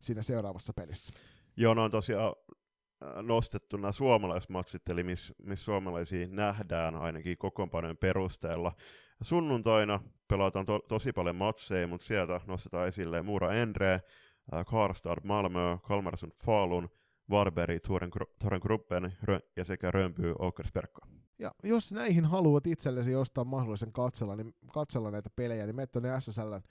siinä 0.00 0.22
seuraavassa 0.22 0.72
pelissä. 0.72 1.20
Joo, 1.56 1.74
ne 1.74 1.80
on 1.80 1.90
tosiaan 1.90 2.34
äh, 3.02 3.22
nostettu 3.22 3.76
nämä 3.76 3.92
suomalaismatsit, 3.92 4.88
eli 4.88 5.02
missä 5.02 5.34
miss 5.42 5.64
suomalaisia 5.64 6.26
nähdään 6.30 6.94
ainakin 6.94 7.38
kokoonpanojen 7.38 7.96
perusteella. 7.96 8.72
Sunnuntaina 9.22 10.00
pelataan 10.28 10.66
to, 10.66 10.78
tosi 10.78 11.12
paljon 11.12 11.36
matseja, 11.36 11.86
mutta 11.86 12.06
sieltä 12.06 12.40
nostetaan 12.46 12.88
esille 12.88 13.22
Muura 13.22 13.52
Endre, 13.52 13.92
äh, 13.92 14.66
Karstad 14.66 15.18
Malmö, 15.24 15.78
Kalmarsund 15.82 16.32
Falun, 16.44 16.88
Varberg, 17.30 17.82
Toren, 17.82 18.60
Gruppen 18.60 19.12
ja 19.56 19.64
sekä 19.64 19.90
Rönnby 19.90 20.34
Åkersberga. 20.38 21.06
Ja 21.38 21.54
jos 21.62 21.92
näihin 21.92 22.24
haluat 22.24 22.66
itsellesi 22.66 23.14
ostaa 23.14 23.44
mahdollisen 23.44 23.92
katsella, 23.92 24.36
niin 24.36 24.54
katsella 24.74 25.10
näitä 25.10 25.30
pelejä, 25.36 25.66
niin 25.66 25.76
mene 25.76 25.86
tuonne 25.86 26.20
SSLn 26.20 26.62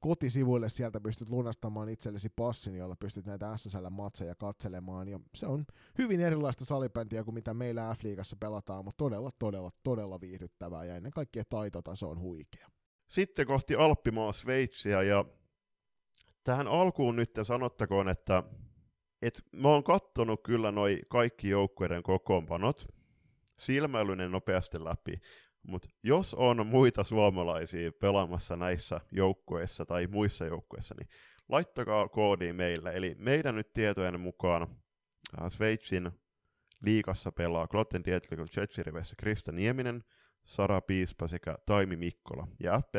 kotisivuille 0.00 0.68
sieltä 0.68 1.00
pystyt 1.00 1.28
lunastamaan 1.28 1.88
itsellesi 1.88 2.28
passin, 2.28 2.76
jolla 2.76 2.96
pystyt 2.96 3.26
näitä 3.26 3.56
SSL-matseja 3.56 4.34
katselemaan. 4.34 5.08
Ja 5.08 5.20
se 5.34 5.46
on 5.46 5.64
hyvin 5.98 6.20
erilaista 6.20 6.64
salibändiä 6.64 7.24
kuin 7.24 7.34
mitä 7.34 7.54
meillä 7.54 7.94
F-liigassa 7.94 8.36
pelataan, 8.40 8.84
mutta 8.84 9.04
todella, 9.04 9.30
todella, 9.38 9.70
todella 9.82 10.20
viihdyttävää 10.20 10.84
ja 10.84 10.96
ennen 10.96 11.12
kaikkea 11.12 11.42
taitotaso 11.48 12.10
on 12.10 12.20
huikea. 12.20 12.68
Sitten 13.06 13.46
kohti 13.46 13.74
Alppimaa 13.74 14.32
Sveitsiä 14.32 15.02
ja 15.02 15.24
tähän 16.44 16.68
alkuun 16.68 17.16
nyt 17.16 17.30
sanottakoon, 17.42 18.08
että 18.08 18.42
et 19.22 19.42
mä 19.52 19.68
oon 19.68 19.84
kattonut 19.84 20.40
kyllä 20.42 20.72
noi 20.72 21.00
kaikki 21.08 21.48
joukkueiden 21.48 22.02
kokoonpanot 22.02 22.86
silmäilyinen 23.58 24.32
nopeasti 24.32 24.84
läpi, 24.84 25.20
mutta 25.66 25.88
jos 26.02 26.34
on 26.34 26.66
muita 26.66 27.04
suomalaisia 27.04 27.92
pelaamassa 27.92 28.56
näissä 28.56 29.00
joukkueissa 29.12 29.86
tai 29.86 30.06
muissa 30.06 30.44
joukkueissa, 30.44 30.94
niin 30.98 31.08
laittakaa 31.48 32.08
koodi 32.08 32.52
meille. 32.52 32.90
Eli 32.90 33.16
meidän 33.18 33.54
nyt 33.54 33.72
tietojen 33.72 34.20
mukaan 34.20 34.62
äh, 34.62 35.48
Sveitsin 35.48 36.10
liikassa 36.82 37.32
pelaa 37.32 37.66
Klotten 37.66 38.04
Dietrikon 38.04 38.48
Jetsirivessä 38.56 39.16
Krista 39.18 39.52
Nieminen, 39.52 40.04
Sara 40.44 40.80
Piispa 40.80 41.28
sekä 41.28 41.58
Taimi 41.66 41.96
Mikkola. 41.96 42.48
Ja 42.60 42.80
FP 42.80 42.94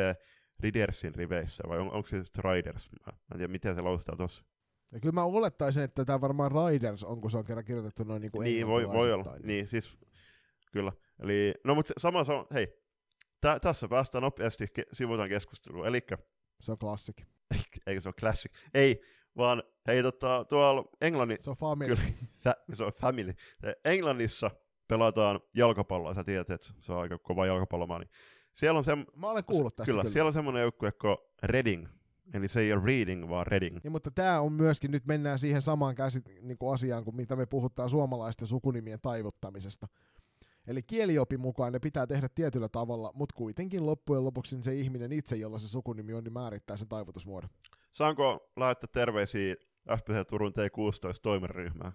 Ridersin 0.59 1.15
riveissä, 1.15 1.63
vai 1.67 1.79
on, 1.79 1.91
onko 1.91 2.07
se 2.07 2.17
Riders? 2.17 2.89
Mä 3.05 3.13
en 3.31 3.37
tiedä, 3.37 3.51
miten 3.51 3.75
se 3.75 3.81
lausutaan 3.81 4.17
tuossa. 4.17 4.43
Ja 4.91 4.99
kyllä 4.99 5.13
mä 5.13 5.23
olettaisin, 5.23 5.83
että 5.83 6.05
tämä 6.05 6.21
varmaan 6.21 6.51
Riders 6.51 7.03
on, 7.03 7.21
kun 7.21 7.31
se 7.31 7.37
on 7.37 7.43
kerran 7.43 7.65
kirjoitettu 7.65 8.03
noin 8.03 8.21
niin 8.21 8.31
kuin 8.31 8.45
Niin, 8.45 8.67
voi, 8.67 8.87
voi 8.87 9.13
olla. 9.13 9.35
Niin, 9.43 9.67
siis 9.67 9.97
kyllä. 10.71 10.91
Eli, 11.19 11.53
no 11.63 11.75
mutta 11.75 11.93
sama, 11.97 12.23
sama 12.23 12.45
hei, 12.53 12.67
tä, 13.41 13.59
tässä 13.59 13.87
päästään 13.87 14.21
nopeasti, 14.21 14.67
ke, 14.73 14.83
sivutaan 14.93 15.29
keskustelua. 15.29 15.87
Eli 15.87 15.99
se 16.61 16.71
on 16.71 16.77
klassik. 16.77 17.21
Eikö 17.87 18.01
se 18.01 18.09
ole 18.09 18.13
classic? 18.19 18.51
Ei, 18.73 19.01
vaan 19.37 19.63
hei 19.87 20.03
tota, 20.03 20.45
tuolla 20.49 20.83
Englannin... 21.01 21.37
Se 21.41 21.49
on 21.49 21.55
family. 21.55 21.95
Kyllä, 21.95 22.55
se 22.77 22.83
on 22.83 22.91
family. 23.01 23.33
Englannissa 23.85 24.51
pelataan 24.87 25.39
jalkapalloa, 25.53 26.13
sä 26.13 26.23
tiedät, 26.23 26.49
että 26.49 26.67
se 26.79 26.93
on 26.93 26.99
aika 26.99 27.17
kova 27.17 27.45
jalkapallomaa, 27.45 27.99
niin 27.99 28.09
siellä 28.53 28.77
on 28.77 28.83
se... 28.83 28.95
Mä 28.95 29.29
olen 29.29 29.43
kuullut 29.43 29.75
tästä 29.75 29.91
kyllä. 29.91 30.01
kyllä. 30.01 30.13
siellä 30.13 30.27
on 30.27 30.33
semmoinen 30.33 30.61
joukkue 30.61 30.91
kuin 30.91 31.17
Reading, 31.43 31.87
Eli 32.33 32.47
se 32.47 32.59
ei 32.59 32.73
ole 32.73 32.81
reading, 32.85 33.29
vaan 33.29 33.47
reading. 33.47 33.79
Niin, 33.83 33.91
mutta 33.91 34.11
tämä 34.11 34.41
on 34.41 34.53
myöskin, 34.53 34.91
nyt 34.91 35.05
mennään 35.05 35.39
siihen 35.39 35.61
samaan 35.61 35.95
käsit, 35.95 36.25
niin 36.41 36.57
kuin 36.57 36.73
asiaan 36.73 37.03
kuin 37.03 37.15
mitä 37.15 37.35
me 37.35 37.45
puhutaan 37.45 37.89
suomalaisten 37.89 38.47
sukunimien 38.47 39.01
taivuttamisesta. 39.01 39.87
Eli 40.67 40.83
kieliopi 40.83 41.37
mukaan 41.37 41.73
ne 41.73 41.79
pitää 41.79 42.07
tehdä 42.07 42.29
tietyllä 42.35 42.69
tavalla, 42.69 43.11
mutta 43.15 43.35
kuitenkin 43.35 43.85
loppujen 43.85 44.23
lopuksi 44.23 44.57
se 44.61 44.75
ihminen 44.75 45.11
itse, 45.11 45.35
jolla 45.35 45.59
se 45.59 45.67
sukunimi 45.67 46.13
on, 46.13 46.23
niin 46.23 46.33
määrittää 46.33 46.77
sen 46.77 46.87
taivutusmuodon. 46.87 47.49
Saanko 47.91 48.51
lähettää 48.55 48.89
terveisiä 48.93 49.55
FPC 49.97 50.27
Turun 50.27 50.51
T16 50.51 51.19
toimeryhmään? 51.21 51.91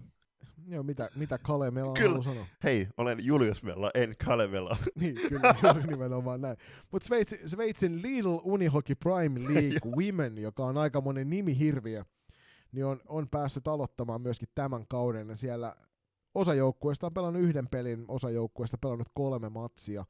Joo, 0.67 0.83
mitä, 0.83 1.09
mitä 1.15 1.37
Kale 1.37 1.71
Mela 1.71 1.93
kyllä. 1.93 2.21
sanoa? 2.21 2.45
Hei, 2.63 2.87
olen 2.97 3.25
Julius 3.25 3.63
Mella, 3.63 3.91
en 3.93 4.13
Kale 4.25 4.47
Mella. 4.47 4.77
niin, 4.99 5.15
kyllä, 5.29 5.55
juuri 5.63 5.83
nimenomaan 5.87 6.41
näin. 6.41 6.57
Mutta 6.91 7.05
Sveitsin, 7.05 7.49
Sveitsin 7.49 8.01
Lidl 8.01 8.37
Unihockey 8.43 8.95
Prime 8.95 9.39
League 9.53 9.91
Women, 9.97 10.37
joka 10.37 10.65
on 10.65 10.77
aika 10.77 11.01
monen 11.01 11.29
nimi 11.29 11.59
hirviö, 11.59 12.03
niin 12.71 12.85
on, 12.85 13.01
on 13.07 13.29
päässyt 13.29 13.67
aloittamaan 13.67 14.21
myöskin 14.21 14.49
tämän 14.55 14.87
kauden. 14.87 15.37
Siellä 15.37 15.75
osa 16.35 16.53
joukkueesta 16.53 17.07
on 17.07 17.13
pelannut 17.13 17.43
yhden 17.43 17.67
pelin, 17.67 18.05
osa 18.07 18.29
joukkueesta 18.29 18.77
pelannut 18.77 19.09
kolme 19.13 19.49
matsia. 19.49 20.05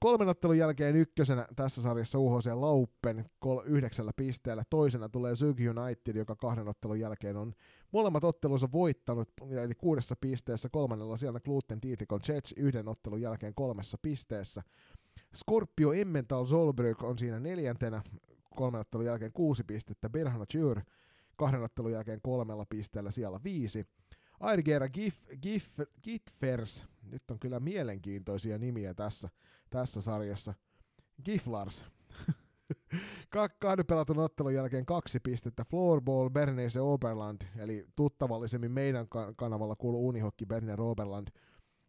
Kolmen 0.00 0.28
ottelun 0.28 0.58
jälkeen 0.58 0.96
ykkösenä 0.96 1.46
tässä 1.56 1.82
sarjassa 1.82 2.18
UHC 2.18 2.46
Lauppen 2.54 3.24
kol- 3.38 3.62
yhdeksällä 3.64 4.10
pisteellä. 4.16 4.62
Toisena 4.70 5.08
tulee 5.08 5.34
Zug 5.34 5.58
United, 5.60 6.16
joka 6.16 6.36
kahden 6.36 6.68
ottelun 6.68 7.00
jälkeen 7.00 7.36
on 7.36 7.52
molemmat 7.92 8.24
ottelunsa 8.24 8.68
voittanut, 8.72 9.28
eli 9.64 9.74
kuudessa 9.74 10.16
pisteessä. 10.20 10.68
Kolmannella 10.68 11.16
siellä 11.16 11.40
Gluten 11.40 11.82
Dietrikon 11.82 12.20
Jets 12.28 12.54
yhden 12.56 12.88
ottelun 12.88 13.20
jälkeen 13.20 13.54
kolmessa 13.54 13.98
pisteessä. 14.02 14.62
Scorpio 15.36 15.92
Emmental 15.92 16.44
Zolbrück 16.44 17.04
on 17.04 17.18
siinä 17.18 17.40
neljäntenä, 17.40 18.02
kolmen 18.56 18.80
ottelun 18.80 19.06
jälkeen 19.06 19.32
kuusi 19.32 19.64
pistettä. 19.64 20.10
Berhana 20.10 20.46
Tjur 20.46 20.80
kahden 21.36 21.62
ottelun 21.62 21.92
jälkeen 21.92 22.20
kolmella 22.22 22.66
pisteellä 22.68 23.10
siellä 23.10 23.40
viisi. 23.44 23.86
Airgera 24.42 24.88
Gif, 24.88 25.16
Gif, 25.42 25.68
Gitfers, 26.02 26.84
nyt 27.10 27.30
on 27.30 27.38
kyllä 27.38 27.60
mielenkiintoisia 27.60 28.58
nimiä 28.58 28.94
tässä, 28.94 29.28
tässä 29.70 30.00
sarjassa. 30.00 30.54
Giflars, 31.24 31.84
kahden 33.58 33.86
pelatun 33.86 34.18
ottelun 34.18 34.54
jälkeen 34.54 34.86
kaksi 34.86 35.20
pistettä. 35.20 35.64
Floorball, 35.64 36.30
Bernese 36.30 36.80
Oberland, 36.80 37.42
eli 37.58 37.86
tuttavallisemmin 37.96 38.70
meidän 38.70 39.06
kanavalla 39.36 39.76
kuuluu 39.76 40.08
Unihokki 40.08 40.46
Berner 40.46 40.80
Oberland. 40.80 41.28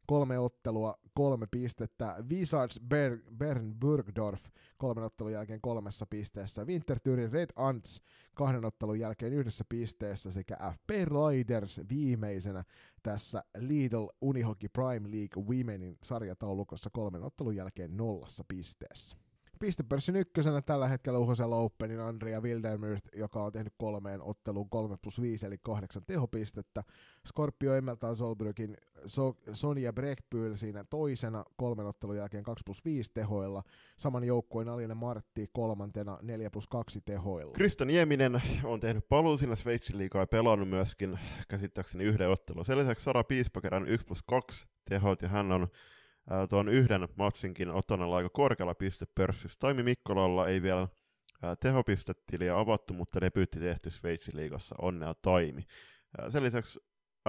Kolme 0.08 0.40
ottelua, 0.40 1.00
kolme 1.14 1.48
pistettä. 1.52 2.16
Visage 2.30 2.74
Ber- 2.80 3.36
Bern 3.38 3.76
Burgdorf, 3.80 4.42
kolmen 4.78 5.04
ottelun 5.04 5.32
jälkeen 5.32 5.62
kolmessa 5.62 6.06
pisteessä. 6.06 6.66
Winterthurin 6.66 7.32
Red 7.32 7.50
Ants, 7.56 8.02
kahden 8.34 8.66
ottelun 8.66 9.00
jälkeen 9.00 9.34
yhdessä 9.34 9.64
pisteessä. 9.70 10.32
Sekä 10.32 10.58
FP 10.74 10.90
Riders 10.90 11.82
viimeisenä 11.90 12.64
tässä 13.04 13.44
Lidl 13.58 14.08
Unihockey 14.22 14.70
Prime 14.70 15.12
League 15.12 15.44
Womenin 15.44 15.98
sarjataulukossa 16.04 16.90
kolmen 16.90 17.24
ottelun 17.24 17.56
jälkeen 17.56 17.98
nollassa 17.98 18.44
pisteessä 18.48 19.23
pistepörssin 19.64 20.16
ykkösenä 20.16 20.62
tällä 20.62 20.88
hetkellä 20.88 21.20
Uhosella 21.20 21.56
Openin 21.56 22.00
Andrea 22.00 22.42
Wildermyrt, 22.42 23.04
joka 23.16 23.44
on 23.44 23.52
tehnyt 23.52 23.74
kolmeen 23.78 24.22
otteluun 24.22 24.70
3 24.70 24.98
plus 24.98 25.22
5 25.22 25.46
eli 25.46 25.58
kahdeksan 25.64 26.04
tehopistettä. 26.08 26.84
Scorpio 27.28 27.76
Emmeltan 27.76 28.16
Solbrückin 28.16 28.78
so- 29.06 29.38
Sonja 29.54 29.92
Brechtbühl 29.92 30.56
siinä 30.56 30.84
toisena 30.90 31.46
kolmen 31.56 31.86
ottelun 31.86 32.18
jälkeen 32.18 32.44
2 32.44 32.64
plus 32.66 32.86
5 32.86 33.12
tehoilla. 33.14 33.64
Saman 33.98 34.24
joukkueen 34.24 34.70
Aline 34.70 34.94
Martti 34.94 35.50
kolmantena 35.54 36.18
4 36.22 36.50
plus 36.50 36.68
2 36.68 37.02
tehoilla. 37.06 37.54
Krista 37.54 37.86
Nieminen 37.86 38.42
on 38.64 38.80
tehnyt 38.80 39.10
paluu 39.10 39.38
siinä 39.38 39.56
Sveitsin 39.56 39.98
liikaa 39.98 40.22
ja 40.22 40.28
pelannut 40.28 40.70
myöskin 40.70 41.20
käsittääkseni 41.48 42.04
yhden 42.04 42.30
ottelun. 42.30 42.66
Sen 42.66 42.78
lisäksi 42.78 43.04
Sara 43.04 43.24
Piispa 43.24 43.62
kerran 43.62 43.88
1 43.88 44.06
plus 44.06 44.24
2 44.24 44.68
tehot 44.90 45.22
ja 45.22 45.28
hän 45.28 45.52
on 45.52 45.68
tuon 46.50 46.70
yhden 46.70 47.08
matsinkin 47.16 47.72
ottanella 47.72 48.18
aika 48.18 48.30
korkealla 48.30 48.76
pistepörssissä. 48.76 49.58
Taimi 49.60 49.84
Mikkolalla 49.84 50.48
ei 50.48 50.62
vielä 50.62 50.88
ää, 51.42 51.56
tehopistetiliä 51.56 52.60
avattu, 52.60 52.94
mutta 52.94 53.22
debyytti 53.22 53.60
tehty 53.60 53.90
Sveitsin 53.90 54.38
liigassa. 54.38 54.76
Onnea 54.82 55.14
Taimi. 55.22 55.64
Ää, 56.18 56.30
sen 56.30 56.44
lisäksi 56.44 56.80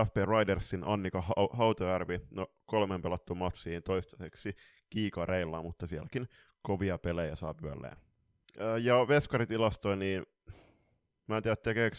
FP 0.06 0.16
Ridersin 0.16 0.84
Annika 0.84 1.22
Hautajärvi, 1.52 2.20
no 2.30 2.46
kolmen 2.66 3.02
pelattu 3.02 3.34
matsiin 3.34 3.82
toistaiseksi 3.82 4.56
kiikareilla, 4.90 5.62
mutta 5.62 5.86
sielläkin 5.86 6.28
kovia 6.62 6.98
pelejä 6.98 7.36
saa 7.36 7.54
vyölleen. 7.62 7.96
Ja 8.82 9.08
veskaritilastoja, 9.08 9.96
niin 9.96 10.26
mä 11.26 11.36
en 11.36 11.42
tiedä 11.42 11.56
tekeekö 11.56 11.96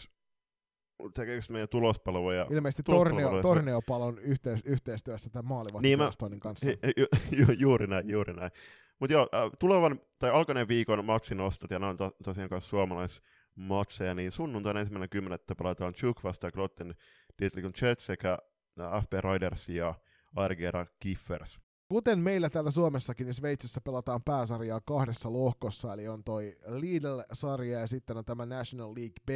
tekeekö 1.14 1.46
meidän 1.50 1.70
tulospalveluja? 1.70 2.48
Ilmeisesti 2.52 2.84
Torneo, 2.84 3.42
Torneopalon 3.42 4.20
yhteis- 4.20 4.66
yhteistyössä 4.66 5.30
tämän 5.30 5.46
maalivahtilastoinnin 5.46 6.36
niin 6.36 6.40
kanssa. 6.40 6.72
Ju, 6.98 7.06
ju, 7.40 7.46
juuri 7.58 7.88
näin, 7.88 8.10
juuri 8.10 8.34
näin. 8.34 8.52
Mutta 9.00 9.14
joo, 9.14 9.30
äh, 9.34 9.52
tulevan 9.60 10.00
tai 10.20 10.32
alkaneen 10.32 10.68
viikon 10.68 11.06
matsinostot, 11.06 11.72
ja 11.72 11.80
ne 11.80 11.86
on 11.86 11.98
to, 11.98 12.12
tosiaan 12.24 12.50
kanssa 12.50 12.70
suomalaismatseja, 12.70 14.16
niin 14.16 14.32
sunnuntaina 14.32 14.80
ensimmäinen 14.80 15.10
kymmenettä 15.10 15.56
pelataan 15.56 15.94
Chuk 15.94 16.24
vastaan 16.24 16.52
Glotten 16.56 16.96
Dietlikon 17.40 17.74
Jets 17.82 18.06
sekä 18.06 18.38
äh, 18.80 19.04
FP 19.04 19.14
Riders 19.14 19.70
ja 19.70 19.94
Argera 20.36 20.86
Kiffers. 21.00 21.60
Kuten 21.90 22.20
meillä 22.20 22.50
täällä 22.50 22.72
Suomessakin, 22.72 23.26
niin 23.26 23.34
Sveitsissä 23.34 23.82
pelataan 23.82 24.24
pääsarjaa 24.24 24.82
kahdessa 24.82 25.34
lohkossa, 25.34 25.94
eli 25.94 26.08
on 26.08 26.24
toi 26.24 26.58
Lidl-sarja 26.68 27.80
ja 27.80 27.88
sitten 27.88 28.18
on 28.18 28.26
tämä 28.26 28.46
National 28.46 28.96
League 28.96 29.16
B, 29.26 29.30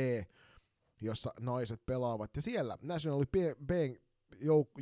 jossa 1.01 1.33
naiset 1.39 1.85
pelaavat. 1.85 2.35
Ja 2.35 2.41
siellä 2.41 2.77
National 2.81 3.25
B 3.65 3.71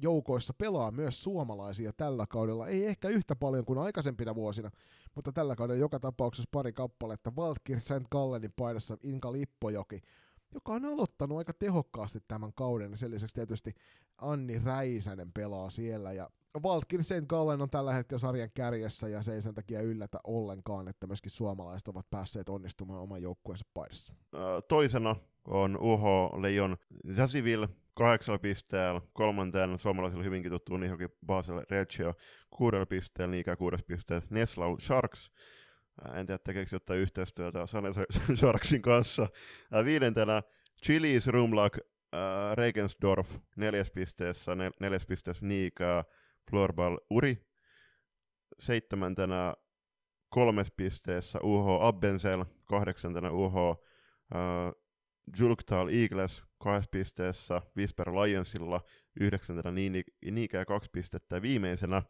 joukoissa 0.02 0.53
pelaa 0.53 0.91
myös 0.91 1.23
suomalaisia 1.23 1.94
tällä 1.94 2.26
kaudella. 2.30 2.68
Ei 2.68 2.85
ehkä 2.85 3.10
yhtä 3.10 3.35
paljon 3.35 3.65
kuin 3.65 3.80
aikaisempina 3.80 4.35
vuosina, 4.35 4.72
mutta 5.15 5.31
tällä 5.31 5.56
kaudella 5.56 5.80
joka 5.80 5.99
tapauksessa 5.99 6.49
pari 6.52 6.73
kappaletta. 6.73 7.35
Valtkir 7.35 7.80
St. 7.80 8.07
Gallenin 8.11 8.53
paidassa 8.56 8.98
Inka 9.03 9.31
Lippojoki, 9.31 10.02
joka 10.53 10.73
on 10.73 10.85
aloittanut 10.85 11.38
aika 11.38 11.53
tehokkaasti 11.53 12.19
tämän 12.27 12.53
kauden. 12.53 12.98
Sen 12.98 13.11
lisäksi 13.11 13.35
tietysti 13.35 13.76
Anni 14.18 14.60
Räisänen 14.60 15.31
pelaa 15.34 15.69
siellä. 15.69 16.14
Ja 16.14 16.30
Valtkir 16.64 17.03
St. 17.03 17.27
Gallen 17.27 17.61
on 17.61 17.69
tällä 17.69 17.94
hetkellä 17.94 18.19
sarjan 18.19 18.49
kärjessä 18.53 19.07
ja 19.07 19.23
se 19.23 19.34
ei 19.34 19.41
sen 19.41 19.53
takia 19.53 19.81
yllätä 19.81 20.19
ollenkaan, 20.23 20.88
että 20.88 21.07
myöskin 21.07 21.31
suomalaiset 21.31 21.88
ovat 21.88 22.10
päässeet 22.10 22.49
onnistumaan 22.49 23.02
oman 23.02 23.22
joukkueensa 23.22 23.65
paidassa. 23.73 24.14
Toisena 24.68 25.15
on 25.48 25.78
UH 25.82 26.03
Lejon 26.41 26.78
Zasivil 27.15 27.68
kahdeksalla 27.94 28.40
pisteellä, 28.40 29.02
kolmanteen 29.14 29.78
suomalaisilla 29.78 30.24
hyvinkin 30.24 30.52
tuttu 30.52 30.74
Unihoki 30.74 31.07
Basel 31.26 31.61
Reggio 31.69 32.14
kuudella 32.49 32.86
pisteellä, 32.86 33.32
niin 33.32 33.41
ikään 33.41 33.57
kuudes 33.57 33.84
pisteellä 33.84 34.28
Neslau 34.30 34.80
Sharks 34.80 35.32
En 36.15 36.26
tiedä, 36.26 36.40
tekeekö 36.44 36.76
jotain 36.76 36.99
yhteistyötä 36.99 37.65
Sane 37.65 37.90
Sharksin 38.40 38.82
kanssa. 38.82 39.28
Viidentenä 39.86 40.44
Chilis 40.86 41.28
Rumlak 41.28 41.78
Regensdorf 42.53 43.36
neljäs 43.56 43.91
pisteessä, 43.91 44.52
neljäs 44.80 45.06
pisteessä 45.06 45.45
Niika 45.45 46.03
Florbal 46.49 46.98
Uri. 47.10 47.38
Seitsemäntenä 48.60 49.53
kolmes 50.30 50.72
pisteessä 50.78 51.40
UH 51.44 51.86
Abbensel, 51.86 52.45
kahdeksantena 52.65 53.32
UH 53.32 53.56
uh, 53.56 53.78
Julktal 55.40 55.88
Eagles 55.88 56.44
kahdessa 56.58 56.90
pisteessä, 56.91 57.62
Whisper 57.78 58.10
Lionsilla 58.10 58.82
yhdeksäntenä 59.20 59.72
Niikä 60.32 60.66
kaksi 60.66 60.90
pistettä 60.94 61.36
ja 61.36 61.41
viimeisenä 61.41 62.04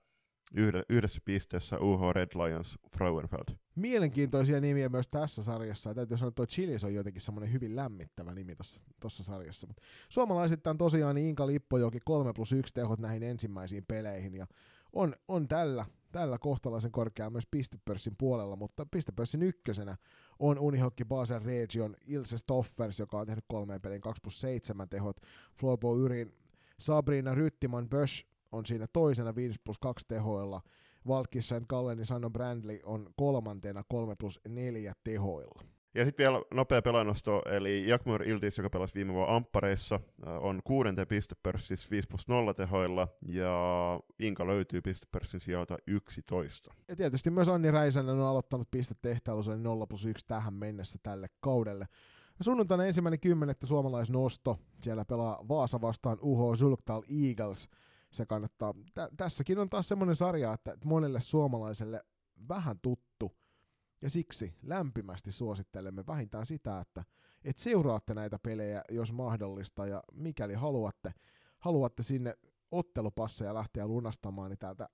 yhdessä 0.90 1.22
pisteessä 1.26 1.80
UH 1.80 2.12
Red 2.12 2.30
Lions 2.36 2.80
Frauenfeld. 2.98 3.56
Mielenkiintoisia 3.76 4.62
nimiä 4.62 4.90
myös 4.90 5.08
tässä 5.08 5.44
sarjassa. 5.44 5.94
Täytyy 5.94 6.18
sanoa, 6.18 6.28
että 6.28 6.36
tuo 6.36 6.46
Chilis 6.46 6.84
on 6.84 6.94
jotenkin 6.94 7.22
semmoinen 7.22 7.54
hyvin 7.54 7.76
lämmittävä 7.76 8.34
nimi 8.34 8.56
tuossa 9.00 9.24
sarjassa. 9.24 9.68
Mut 9.68 9.78
suomalaisittain 10.10 10.78
tosiaan 10.78 11.16
niin 11.16 11.28
Inka 11.28 11.48
Lippojoki 11.48 12.00
3 12.06 12.34
plus 12.34 12.52
1 12.52 12.74
tehot 12.74 13.00
näihin 13.00 13.24
ensimmäisiin 13.24 13.86
peleihin. 13.88 14.36
Ja 14.36 14.48
on, 14.94 15.14
on 15.28 15.48
tällä, 15.48 15.86
tällä 16.12 16.38
kohtalaisen 16.38 16.92
korkea 16.92 17.30
myös 17.30 17.48
pistepörssin 17.52 18.16
puolella, 18.18 18.56
mutta 18.56 18.86
pistepörssin 18.92 19.44
ykkösenä 19.44 19.98
on 20.40 20.60
Unihokki 20.60 21.06
Basel 21.06 21.44
Region 21.44 21.96
Ilse 22.06 22.38
Stoffers, 22.38 23.00
joka 23.00 23.20
on 23.20 23.28
tehnyt 23.28 23.46
kolmeen 23.48 23.82
pelin 23.82 24.02
2 24.02 24.22
plus 24.22 24.42
7 24.42 24.90
tehot. 24.90 25.18
Florbo 25.60 25.98
Yrin 25.98 26.34
Sabrina 26.80 27.36
Ryttiman 27.36 27.90
Bösch 27.90 28.26
on 28.52 28.66
siinä 28.66 28.88
toisena 28.94 29.36
5 29.36 29.60
plus 29.64 29.80
2 29.80 30.06
tehoilla. 30.08 30.62
Valkissa 31.08 31.62
Kalleni 31.68 32.06
Sanno 32.06 32.30
Brandley 32.30 32.80
on 32.84 33.10
kolmantena 33.16 33.84
3 33.90 34.16
plus 34.16 34.40
4 34.48 34.94
tehoilla. 35.04 35.77
Ja 35.98 36.06
sitten 36.06 36.24
vielä 36.24 36.42
nopea 36.54 36.82
pelanosto, 36.82 37.42
eli 37.52 37.90
Jakmur 37.90 38.24
Iltis, 38.24 38.58
joka 38.58 38.70
pelasi 38.70 38.94
viime 38.94 39.14
vuonna 39.14 39.36
Amppareissa, 39.36 39.96
äh, 39.96 40.44
on 40.44 40.62
kuudenten 40.64 41.08
pistepörssissä 41.08 41.88
5 41.92 42.08
plus 42.08 42.28
0 42.28 42.54
tehoilla, 42.54 43.08
ja 43.28 44.00
Inka 44.20 44.48
löytyy 44.48 44.82
pistepörssin 44.82 45.40
sijoilta 45.40 45.78
11. 45.88 46.74
Ja 46.88 46.96
tietysti 46.96 47.30
myös 47.30 47.50
Anni 47.50 47.72
Räisänen 47.72 48.16
on 48.16 48.28
aloittanut 48.28 48.72
pistetehtailussa 48.72 49.56
0 49.56 49.88
plus 49.88 50.06
1 50.06 50.26
tähän 50.28 50.54
mennessä 50.54 51.00
tälle 51.04 51.28
kaudelle. 51.40 51.88
Sunnuntaina 52.42 52.86
ensimmäinen 52.86 53.20
kymmenettä 53.20 53.68
suomalaisnosto. 53.68 54.60
Siellä 54.82 55.06
pelaa 55.06 55.46
Vaasa 55.48 55.82
vastaan 55.82 56.18
UH 56.22 56.58
Zulktal 56.58 57.04
Eagles. 57.28 57.70
Se 58.12 58.26
kannattaa. 58.26 58.74
Tä- 58.94 59.10
tässäkin 59.18 59.60
on 59.60 59.70
taas 59.70 59.88
semmoinen 59.88 60.16
sarja, 60.16 60.54
että 60.54 60.78
monelle 60.86 61.22
suomalaiselle 61.22 62.02
vähän 62.50 62.80
tuttu. 62.82 63.32
Ja 64.02 64.10
siksi 64.10 64.54
lämpimästi 64.64 65.32
suosittelemme 65.32 66.08
vähintään 66.08 66.46
sitä, 66.46 66.80
että 66.80 67.04
et 67.44 67.58
seuraatte 67.58 68.14
näitä 68.14 68.40
pelejä, 68.40 68.84
jos 68.90 69.14
mahdollista, 69.14 69.86
ja 69.86 70.04
mikäli 70.14 70.54
haluatte, 70.54 71.14
haluatte 71.60 72.04
sinne 72.04 72.34
ottelupasseja 72.72 73.54
lähteä 73.54 73.88
lunastamaan, 73.88 74.50
niin 74.50 74.60
täältä 74.60 74.90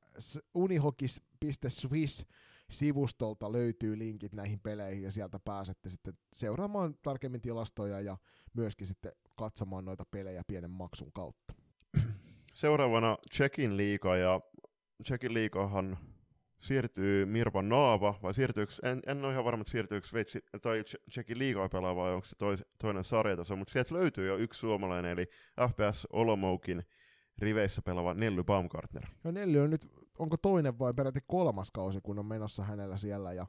unihokis.swiss 0.54 2.26
sivustolta 2.70 3.52
löytyy 3.52 4.00
linkit 4.00 4.34
näihin 4.34 4.60
peleihin 4.60 5.04
ja 5.04 5.12
sieltä 5.12 5.40
pääsette 5.40 5.90
sitten 5.90 6.14
seuraamaan 6.34 6.96
tarkemmin 7.04 7.42
tilastoja 7.42 8.02
ja 8.02 8.18
myöskin 8.54 8.88
sitten 8.88 9.12
katsomaan 9.36 9.86
noita 9.86 10.06
pelejä 10.12 10.44
pienen 10.48 10.72
maksun 10.72 11.12
kautta. 11.14 11.54
Seuraavana 12.54 13.18
Tsekin 13.30 13.78
liiga 13.78 14.16
ja 14.18 14.42
Tsekin 15.04 15.34
liigahan 15.34 15.98
siirtyy 16.64 17.26
Mirva 17.26 17.62
Naava, 17.62 18.16
vai 18.24 18.34
siirtyykö, 18.34 18.74
en, 18.84 19.02
en 19.08 19.26
ole 19.26 19.34
ihan 19.34 19.46
varma, 19.46 19.62
että 19.62 19.72
siirtyykö 19.72 20.08
Sveitsi, 20.08 20.46
tai 20.62 20.84
Tsekin 21.10 21.40
liigaa 21.40 21.70
pelaava, 21.70 22.02
vai 22.02 22.14
onko 22.14 22.28
se 22.28 22.36
tois, 22.36 22.66
toinen 22.78 23.04
sarjataso, 23.04 23.56
mutta 23.56 23.72
sieltä 23.72 23.96
löytyy 23.96 24.28
jo 24.28 24.38
yksi 24.38 24.60
suomalainen, 24.60 25.12
eli 25.12 25.26
FPS 25.70 26.08
Olomoukin 26.14 26.84
riveissä 27.38 27.82
pelaava 27.82 28.14
Nelly 28.14 28.44
Baumgartner. 28.44 29.04
No 29.24 29.32
Nelly 29.32 29.60
on 29.60 29.70
nyt, 29.70 29.88
onko 30.20 30.38
toinen 30.38 30.80
vai 30.80 30.94
peräti 30.94 31.20
kolmas 31.28 31.72
kausi, 31.72 32.00
kun 32.04 32.20
on 32.20 32.26
menossa 32.26 32.64
hänellä 32.64 32.98
siellä, 32.98 33.34
ja 33.34 33.48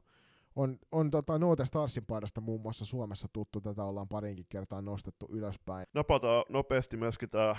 on, 0.55 0.79
on 0.91 1.11
tota 1.11 1.39
Note 1.39 1.65
Starsin 1.65 2.05
paidasta 2.05 2.41
muun 2.41 2.61
muassa 2.61 2.85
Suomessa 2.85 3.27
tuttu, 3.33 3.61
tätä 3.61 3.83
ollaan 3.83 4.07
parinkin 4.07 4.45
kertaa 4.49 4.81
nostettu 4.81 5.27
ylöspäin. 5.31 5.87
Napataan 5.93 6.43
nopeasti 6.49 6.97
myöskin 6.97 7.29
tämä 7.29 7.55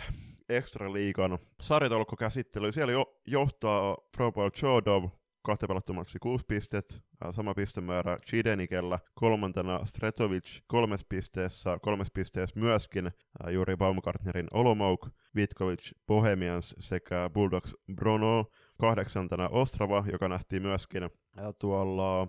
Extra 0.49 0.93
Liigan 0.93 1.39
sarjatolkko-käsittely. 1.61 2.73
Siellä 2.73 2.93
jo, 2.93 3.21
johtaa 3.27 3.97
Pro 4.17 4.33
Chodov 4.51 5.09
kahta 5.47 5.67
pelattumaksi 5.67 6.19
kuusi 6.19 6.45
pistet, 6.49 7.03
sama 7.31 7.55
pistemäärä 7.55 8.17
Chidenikellä, 8.27 8.99
kolmantena 9.15 9.85
Stretovic 9.85 10.61
kolmes 10.67 11.05
pisteessä, 11.09 11.79
kolmes 11.83 12.11
pisteessä 12.15 12.61
myöskin 12.61 13.11
juuri 13.51 13.77
Baumgartnerin 13.77 14.47
Olomouc, 14.53 15.09
Vitkovic 15.37 15.93
Bohemians 16.07 16.75
sekä 16.81 17.31
Bulldogs 17.35 17.75
Brono, 17.95 18.45
kahdeksantena 18.81 19.49
Ostrava, 19.49 20.05
joka 20.13 20.29
nähtiin 20.29 20.63
myöskin 20.63 21.11
tuolla 21.59 22.29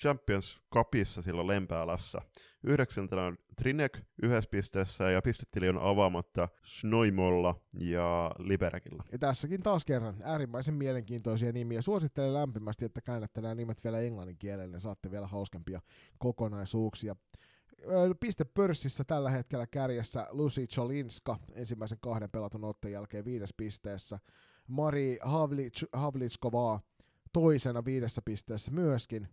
Champions 0.00 0.60
Cupissa 0.74 1.22
silloin 1.22 1.46
Lempäälässä. 1.46 2.18
Yhdeksäntenä 2.64 3.22
on 3.22 3.38
Trinek 3.56 3.98
yhdessä 4.22 4.50
pisteessä 4.50 5.10
ja 5.10 5.22
pistetili 5.22 5.68
on 5.68 5.78
avaamatta 5.78 6.48
Snoimolla 6.64 7.60
ja 7.80 8.30
Liberekillä. 8.38 9.02
Ja 9.12 9.18
tässäkin 9.18 9.62
taas 9.62 9.84
kerran 9.84 10.16
äärimmäisen 10.22 10.74
mielenkiintoisia 10.74 11.52
nimiä. 11.52 11.82
Suosittelen 11.82 12.34
lämpimästi, 12.34 12.84
että 12.84 13.00
käännätte 13.00 13.40
nämä 13.40 13.54
nimet 13.54 13.84
vielä 13.84 14.00
englannin 14.00 14.38
kielelle, 14.38 14.72
niin 14.72 14.80
saatte 14.80 15.10
vielä 15.10 15.26
hauskempia 15.26 15.80
kokonaisuuksia. 16.18 17.16
Piste 18.20 18.44
pörssissä 18.44 19.04
tällä 19.04 19.30
hetkellä 19.30 19.66
kärjessä 19.66 20.26
Lucy 20.30 20.66
Cholinska 20.66 21.36
ensimmäisen 21.52 21.98
kahden 22.00 22.30
pelatun 22.30 22.64
otteen 22.64 22.92
jälkeen 22.92 23.24
viides 23.24 23.54
pisteessä. 23.56 24.18
Mari 24.68 25.18
Havlitskova 25.92 26.80
toisena 27.32 27.84
viidessä 27.84 28.22
pisteessä 28.24 28.70
myöskin. 28.70 29.28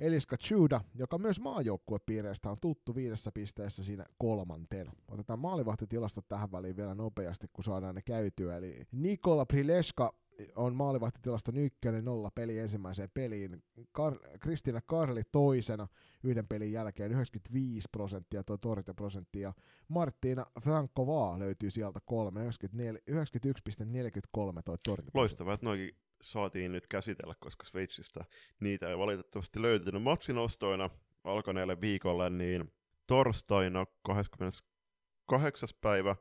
Eliska 0.00 0.36
Chuda, 0.36 0.80
joka 0.94 1.18
myös 1.18 1.40
maajoukkuepiireistä 1.40 2.50
on 2.50 2.56
tuttu 2.60 2.94
viidessä 2.94 3.32
pisteessä 3.32 3.84
siinä 3.84 4.04
kolmantena. 4.18 4.92
Otetaan 5.08 5.38
maalivahtitilastot 5.38 6.28
tähän 6.28 6.52
väliin 6.52 6.76
vielä 6.76 6.94
nopeasti, 6.94 7.46
kun 7.52 7.64
saadaan 7.64 7.94
ne 7.94 8.02
käytyä. 8.02 8.56
Eli 8.56 8.86
Nikola 8.92 9.46
Prileska 9.46 10.14
on 10.56 10.76
maalivahtitilaston 10.76 11.56
ykkönen 11.56 12.04
nolla 12.04 12.30
peli 12.30 12.58
ensimmäiseen 12.58 13.10
peliin. 13.14 13.62
Kar- 13.78 14.38
Kristina 14.40 14.80
Karli 14.80 15.22
toisena 15.32 15.88
yhden 16.22 16.48
pelin 16.48 16.72
jälkeen 16.72 17.12
95 17.12 17.88
prosenttia 17.92 18.44
tuo 18.44 18.56
torjuntaprosenttia. 18.56 19.52
Martina 19.88 20.46
Frankova 20.62 21.38
löytyy 21.38 21.70
sieltä 21.70 22.00
kolme, 22.04 22.40
91,43 22.48 22.52
tuo 24.64 24.76
torjuntaprosentti. 24.84 25.10
Loistavaa, 25.14 25.54
että 25.54 25.66
noikin 25.66 25.96
saatiin 26.22 26.72
nyt 26.72 26.86
käsitellä, 26.86 27.34
koska 27.40 27.64
Sveitsistä 27.64 28.24
niitä 28.60 28.88
ei 28.88 28.98
valitettavasti 28.98 29.62
löytynyt 29.62 30.02
matsinostoina 30.02 30.90
alkaneelle 31.24 31.80
viikolle, 31.80 32.30
niin 32.30 32.72
torstaina 33.06 33.86
28. 34.02 35.68
päivä 35.80 36.16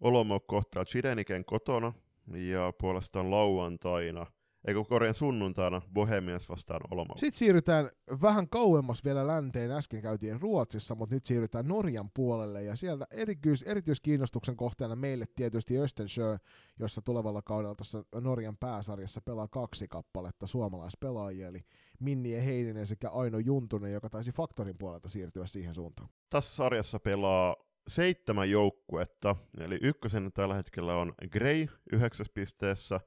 Olomouc 0.00 0.44
kohtaa 0.46 0.84
Chideniken 0.84 1.44
kotona, 1.44 1.92
ja 2.34 2.72
puolestaan 2.78 3.30
lauantaina– 3.30 4.26
eikö 4.66 4.84
korjan 4.84 5.14
sunnuntaina 5.14 5.82
Bohemians 5.92 6.48
vastaan 6.48 6.80
Olomouc. 6.90 7.18
Sitten 7.20 7.38
siirrytään 7.38 7.90
vähän 8.22 8.48
kauemmas 8.48 9.04
vielä 9.04 9.26
länteen, 9.26 9.70
äsken 9.70 10.02
käytiin 10.02 10.40
Ruotsissa, 10.40 10.94
mutta 10.94 11.14
nyt 11.14 11.24
siirrytään 11.24 11.68
Norjan 11.68 12.10
puolelle, 12.14 12.62
ja 12.62 12.76
sieltä 12.76 13.06
erityis, 13.10 13.62
erityiskiinnostuksen 13.62 14.56
kohteena 14.56 14.96
meille 14.96 15.24
tietysti 15.36 15.78
Östensjö, 15.78 16.38
jossa 16.78 17.02
tulevalla 17.02 17.42
kaudella 17.42 17.74
tuossa 17.74 18.04
Norjan 18.14 18.56
pääsarjassa 18.56 19.20
pelaa 19.20 19.48
kaksi 19.48 19.88
kappaletta 19.88 20.46
suomalaispelaajia, 20.46 21.48
eli 21.48 21.64
Minni 22.00 22.32
ja 22.32 22.42
Heidinen 22.42 22.86
sekä 22.86 23.10
Aino 23.10 23.38
Juntunen, 23.38 23.92
joka 23.92 24.10
taisi 24.10 24.32
Faktorin 24.32 24.78
puolelta 24.78 25.08
siirtyä 25.08 25.46
siihen 25.46 25.74
suuntaan. 25.74 26.08
Tässä 26.30 26.56
sarjassa 26.56 27.00
pelaa 27.00 27.56
seitsemän 27.88 28.50
joukkuetta, 28.50 29.36
eli 29.60 29.78
ykkösen 29.82 30.30
tällä 30.34 30.54
hetkellä 30.54 30.94
on 30.94 31.12
Grey 31.30 31.66
yhdeksäs 31.92 32.30
pisteessä, 32.34 33.00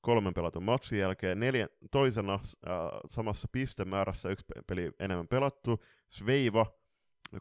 kolmen 0.00 0.34
pelatun 0.34 0.62
matsin 0.62 0.98
jälkeen. 0.98 1.40
Neljä, 1.40 1.68
toisena 1.90 2.34
äh, 2.34 2.40
samassa 3.10 3.48
pistemäärässä 3.52 4.28
yksi 4.28 4.46
peli 4.66 4.92
enemmän 4.98 5.28
pelattu. 5.28 5.82
Sveiva, 6.08 6.66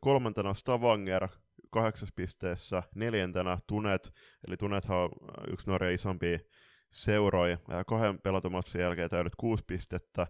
kolmantena 0.02 0.54
Stavanger 0.54 1.28
kahdeksas 1.70 2.10
pisteessä, 2.16 2.84
neljäntenä 2.96 3.58
Tunet, 3.68 4.14
eli 4.48 4.58
Tunethan 4.58 4.98
on 4.98 5.10
äh, 5.24 5.54
yksi 5.54 5.68
Norjan 5.68 5.94
isompi 5.94 6.40
seuroi, 6.90 7.52
äh, 7.52 7.86
kahden 7.88 8.20
pelatun 8.20 8.52
matsin 8.52 8.82
jälkeen 8.82 9.10
täydet 9.10 9.34
kuusi 9.38 9.64
pistettä, 9.68 10.28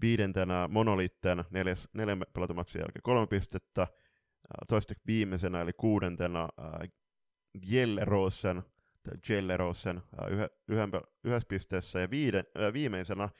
viidentenä 0.00 0.68
Monolitten, 0.68 1.44
neljäs, 1.50 1.88
neljän 1.92 2.24
pelatun 2.32 2.56
matsin 2.56 2.80
jälkeen 2.80 3.02
kolme 3.02 3.26
pistettä, 3.26 3.82
äh, 3.82 3.88
toiseksi 4.68 5.02
viimeisenä 5.06 5.60
eli 5.60 5.72
kuudentena 5.72 6.42
äh, 6.42 6.88
Gjellerosen 7.68 8.62
Gellerosen 9.26 10.02
yhdessä 11.24 11.48
pisteessä 11.48 12.00
ja 12.00 12.10
viiden, 12.10 12.44
viimeisenä 12.72 13.24
äh, 13.24 13.30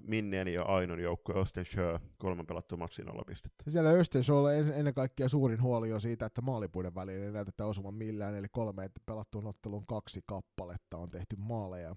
Minnien 0.00 0.48
ja 0.48 0.62
Ainon 0.62 1.00
joukkue 1.00 1.40
Östensjö, 1.40 1.98
kolmen 2.18 2.46
pelattu 2.46 2.76
matsi 2.76 3.02
nolla 3.02 3.22
pistettä. 3.26 3.70
Siellä 3.70 3.90
Östensjöllä 3.90 4.52
ennen 4.52 4.94
kaikkea 4.94 5.28
suurin 5.28 5.62
huoli 5.62 5.92
on 5.92 6.00
siitä, 6.00 6.26
että 6.26 6.42
maalipuiden 6.42 6.94
väliin 6.94 7.22
ei 7.22 7.32
näytetä 7.32 7.66
osuman 7.66 7.94
millään, 7.94 8.34
eli 8.34 8.48
kolme 8.48 8.90
pelattuun 9.06 9.46
otteluun 9.46 9.86
kaksi 9.86 10.20
kappaletta 10.26 10.96
on 10.96 11.10
tehty 11.10 11.36
maaleja. 11.36 11.96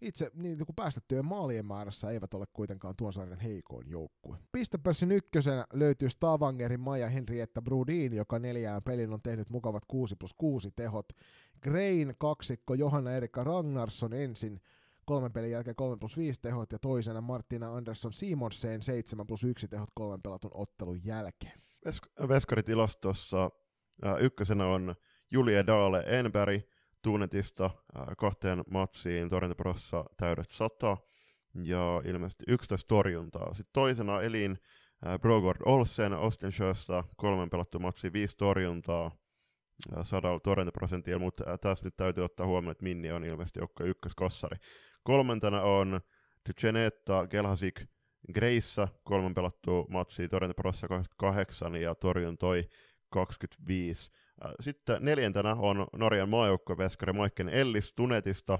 Itse 0.00 0.30
niin 0.34 0.66
kun 0.66 0.74
päästettyjen 0.74 1.24
maalien 1.24 1.66
määrässä 1.66 2.10
eivät 2.10 2.34
ole 2.34 2.44
kuitenkaan 2.52 2.94
tuon 2.96 3.12
sarjan 3.12 3.40
heikoin 3.40 3.90
joukkue. 3.90 4.38
Pistepörssin 4.52 5.12
ykkösenä 5.12 5.64
löytyy 5.72 6.10
Stavangerin 6.10 6.80
Maja 6.80 7.08
Henrietta 7.08 7.62
Brudin, 7.62 8.12
joka 8.14 8.38
neljään 8.38 8.82
pelin 8.82 9.12
on 9.12 9.22
tehnyt 9.22 9.50
mukavat 9.50 9.82
6 9.88 10.16
plus 10.16 10.34
6 10.34 10.70
tehot. 10.76 11.08
Grain 11.62 12.14
kaksikko 12.18 12.74
Johanna 12.74 13.12
Erika 13.12 13.44
Ragnarsson 13.44 14.12
ensin 14.12 14.60
kolmen 15.04 15.32
pelin 15.32 15.50
jälkeen 15.50 15.76
3 15.76 15.96
plus 15.96 16.16
5 16.16 16.40
tehot 16.40 16.72
ja 16.72 16.78
toisena 16.78 17.20
Martina 17.20 17.76
Andersson 17.76 18.12
Simonsen 18.12 18.82
7 18.82 19.26
plus 19.26 19.44
1 19.44 19.68
tehot 19.68 19.88
kolmen 19.94 20.22
pelatun 20.22 20.50
ottelun 20.54 21.04
jälkeen. 21.04 21.58
Vesk- 21.88 22.28
Veskaritilastossa 22.28 23.50
ykkösenä 24.20 24.66
on 24.66 24.94
Julia 25.30 25.66
Daale 25.66 26.04
Enberg, 26.06 26.62
Tuunetista 27.02 27.70
kahteen 28.18 28.64
matsiin 28.70 29.28
Torrentoporossa 29.28 30.04
täydet 30.16 30.50
100 30.50 30.96
ja 31.62 32.02
ilmeisesti 32.04 32.44
11 32.48 32.88
torjuntaa. 32.88 33.54
Sitten 33.54 33.72
toisena 33.72 34.22
Elin 34.22 34.58
Brogard 35.20 35.60
Olsen 35.64 36.12
Ostensjöstä 36.12 37.04
kolmen 37.16 37.50
pelattu 37.50 37.78
matsi, 37.78 38.12
viisi 38.12 38.36
torjuntaa 38.36 39.10
sadalla 40.02 40.40
torjuntaprosentilla, 40.40 41.18
mutta 41.18 41.50
äh, 41.50 41.58
tässä 41.58 41.84
nyt 41.84 41.96
täytyy 41.96 42.24
ottaa 42.24 42.46
huomioon, 42.46 42.72
että 42.72 42.84
Minni 42.84 43.12
on 43.12 43.24
ilmeisesti 43.24 43.60
joukko 43.60 43.84
ykköskossari. 43.84 44.56
Kolmantena 45.02 45.62
on 45.62 46.00
Genetta 46.60 47.26
Gelhasik 47.26 47.82
Greissa, 48.34 48.88
kolmen 49.04 49.34
pelattu 49.34 49.86
matsi, 49.90 50.28
torjuntaprossa 50.28 50.88
28 50.88 51.76
ja 51.76 51.94
torjuntoi 51.94 52.68
25. 53.10 54.10
Äh, 54.44 54.52
sitten 54.60 54.98
neljäntenä 55.00 55.54
on 55.54 55.86
Norjan 55.92 56.28
maajoukkueveskari 56.28 57.12
Maikken 57.12 57.48
Ellis 57.48 57.92
Tunetista. 57.92 58.58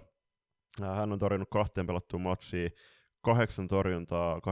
Äh, 0.83 0.97
hän 0.97 1.13
on 1.13 1.19
torjunut 1.19 1.49
kahteen 1.51 1.87
pelattuun 1.87 2.23
matsiin, 2.23 2.71
kahdeksan 3.21 3.69
torjuntaa 3.69 4.39
87,5 4.39 4.43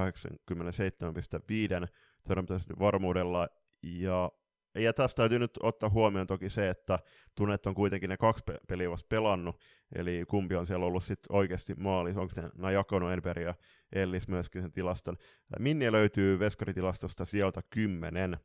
torjuntaisesti 2.29 2.75
varmuudella. 2.79 3.49
Ja, 3.83 4.31
ja 4.77 4.93
tästä 4.93 5.17
täytyy 5.17 5.39
nyt 5.39 5.59
ottaa 5.63 5.91
huomioon 5.91 6.27
toki 6.27 6.49
se, 6.49 6.69
että 6.69 6.99
Tunet 7.35 7.67
on 7.67 7.75
kuitenkin 7.75 8.11
ne 8.11 8.17
kaksi 8.17 8.45
peliä 8.69 8.91
vasta 8.91 9.07
pelannut, 9.09 9.61
eli 9.95 10.25
kumpi 10.29 10.55
on 10.55 10.67
siellä 10.67 10.87
ollut 10.87 11.05
sitten 11.05 11.37
oikeasti 11.37 11.75
maali, 11.75 12.11
onko 12.11 12.33
ne, 12.57 12.73
jakanut 12.73 13.13
Enberg 13.13 13.43
ja 13.43 13.55
Ellis 13.93 14.29
myöskin 14.29 14.63
sen 14.63 14.73
tilaston. 14.73 15.17
Minni 15.59 15.93
löytyy 15.93 16.39
veskaritilastosta 16.39 17.25
sieltä 17.25 17.63
10, 17.71 18.37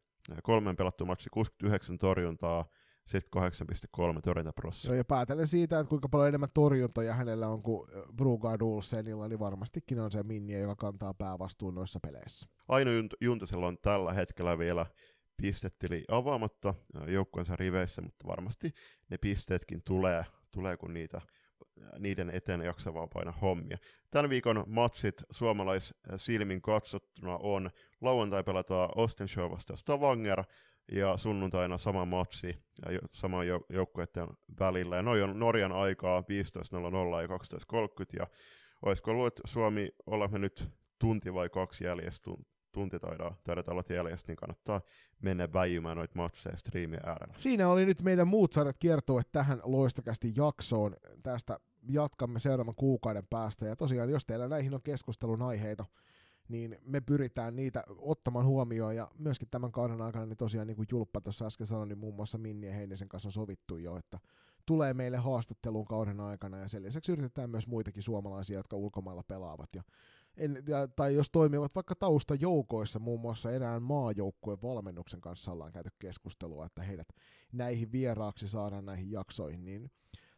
kolmen 0.44 0.76
pelattu 0.76 1.06
matsi 1.06 1.30
69 1.30 1.98
torjuntaa, 1.98 2.66
78,3 3.10 4.22
torjuntaprosessi. 4.22 4.88
Joo, 4.88 4.96
ja 4.96 5.06
päätellen 5.06 5.48
siitä, 5.48 5.80
että 5.80 5.90
kuinka 5.90 6.10
paljon 6.10 6.28
enemmän 6.28 6.50
torjuntoja 6.54 7.14
hänellä 7.14 7.48
on 7.48 7.62
kuin 7.64 7.88
Brugard 8.16 8.62
Olsenilla, 8.62 9.28
niin 9.28 9.40
varmastikin 9.40 10.00
on 10.00 10.12
se 10.12 10.24
Minni, 10.24 10.62
joka 10.62 10.76
kantaa 10.76 11.14
päävastuun 11.14 11.76
noissa 11.76 12.00
peleissä. 12.00 12.50
Aino 12.68 12.92
Juntasella 13.22 13.68
on 13.68 13.78
tällä 13.82 14.14
hetkellä 14.14 14.58
vielä 14.58 14.86
pistettili 15.42 16.06
avaamatta 16.08 16.74
joukkueensa 17.08 17.56
riveissä, 17.56 18.02
mutta 18.02 18.28
varmasti 18.28 18.74
ne 19.10 19.18
pisteetkin 19.18 19.82
tulee, 19.84 20.26
tulee 20.52 20.78
kun 20.78 20.94
niitä 20.94 21.22
niiden 22.00 22.30
eteen 22.30 22.62
jaksavaa 22.62 23.08
paina 23.08 23.32
hommia. 23.32 23.78
Tämän 24.12 24.30
viikon 24.30 24.64
matsit 24.68 25.24
silmin 26.16 26.62
katsottuna 26.62 27.38
on 27.38 27.70
lauantai 28.02 28.44
pelataan 28.44 28.90
Ostenshow 28.96 29.52
vasta 29.52 29.76
Stavanger 29.76 30.44
ja 30.92 31.18
sunnuntaina 31.18 31.78
sama 31.78 32.06
matsi 32.06 32.64
sama 33.12 33.44
joukkueiden 33.70 34.28
välillä. 34.60 34.96
Ja 34.96 35.02
noin 35.04 35.24
on 35.24 35.40
Norjan 35.40 35.72
aikaa 35.72 36.22
15.00 36.22 37.22
ja 37.22 37.28
12.30 37.28 38.20
ja 38.20 38.28
olisiko 38.86 39.12
ollut, 39.12 39.28
että 39.28 39.42
Suomi 39.46 39.90
olemme 40.06 40.40
nyt 40.40 40.68
tunti 41.00 41.34
vai 41.34 41.50
kaksi 41.50 41.84
jäljessä, 41.84 42.22
tunti 42.72 43.00
taidaan, 43.00 43.36
taidaan 43.44 43.70
olla 43.70 43.84
jäljessä, 43.90 44.28
niin 44.28 44.36
kannattaa 44.36 44.82
mennä 45.22 45.54
väijymään 45.54 45.98
noita 45.98 46.14
matseja 46.16 46.58
striimien 46.58 47.06
äärellä. 47.06 47.34
Siinä 47.38 47.70
oli 47.70 47.86
nyt 47.86 48.02
meidän 48.02 48.28
muut 48.28 48.52
sarjat 48.52 48.78
kiertue 48.78 49.22
tähän 49.32 49.62
loistakästi 49.64 50.34
jaksoon. 50.36 50.96
Tästä 51.24 51.60
jatkamme 51.90 52.40
seuraavan 52.40 52.76
kuukauden 52.76 53.28
päästä. 53.30 53.66
Ja 53.66 53.76
tosiaan, 53.76 54.10
jos 54.10 54.26
teillä 54.26 54.48
näihin 54.48 54.74
on 54.74 54.82
keskustelun 54.82 55.42
aiheita, 55.42 55.86
niin 56.50 56.78
me 56.86 57.02
pyritään 57.02 57.56
niitä 57.56 57.84
ottamaan 57.98 58.46
huomioon, 58.46 58.96
ja 58.96 59.08
myöskin 59.18 59.48
tämän 59.52 59.72
kauden 59.72 60.02
aikana, 60.02 60.26
niin 60.26 60.38
tosiaan 60.38 60.68
niin 60.68 60.76
kuin 60.76 60.88
Julppa 60.92 61.22
tuossa 61.22 61.46
äsken 61.46 61.68
sanoi, 61.68 61.88
niin 61.88 61.98
muun 61.98 62.16
muassa 62.16 62.38
Minni 62.38 62.68
ja 62.68 62.74
Heinisen 62.74 63.10
kanssa 63.10 63.28
on 63.28 63.34
sovittu 63.34 63.78
jo, 63.78 63.98
että 63.98 64.20
tulee 64.66 64.94
meille 64.94 65.18
haastatteluun 65.18 65.86
kauden 65.86 66.20
aikana, 66.20 66.58
ja 66.58 66.68
sen 66.68 66.84
lisäksi 66.84 67.12
yritetään 67.12 67.50
myös 67.50 67.68
muitakin 67.68 68.04
suomalaisia, 68.04 68.58
jotka 68.58 68.76
ulkomailla 68.76 69.24
pelaavat, 69.24 69.76
ja 69.76 69.84
en, 70.42 70.64
ja, 70.68 70.88
tai 70.88 71.16
jos 71.16 71.30
toimivat 71.30 71.76
vaikka 71.76 71.96
taustajoukoissa, 71.96 73.00
muun 73.00 73.20
muassa 73.20 73.52
erään 73.52 73.84
maajoukkueen 73.84 74.62
valmennuksen 74.62 75.22
kanssa 75.22 75.52
ollaan 75.52 75.72
käyty 75.72 75.90
keskustelua, 76.00 76.66
että 76.66 76.82
heidät 76.82 77.08
näihin 77.52 77.92
vieraaksi 77.92 78.48
saadaan 78.48 78.86
näihin 78.86 79.12
jaksoihin, 79.12 79.66
niin 79.66 79.92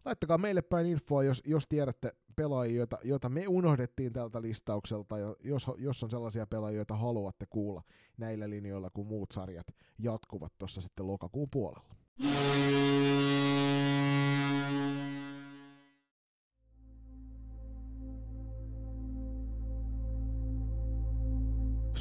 laittakaa 0.05 0.37
meille 0.37 0.61
päin 0.61 0.87
infoa, 0.87 1.23
jos, 1.23 1.41
jos 1.45 1.67
tiedätte 1.67 2.11
pelaajia, 2.35 2.77
joita, 2.77 2.97
joita 3.03 3.29
me 3.29 3.47
unohdettiin 3.47 4.13
tältä 4.13 4.41
listaukselta, 4.41 5.15
jos, 5.43 5.67
jos 5.77 6.03
on 6.03 6.09
sellaisia 6.09 6.47
pelaajia, 6.47 6.77
joita 6.77 6.95
haluatte 6.95 7.45
kuulla 7.49 7.81
näillä 8.17 8.49
linjoilla, 8.49 8.89
kun 8.89 9.07
muut 9.07 9.31
sarjat 9.31 9.67
jatkuvat 9.99 10.53
tuossa 10.57 10.81
sitten 10.81 11.07
lokakuun 11.07 11.49
puolella. 11.51 11.95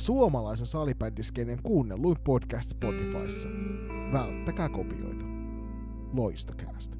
Suomalaisen 0.03 0.67
salibändiskeinen 0.67 1.63
kuunnelluin 1.63 2.17
podcast 2.25 2.71
Spotifyssa. 2.71 3.49
Välttäkää 4.13 4.69
kopioita. 4.69 5.25
Loistokäästä. 6.13 6.97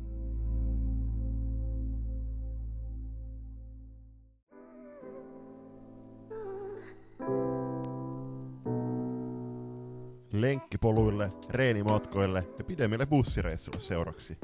lenkkipoluille, 10.33 11.31
reenimatkoille 11.51 12.47
ja 12.59 12.65
pidemmille 12.65 13.07
bussireissuille 13.07 13.81
seuraksi. 13.81 14.39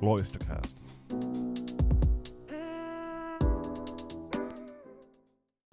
Loistokäästä. 0.00 0.97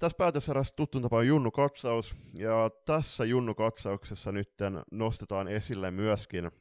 Tässä 0.06 0.18
päätösarassa 0.18 0.76
tuttuun 0.76 1.02
tapaan 1.02 1.28
Junnu 1.28 1.52
katsaus, 1.52 2.16
ja 2.40 2.72
tässä 2.86 3.26
Junnu 3.26 3.56
katsauksessa 3.56 4.32
nyt 4.32 4.50
nostetaan 4.92 5.48
esille 5.48 5.92
myöskin 5.92 6.52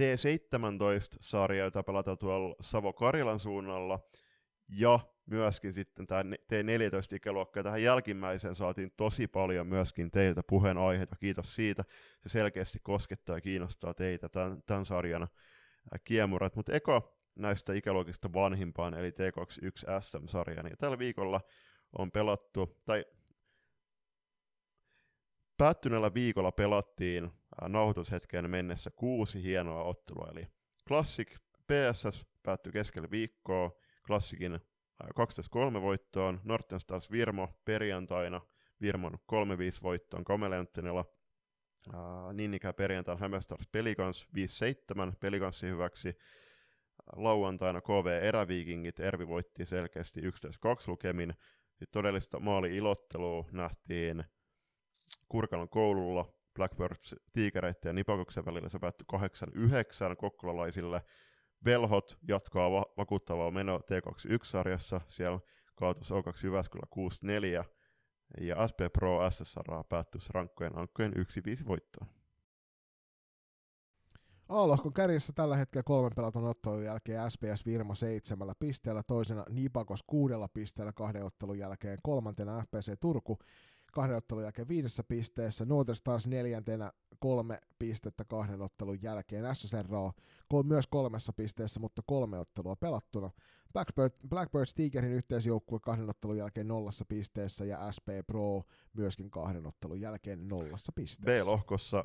T17-sarja, 0.00 1.64
jota 1.64 1.82
pelataan 1.82 2.18
tuolla 2.18 2.56
Savo-Karjalan 2.60 3.38
suunnalla, 3.38 4.00
ja 4.68 5.00
myöskin 5.26 5.72
sitten 5.72 6.06
tämä 6.06 6.22
T14-ikäluokka, 6.22 7.58
ja 7.58 7.64
tähän 7.64 7.82
jälkimmäiseen 7.82 8.54
saatiin 8.54 8.92
tosi 8.96 9.26
paljon 9.26 9.66
myöskin 9.66 10.10
teiltä 10.10 10.42
puheenaiheita, 10.48 11.16
kiitos 11.16 11.54
siitä, 11.54 11.84
se 12.22 12.28
selkeästi 12.28 12.78
koskettaa 12.82 13.36
ja 13.36 13.40
kiinnostaa 13.40 13.94
teitä 13.94 14.28
tämän, 14.28 14.62
tämän 14.66 14.84
sarjan 14.84 15.28
kiemurat, 16.04 16.56
mutta 16.56 16.72
eka 16.72 17.12
näistä 17.34 17.72
ikäluokista 17.72 18.32
vanhimpaan, 18.32 18.94
eli 18.94 19.10
T21 19.10 20.00
SM-sarja, 20.00 20.62
niin 20.62 20.78
tällä 20.78 20.98
viikolla 20.98 21.40
on 21.98 22.10
pelattu, 22.10 22.80
tai 22.84 23.04
päättyneellä 25.56 26.14
viikolla 26.14 26.52
pelattiin 26.52 27.30
nauhoitushetkeen 27.68 28.50
mennessä 28.50 28.90
kuusi 28.90 29.42
hienoa 29.42 29.82
ottelua, 29.82 30.28
eli 30.32 30.46
Classic 30.88 31.36
PSS 31.66 32.26
päättyi 32.42 32.72
keskellä 32.72 33.10
viikkoa, 33.10 33.70
Klassikin 34.06 34.60
12-3 35.04 35.82
voittoon, 35.82 36.40
Norten 36.44 36.80
Stars 36.80 37.10
Virmo 37.10 37.48
perjantaina, 37.64 38.40
Virmon 38.80 39.14
3-5 39.14 39.16
voittoon 39.82 40.24
Komeleanttinilla, 40.24 41.04
uh, 41.94 42.32
niin 42.32 42.54
ikään 42.54 42.74
perjantaina 42.74 43.20
Hämestars 43.20 43.68
Pelikans 43.72 44.26
5-7 45.12 45.16
Pelikanssi 45.20 45.66
hyväksi, 45.66 46.16
lauantaina 47.16 47.80
KV 47.80 48.06
Eräviikingit, 48.22 49.00
Ervi 49.00 49.28
voitti 49.28 49.66
selkeästi 49.66 50.20
11-2 50.20 50.24
lukemin, 50.86 51.34
sitten 51.76 51.92
todellista 51.92 52.40
maali-ilottelua 52.40 53.44
nähtiin 53.52 54.24
Kurkalon 55.28 55.68
koululla, 55.68 56.32
Blackbirds 56.54 57.14
tiikereiden 57.32 57.80
ja 57.84 57.92
Nipakoksen 57.92 58.44
välillä 58.46 58.68
se 58.68 58.78
päättyi 58.78 59.06
8-9 60.12 60.16
kokkolalaisille, 60.16 61.02
Velhot 61.64 62.18
jatkaa 62.28 62.70
va- 62.70 62.86
vakuuttavaa 62.96 63.50
meno 63.50 63.78
T21-sarjassa, 63.78 65.00
siellä 65.08 65.40
kaatus 65.74 66.10
O2 66.10 66.44
Jyväskylä 66.44 66.86
6-4, 67.60 67.64
Ja 68.40 68.68
SP 68.70 68.80
Pro 68.92 69.30
SSR 69.30 69.84
päättyi 69.88 70.20
rankkojen 70.30 70.78
ankkojen 70.78 71.12
1-5 71.12 71.66
voittoon. 71.68 72.08
A-lohkon 74.48 74.92
kärjessä 74.92 75.32
tällä 75.32 75.56
hetkellä 75.56 75.82
kolmen 75.82 76.12
pelatun 76.16 76.44
ottelun 76.44 76.84
jälkeen 76.84 77.30
SPS 77.30 77.66
Virma 77.66 77.94
seitsemällä 77.94 78.54
pisteellä, 78.58 79.02
toisena 79.02 79.44
Nipakos 79.48 80.02
kuudella 80.06 80.48
pisteellä 80.48 80.92
kahden 80.92 81.24
ottelun 81.24 81.58
jälkeen, 81.58 81.98
kolmantena 82.02 82.62
FPC 82.62 82.92
Turku 83.00 83.38
kahden 83.92 84.16
ottelun 84.16 84.42
jälkeen 84.42 84.68
viidessä 84.68 85.04
pisteessä, 85.04 85.64
Northern 85.64 85.96
Stars 85.96 86.26
neljäntenä 86.26 86.92
kolme 87.18 87.58
pistettä 87.78 88.24
kahden 88.24 88.62
ottelun 88.62 89.02
jälkeen, 89.02 89.56
SSR 89.56 89.86
on 90.52 90.66
myös 90.66 90.86
kolmessa 90.86 91.32
pisteessä, 91.32 91.80
mutta 91.80 92.02
kolme 92.06 92.38
ottelua 92.38 92.76
pelattuna, 92.76 93.30
Blackbird, 93.72 94.12
Blackbird 94.28 94.66
Stigerin 94.66 95.12
yhteisjoukkue 95.12 95.80
kahden 95.80 96.10
ottelun 96.10 96.36
jälkeen 96.36 96.68
nollassa 96.68 97.04
pisteessä 97.08 97.64
ja 97.64 97.92
SP 97.96 98.08
Pro 98.26 98.62
myöskin 98.92 99.30
kahden 99.30 99.66
ottelun 99.66 100.00
jälkeen 100.00 100.48
nollassa 100.48 100.92
pisteessä. 100.92 101.44
B-lohkossa 101.44 102.04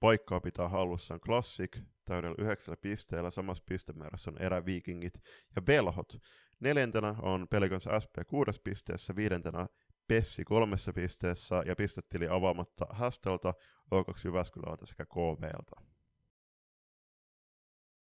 paikkaa 0.00 0.40
pitää 0.40 0.68
hallussaan 0.68 1.20
Classic 1.20 1.78
täydellä 2.04 2.34
yhdeksällä 2.38 2.76
pisteellä, 2.76 3.30
samassa 3.30 3.62
pistemäärässä 3.66 4.30
on 4.30 4.42
eräviikingit 4.42 5.14
ja 5.56 5.62
Velhot. 5.66 6.12
Neljäntenä 6.60 7.14
on 7.22 7.48
Pelikans 7.48 7.84
SP 8.04 8.14
kuudes 8.26 8.60
pisteessä, 8.60 9.16
viidentenä 9.16 9.66
Pessi 10.08 10.44
kolmessa 10.44 10.92
pisteessä 10.92 11.62
ja 11.66 11.76
pistetili 11.76 12.28
avaamatta 12.28 12.86
Hastelta, 12.90 13.54
O2 13.94 14.20
Jyväskylältä 14.24 14.86
sekä 14.86 15.06
KVlta. 15.06 15.89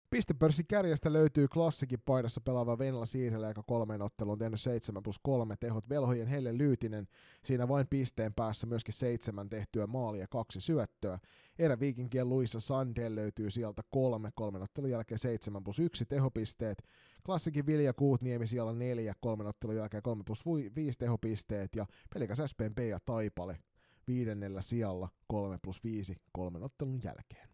Pistepörssin 0.10 0.68
kärjestä 0.68 1.14
löytyy 1.14 1.48
klassikin 1.48 2.02
paidassa 2.06 2.42
pelaava 2.42 2.78
Venla 2.78 3.06
Siirhelä, 3.06 3.48
joka 3.48 3.64
kolmeen 3.64 4.02
otteluun 4.02 4.32
on 4.34 4.40
tehnyt 4.40 4.62
7 4.62 5.04
plus 5.04 5.20
3 5.24 5.56
tehot. 5.56 5.90
Velhojen 5.90 6.28
Helle 6.28 6.58
Lyytinen 6.58 7.08
siinä 7.44 7.68
vain 7.68 7.88
pisteen 7.88 8.34
päässä 8.34 8.68
myöskin 8.68 8.94
seitsemän 8.94 9.50
tehtyä 9.50 9.88
maalia 9.88 10.28
kaksi 10.28 10.62
syöttöä. 10.62 11.20
Eräviikinkien 11.60 12.30
Luissa 12.30 12.60
Sandel 12.60 13.16
löytyy 13.16 13.50
sieltä 13.50 13.82
kolme, 13.90 14.30
kolmen 14.36 14.62
ottelun 14.62 14.90
jälkeen 14.90 15.20
7 15.20 15.64
plus 15.64 15.80
1 15.80 16.06
tehopisteet. 16.06 16.84
Klassikin 17.26 17.66
Vilja 17.66 17.94
Kuutniemi 17.94 18.48
siellä 18.48 18.74
neljä, 18.74 19.14
kolmen 19.22 19.48
ottelun 19.48 19.76
jälkeen 19.76 20.04
3 20.04 20.24
plus 20.24 20.46
5 20.76 21.00
tehopisteet 21.00 21.76
ja 21.76 21.86
pelikäs 22.14 22.42
SPNP 22.46 22.80
ja 22.80 23.00
Taipale 23.06 23.60
viidennellä 24.08 24.62
sijalla 24.62 25.10
3 25.28 25.58
plus 25.62 25.84
5 25.84 26.16
kolmen 26.32 26.64
ottelun 26.64 27.00
jälkeen 27.04 27.49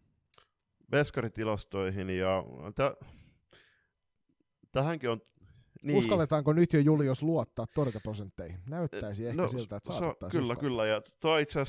veskaritilastoihin 0.90 2.10
ja 2.10 2.44
t- 2.74 3.06
tähänkin 4.72 5.10
on 5.10 5.20
niin. 5.82 5.98
Uskalletaanko 5.98 6.52
nyt 6.52 6.72
jo 6.72 6.80
Julius 6.80 7.22
luottaa 7.22 7.66
torjuntaprosentteihin? 7.74 8.60
Näyttäisi 8.68 9.26
ehkä 9.26 9.42
no, 9.42 9.48
siltä, 9.48 9.76
että 9.76 9.92
saatettaisiin 9.92 10.42
Kyllä, 10.42 10.52
uskalla. 10.52 10.68
kyllä. 10.68 10.86
Ja 10.86 11.02
tuo 11.20 11.38
itse 11.38 11.60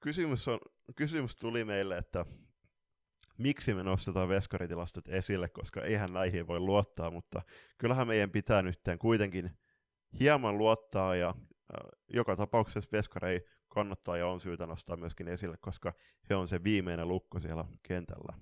kysymys, 0.00 0.48
on, 0.48 0.58
kysymys 0.96 1.36
tuli 1.36 1.64
meille, 1.64 1.98
että 1.98 2.26
miksi 3.38 3.74
me 3.74 3.82
nostetaan 3.82 4.28
veskaritilastot 4.28 5.08
esille, 5.08 5.48
koska 5.48 5.82
eihän 5.82 6.12
näihin 6.12 6.46
voi 6.46 6.60
luottaa, 6.60 7.10
mutta 7.10 7.42
kyllähän 7.78 8.08
meidän 8.08 8.30
pitää 8.30 8.62
nyt 8.62 8.80
kuitenkin 8.98 9.50
hieman 10.20 10.58
luottaa 10.58 11.16
ja 11.16 11.28
äh, 11.28 11.44
joka 12.08 12.36
tapauksessa 12.36 12.90
veskarei 12.92 13.40
kannattaa 13.76 14.16
ja 14.16 14.26
on 14.26 14.40
syytä 14.40 14.66
nostaa 14.66 14.96
myöskin 14.96 15.28
esille, 15.28 15.56
koska 15.60 15.92
he 16.30 16.34
on 16.34 16.48
se 16.48 16.64
viimeinen 16.64 17.08
lukko 17.08 17.40
siellä 17.40 17.64
kentällä. 17.82 18.32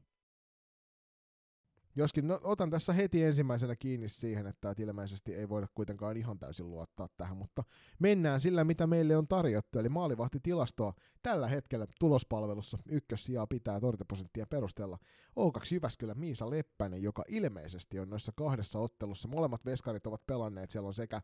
Joskin 1.97 2.28
no, 2.28 2.40
otan 2.44 2.70
tässä 2.70 2.93
heti 2.93 3.23
ensimmäisenä 3.23 3.77
kiinni 3.77 4.09
siihen, 4.09 4.47
että 4.47 4.74
ilmeisesti 4.78 5.35
ei 5.35 5.48
voida 5.48 5.66
kuitenkaan 5.74 6.16
ihan 6.16 6.39
täysin 6.39 6.70
luottaa 6.70 7.09
tähän, 7.16 7.36
mutta 7.36 7.65
mennään 7.98 8.40
sillä, 8.40 8.65
mitä 8.65 8.86
meille 8.86 9.16
on 9.16 9.28
tarjottu. 9.28 9.78
Eli 9.78 9.89
maalivahtitilastoa 9.89 10.93
tällä 11.23 11.48
hetkellä 11.48 11.86
tulospalvelussa 12.01 12.78
ykkössijaa 12.89 13.47
pitää 13.47 13.81
torjuntaprosenttien 13.81 14.48
perusteella 14.51 14.98
O2 15.40 15.74
Jyväskylän 15.74 16.19
Miisa 16.19 16.51
Leppänen, 16.51 17.02
joka 17.02 17.24
ilmeisesti 17.28 17.98
on 17.98 18.11
noissa 18.11 18.32
kahdessa 18.36 18.78
ottelussa. 18.78 19.28
Molemmat 19.28 19.65
veskarit 19.65 20.06
ovat 20.06 20.27
pelanneet, 20.27 20.70
siellä 20.70 20.86
on 20.86 20.94
sekä 20.94 21.20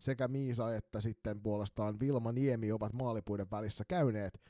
sekä 0.00 0.28
Miisa 0.28 0.74
että 0.74 1.00
sitten 1.00 1.40
puolestaan 1.40 2.00
Vilma 2.00 2.32
Niemi 2.32 2.72
ovat 2.72 2.92
maalipuiden 2.92 3.50
välissä 3.50 3.84
käyneet. 3.88 4.40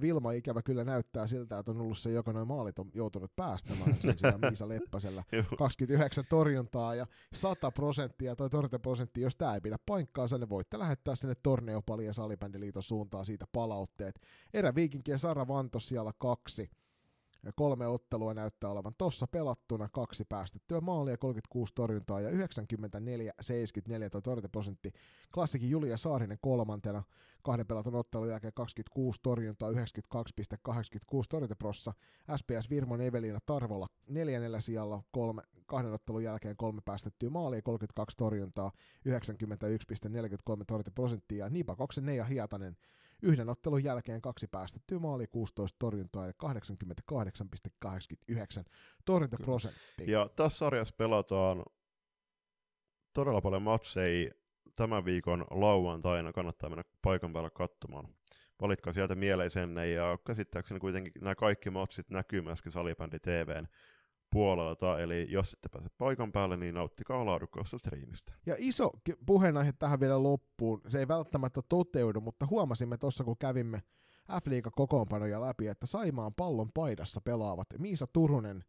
Vilma 0.00 0.32
ikävä 0.32 0.62
kyllä 0.62 0.84
näyttää 0.84 1.26
siltä, 1.26 1.58
että 1.58 1.70
on 1.70 1.80
ollut 1.80 1.98
se, 1.98 2.10
joka 2.10 2.32
noin 2.32 2.48
maalit 2.48 2.78
on 2.78 2.90
joutunut 2.94 3.36
päästämään 3.36 3.96
sen 4.00 4.18
sijaan 4.18 4.40
Miisa 4.50 4.68
Leppäsellä. 4.68 5.24
29 5.58 6.24
torjuntaa 6.30 6.94
ja 6.94 7.06
100 7.34 7.70
prosenttia, 7.70 8.36
toi 8.36 8.50
torjuntaprosentti, 8.50 9.20
jos 9.20 9.36
tämä 9.36 9.54
ei 9.54 9.60
pidä 9.60 9.76
paikkaansa, 9.86 10.38
ne 10.38 10.48
voitte 10.48 10.78
lähettää 10.78 11.14
sinne 11.14 11.34
Torneopali 11.42 12.06
ja 12.06 12.12
Salibändiliiton 12.12 12.82
suuntaan 12.82 13.24
siitä 13.24 13.44
palautteet. 13.52 14.20
Eräviikinkien 14.54 15.18
Sara 15.18 15.48
Vantos 15.48 15.88
siellä 15.88 16.10
kaksi 16.18 16.70
Kolme 17.56 17.86
ottelua 17.86 18.34
näyttää 18.34 18.70
olevan 18.70 18.94
tossa 18.98 19.26
pelattuna, 19.26 19.88
kaksi 19.88 20.24
päästettyä 20.24 20.80
maalia, 20.80 21.16
36 21.16 21.74
torjuntaa 21.74 22.20
ja 22.20 22.30
94-74 22.30 22.34
torjuntaprosentti. 24.22 24.92
Klassikin 25.34 25.70
Julia 25.70 25.96
Saarinen 25.96 26.38
kolmantena, 26.40 27.02
kahden 27.42 27.66
pelatun 27.66 27.94
ottelun 27.94 28.28
jälkeen 28.28 28.52
26 28.54 29.20
torjuntaa, 29.22 29.70
92,86 29.70 29.76
torjuntaprossa. 31.30 31.92
SPS 32.36 32.70
Virmon 32.70 33.00
Evelina 33.00 33.38
Tarvola 33.46 33.86
neljännellä 34.08 34.60
sijalla, 34.60 35.02
kolme, 35.10 35.42
kahden 35.66 35.92
ottelun 35.92 36.24
jälkeen 36.24 36.56
kolme 36.56 36.80
päästettyä 36.84 37.30
maalia, 37.30 37.62
32 37.62 38.16
torjuntaa, 38.16 38.72
91,43 39.08 40.64
torjuntaprosenttia. 40.66 41.48
Niipa 41.48 41.76
Koksen 41.76 42.06
Neija 42.06 42.24
Hietanen 42.24 42.76
Yhden 43.22 43.48
ottelun 43.48 43.84
jälkeen 43.84 44.22
kaksi 44.22 44.46
päästettyä 44.46 44.98
maali, 44.98 45.26
16 45.26 45.76
torjuntaa 45.78 46.26
ja 46.26 46.32
88,89 46.44 46.48
torjuntaprosentti. 49.04 50.10
Ja 50.10 50.28
tässä 50.36 50.58
sarjassa 50.58 50.94
pelataan 50.98 51.62
todella 53.12 53.40
paljon 53.40 53.62
matseja 53.62 54.30
tämän 54.76 55.04
viikon 55.04 55.46
lauantaina, 55.50 56.32
kannattaa 56.32 56.70
mennä 56.70 56.84
paikan 57.02 57.32
päällä 57.32 57.50
katsomaan. 57.50 58.08
Valitkaa 58.60 58.92
sieltä 58.92 59.14
mieleisenne 59.14 59.88
ja 59.88 60.18
käsittääkseni 60.26 60.80
kuitenkin 60.80 61.12
nämä 61.20 61.34
kaikki 61.34 61.70
matsit 61.70 62.10
näkyy 62.10 62.40
myöskin 62.40 62.72
Salibändi 62.72 63.18
TVn 63.18 63.66
puolelta, 64.30 65.00
eli 65.00 65.26
jos 65.30 65.52
ette 65.52 65.68
pääse 65.68 65.88
paikan 65.98 66.32
päälle, 66.32 66.56
niin 66.56 66.74
nauttikaa 66.74 67.26
laadukkaasta 67.26 67.78
striimistä. 67.78 68.32
Ja 68.46 68.54
iso 68.58 68.90
puheenaihe 69.26 69.72
tähän 69.72 70.00
vielä 70.00 70.22
loppuun, 70.22 70.80
se 70.88 70.98
ei 70.98 71.08
välttämättä 71.08 71.62
toteudu, 71.68 72.20
mutta 72.20 72.46
huomasimme 72.50 72.96
tuossa 72.96 73.24
kun 73.24 73.38
kävimme 73.38 73.82
F-liiga 74.42 74.70
kokoonpanoja 74.70 75.40
läpi, 75.40 75.66
että 75.66 75.86
Saimaan 75.86 76.34
pallon 76.34 76.72
paidassa 76.74 77.20
pelaavat 77.20 77.66
Miisa 77.78 78.06
Turunen, 78.06 78.64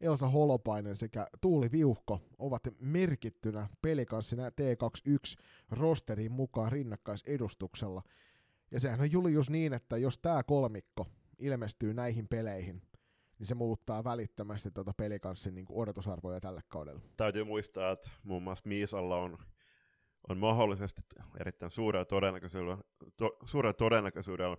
Elsa 0.00 0.28
Holopainen 0.28 0.96
sekä 0.96 1.26
Tuuli 1.40 1.72
Viuhko 1.72 2.20
ovat 2.38 2.62
merkittynä 2.80 3.68
pelikanssina 3.82 4.48
T21 4.48 5.42
rosterin 5.70 6.32
mukaan 6.32 6.72
rinnakkaisedustuksella. 6.72 8.02
Ja 8.70 8.80
sehän 8.80 9.00
on 9.00 9.12
Julius 9.12 9.50
niin, 9.50 9.72
että 9.72 9.96
jos 9.96 10.18
tämä 10.18 10.42
kolmikko 10.42 11.06
ilmestyy 11.38 11.94
näihin 11.94 12.28
peleihin, 12.28 12.82
niin 13.38 13.46
se 13.46 13.54
muuttaa 13.54 14.04
välittömästi 14.04 14.70
tuota 14.70 14.92
pelikanssin 14.96 15.54
niin 15.54 15.66
odotusarvoja 15.68 16.40
tälle 16.40 16.60
kaudelle. 16.68 17.00
Täytyy 17.16 17.44
muistaa, 17.44 17.90
että 17.90 18.10
muun 18.22 18.42
muassa 18.42 18.68
Miisalla 18.68 19.16
on, 19.16 19.38
on 20.28 20.38
mahdollisesti 20.38 21.02
erittäin 21.40 21.70
suurella 21.70 22.04
todennäköisyydellä, 22.04 22.78
to, 23.16 23.36
suurella 23.44 23.72
todennäköisyydellä 23.72 24.56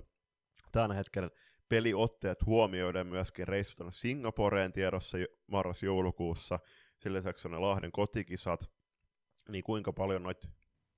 tämän 0.71 0.91
hetken 0.91 1.31
peliotteet 1.69 2.45
huomioiden 2.45 3.07
myöskin 3.07 3.47
reissu 3.47 3.75
tuonne 3.75 3.91
Singaporeen 3.91 4.73
tiedossa 4.73 5.17
marras-joulukuussa, 5.47 6.59
sillä 6.99 7.17
lisäksi 7.17 7.47
on 7.47 7.51
ne 7.51 7.57
Lahden 7.57 7.91
kotikisat, 7.91 8.71
niin 9.49 9.63
kuinka 9.63 9.93
paljon 9.93 10.23
noit 10.23 10.49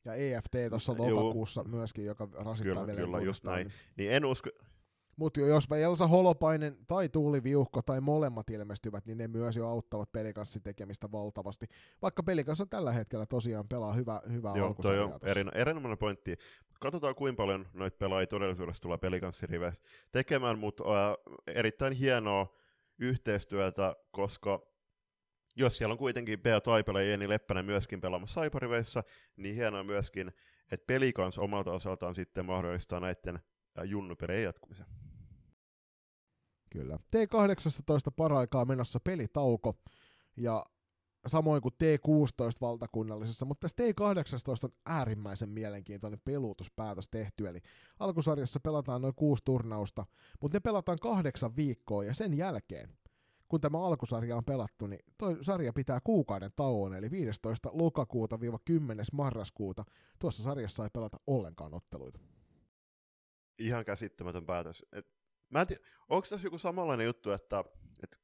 ja 0.05 0.13
EFT 0.13 0.55
tuossa 0.69 0.95
lokakuussa 0.97 1.63
myöskin, 1.63 2.05
joka 2.05 2.27
rasittaa 2.33 2.73
kyllä, 2.73 2.87
vielä 2.87 2.99
kyllä, 2.99 3.21
just 3.21 3.43
näin. 3.43 3.71
Niin 3.95 4.11
en 4.11 4.25
usko, 4.25 4.49
mutta 5.19 5.39
jos 5.39 5.67
Elsa 5.83 6.07
Holopainen 6.07 6.77
tai 6.87 7.09
Tuuli 7.09 7.43
Viuhko 7.43 7.81
tai 7.81 8.01
molemmat 8.01 8.49
ilmestyvät, 8.49 9.05
niin 9.05 9.17
ne 9.17 9.27
myös 9.27 9.55
jo 9.55 9.67
auttavat 9.67 10.11
pelikanssin 10.11 10.63
tekemistä 10.63 11.11
valtavasti. 11.11 11.65
Vaikka 12.01 12.23
pelikans 12.23 12.61
on 12.61 12.69
tällä 12.69 12.91
hetkellä 12.91 13.25
tosiaan 13.25 13.67
pelaa 13.67 13.93
hyvä, 13.93 14.21
hyvää 14.31 14.53
Joo, 14.55 14.75
toi 14.81 14.99
on 14.99 15.19
erin, 15.23 15.51
erinomainen 15.53 15.97
pointti. 15.97 16.37
Katsotaan 16.79 17.15
kuinka 17.15 17.43
paljon 17.43 17.67
noita 17.73 17.97
pelaajia 17.97 18.27
todellisuudessa 18.27 18.81
tulee 18.81 18.97
pelikanssiriveissä 18.97 19.83
tekemään, 20.11 20.59
mutta 20.59 20.83
äh, 20.83 21.15
erittäin 21.47 21.93
hienoa 21.93 22.55
yhteistyötä, 22.99 23.95
koska 24.11 24.61
jos 25.55 25.77
siellä 25.77 25.91
on 25.91 25.97
kuitenkin 25.97 26.39
Bea 26.39 26.61
Taipale 26.61 27.03
ja 27.03 27.09
Jeni 27.09 27.29
Leppänen 27.29 27.65
myöskin 27.65 28.01
pelaamassa 28.01 28.33
Saipariveissa, 28.33 29.03
niin 29.35 29.55
hienoa 29.55 29.83
myöskin, 29.83 30.31
että 30.71 30.85
pelikans 30.87 31.37
omalta 31.37 31.71
osaltaan 31.71 32.15
sitten 32.15 32.45
mahdollistaa 32.45 32.99
näiden 32.99 33.39
junnupelien 33.85 34.43
jatkumisen. 34.43 34.85
Kyllä. 36.69 36.95
T18 36.95 38.11
paraikaa 38.15 38.65
menossa 38.65 38.99
pelitauko, 38.99 39.73
ja 40.37 40.65
samoin 41.27 41.61
kuin 41.61 41.73
T16 41.73 42.57
valtakunnallisessa, 42.61 43.45
mutta 43.45 43.67
tässä 43.67 43.83
T18 43.83 44.63
on 44.63 44.71
äärimmäisen 44.85 45.49
mielenkiintoinen 45.49 46.21
peluutuspäätös 46.25 47.09
tehty, 47.09 47.47
eli 47.47 47.61
alkusarjassa 47.99 48.59
pelataan 48.59 49.01
noin 49.01 49.15
kuusi 49.15 49.43
turnausta, 49.45 50.05
mutta 50.41 50.55
ne 50.55 50.59
pelataan 50.59 50.99
kahdeksan 51.01 51.55
viikkoa, 51.55 52.03
ja 52.03 52.13
sen 52.13 52.33
jälkeen, 52.33 52.97
kun 53.47 53.61
tämä 53.61 53.85
alkusarja 53.85 54.37
on 54.37 54.45
pelattu, 54.45 54.87
niin 54.87 54.99
toi 55.17 55.37
sarja 55.41 55.73
pitää 55.73 55.99
kuukauden 56.03 56.51
tauon, 56.55 56.93
eli 56.93 57.11
15. 57.11 57.69
lokakuuta 57.73 58.39
10. 58.65 59.05
marraskuuta. 59.13 59.85
Tuossa 60.19 60.43
sarjassa 60.43 60.83
ei 60.83 60.89
pelata 60.93 61.17
ollenkaan 61.27 61.73
otteluita. 61.73 62.19
Ihan 63.57 63.85
käsittämätön 63.85 64.45
päätös. 64.45 64.85
Et, 64.91 65.07
mä 65.49 65.61
en 65.61 65.67
tiedä, 65.67 65.83
onko 66.09 66.27
tässä 66.29 66.47
joku 66.47 66.57
samanlainen 66.57 67.05
juttu, 67.05 67.31
että, 67.31 67.63
että 68.03 68.17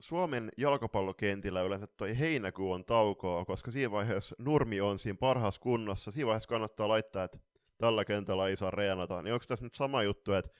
Suomen 0.00 0.50
jalkapallokentillä 0.56 1.62
yleensä 1.62 1.86
toi 1.86 2.18
heinäkuu 2.18 2.72
on 2.72 2.84
taukoa, 2.84 3.44
koska 3.44 3.70
siinä 3.70 3.90
vaiheessa 3.90 4.36
nurmi 4.38 4.80
on 4.80 4.98
siinä 4.98 5.18
parhaassa 5.20 5.60
kunnossa. 5.60 6.10
Siinä 6.10 6.26
vaiheessa 6.26 6.48
kannattaa 6.48 6.88
laittaa, 6.88 7.24
että 7.24 7.38
tällä 7.78 8.04
kentällä 8.04 8.48
ei 8.48 8.56
saa 8.56 8.70
reenata. 8.70 9.22
Niin 9.22 9.34
onko 9.34 9.44
tässä 9.48 9.64
nyt 9.64 9.74
sama 9.74 10.02
juttu, 10.02 10.32
että 10.32 10.50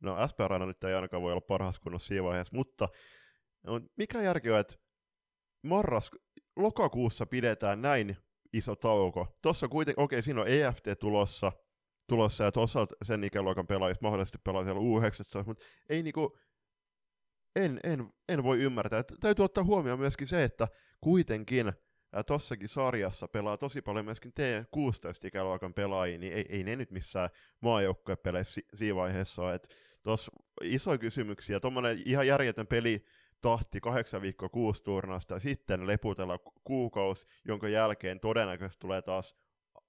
no 0.00 0.28
SPR 0.28 0.66
nyt 0.66 0.84
ei 0.84 0.94
ainakaan 0.94 1.22
voi 1.22 1.32
olla 1.32 1.40
parhaassa 1.40 1.82
kunnossa 1.82 2.08
siinä 2.08 2.24
vaiheessa, 2.24 2.56
mutta 2.56 2.88
no, 3.62 3.80
mikä 3.96 4.22
järki 4.22 4.50
on, 4.50 4.58
että 4.58 4.74
marras, 5.62 6.10
lokakuussa 6.56 7.26
pidetään 7.26 7.82
näin 7.82 8.16
iso 8.52 8.76
tauko. 8.76 9.38
Tuossa 9.42 9.68
kuitenkin, 9.68 10.04
okei, 10.04 10.22
siinä 10.22 10.40
on 10.40 10.48
EFT 10.48 10.84
tulossa, 11.00 11.52
tulossa 12.10 12.44
ja 12.44 12.52
tuossa 12.52 12.86
sen 13.02 13.24
ikäluokan 13.24 13.66
pelaajista 13.66 14.06
mahdollisesti 14.06 14.38
pelaa 14.44 14.64
siellä 14.64 14.80
U19, 14.80 15.46
mutta 15.46 15.64
ei 15.88 16.02
niinku, 16.02 16.38
en, 17.56 17.80
en, 17.84 18.12
en 18.28 18.42
voi 18.42 18.58
ymmärtää. 18.58 18.98
Että 18.98 19.14
täytyy 19.20 19.44
ottaa 19.44 19.64
huomioon 19.64 19.98
myöskin 19.98 20.28
se, 20.28 20.44
että 20.44 20.68
kuitenkin 21.00 21.72
tossakin 22.26 22.68
sarjassa 22.68 23.28
pelaa 23.28 23.56
tosi 23.56 23.82
paljon 23.82 24.04
myöskin 24.04 24.32
T16-ikäluokan 24.40 25.74
pelaajia, 25.74 26.18
niin 26.18 26.32
ei, 26.32 26.46
ei 26.48 26.64
ne 26.64 26.76
nyt 26.76 26.90
missään 26.90 27.30
maajoukkuepeleissä 27.60 28.54
si- 28.54 28.66
siinä 28.74 28.96
vaiheessa 28.96 29.42
ole. 29.42 29.60
Tuossa 30.02 30.32
isoja 30.62 30.98
kysymyksiä, 30.98 31.60
tuommoinen 31.60 32.02
ihan 32.04 32.26
järjetön 32.26 32.66
peli 32.66 33.04
tahti 33.40 33.80
kahdeksan 33.80 34.22
viikkoa 34.22 34.48
kuusi 34.48 34.82
turnausta 34.82 35.34
ja 35.34 35.40
sitten 35.40 35.86
leputella 35.86 36.38
kuukausi, 36.64 37.26
jonka 37.44 37.68
jälkeen 37.68 38.20
todennäköisesti 38.20 38.80
tulee 38.80 39.02
taas 39.02 39.36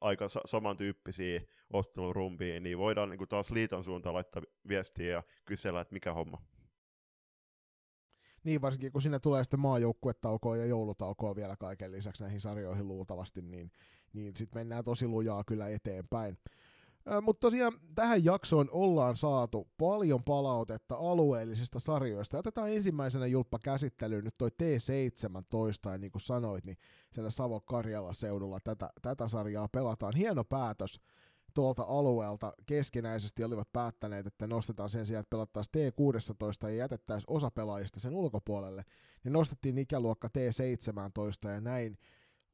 aika 0.01 0.27
sa- 0.27 0.41
samantyyppisiä 0.45 1.41
ottelurumpiin, 1.73 2.63
niin 2.63 2.77
voidaan 2.77 3.09
niin 3.09 3.17
kuin 3.17 3.27
taas 3.27 3.51
liiton 3.51 3.83
suuntaan 3.83 4.15
laittaa 4.15 4.43
viestiä 4.67 5.11
ja 5.11 5.23
kysellä, 5.45 5.81
että 5.81 5.93
mikä 5.93 6.13
homma. 6.13 6.41
Niin 8.43 8.61
varsinkin 8.61 8.91
kun 8.91 9.01
sinne 9.01 9.19
tulee 9.19 9.43
sitten 9.43 9.59
maajoukkuetaukoa 9.59 10.57
ja 10.57 10.65
joulutaukoa 10.65 11.35
vielä 11.35 11.55
kaiken 11.57 11.91
lisäksi 11.91 12.23
näihin 12.23 12.41
sarjoihin 12.41 12.87
luultavasti, 12.87 13.41
niin, 13.41 13.71
niin 14.13 14.37
sitten 14.37 14.59
mennään 14.59 14.83
tosi 14.83 15.07
lujaa 15.07 15.43
kyllä 15.43 15.69
eteenpäin. 15.69 16.37
Mutta 17.21 17.39
tosiaan 17.39 17.73
tähän 17.95 18.25
jaksoon 18.25 18.69
ollaan 18.71 19.17
saatu 19.17 19.67
paljon 19.77 20.23
palautetta 20.23 20.95
alueellisista 20.95 21.79
sarjoista. 21.79 22.37
Otetaan 22.37 22.71
ensimmäisenä 22.71 23.25
Julppa 23.25 23.59
käsittelyyn 23.59 24.23
nyt 24.23 24.33
toi 24.37 24.49
T17, 24.49 25.91
ja 25.91 25.97
niin 25.97 26.11
kuin 26.11 26.21
sanoit, 26.21 26.65
niin 26.65 26.77
siellä 27.11 27.29
Savo-Karjala 27.29 28.13
seudulla 28.13 28.59
tätä, 28.63 28.89
tätä 29.01 29.27
sarjaa 29.27 29.67
pelataan. 29.67 30.15
Hieno 30.15 30.43
päätös 30.43 30.99
tuolta 31.53 31.83
alueelta 31.87 32.53
keskinäisesti 32.65 33.43
olivat 33.43 33.71
päättäneet, 33.73 34.27
että 34.27 34.47
nostetaan 34.47 34.89
sen 34.89 35.05
sijaan, 35.05 35.21
että 35.21 35.29
pelattaisiin 35.29 35.93
T16 35.93 36.69
ja 36.69 36.75
jätettäisiin 36.75 37.35
osa 37.35 37.51
pelaajista 37.51 37.99
sen 37.99 38.15
ulkopuolelle, 38.15 38.85
niin 39.23 39.33
nostettiin 39.33 39.77
ikäluokka 39.77 40.27
T17 40.27 41.49
ja 41.49 41.61
näin 41.61 41.97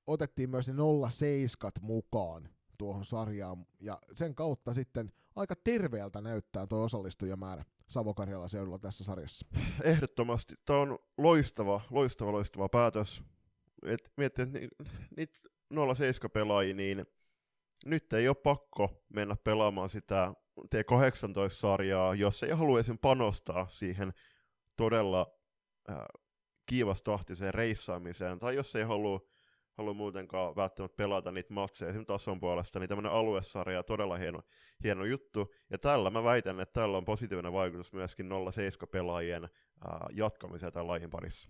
otettiin 0.08 0.50
myös 0.50 0.68
ne 0.68 0.74
07 1.10 1.72
mukaan 1.82 2.50
tuohon 2.78 3.06
sarjaan, 3.06 3.66
ja 3.80 4.00
sen 4.14 4.36
kautta 4.36 4.74
sitten 4.74 5.12
aika 5.36 5.56
terveeltä 5.64 6.22
näyttää 6.22 6.68
tuo 6.68 6.84
osallistujamäärä 6.84 7.66
Savo-Karjalan 7.88 8.50
seudulla 8.50 8.80
tässä 8.80 9.04
sarjassa. 9.04 9.48
Ehdottomasti. 9.84 10.56
Tämä 10.66 10.80
on 10.80 11.00
loistava, 11.18 11.82
loistava, 11.90 12.32
loistava 12.32 12.70
päätös. 12.70 13.24
Et 13.86 14.12
miettii, 14.18 14.44
että 14.44 14.60
niitä 15.18 15.40
07 15.96 16.32
pelaajia, 16.32 16.76
niin 16.76 17.06
nyt 17.86 18.14
ei 18.14 18.28
ole 18.28 18.36
pakko 18.36 19.04
mennä 19.10 19.36
pelaamaan 19.44 19.90
sitä 19.90 20.34
T18-sarjaa, 20.62 22.16
jos 22.16 22.44
ei 22.44 22.52
haluaisi 22.52 22.94
panostaa 23.02 23.68
siihen 23.68 24.14
todella 24.78 25.32
äh, 25.90 25.98
kiivastahtiseen 26.66 27.54
reissaamiseen, 27.54 28.40
tai 28.40 28.56
jos 28.56 28.76
ei 28.76 28.84
halua, 28.84 29.22
halua 29.78 29.94
muutenkaan 29.94 30.56
välttämättä 30.56 30.96
pelata 30.96 31.32
niitä 31.32 31.54
matseja. 31.54 31.90
Esimerkiksi 31.90 32.14
tason 32.14 32.40
puolesta, 32.40 32.80
niin 32.80 32.90
tämmöinen 32.90 33.12
aluesarja 33.12 33.80
on 33.80 33.86
todella 33.86 34.18
hieno, 34.18 34.42
hieno 34.84 35.06
juttu, 35.06 35.54
ja 35.70 35.78
tällä 35.78 36.10
mä 36.10 36.24
väitän, 36.24 36.60
että 36.60 36.82
tällä 36.82 36.98
on 36.98 37.06
positiivinen 37.06 37.54
vaikutus 37.54 37.94
myöskin 37.94 38.30
07-pelaajien 38.32 39.44
äh, 39.44 39.50
jatkamiseen 40.12 40.74
tämän 40.74 40.88
lajin 40.88 41.10
parissa. 41.10 41.50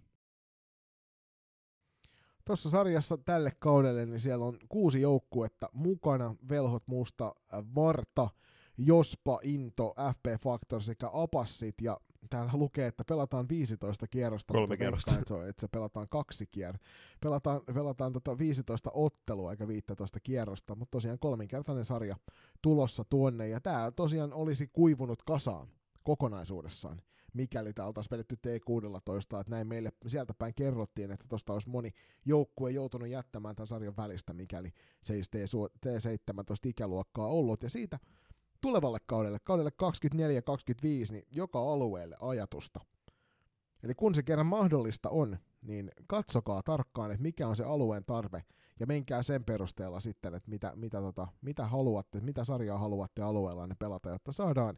Tuossa 2.45 2.69
sarjassa 2.69 3.17
tälle 3.17 3.51
kaudelle, 3.59 4.05
niin 4.05 4.19
siellä 4.19 4.45
on 4.45 4.57
kuusi 4.69 5.01
joukkuetta 5.01 5.69
mukana, 5.73 6.35
Velhot, 6.49 6.83
Musta, 6.87 7.35
Varta, 7.75 8.29
Jospa, 8.77 9.39
Into, 9.43 9.95
FP 10.13 10.41
Factor 10.43 10.81
sekä 10.81 11.09
Apassit, 11.13 11.75
ja 11.81 11.97
täällä 12.29 12.51
lukee, 12.53 12.87
että 12.87 13.03
pelataan 13.05 13.49
15 13.49 14.07
kierrosta. 14.07 14.53
Kolme 14.53 14.77
kierrosta. 14.77 15.11
Että, 15.11 15.23
se 15.27 15.33
on, 15.33 15.49
että 15.49 15.61
se 15.61 15.67
pelataan 15.67 16.09
kaksi 16.09 16.47
kier. 16.47 16.77
Pelataan, 17.21 17.61
pelataan 17.73 18.13
tota 18.13 18.37
15 18.37 18.91
ottelua 18.93 19.51
eikä 19.51 19.67
15 19.67 20.19
kierrosta, 20.19 20.75
mutta 20.75 20.91
tosiaan 20.91 21.19
kolminkertainen 21.19 21.85
sarja 21.85 22.15
tulossa 22.61 23.03
tuonne, 23.09 23.47
ja 23.47 23.61
tämä 23.61 23.91
tosiaan 23.91 24.33
olisi 24.33 24.67
kuivunut 24.67 25.23
kasaan 25.23 25.67
kokonaisuudessaan 26.03 27.01
mikäli 27.37 27.73
tämä 27.73 27.87
oltaisiin 27.87 28.11
vedetty 28.11 28.35
T16, 28.35 29.39
että 29.39 29.51
näin 29.51 29.67
meille 29.67 29.89
sieltä 30.07 30.33
päin 30.33 30.53
kerrottiin, 30.53 31.11
että 31.11 31.25
tuosta 31.29 31.53
olisi 31.53 31.69
moni 31.69 31.91
joukkue 32.25 32.71
joutunut 32.71 33.07
jättämään 33.07 33.55
tämän 33.55 33.67
sarjan 33.67 33.97
välistä, 33.97 34.33
mikäli 34.33 34.73
se 35.01 35.13
ei 35.13 35.21
T17 35.85 36.69
ikäluokkaa 36.69 37.27
ollut, 37.27 37.63
ja 37.63 37.69
siitä 37.69 37.99
tulevalle 38.61 38.97
kaudelle, 39.05 39.37
kaudelle 39.43 39.71
24-25, 39.83 41.11
niin 41.11 41.23
joka 41.31 41.59
alueelle 41.59 42.15
ajatusta. 42.21 42.79
Eli 43.83 43.95
kun 43.95 44.15
se 44.15 44.23
kerran 44.23 44.45
mahdollista 44.45 45.09
on, 45.09 45.37
niin 45.63 45.91
katsokaa 46.07 46.63
tarkkaan, 46.63 47.11
että 47.11 47.21
mikä 47.21 47.47
on 47.47 47.55
se 47.55 47.63
alueen 47.63 48.05
tarve, 48.05 48.43
ja 48.79 48.87
menkää 48.87 49.23
sen 49.23 49.45
perusteella 49.45 49.99
sitten, 49.99 50.35
että 50.35 50.49
mitä, 50.49 50.73
mitä, 50.75 51.01
tota, 51.01 51.27
mitä 51.41 51.65
haluatte, 51.65 52.21
mitä 52.21 52.43
sarjaa 52.43 52.77
haluatte 52.77 53.21
alueella 53.21 53.67
ne 53.67 53.75
pelata, 53.79 54.09
jotta 54.09 54.31
saadaan 54.31 54.77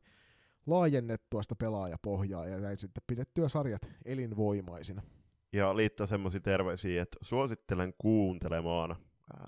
laajennettua 0.67 1.43
sitä 1.43 1.55
pelaajapohjaa 1.55 2.47
ja 2.47 2.59
näin 2.59 2.79
sitten 2.79 3.03
pidettyä 3.07 3.49
sarjat 3.49 3.81
elinvoimaisina. 4.05 5.01
Ja 5.53 5.75
liittyy 5.75 6.07
semmoisia 6.07 6.39
terveisiä, 6.39 7.01
että 7.01 7.17
suosittelen 7.21 7.93
kuuntelemaan 7.97 8.95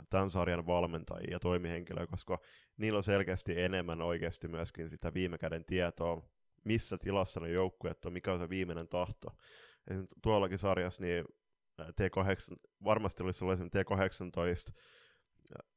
tämän 0.09 0.31
sarjan 0.31 0.67
valmentajia 0.67 1.31
ja 1.31 1.39
toimihenkilöä, 1.39 2.07
koska 2.07 2.39
niillä 2.77 2.97
on 2.97 3.03
selkeästi 3.03 3.61
enemmän 3.61 4.01
oikeasti 4.01 4.47
myöskin 4.47 4.89
sitä 4.89 5.13
viime 5.13 5.37
käden 5.37 5.65
tietoa, 5.65 6.23
missä 6.63 6.97
tilassa 6.97 7.39
ne 7.39 7.49
joukkueet 7.49 8.05
on, 8.05 8.13
mikä 8.13 8.33
on 8.33 8.39
se 8.39 8.49
viimeinen 8.49 8.87
tahto. 8.87 9.35
Esimerkiksi 9.87 10.15
tuollakin 10.21 10.57
sarjassa 10.57 11.01
niin 11.01 11.25
T8, 11.81 12.55
varmasti 12.83 13.23
olisi 13.23 13.43
ollut 13.43 13.59
T18 13.59 14.73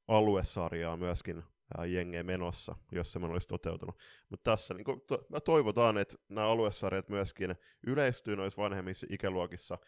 aluesarjaa 0.09 0.97
myöskin 0.97 1.43
jengeä 1.87 2.23
menossa, 2.23 2.77
jos 2.93 3.13
semmoinen 3.13 3.33
olisi 3.33 3.49
toteutunut. 3.49 3.99
Mutta 4.31 4.51
tässä 4.51 4.75
niin 4.75 5.01
to, 5.07 5.27
mä 5.29 5.41
toivotaan, 5.41 5.99
että 5.99 6.17
nämä 6.29 6.47
aluesarjat 6.47 7.09
myöskin 7.09 7.55
yleistyy 7.87 8.37
noissa 8.37 8.63
vanhemmissa 8.63 9.07
ikäluokissa, 9.11 9.79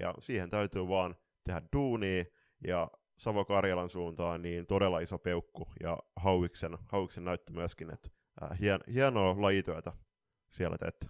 ja 0.00 0.14
siihen 0.18 0.50
täytyy 0.50 0.88
vaan 0.88 1.16
tehdä 1.44 1.62
duunia, 1.72 2.24
ja 2.66 2.90
Savo-Karjalan 3.16 3.88
suuntaan 3.88 4.42
niin 4.42 4.66
todella 4.66 5.00
iso 5.00 5.18
peukku, 5.18 5.68
ja 5.82 5.98
Hauiksen, 6.16 6.78
Hauiksen 6.86 7.24
näyttö 7.24 7.52
myöskin, 7.52 7.90
että 7.90 8.10
hien, 8.60 8.80
hienoa 8.94 9.36
lajityötä 9.38 9.92
siellä 10.50 10.78
teette. 10.78 11.06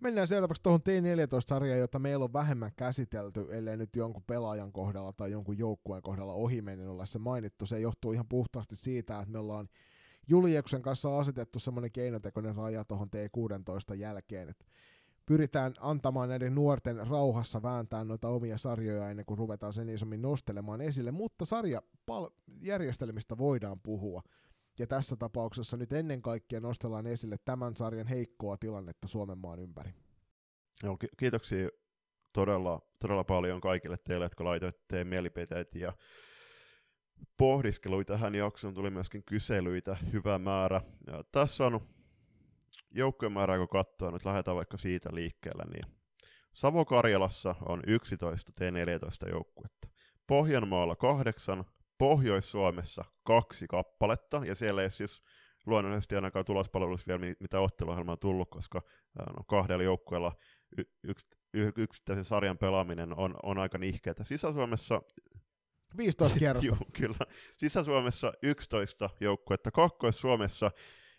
Mennään 0.00 0.28
seuraavaksi 0.28 0.62
tuohon 0.62 0.80
T14-sarjaan, 0.80 1.78
jota 1.78 1.98
meillä 1.98 2.24
on 2.24 2.32
vähemmän 2.32 2.72
käsitelty, 2.76 3.46
ellei 3.50 3.76
nyt 3.76 3.96
jonkun 3.96 4.22
pelaajan 4.26 4.72
kohdalla 4.72 5.12
tai 5.12 5.30
jonkun 5.30 5.58
joukkueen 5.58 6.02
kohdalla 6.02 6.32
ohimennen 6.32 6.88
olla 6.88 7.06
se 7.06 7.18
mainittu. 7.18 7.66
Se 7.66 7.80
johtuu 7.80 8.12
ihan 8.12 8.28
puhtaasti 8.28 8.76
siitä, 8.76 9.20
että 9.20 9.32
me 9.32 9.38
ollaan 9.38 9.68
Julieksen 10.28 10.82
kanssa 10.82 11.18
asetettu 11.18 11.58
semmoinen 11.58 11.92
keinotekoinen 11.92 12.54
raja 12.54 12.84
tuohon 12.84 13.08
T16 13.08 13.94
jälkeen, 13.94 14.48
että 14.48 14.64
pyritään 15.26 15.74
antamaan 15.80 16.28
näiden 16.28 16.54
nuorten 16.54 17.06
rauhassa 17.06 17.62
vääntää 17.62 18.04
noita 18.04 18.28
omia 18.28 18.58
sarjoja 18.58 19.10
ennen 19.10 19.26
kuin 19.26 19.38
ruvetaan 19.38 19.72
sen 19.72 19.88
isommin 19.88 20.22
nostelemaan 20.22 20.80
esille, 20.80 21.10
mutta 21.10 21.44
sarjajärjestelmistä 21.44 23.38
voidaan 23.38 23.80
puhua. 23.80 24.22
Ja 24.78 24.86
tässä 24.86 25.16
tapauksessa 25.16 25.76
nyt 25.76 25.92
ennen 25.92 26.22
kaikkea 26.22 26.60
nostellaan 26.60 27.06
esille 27.06 27.36
tämän 27.44 27.76
sarjan 27.76 28.06
heikkoa 28.06 28.56
tilannetta 28.56 29.08
Suomen 29.08 29.38
maan 29.38 29.58
ympäri. 29.58 29.94
Joo, 30.82 30.96
ki- 30.96 31.08
kiitoksia 31.16 31.68
todella, 32.32 32.82
todella 32.98 33.24
paljon 33.24 33.60
kaikille 33.60 33.96
teille, 33.96 34.24
jotka 34.24 34.44
laitoitte 34.44 35.04
mielipiteet 35.04 35.74
ja 35.74 35.92
pohdiskelui 37.36 38.04
tähän 38.04 38.34
jaksoon, 38.34 38.74
tuli 38.74 38.90
myöskin 38.90 39.24
kyselyitä, 39.24 39.96
hyvä 40.12 40.38
määrä. 40.38 40.80
Ja 41.06 41.24
tässä 41.32 41.66
on 41.66 41.80
joukkojen 42.94 43.32
määrää, 43.32 43.58
kun 43.58 43.68
katsoo, 43.68 44.10
nyt 44.10 44.24
lähdetään 44.24 44.56
vaikka 44.56 44.76
siitä 44.76 45.08
liikkeelle, 45.12 45.64
niin 45.64 45.84
Savo-Karjalassa 46.54 47.54
on 47.68 47.82
11 47.86 48.52
T14 48.60 49.30
joukkuetta. 49.30 49.88
Pohjanmaalla 50.26 50.96
kahdeksan, 50.96 51.64
Pohjois-Suomessa 51.98 53.04
kaksi 53.22 53.66
kappaletta, 53.66 54.42
ja 54.46 54.54
siellä 54.54 54.82
ei 54.82 54.90
siis 54.90 55.22
luonnollisesti 55.66 56.14
ainakaan 56.14 56.44
tulospalvelussa 56.44 57.06
vielä 57.06 57.34
mitä 57.40 57.60
otteluohjelmaa 57.60 58.12
on 58.12 58.18
tullut, 58.18 58.50
koska 58.50 58.82
no, 59.18 59.44
kahdella 59.46 59.84
joukkueella 59.84 60.32
y- 60.78 60.90
yks, 61.04 61.26
y- 61.54 61.72
yksittäisen 61.76 62.24
sarjan 62.24 62.58
pelaaminen 62.58 63.18
on, 63.18 63.34
on 63.42 63.58
aika 63.58 63.78
nihkeätä. 63.78 64.24
Sisä-Suomessa 64.24 65.02
15 65.96 66.38
kierrosta. 66.38 66.68
Juu, 66.70 66.76
kyllä. 66.92 67.26
Sisä-Suomessa 67.56 68.32
11 68.42 69.10
joukkuetta, 69.20 69.70
Kakkois-Suomessa 69.70 70.70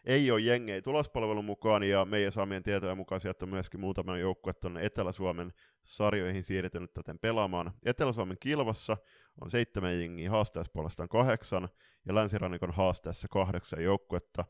ei 0.06 0.32
ole 0.32 0.40
jengei 0.40 0.82
tulospalvelun 0.82 1.46
mukaan, 1.46 1.84
ja 1.84 2.06
meidän 2.06 2.32
saamien 2.32 2.64
tietojen 2.64 2.98
mukaan 2.98 3.22
sieltä 3.22 3.46
on 3.46 3.50
myöskin 3.50 3.80
muutama 3.80 4.18
joukkue 4.18 4.54
tuonne 4.54 4.86
Etelä-Suomen 4.86 5.54
sarjoihin 5.84 6.44
siirtynyt 6.44 6.94
täten 6.94 7.20
pelaamaan. 7.20 7.72
Etelä-Suomen 7.86 8.38
kilvassa 8.40 8.98
on 9.42 9.50
seitsemän 9.50 10.00
jengiä, 10.00 10.30
haastaessa 10.30 10.72
puolestaan 10.74 11.10
kahdeksan, 11.10 11.70
ja 12.06 12.16
länsirannikon 12.16 12.72
haasteessa 12.72 13.28
kahdeksan 13.28 13.84
joukkuetta. 13.84 14.46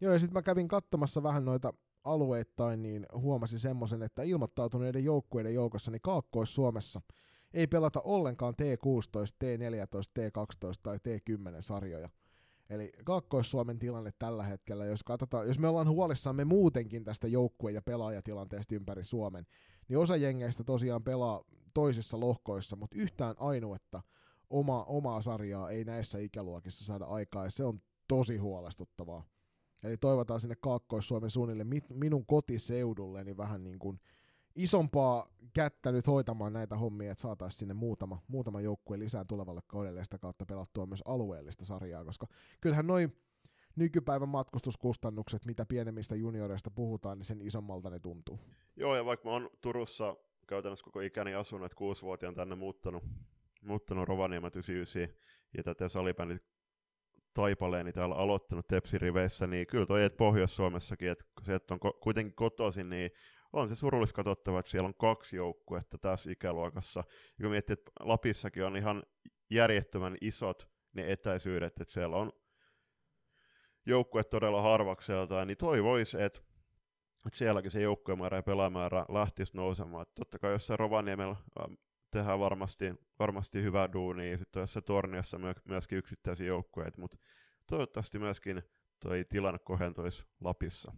Joo, 0.00 0.12
ja 0.12 0.18
sitten 0.18 0.34
mä 0.34 0.42
kävin 0.42 0.68
katsomassa 0.68 1.22
vähän 1.22 1.44
noita 1.44 1.74
alueittain, 2.04 2.82
niin 2.82 3.06
huomasin 3.14 3.58
semmoisen, 3.58 4.02
että 4.02 4.22
ilmoittautuneiden 4.22 5.04
joukkueiden 5.04 5.54
joukossa 5.54 5.90
niin 5.90 6.02
Kaakkois-Suomessa 6.02 7.00
ei 7.54 7.66
pelata 7.66 8.00
ollenkaan 8.04 8.54
T16, 8.54 9.44
T14, 9.44 10.20
T12 10.20 10.72
tai 10.82 10.96
T10 10.96 11.56
sarjoja. 11.60 12.08
Eli 12.70 12.92
Kaakkois-Suomen 13.04 13.78
tilanne 13.78 14.10
tällä 14.18 14.44
hetkellä, 14.44 14.84
jos 14.84 15.02
katsotaan, 15.04 15.46
jos 15.46 15.58
me 15.58 15.68
ollaan 15.68 15.88
huolissamme 15.88 16.44
muutenkin 16.44 17.04
tästä 17.04 17.28
joukkue- 17.28 17.72
ja 17.72 17.82
pelaajatilanteesta 17.82 18.74
ympäri 18.74 19.04
Suomen, 19.04 19.46
niin 19.88 19.98
osa 19.98 20.16
jengeistä 20.16 20.64
tosiaan 20.64 21.02
pelaa 21.04 21.44
toisissa 21.74 22.20
lohkoissa, 22.20 22.76
mutta 22.76 22.96
yhtään 22.98 23.34
ainuetta 23.38 24.02
oma, 24.50 24.84
omaa 24.84 25.22
sarjaa 25.22 25.70
ei 25.70 25.84
näissä 25.84 26.18
ikäluokissa 26.18 26.84
saada 26.84 27.04
aikaa, 27.04 27.44
ja 27.44 27.50
se 27.50 27.64
on 27.64 27.82
tosi 28.08 28.36
huolestuttavaa. 28.36 29.24
Eli 29.82 29.96
toivotaan 29.96 30.40
sinne 30.40 30.56
Kaakkois-Suomen 30.60 31.30
suunnille 31.30 31.64
minun 31.88 32.26
kotiseudulleni 32.26 33.36
vähän 33.36 33.64
niin 33.64 33.78
kuin 33.78 34.00
isompaa 34.54 35.26
kättä 35.52 35.92
nyt 35.92 36.06
hoitamaan 36.06 36.52
näitä 36.52 36.76
hommia, 36.76 37.12
että 37.12 37.22
saataisiin 37.22 37.58
sinne 37.58 37.74
muutama, 37.74 38.22
muutama 38.28 38.60
joukkue 38.60 38.98
lisää 38.98 39.24
tulevalle 39.24 39.60
kaudelle 39.66 40.04
sitä 40.04 40.18
kautta 40.18 40.46
pelattua 40.46 40.86
myös 40.86 41.02
alueellista 41.06 41.64
sarjaa, 41.64 42.04
koska 42.04 42.26
kyllähän 42.60 42.86
noin 42.86 43.16
nykypäivän 43.76 44.28
matkustuskustannukset, 44.28 45.46
mitä 45.46 45.66
pienemmistä 45.66 46.14
junioreista 46.14 46.70
puhutaan, 46.70 47.18
niin 47.18 47.26
sen 47.26 47.42
isommalta 47.42 47.90
ne 47.90 47.98
tuntuu. 47.98 48.40
Joo, 48.76 48.96
ja 48.96 49.04
vaikka 49.04 49.28
mä 49.28 49.32
oon 49.32 49.50
Turussa 49.60 50.16
käytännössä 50.46 50.84
koko 50.84 51.00
ikäni 51.00 51.34
asunut, 51.34 51.66
että 51.66 51.76
kuusivuotiaan 51.76 52.34
tänne 52.34 52.54
muuttanut, 52.54 53.04
muuttanut 53.62 54.08
Rovaniemet 54.08 54.56
99, 54.56 55.18
ja 55.56 55.62
tätä 55.62 55.88
salibändit 55.88 56.42
taipaleeni 57.34 57.92
täällä 57.92 58.14
aloittanut 58.14 58.68
Tepsi-riveissä, 58.68 59.46
niin 59.46 59.66
kyllä 59.66 59.86
toi, 59.86 60.04
että 60.04 60.16
Pohjois-Suomessakin, 60.16 61.10
että 61.10 61.24
se, 61.42 61.54
että 61.54 61.74
on 61.74 61.80
ko- 61.86 61.98
kuitenkin 62.00 62.34
kotoisin, 62.34 62.90
niin 62.90 63.10
on 63.52 63.68
se 63.68 63.76
surullista 63.76 64.16
katsottava, 64.16 64.60
että 64.60 64.70
siellä 64.70 64.86
on 64.86 64.94
kaksi 64.94 65.36
joukkuetta 65.36 65.98
tässä 65.98 66.30
ikäluokassa. 66.30 67.04
Ja 67.38 67.42
kun 67.42 67.50
miettii, 67.50 67.72
että 67.72 67.90
Lapissakin 68.00 68.64
on 68.64 68.76
ihan 68.76 69.02
järjettömän 69.50 70.16
isot 70.20 70.68
ne 70.92 71.12
etäisyydet, 71.12 71.80
että 71.80 71.94
siellä 71.94 72.16
on 72.16 72.32
joukkue 73.86 74.24
todella 74.24 74.62
harvakseltaan, 74.62 75.46
niin 75.46 75.58
toivoisi, 75.58 76.22
että 76.22 76.40
että 77.26 77.38
sielläkin 77.38 77.70
se 77.70 77.80
joukkuemäärä 77.80 78.38
ja 78.38 78.42
pelaamäärä 78.42 79.06
lähtisi 79.08 79.56
nousemaan. 79.56 80.02
Että 80.02 80.14
totta 80.14 80.38
kai 80.38 80.52
jossain 80.52 80.78
Rovaniemellä 80.78 81.36
ähm, 81.60 81.72
tehdään 82.10 82.40
varmasti, 82.40 82.94
varmasti 83.18 83.62
hyvää 83.62 83.92
duunia, 83.92 84.30
ja 84.30 84.38
sitten 84.38 84.60
jossain 84.60 84.84
Torniossa 84.84 85.38
myöskin 85.68 85.98
yksittäisiä 85.98 86.46
joukkueita, 86.46 87.00
mutta 87.00 87.16
toivottavasti 87.66 88.18
myöskin 88.18 88.62
toi 89.00 89.24
tilanne 89.28 89.58
kohentuisi 89.58 90.24
Lapissa. 90.40 90.92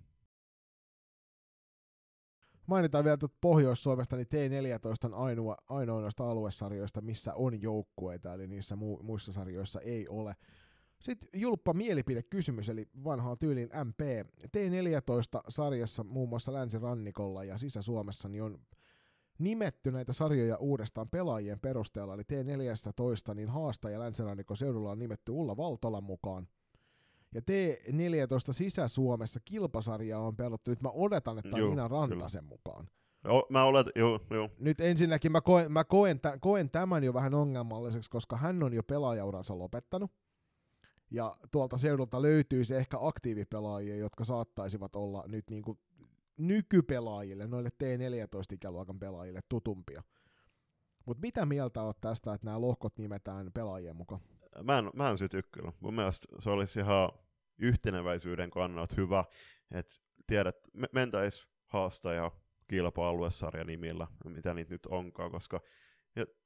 Mainitaan 2.66 3.05
vielä 3.05 3.16
tuota 3.16 3.36
Pohjois-Suomesta, 3.41 4.16
niin 4.16 4.27
T14 4.27 5.07
on 5.07 5.15
ainoa, 5.15 5.57
ainoa 5.69 6.01
noista 6.01 6.31
aluesarjoista, 6.31 7.01
missä 7.01 7.35
on 7.35 7.62
joukkueita, 7.62 8.35
eli 8.35 8.47
niissä 8.47 8.74
mu- 8.74 9.03
muissa 9.03 9.32
sarjoissa 9.32 9.81
ei 9.81 10.09
ole. 10.09 10.36
Sitten 11.01 11.28
julppa 11.32 11.73
mielipidekysymys, 11.73 12.69
eli 12.69 12.89
vanhaa 13.05 13.36
tyylin 13.36 13.70
MP. 13.85 14.01
T14-sarjassa 14.47 16.05
muun 16.05 16.28
muassa 16.28 16.53
Länsirannikolla 16.53 17.45
ja 17.45 17.59
Sisä-Suomessa 17.59 18.28
niin 18.28 18.43
on 18.43 18.59
nimetty 19.39 19.93
näitä 19.93 20.12
sarjoja 20.12 20.57
uudestaan 20.57 21.09
pelaajien 21.09 21.61
perusteella, 21.61 22.15
eli 22.15 22.23
T14, 22.23 23.35
niin 23.35 23.49
haastaja 23.49 24.01
Länsirannikon 24.01 24.57
seudulla 24.57 24.91
on 24.91 24.99
nimetty 24.99 25.32
Ulla 25.32 25.57
Valtolan 25.57 26.05
mukaan. 26.05 26.49
Ja 27.35 27.40
T14 27.40 28.52
Sisä-Suomessa 28.52 29.40
kilpasarjaa 29.44 30.20
on 30.20 30.36
pelattu. 30.36 30.70
Nyt 30.70 30.82
mä 30.82 30.90
odotan, 30.90 31.39
että 31.39 31.56
on 31.62 31.70
Nina 31.70 31.89
Rantasen 31.89 32.44
kyllä. 32.44 32.55
mukaan. 32.55 32.89
Joo, 33.24 33.47
mä 33.51 33.65
olet, 33.65 33.86
joo, 33.97 34.20
joo. 34.31 34.51
Nyt 34.59 34.81
ensinnäkin 34.81 35.32
mä 35.32 35.40
koen, 35.40 35.73
mä 35.73 35.85
koen, 35.85 36.20
tä, 36.20 36.39
koen 36.40 36.70
tämän 36.70 37.05
jo 37.05 37.15
vähän 37.15 37.35
ongelmalliseksi, 37.35 38.11
koska 38.11 38.36
hän 38.36 38.62
on 38.62 38.73
jo 38.73 38.82
pelaajauransa 38.82 39.59
lopettanut. 39.59 40.11
Ja 41.11 41.35
tuolta 41.51 41.78
seudulta 41.78 42.23
löytyisi 42.23 42.74
ehkä 42.74 42.97
aktiivipelaajia, 43.01 43.97
jotka 43.97 44.24
saattaisivat 44.24 44.97
olla 44.97 45.24
nyt 45.27 45.51
niin 45.51 45.62
kuin 45.62 45.78
nykypelaajille, 46.36 47.47
noille 47.47 47.69
T14-ikäluokan 47.69 48.98
pelaajille 48.98 49.40
tutumpia. 49.48 50.02
Mutta 51.06 51.20
mitä 51.20 51.47
mieltä 51.47 51.82
oot 51.82 52.01
tästä, 52.01 52.35
että 52.35 52.44
nämä 52.44 52.61
lohkot 52.61 52.98
nimetään 52.98 53.52
pelaajien 53.52 53.97
mukaan? 53.97 54.20
Mä 54.62 54.78
en, 54.78 54.90
mä 54.94 55.11
en 55.11 55.19
sit 55.19 55.32
kyllä. 55.52 55.73
Mun 55.81 55.94
mielestä 55.94 56.28
se 56.40 56.51
olisi 56.51 56.81
ihan 56.81 57.11
yhteneväisyyden 57.59 58.51
kannalta 58.51 58.94
hyvä, 58.97 59.24
että 59.70 59.97
tiedät, 60.26 60.56
me, 60.72 60.86
mentäis 60.93 61.48
haastaja 61.66 62.31
kilpa-aluesarja 62.68 63.64
nimillä, 63.64 64.06
mitä 64.24 64.55
niitä 64.55 64.74
nyt 64.74 64.86
onkaan, 64.86 65.31
koska 65.31 65.60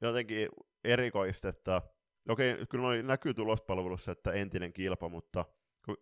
jotenkin 0.01 0.49
erikoista, 0.85 1.49
että 1.49 1.83
okei, 2.29 2.67
kyllä 2.67 2.85
noi 2.85 3.03
näkyy 3.03 3.35
tulospalvelussa, 3.35 4.13
että 4.13 4.33
entinen 4.33 4.73
kilpa, 4.73 5.09
mutta 5.09 5.45
kun 5.85 5.97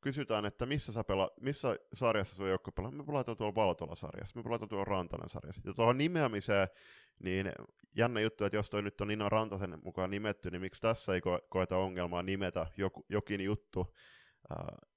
kysytään, 0.00 0.46
että 0.46 0.66
missä, 0.66 0.92
sä 0.92 1.04
pela, 1.04 1.30
missä 1.40 1.76
sarjassa 1.94 2.36
sun 2.36 2.48
joukko 2.48 2.72
pelaa, 2.72 2.90
me 2.90 3.04
pelataan 3.04 3.36
tuolla 3.36 3.54
Valtola-sarjassa, 3.54 4.38
me 4.38 4.42
pelataan 4.42 4.68
tuolla 4.68 4.84
Rantanen 4.84 5.28
sarjassa. 5.28 5.62
Ja 5.64 5.74
tuohon 5.74 5.98
nimeämiseen, 5.98 6.68
niin 7.18 7.52
jännä 7.96 8.20
juttu, 8.20 8.44
että 8.44 8.56
jos 8.56 8.70
toi 8.70 8.82
nyt 8.82 9.00
on 9.00 9.08
Nina 9.08 9.28
Rantasen 9.28 9.78
mukaan 9.84 10.10
nimetty, 10.10 10.50
niin 10.50 10.60
miksi 10.60 10.80
tässä 10.80 11.14
ei 11.14 11.20
ko- 11.20 11.46
koeta 11.48 11.76
ongelmaa 11.76 12.22
nimetä 12.22 12.66
joku, 12.76 13.06
jokin 13.08 13.40
juttu 13.40 13.94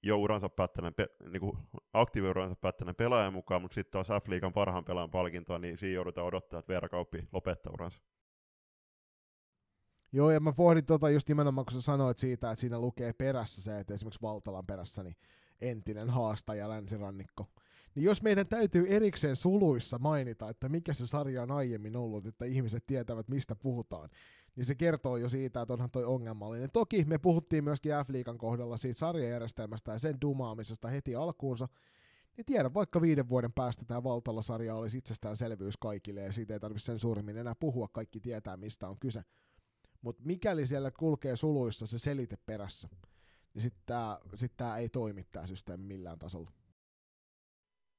jo 0.02 0.16
uransa 0.16 0.48
päättäneen, 0.48 0.94
pe- 0.94 1.16
niin 1.30 1.58
aktiiviuransa 1.92 2.56
päättäneen 2.56 2.96
pelaajan 2.96 3.32
mukaan, 3.32 3.62
mutta 3.62 3.74
sitten 3.74 3.92
taas 3.92 4.22
F-liigan 4.22 4.52
parhaan 4.52 4.84
pelaajan 4.84 5.10
palkintoa, 5.10 5.58
niin 5.58 5.78
siinä 5.78 5.94
joudutaan 5.94 6.26
odottaa, 6.26 6.58
että 6.58 6.72
Veera 6.72 6.88
Kauppi 6.88 7.28
lopettaa 7.32 7.72
uransa. 7.72 8.00
Joo, 10.12 10.30
ja 10.30 10.40
mä 10.40 10.52
pohdin 10.52 10.84
tota 10.84 11.10
just 11.10 11.28
nimenomaan, 11.28 11.64
kun 11.64 11.72
sä 11.72 11.80
sanoit 11.80 12.18
siitä, 12.18 12.50
että 12.50 12.60
siinä 12.60 12.80
lukee 12.80 13.12
perässä 13.12 13.62
se, 13.62 13.78
että 13.78 13.94
esimerkiksi 13.94 14.22
Valtalan 14.22 14.66
perässä 14.66 15.02
niin 15.02 15.16
entinen 15.60 16.10
haastaja 16.10 16.68
länsirannikko. 16.68 17.46
Niin 17.94 18.04
jos 18.04 18.22
meidän 18.22 18.46
täytyy 18.46 18.86
erikseen 18.88 19.36
suluissa 19.36 19.98
mainita, 19.98 20.48
että 20.48 20.68
mikä 20.68 20.94
se 20.94 21.06
sarja 21.06 21.42
on 21.42 21.50
aiemmin 21.50 21.96
ollut, 21.96 22.26
että 22.26 22.44
ihmiset 22.44 22.86
tietävät, 22.86 23.28
mistä 23.28 23.56
puhutaan, 23.56 24.10
niin 24.56 24.66
se 24.66 24.74
kertoo 24.74 25.16
jo 25.16 25.28
siitä, 25.28 25.60
että 25.60 25.72
onhan 25.72 25.90
toi 25.90 26.04
ongelmallinen. 26.04 26.70
Toki 26.72 27.04
me 27.04 27.18
puhuttiin 27.18 27.64
myöskin 27.64 27.92
F-liikan 27.92 28.38
kohdalla 28.38 28.76
siitä 28.76 28.98
sarjajärjestelmästä 28.98 29.92
ja 29.92 29.98
sen 29.98 30.20
dumaamisesta 30.20 30.88
heti 30.88 31.14
alkuunsa, 31.14 31.68
niin 32.36 32.44
tiedän, 32.44 32.74
vaikka 32.74 33.00
viiden 33.00 33.28
vuoden 33.28 33.52
päästä 33.52 33.84
tämä 33.84 34.04
Valtala-sarja 34.04 34.74
olisi 34.74 34.98
itsestäänselvyys 34.98 35.76
kaikille 35.76 36.20
ja 36.20 36.32
siitä 36.32 36.54
ei 36.54 36.60
tarvitse 36.60 36.86
sen 36.86 36.98
suuremmin 36.98 37.36
enää 37.36 37.54
puhua, 37.60 37.88
kaikki 37.88 38.20
tietää 38.20 38.56
mistä 38.56 38.88
on 38.88 38.98
kyse. 39.00 39.22
Mutta 40.02 40.22
mikäli 40.24 40.66
siellä 40.66 40.90
kulkee 40.90 41.36
suluissa 41.36 41.86
se 41.86 41.98
selite 41.98 42.36
perässä, 42.46 42.88
niin 43.54 43.62
sitten 43.62 43.82
tämä 43.86 44.18
sit 44.34 44.52
ei 44.78 44.88
toimi 44.88 45.24
tämä 45.32 45.46
systeemi 45.46 45.84
millään 45.84 46.18
tasolla. 46.18 46.52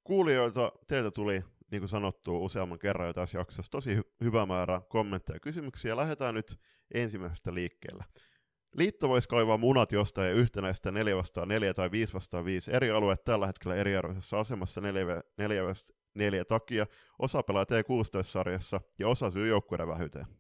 Kuulijoilta 0.04 0.72
teiltä 0.88 1.12
tuli, 1.12 1.44
niin 1.72 1.82
kuin 1.82 1.90
sanottu, 1.90 2.46
useamman 2.46 2.80
kerran 2.80 3.08
jo 3.08 3.14
tässä 3.14 3.38
jaksossa 3.38 3.72
tosi 3.72 3.96
hy- 3.96 4.16
hyvä 4.22 4.46
määrä 4.46 4.82
kommentteja 4.90 5.36
ja 5.36 5.40
kysymyksiä. 5.40 5.98
Lähdetään 5.98 6.36
nyt 6.36 6.60
ensimmäisestä 6.94 7.54
liikkeellä. 7.54 8.04
Liitto 8.76 9.10
voisi 9.10 9.30
kaivaa 9.30 9.58
munat 9.58 9.92
jostain 9.92 10.28
ja 10.30 10.36
yhtenäistä 10.36 10.92
4 10.92 11.18
vastaan 11.18 11.48
4 11.48 11.74
tai 11.74 11.92
5 11.92 12.14
vastaan 12.14 12.46
5 12.46 12.72
eri 12.72 12.92
alueet 12.92 13.24
tällä 13.24 13.48
hetkellä 13.48 13.76
eriarvoisessa 13.76 14.40
asemassa 14.40 14.82
4, 14.82 15.22
4, 15.38 15.64
neljä 16.16 16.46
takia, 16.46 16.86
osa 17.20 17.44
pelaa 17.44 17.64
T16-sarjassa 17.64 18.82
ja 19.00 19.08
osa 19.08 19.32
syy 19.32 19.48
joukkueiden 19.48 19.88
vähyyteen. 19.88 20.37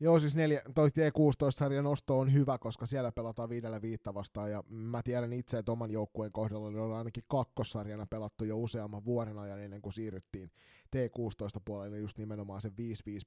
Joo, 0.00 0.20
siis 0.20 0.36
neljä, 0.36 0.62
toi 0.74 0.88
T16-sarjan 0.88 1.84
nosto 1.84 2.18
on 2.18 2.32
hyvä, 2.32 2.58
koska 2.58 2.86
siellä 2.86 3.12
pelataan 3.12 3.48
viidellä 3.48 3.82
viitta 3.82 4.14
vastaan, 4.14 4.50
ja 4.50 4.64
mä 4.68 5.02
tiedän 5.02 5.32
itse, 5.32 5.58
että 5.58 5.72
oman 5.72 5.90
joukkueen 5.90 6.32
kohdalla 6.32 6.70
niin 6.70 6.80
on 6.80 6.92
ainakin 6.92 7.24
kakkossarjana 7.28 8.06
pelattu 8.06 8.44
jo 8.44 8.58
useamman 8.58 9.04
vuoden 9.04 9.38
ajan 9.38 9.60
ennen 9.60 9.82
kuin 9.82 9.92
siirryttiin 9.92 10.50
T16-puolelle 10.96 11.98
just 11.98 12.18
nimenomaan 12.18 12.60
sen 12.60 12.72
5-5 12.72 12.74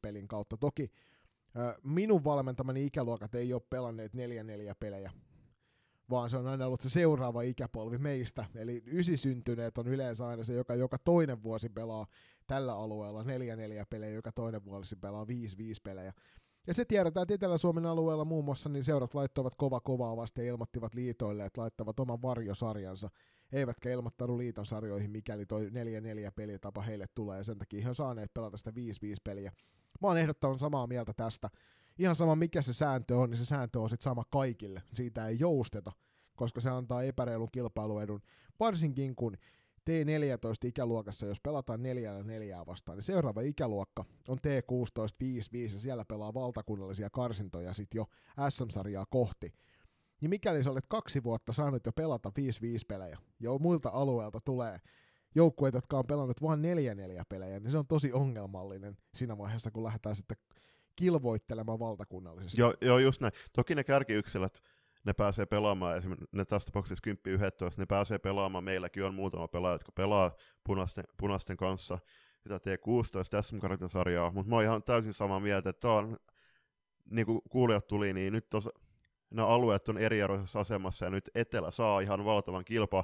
pelin 0.02 0.28
kautta. 0.28 0.58
Toki 0.58 0.92
minun 1.84 2.24
valmentamani 2.24 2.86
ikäluokat 2.86 3.36
ei 3.36 3.54
ole 3.54 3.62
pelanneet 3.70 4.14
4-4 4.14 4.18
pelejä, 4.80 5.12
vaan 6.10 6.30
se 6.30 6.38
on 6.38 6.48
aina 6.48 6.66
ollut 6.66 6.82
se 6.82 6.90
seuraava 6.90 7.42
ikäpolvi 7.42 7.98
meistä. 7.98 8.46
Eli 8.56 8.84
ysisyntyneet 8.86 9.78
on 9.78 9.88
yleensä 9.88 10.28
aina 10.28 10.44
se, 10.44 10.54
joka 10.54 10.76
joka 10.76 10.98
toinen 10.98 11.44
vuosi 11.44 11.70
pelaa 11.70 12.08
tällä 12.48 12.76
alueella 12.76 13.24
4-4 13.24 13.26
pelejä, 13.90 14.14
joka 14.14 14.32
toinen 14.32 14.66
vuosi 14.66 14.96
pelaa 14.96 15.24
5-5 15.24 15.28
pelejä. 15.84 16.14
Ja 16.68 16.74
se 16.74 16.86
tiedetään, 16.86 17.22
että 17.22 17.34
Etelä-Suomen 17.34 17.86
alueella 17.86 18.26
muun 18.26 18.46
muassa 18.46 18.70
niin 18.70 18.84
seurat 18.84 19.14
laittoivat 19.14 19.56
kova 19.56 19.80
kovaa 19.80 20.18
vasta 20.18 20.42
ja 20.42 20.48
ilmoittivat 20.48 20.94
liitoille, 20.94 21.46
että 21.46 21.62
laittavat 21.62 22.00
oman 22.00 22.22
varjosarjansa, 22.22 23.10
eivätkä 23.52 23.90
ilmoittanut 23.90 24.38
liiton 24.38 24.66
sarjoihin, 24.66 25.12
mikäli 25.12 25.46
toi 25.46 25.70
4-4 25.70 25.72
pelitapa 26.36 26.82
heille 26.82 27.06
tulee, 27.16 27.38
ja 27.38 27.44
sen 27.44 27.58
takia 27.58 27.80
ihan 27.80 27.96
saaneet 27.96 28.34
pelata 28.34 28.58
sitä 28.58 28.72
5-5 28.72 28.74
peliä. 29.24 29.52
Mä 30.02 30.08
oon 30.08 30.18
ehdottoman 30.18 30.60
samaa 30.60 30.88
mieltä 30.88 31.14
tästä. 31.14 31.50
Ihan 32.00 32.16
sama 32.16 32.36
mikä 32.36 32.62
se 32.62 32.74
sääntö 32.74 33.18
on, 33.18 33.30
niin 33.30 33.38
se 33.38 33.46
sääntö 33.46 33.80
on 33.80 33.90
sitten 33.90 34.04
sama 34.04 34.24
kaikille. 34.30 34.84
Siitä 34.94 35.28
ei 35.28 35.40
jousteta, 35.40 35.92
koska 36.36 36.62
se 36.62 36.70
antaa 36.70 37.04
epäreilun 37.04 37.52
kilpailuedun, 37.52 38.22
varsinkin 38.60 39.16
kun 39.16 39.38
T14-ikäluokassa, 39.90 41.26
jos 41.26 41.40
pelataan 41.44 41.84
neljällä 41.84 42.24
neljää 42.24 42.66
vastaan, 42.66 42.98
niin 42.98 43.04
seuraava 43.04 43.42
ikäluokka 43.42 44.06
on 44.28 44.38
T16 44.38 45.52
5 45.54 45.76
ja 45.76 45.82
siellä 45.82 46.06
pelaa 46.08 46.34
valtakunnallisia 46.34 47.10
karsintoja 47.10 47.74
sitten 47.74 48.00
jo 48.00 48.06
SM-sarjaa 48.50 49.06
kohti. 49.10 49.54
Niin 50.22 50.30
mikäli 50.30 50.64
sä 50.64 50.72
olet 50.72 50.86
kaksi 50.88 51.24
vuotta 51.24 51.54
saanut 51.54 51.86
jo 51.86 51.92
pelata 51.92 52.30
5-5 52.30 52.32
pelejä, 52.88 53.18
ja 53.40 53.50
muilta 53.60 53.90
alueilta 53.90 54.40
tulee 54.46 54.80
joukkueita, 55.36 55.78
jotka 55.78 55.98
on 55.98 56.08
pelannut 56.08 56.42
vain 56.42 56.60
4-4 56.60 57.24
pelejä, 57.30 57.60
niin 57.60 57.72
se 57.72 57.78
on 57.78 57.88
tosi 57.88 58.14
ongelmallinen 58.14 58.98
siinä 59.16 59.38
vaiheessa, 59.38 59.72
kun 59.72 59.84
lähdetään 59.84 60.16
sitten 60.16 60.38
kilvoittelemaan 60.96 61.80
valtakunnallisesti. 61.80 62.62
Joo, 62.62 62.74
joo 62.82 62.98
just 62.98 63.22
näin. 63.22 63.34
Toki 63.54 63.76
ne 63.76 63.84
kärkiyksilöt, 63.84 64.62
ne 65.10 65.14
pääsee 65.14 65.46
pelaamaan, 65.46 65.98
esimerkiksi 65.98 66.28
ne 66.32 66.46
tässä 66.46 66.66
tapauksessa 66.66 67.02
10 67.04 67.34
11, 67.34 67.82
ne 67.82 67.86
pääsee 67.86 68.18
pelaamaan, 68.18 68.64
meilläkin 68.64 69.04
on 69.04 69.16
muutama 69.16 69.48
pelaaja, 69.48 69.74
jotka 69.74 69.92
pelaa 69.92 70.36
punaisten, 70.64 71.04
punaisten 71.18 71.58
kanssa. 71.58 72.00
Sitä 72.40 72.58
T16 72.58 73.42
SM-sarjaa, 73.42 74.32
mutta 74.32 74.50
mä 74.50 74.56
oon 74.56 74.64
ihan 74.64 74.84
täysin 74.84 75.14
samaa 75.14 75.40
mieltä, 75.40 75.70
että 75.70 75.90
on, 75.90 76.18
niin 77.12 77.26
kuin 77.26 77.42
kuulijat 77.50 77.88
tuli, 77.88 78.14
niin 78.14 78.34
nyt 78.34 78.50
tos, 78.50 78.70
nämä 79.30 79.48
alueet 79.48 79.90
on 79.90 79.98
eriarvoisessa 79.98 80.60
asemassa, 80.60 81.06
ja 81.06 81.10
nyt 81.12 81.30
Etelä 81.36 81.72
saa 81.72 82.00
ihan 82.00 82.26
valtavan 82.26 82.66
kilpa, 82.66 83.04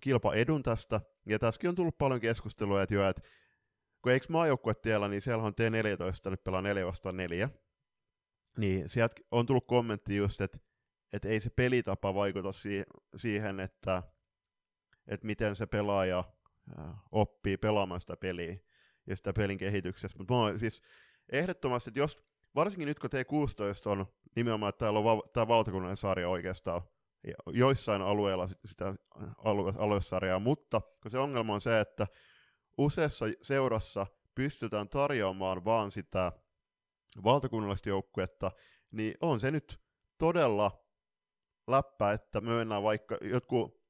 kilpaedun 0.00 0.62
tästä, 0.62 1.00
ja 1.26 1.38
tässäkin 1.38 1.68
on 1.68 1.74
tullut 1.74 1.98
paljon 1.98 2.20
keskustelua, 2.20 2.82
että, 2.82 2.94
jo, 2.94 3.08
että 3.08 3.22
kun 4.02 4.12
eikö 4.12 4.26
maajoukkue 4.28 4.74
tiellä, 4.74 5.08
niin 5.08 5.22
siellä 5.22 5.44
on 5.44 5.52
T14, 5.52 6.30
nyt 6.30 6.44
pelaa 6.44 6.62
4 6.62 6.86
vastaan 6.86 7.16
4, 7.16 7.50
niin 8.58 8.88
sieltä 8.88 9.14
on 9.30 9.46
tullut 9.46 9.66
kommentti 9.66 10.16
just, 10.16 10.40
että 10.40 10.58
että 11.12 11.28
ei 11.28 11.40
se 11.40 11.50
pelitapa 11.50 12.14
vaikuta 12.14 12.52
si- 12.52 12.84
siihen, 13.16 13.60
että, 13.60 14.02
että 15.06 15.26
miten 15.26 15.56
se 15.56 15.66
pelaaja 15.66 16.24
oppii 17.12 17.56
pelaamaan 17.56 18.00
sitä 18.00 18.16
peliä 18.16 18.56
ja 19.06 19.16
sitä 19.16 19.32
pelin 19.32 19.58
kehityksessä. 19.58 20.18
Mutta 20.18 20.58
siis 20.58 20.82
ehdottomasti, 21.32 21.90
että 21.90 22.00
jos, 22.00 22.18
varsinkin 22.54 22.88
nyt 22.88 22.98
kun 22.98 23.10
T16 23.10 23.90
on 23.90 24.06
nimenomaan, 24.36 24.68
että 24.68 24.78
täällä 24.78 24.98
on 24.98 25.04
va- 25.04 25.28
tämä 25.32 25.48
valtakunnallinen 25.48 25.96
sarja 25.96 26.28
oikeastaan, 26.28 26.82
joissain 27.46 28.02
alueilla 28.02 28.48
sitä 28.64 28.94
alue- 29.38 29.74
aluesarjaa, 29.78 30.38
mutta 30.38 30.80
kun 31.02 31.10
se 31.10 31.18
ongelma 31.18 31.54
on 31.54 31.60
se, 31.60 31.80
että 31.80 32.06
useassa 32.78 33.26
seurassa 33.42 34.06
pystytään 34.34 34.88
tarjoamaan 34.88 35.64
vaan 35.64 35.90
sitä 35.90 36.32
valtakunnallista 37.24 37.88
joukkuetta, 37.88 38.50
niin 38.90 39.14
on 39.20 39.40
se 39.40 39.50
nyt 39.50 39.80
todella 40.18 40.87
läppä, 41.68 42.12
että 42.12 42.40
myönnään 42.40 42.82
vaikka 42.82 43.18
jotkut 43.20 43.82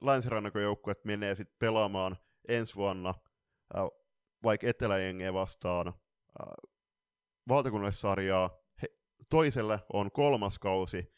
länsirannakojoukkueet 0.00 1.04
menee 1.04 1.34
sitten 1.34 1.56
pelaamaan 1.58 2.16
ensi 2.48 2.74
vuonna 2.74 3.14
äh, 3.76 3.84
vaikka 4.42 4.66
eteläjengeen 4.66 5.34
vastaan 5.34 5.88
äh, 5.88 5.94
valtakunnallisarjaa. 7.48 8.50
He, 8.82 8.88
toiselle 9.30 9.78
on 9.92 10.12
kolmas 10.12 10.58
kausi, 10.58 11.12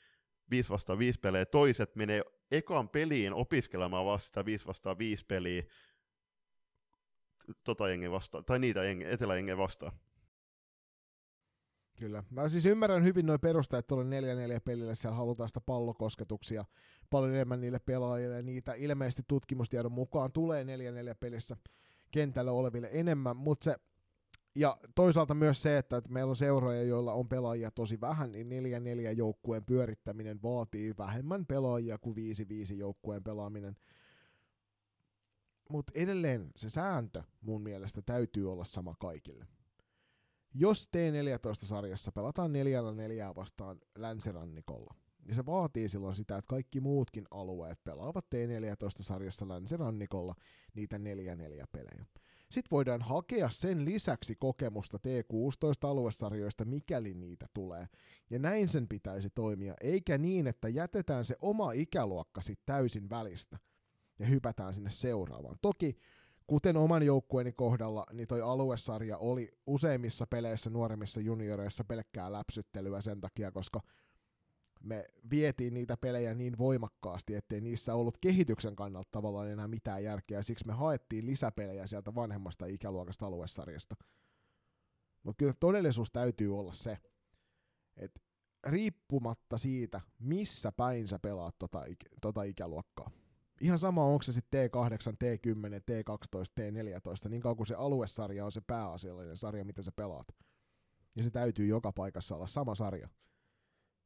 5 0.50 0.70
vastaan 0.70 0.98
5 0.98 1.20
pelejä, 1.20 1.44
toiset 1.44 1.96
menee 1.96 2.22
ekan 2.50 2.88
peliin 2.88 3.32
opiskelemaan 3.34 4.06
vasta 4.06 4.26
sitä 4.26 4.44
5 4.44 4.66
vastaan 4.66 4.98
5 4.98 5.24
peliä 5.26 5.62
tota 7.64 7.84
vastaan, 8.10 8.44
tai 8.44 8.58
niitä 8.58 8.80
eteläjengen 9.06 9.58
vastaan. 9.58 9.92
Kyllä. 11.96 12.24
Mä 12.30 12.48
siis 12.48 12.66
ymmärrän 12.66 13.04
hyvin 13.04 13.26
noin 13.26 13.40
perusteet 13.40 13.86
tuolle 13.86 14.20
4-4 14.56 14.60
pelille, 14.64 14.94
siellä 14.94 15.16
halutaan 15.16 15.48
sitä 15.48 15.60
pallokosketuksia 15.60 16.64
paljon 17.10 17.34
enemmän 17.34 17.60
niille 17.60 17.78
pelaajille, 17.78 18.42
niitä 18.42 18.74
ilmeisesti 18.74 19.22
tutkimustiedon 19.28 19.92
mukaan 19.92 20.32
tulee 20.32 20.64
4-4 20.64 20.66
pelissä 21.20 21.56
kentällä 22.10 22.52
oleville 22.52 22.88
enemmän, 22.92 23.36
mutta 23.36 23.64
se 23.64 23.76
ja 24.54 24.76
toisaalta 24.94 25.34
myös 25.34 25.62
se, 25.62 25.78
että 25.78 26.02
meillä 26.08 26.30
on 26.30 26.36
seuroja, 26.36 26.82
joilla 26.82 27.12
on 27.12 27.28
pelaajia 27.28 27.70
tosi 27.70 28.00
vähän, 28.00 28.32
niin 28.32 28.48
4-4 28.48 29.16
joukkueen 29.16 29.64
pyörittäminen 29.64 30.42
vaatii 30.42 30.94
vähemmän 30.98 31.46
pelaajia 31.46 31.98
kuin 31.98 32.16
5-5 32.72 32.74
joukkueen 32.74 33.24
pelaaminen. 33.24 33.76
Mutta 35.70 35.92
edelleen 35.96 36.50
se 36.56 36.70
sääntö 36.70 37.22
mun 37.40 37.62
mielestä 37.62 38.02
täytyy 38.02 38.52
olla 38.52 38.64
sama 38.64 38.94
kaikille. 38.98 39.46
Jos 40.54 40.88
T14-sarjassa 40.96 42.12
pelataan 42.12 42.52
neljällä 42.52 42.92
neljää 42.92 43.34
vastaan 43.34 43.80
länsirannikolla, 43.98 44.94
niin 45.24 45.34
se 45.34 45.46
vaatii 45.46 45.88
silloin 45.88 46.16
sitä, 46.16 46.36
että 46.36 46.48
kaikki 46.48 46.80
muutkin 46.80 47.24
alueet 47.30 47.84
pelaavat 47.84 48.26
T14-sarjassa 48.34 49.48
länsirannikolla 49.48 50.34
niitä 50.74 50.96
4-4 50.96 51.00
pelejä. 51.72 52.06
Sitten 52.50 52.70
voidaan 52.70 53.02
hakea 53.02 53.50
sen 53.50 53.84
lisäksi 53.84 54.36
kokemusta 54.36 54.98
T16-aluesarjoista, 54.98 56.64
mikäli 56.64 57.14
niitä 57.14 57.46
tulee. 57.54 57.86
Ja 58.30 58.38
näin 58.38 58.68
sen 58.68 58.88
pitäisi 58.88 59.30
toimia, 59.30 59.74
eikä 59.80 60.18
niin, 60.18 60.46
että 60.46 60.68
jätetään 60.68 61.24
se 61.24 61.36
oma 61.40 61.72
ikäluokka 61.72 62.40
sitten 62.40 62.66
täysin 62.66 63.10
välistä 63.10 63.58
ja 64.18 64.26
hypätään 64.26 64.74
sinne 64.74 64.90
seuraavaan. 64.90 65.56
Toki 65.62 65.96
kuten 66.46 66.76
oman 66.76 67.02
joukkueeni 67.02 67.52
kohdalla, 67.52 68.06
niin 68.12 68.28
toi 68.28 68.42
aluesarja 68.42 69.18
oli 69.18 69.52
useimmissa 69.66 70.26
peleissä 70.26 70.70
nuoremmissa 70.70 71.20
junioreissa 71.20 71.84
pelkkää 71.84 72.32
läpsyttelyä 72.32 73.00
sen 73.00 73.20
takia, 73.20 73.50
koska 73.50 73.80
me 74.82 75.04
vietiin 75.30 75.74
niitä 75.74 75.96
pelejä 75.96 76.34
niin 76.34 76.58
voimakkaasti, 76.58 77.34
ettei 77.34 77.60
niissä 77.60 77.94
ollut 77.94 78.18
kehityksen 78.18 78.76
kannalta 78.76 79.08
tavallaan 79.10 79.50
enää 79.50 79.68
mitään 79.68 80.04
järkeä, 80.04 80.42
siksi 80.42 80.66
me 80.66 80.72
haettiin 80.72 81.26
lisäpelejä 81.26 81.86
sieltä 81.86 82.14
vanhemmasta 82.14 82.66
ikäluokasta 82.66 83.26
aluesarjasta. 83.26 83.94
Mutta 85.22 85.38
kyllä 85.38 85.54
todellisuus 85.60 86.12
täytyy 86.12 86.58
olla 86.58 86.72
se, 86.72 86.98
että 87.96 88.20
riippumatta 88.66 89.58
siitä, 89.58 90.00
missä 90.18 90.72
päin 90.72 91.08
sä 91.08 91.18
pelaat 91.18 91.54
tota, 91.58 91.84
tota 92.20 92.42
ikäluokkaa, 92.42 93.10
ihan 93.62 93.78
sama 93.78 94.04
onko 94.04 94.22
se 94.22 94.32
sitten 94.32 94.70
T8, 94.70 95.16
T10, 95.24 95.80
T12, 95.90 96.52
T14, 96.60 97.28
niin 97.28 97.42
kauan 97.42 97.56
kuin 97.56 97.66
se 97.66 97.74
aluesarja 97.74 98.44
on 98.44 98.52
se 98.52 98.60
pääasiallinen 98.60 99.36
sarja, 99.36 99.64
mitä 99.64 99.82
sä 99.82 99.92
pelaat. 99.92 100.26
Ja 101.16 101.22
se 101.22 101.30
täytyy 101.30 101.66
joka 101.66 101.92
paikassa 101.92 102.34
olla 102.34 102.46
sama 102.46 102.74
sarja, 102.74 103.08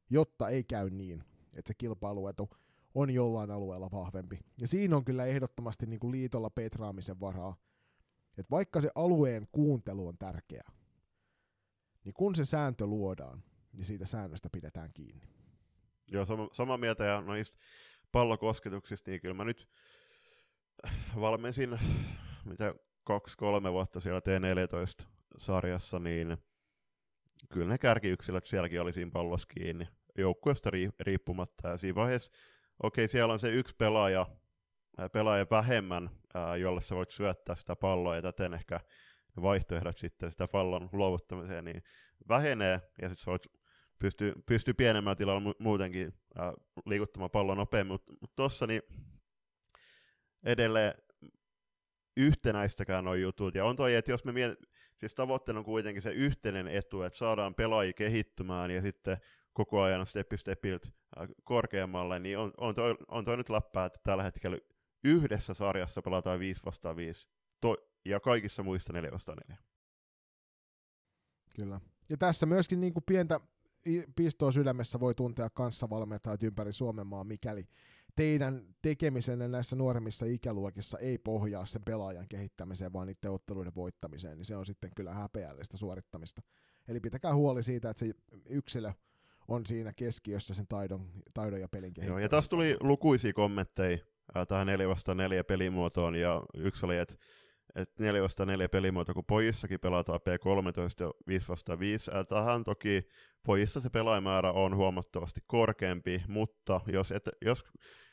jotta 0.09 0.49
ei 0.49 0.63
käy 0.63 0.89
niin, 0.89 1.23
että 1.53 1.67
se 1.69 1.73
kilpailuetu 1.73 2.49
on 2.93 3.09
jollain 3.09 3.51
alueella 3.51 3.91
vahvempi. 3.91 4.39
Ja 4.61 4.67
siinä 4.67 4.95
on 4.95 5.05
kyllä 5.05 5.25
ehdottomasti 5.25 5.85
niin 5.85 5.99
kuin 5.99 6.11
liitolla 6.11 6.49
petraamisen 6.49 7.19
varaa, 7.19 7.55
että 8.37 8.51
vaikka 8.51 8.81
se 8.81 8.91
alueen 8.95 9.47
kuuntelu 9.51 10.07
on 10.07 10.17
tärkeää, 10.17 10.71
niin 12.03 12.13
kun 12.13 12.35
se 12.35 12.45
sääntö 12.45 12.85
luodaan, 12.85 13.43
niin 13.73 13.85
siitä 13.85 14.05
säännöstä 14.05 14.49
pidetään 14.51 14.91
kiinni. 14.93 15.27
Joo, 16.11 16.25
sama, 16.25 16.49
sama 16.51 16.77
mieltä, 16.77 17.03
ja 17.03 17.21
noista 17.21 17.57
pallokosketuksista, 18.17 19.11
niin 19.11 19.21
kyllä 19.21 19.33
mä 19.33 19.43
nyt 19.43 19.69
valmensin 21.19 21.79
mitä 22.45 22.75
kaksi-kolme 23.03 23.71
vuotta 23.71 23.99
siellä 23.99 24.19
T14-sarjassa, 24.19 25.99
niin 25.99 26.37
kyllä 27.49 27.67
ne 27.67 27.77
kärkiyksilöt 27.77 28.45
sielläkin 28.45 28.81
oli 28.81 28.93
siinä 28.93 29.11
pallossa 29.11 29.47
kiinni 29.47 29.87
joukkueesta 30.17 30.69
riippumatta. 30.99 31.67
Ja 31.67 31.77
siinä 31.77 31.95
vaiheessa, 31.95 32.31
okei, 32.83 33.05
okay, 33.05 33.11
siellä 33.11 33.33
on 33.33 33.39
se 33.39 33.49
yksi 33.49 33.75
pelaaja, 33.75 34.25
pelaaja 35.11 35.45
vähemmän 35.51 36.09
jolle 36.59 36.81
sä 36.81 36.95
voit 36.95 37.11
syöttää 37.11 37.55
sitä 37.55 37.75
palloa 37.75 38.15
ja 38.15 38.21
täten 38.21 38.53
ehkä 38.53 38.79
vaihtoehdot 39.41 39.97
sitten 39.97 40.31
sitä 40.31 40.47
pallon 40.47 40.89
luovuttamiseen 40.91 41.65
niin 41.65 41.83
vähenee 42.29 42.81
ja 43.01 43.09
sitten 43.09 43.23
sä 43.23 43.31
voit 43.31 43.56
pystyy, 43.99 44.33
pystyy 44.45 44.73
pienemmällä 44.73 45.15
tilalla 45.15 45.53
muutenkin 45.59 46.13
ää, 46.35 46.53
liikuttamaan 46.85 47.31
pallon 47.31 47.57
nopeammin, 47.57 47.93
mutta 47.93 48.13
mut 48.21 48.35
tossa 48.35 48.67
niin 48.67 48.81
edelleen 50.43 50.93
yhtenäistäkään 52.17 53.05
nuo 53.05 53.13
jutut. 53.13 53.55
Ja 53.55 53.65
on 53.65 53.75
toi, 53.75 53.95
että 53.95 54.11
jos 54.11 54.25
me 54.25 54.31
miet... 54.31 54.59
siis 54.97 55.13
tavoitteena 55.13 55.59
on 55.59 55.65
kuitenkin 55.65 56.01
se 56.01 56.11
yhteinen 56.11 56.67
etu, 56.67 57.01
että 57.01 57.19
saadaan 57.19 57.55
pelaajia 57.55 57.93
kehittymään 57.93 58.71
ja 58.71 58.81
sitten 58.81 59.17
koko 59.53 59.81
ajan 59.81 60.07
steppi 60.07 60.37
stepiltä 60.37 60.89
korkeammalle, 61.43 62.19
niin 62.19 62.37
on, 62.37 62.51
on, 62.57 62.75
toi, 62.75 62.95
on 63.07 63.25
toi 63.25 63.37
nyt 63.37 63.49
läppää, 63.49 63.85
että 63.85 63.99
tällä 64.03 64.23
hetkellä 64.23 64.57
yhdessä 65.03 65.53
sarjassa 65.53 66.01
pelataan 66.01 66.39
5 66.39 66.61
vastaan 66.65 66.95
5, 66.95 67.27
to, 67.61 67.77
ja 68.05 68.19
kaikissa 68.19 68.63
muissa 68.63 68.93
4 68.93 69.11
vastaan 69.11 69.37
4. 69.49 69.63
Kyllä. 71.55 71.81
Ja 72.09 72.17
tässä 72.17 72.45
myöskin 72.45 72.81
niin 72.81 72.93
kuin 72.93 73.03
pientä 73.07 73.39
pistoa 74.15 74.51
sydämessä 74.51 74.99
voi 74.99 75.15
tuntea 75.15 75.49
kanssavalmentajat 75.49 76.43
ympäri 76.43 76.73
Suomenmaa, 76.73 77.23
mikäli 77.23 77.67
teidän 78.15 78.75
tekemisenne 78.81 79.47
näissä 79.47 79.75
nuoremmissa 79.75 80.25
ikäluokissa 80.25 80.97
ei 80.99 81.17
pohjaa 81.17 81.65
sen 81.65 81.81
pelaajan 81.85 82.25
kehittämiseen, 82.29 82.93
vaan 82.93 83.07
niiden 83.07 83.31
otteluiden 83.31 83.75
voittamiseen, 83.75 84.37
niin 84.37 84.45
se 84.45 84.55
on 84.55 84.65
sitten 84.65 84.91
kyllä 84.95 85.13
häpeällistä 85.13 85.77
suorittamista. 85.77 86.41
Eli 86.87 86.99
pitäkää 86.99 87.35
huoli 87.35 87.63
siitä, 87.63 87.89
että 87.89 88.05
se 88.05 88.11
yksilö 88.49 88.91
on 89.47 89.65
siinä 89.65 89.93
keskiössä 89.93 90.53
sen 90.53 90.67
taidon, 90.67 91.09
taidon 91.33 91.61
ja 91.61 91.67
pelin 91.67 91.93
kehittämiseen. 91.93 92.19
Joo, 92.19 92.25
ja 92.25 92.29
taas 92.29 92.49
tuli 92.49 92.77
lukuisia 92.79 93.33
kommentteja 93.33 93.97
tähän 94.47 94.67
4 94.67 94.87
4 95.15 95.43
pelimuotoon, 95.43 96.15
ja 96.15 96.41
yksi 96.53 96.85
oli, 96.85 96.97
että 96.97 97.15
että 97.75 98.03
4 98.03 98.23
vasta 98.23 98.45
4 98.45 98.69
pelimuoto, 98.69 99.13
kun 99.13 99.25
pojissakin 99.25 99.79
pelataan 99.79 100.19
P13 100.19 101.03
ja 101.03 101.11
5 101.27 101.47
vasta 101.47 101.79
5. 101.79 102.11
Tähän 102.29 102.63
toki 102.63 103.07
pojissa 103.43 103.81
se 103.81 103.89
pelaajamäärä 103.89 104.51
on 104.51 104.75
huomattavasti 104.75 105.41
korkeampi, 105.47 106.23
mutta 106.27 106.81
jos, 106.87 107.11
et, 107.11 107.29
jos 107.41 107.63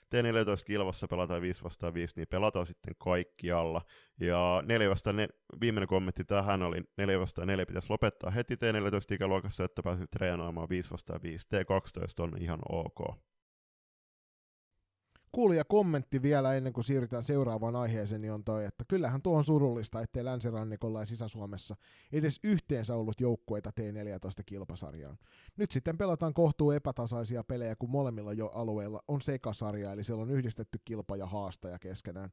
T14 0.05 0.64
kilvassa 0.66 1.09
pelataan 1.09 1.43
5 1.43 1.64
vastaan 1.64 1.94
5, 1.94 2.14
niin 2.16 2.28
pelataan 2.28 2.66
sitten 2.66 2.94
kaikkialla. 2.98 3.82
Ja 4.20 4.62
4 4.66 4.90
vastaan 4.90 5.16
ne, 5.16 5.28
viimeinen 5.60 5.89
kommentti 5.89 6.24
tähän 6.24 6.62
oli 6.62 6.82
4 6.97 7.20
vastaan 7.20 7.47
4 7.47 7.66
pitäisi 7.66 7.90
lopettaa 7.90 8.31
heti 8.31 8.55
T14 8.55 9.14
ikäluokassa, 9.14 9.64
että 9.64 9.82
pääsee 9.82 10.06
treenaamaan 10.06 10.68
5 10.68 10.90
vastaan 10.90 11.22
5. 11.22 11.47
T12 11.47 12.22
on 12.22 12.43
ihan 12.43 12.60
ok 12.68 13.16
kuulija 15.35 15.65
kommentti 15.65 16.23
vielä 16.23 16.55
ennen 16.55 16.73
kuin 16.73 16.85
siirrytään 16.85 17.24
seuraavaan 17.24 17.77
aiheeseen, 17.77 18.20
niin 18.20 18.32
on 18.32 18.44
toi, 18.44 18.65
että 18.65 18.85
kyllähän 18.89 19.23
tuo 19.23 19.36
on 19.36 19.44
surullista, 19.44 20.01
ettei 20.01 20.24
länsirannikolla 20.24 21.01
ja 21.01 21.06
Sisä-Suomessa 21.06 21.77
edes 22.12 22.40
yhteensä 22.44 22.94
ollut 22.94 23.20
joukkueita 23.20 23.70
T14-kilpasarjaan. 23.81 25.19
Nyt 25.56 25.70
sitten 25.70 25.98
pelataan 25.98 26.35
kohtuu 26.35 26.70
epätasaisia 26.70 27.44
pelejä, 27.44 27.77
kun 27.77 27.90
molemmilla 27.90 28.32
jo 28.32 28.47
alueilla 28.47 29.02
on 29.09 29.20
sekasarja, 29.20 29.93
eli 29.93 30.05
siellä 30.05 30.23
on 30.23 30.31
yhdistetty 30.31 30.78
kilpa 30.85 31.16
ja 31.16 31.27
haastaja 31.27 31.78
keskenään. 31.78 32.31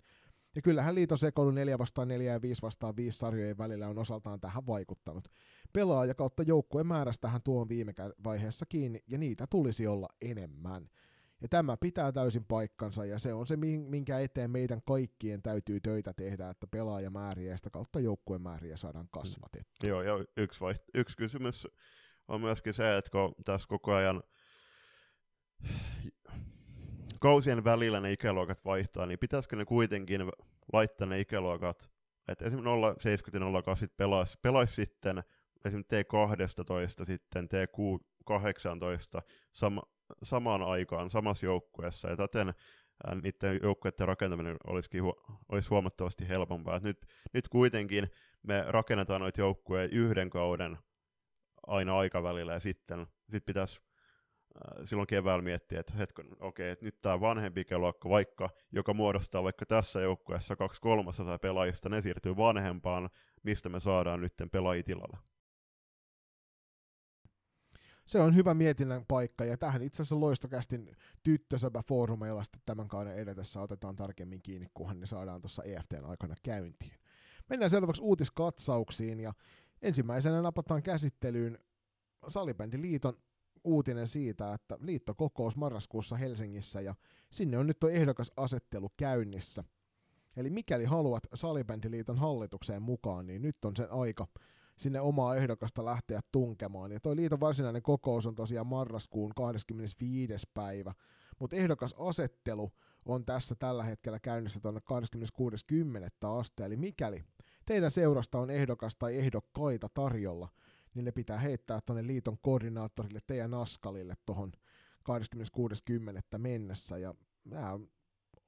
Ja 0.56 0.62
kyllähän 0.62 0.96
liiton 0.96 1.18
sekoilu 1.18 1.52
4 1.52 1.78
vastaan 1.78 2.08
4 2.08 2.34
ja 2.34 2.42
5 2.42 2.62
vastaan 2.62 2.96
5 2.96 3.18
sarjojen 3.18 3.58
välillä 3.58 3.88
on 3.88 3.98
osaltaan 3.98 4.40
tähän 4.40 4.68
vaikuttanut. 4.68 5.28
Pelaaja 5.74 6.16
kautta 6.16 6.44
joukkueen 6.44 6.88
määrästähän 6.88 7.42
tuo 7.44 7.62
on 7.62 7.70
viime 7.70 7.94
vaiheessa 8.24 8.66
kiinni, 8.66 9.00
ja 9.08 9.18
niitä 9.18 9.48
tulisi 9.48 9.88
olla 9.88 10.08
enemmän. 10.22 10.90
Ja 11.42 11.48
tämä 11.48 11.78
pitää 11.78 12.12
täysin 12.12 12.46
paikkansa 12.46 13.06
ja 13.06 13.20
se 13.20 13.34
on 13.34 13.48
se, 13.48 13.56
minkä 13.58 14.20
eteen 14.20 14.52
meidän 14.52 14.82
kaikkien 14.88 15.42
täytyy 15.42 15.80
töitä 15.80 16.14
tehdä, 16.14 16.50
että 16.50 16.68
pelaajamääriä 16.68 17.52
ja 17.52 17.58
sitä 17.58 17.70
kautta 17.70 18.00
joukkueen 18.00 18.42
määriä 18.42 18.78
saadaan 18.78 19.08
kasvatettua. 19.12 19.90
Joo, 19.90 20.02
ja 20.02 20.26
yksi, 20.38 20.60
vaiht- 20.60 20.90
yksi 20.94 21.18
kysymys 21.18 21.68
on 22.28 22.42
myöskin 22.42 22.74
se, 22.74 22.98
että 22.98 23.12
kun 23.12 23.36
tässä 23.46 23.68
koko 23.68 23.94
ajan 23.94 24.24
kausien 27.20 27.64
välillä 27.64 28.00
ne 28.00 28.12
ikäluokat 28.12 28.66
vaihtaa, 28.66 29.06
niin 29.06 29.20
pitäisikö 29.20 29.56
ne 29.56 29.66
kuitenkin 29.66 30.22
laittaa 30.74 31.08
ne 31.08 31.20
ikäluokat, 31.20 31.90
että 32.28 32.46
esimerkiksi 32.46 33.00
070 33.00 33.58
ja 33.58 33.62
080 33.62 33.98
pelaisi, 33.98 34.38
pelaisi 34.42 34.76
sitten 34.76 35.24
esimerkiksi 35.66 35.96
T12 35.96 37.06
sitten 37.06 37.50
T18 37.50 39.22
sama, 39.52 39.82
samaan 40.24 40.64
aikaan 40.64 41.10
samassa 41.10 41.46
joukkueessa, 41.46 42.10
ja 42.10 42.16
täten 42.18 42.54
niiden 43.24 43.60
joukkueiden 43.64 44.08
rakentaminen 44.08 44.58
olisikin 44.68 45.04
hu- 45.04 45.34
olisi 45.50 45.70
huomattavasti 45.70 46.28
helpompaa. 46.28 46.80
Nyt, 46.80 47.06
nyt 47.34 47.48
kuitenkin 47.48 48.10
me 48.44 48.64
rakennetaan 48.68 49.22
noita 49.22 49.42
joukkueita 49.42 49.96
yhden 49.96 50.30
kauden 50.30 50.78
aina 51.68 51.98
aikavälillä, 51.98 52.54
ja 52.54 52.60
sitten 52.60 53.08
sit 53.30 53.46
pitäisi 53.46 53.82
äh, 53.82 54.86
silloin 54.86 55.08
keväällä 55.08 55.44
miettiä, 55.44 55.80
että 55.80 55.94
hetken, 55.94 56.26
okei, 56.40 56.70
että 56.70 56.86
nyt 56.86 57.02
tämä 57.02 57.22
vanhempi 57.22 57.62
ikäluokka, 57.62 58.10
vaikka, 58.10 58.50
joka 58.72 58.94
muodostaa 58.94 59.44
vaikka 59.44 59.66
tässä 59.66 60.02
joukkueessa 60.02 60.56
kaksi 60.56 60.82
kolmasosaa 60.82 61.40
pelaajista, 61.40 61.90
ne 61.90 62.02
siirtyy 62.02 62.38
vanhempaan, 62.38 63.10
mistä 63.44 63.70
me 63.70 63.80
saadaan 63.80 64.22
nyt 64.22 64.34
pelaajitilalle 64.52 65.31
se 68.12 68.20
on 68.20 68.36
hyvä 68.36 68.54
mietinnän 68.54 69.06
paikka, 69.08 69.46
ja 69.46 69.58
tähän 69.58 69.82
itse 69.82 70.02
asiassa 70.02 70.20
loistokästin 70.20 70.96
tyttösöpä 71.24 71.84
foorumeilla 71.88 72.44
sitten 72.44 72.62
tämän 72.66 72.88
kauden 72.88 73.16
edetessä 73.16 73.62
otetaan 73.62 73.96
tarkemmin 73.96 74.42
kiinni, 74.42 74.68
kunhan 74.74 75.00
ne 75.00 75.06
saadaan 75.06 75.42
tuossa 75.42 75.64
EFTn 75.64 76.06
aikana 76.06 76.36
käyntiin. 76.44 76.94
Mennään 77.50 77.72
seuraavaksi 77.72 78.02
uutiskatsauksiin, 78.02 79.20
ja 79.20 79.34
ensimmäisenä 79.82 80.42
napataan 80.42 80.84
käsittelyyn 80.84 81.60
Salibändiliiton 82.28 83.18
uutinen 83.64 84.08
siitä, 84.08 84.54
että 84.54 84.78
liittokokous 84.82 85.56
marraskuussa 85.56 86.16
Helsingissä, 86.16 86.82
ja 86.82 86.96
sinne 87.32 87.58
on 87.58 87.68
nyt 87.68 87.80
tuo 87.80 87.90
ehdokasasettelu 87.90 88.90
käynnissä. 88.98 89.64
Eli 90.36 90.50
mikäli 90.50 90.86
haluat 90.86 91.24
Salibändiliiton 91.34 92.18
hallitukseen 92.18 92.82
mukaan, 92.82 93.28
niin 93.28 93.42
nyt 93.42 93.66
on 93.66 93.76
sen 93.76 93.92
aika 93.92 94.28
sinne 94.82 95.00
omaa 95.00 95.36
ehdokasta 95.36 95.86
lähteä 95.86 96.20
tunkemaan. 96.32 96.92
Ja 96.92 97.00
toi 97.00 97.16
liiton 97.16 97.40
varsinainen 97.40 97.82
kokous 97.82 98.26
on 98.26 98.36
tosiaan 98.36 98.68
marraskuun 98.68 99.32
25. 99.36 100.48
päivä, 100.54 100.94
mutta 101.40 101.56
ehdokasasettelu 101.56 102.72
on 103.06 103.26
tässä 103.26 103.56
tällä 103.56 103.84
hetkellä 103.84 104.20
käynnissä 104.20 104.60
tuonne 104.60 104.82
26.10. 106.24 106.28
asti, 106.28 106.64
eli 106.64 106.78
mikäli 106.78 107.24
teidän 107.66 107.92
seurasta 107.92 108.40
on 108.40 108.50
ehdokas 108.50 108.96
tai 108.96 109.18
ehdokkaita 109.18 109.90
tarjolla, 109.94 110.50
niin 110.94 111.06
ne 111.06 111.12
pitää 111.12 111.38
heittää 111.38 111.80
tuonne 111.86 112.08
liiton 112.08 112.38
koordinaattorille 112.42 113.20
teidän 113.28 113.54
askalille 113.54 114.14
tuohon 114.26 114.52
26.10. 116.32 116.38
mennessä, 116.38 116.98
ja 116.98 117.16
nämä 117.46 117.80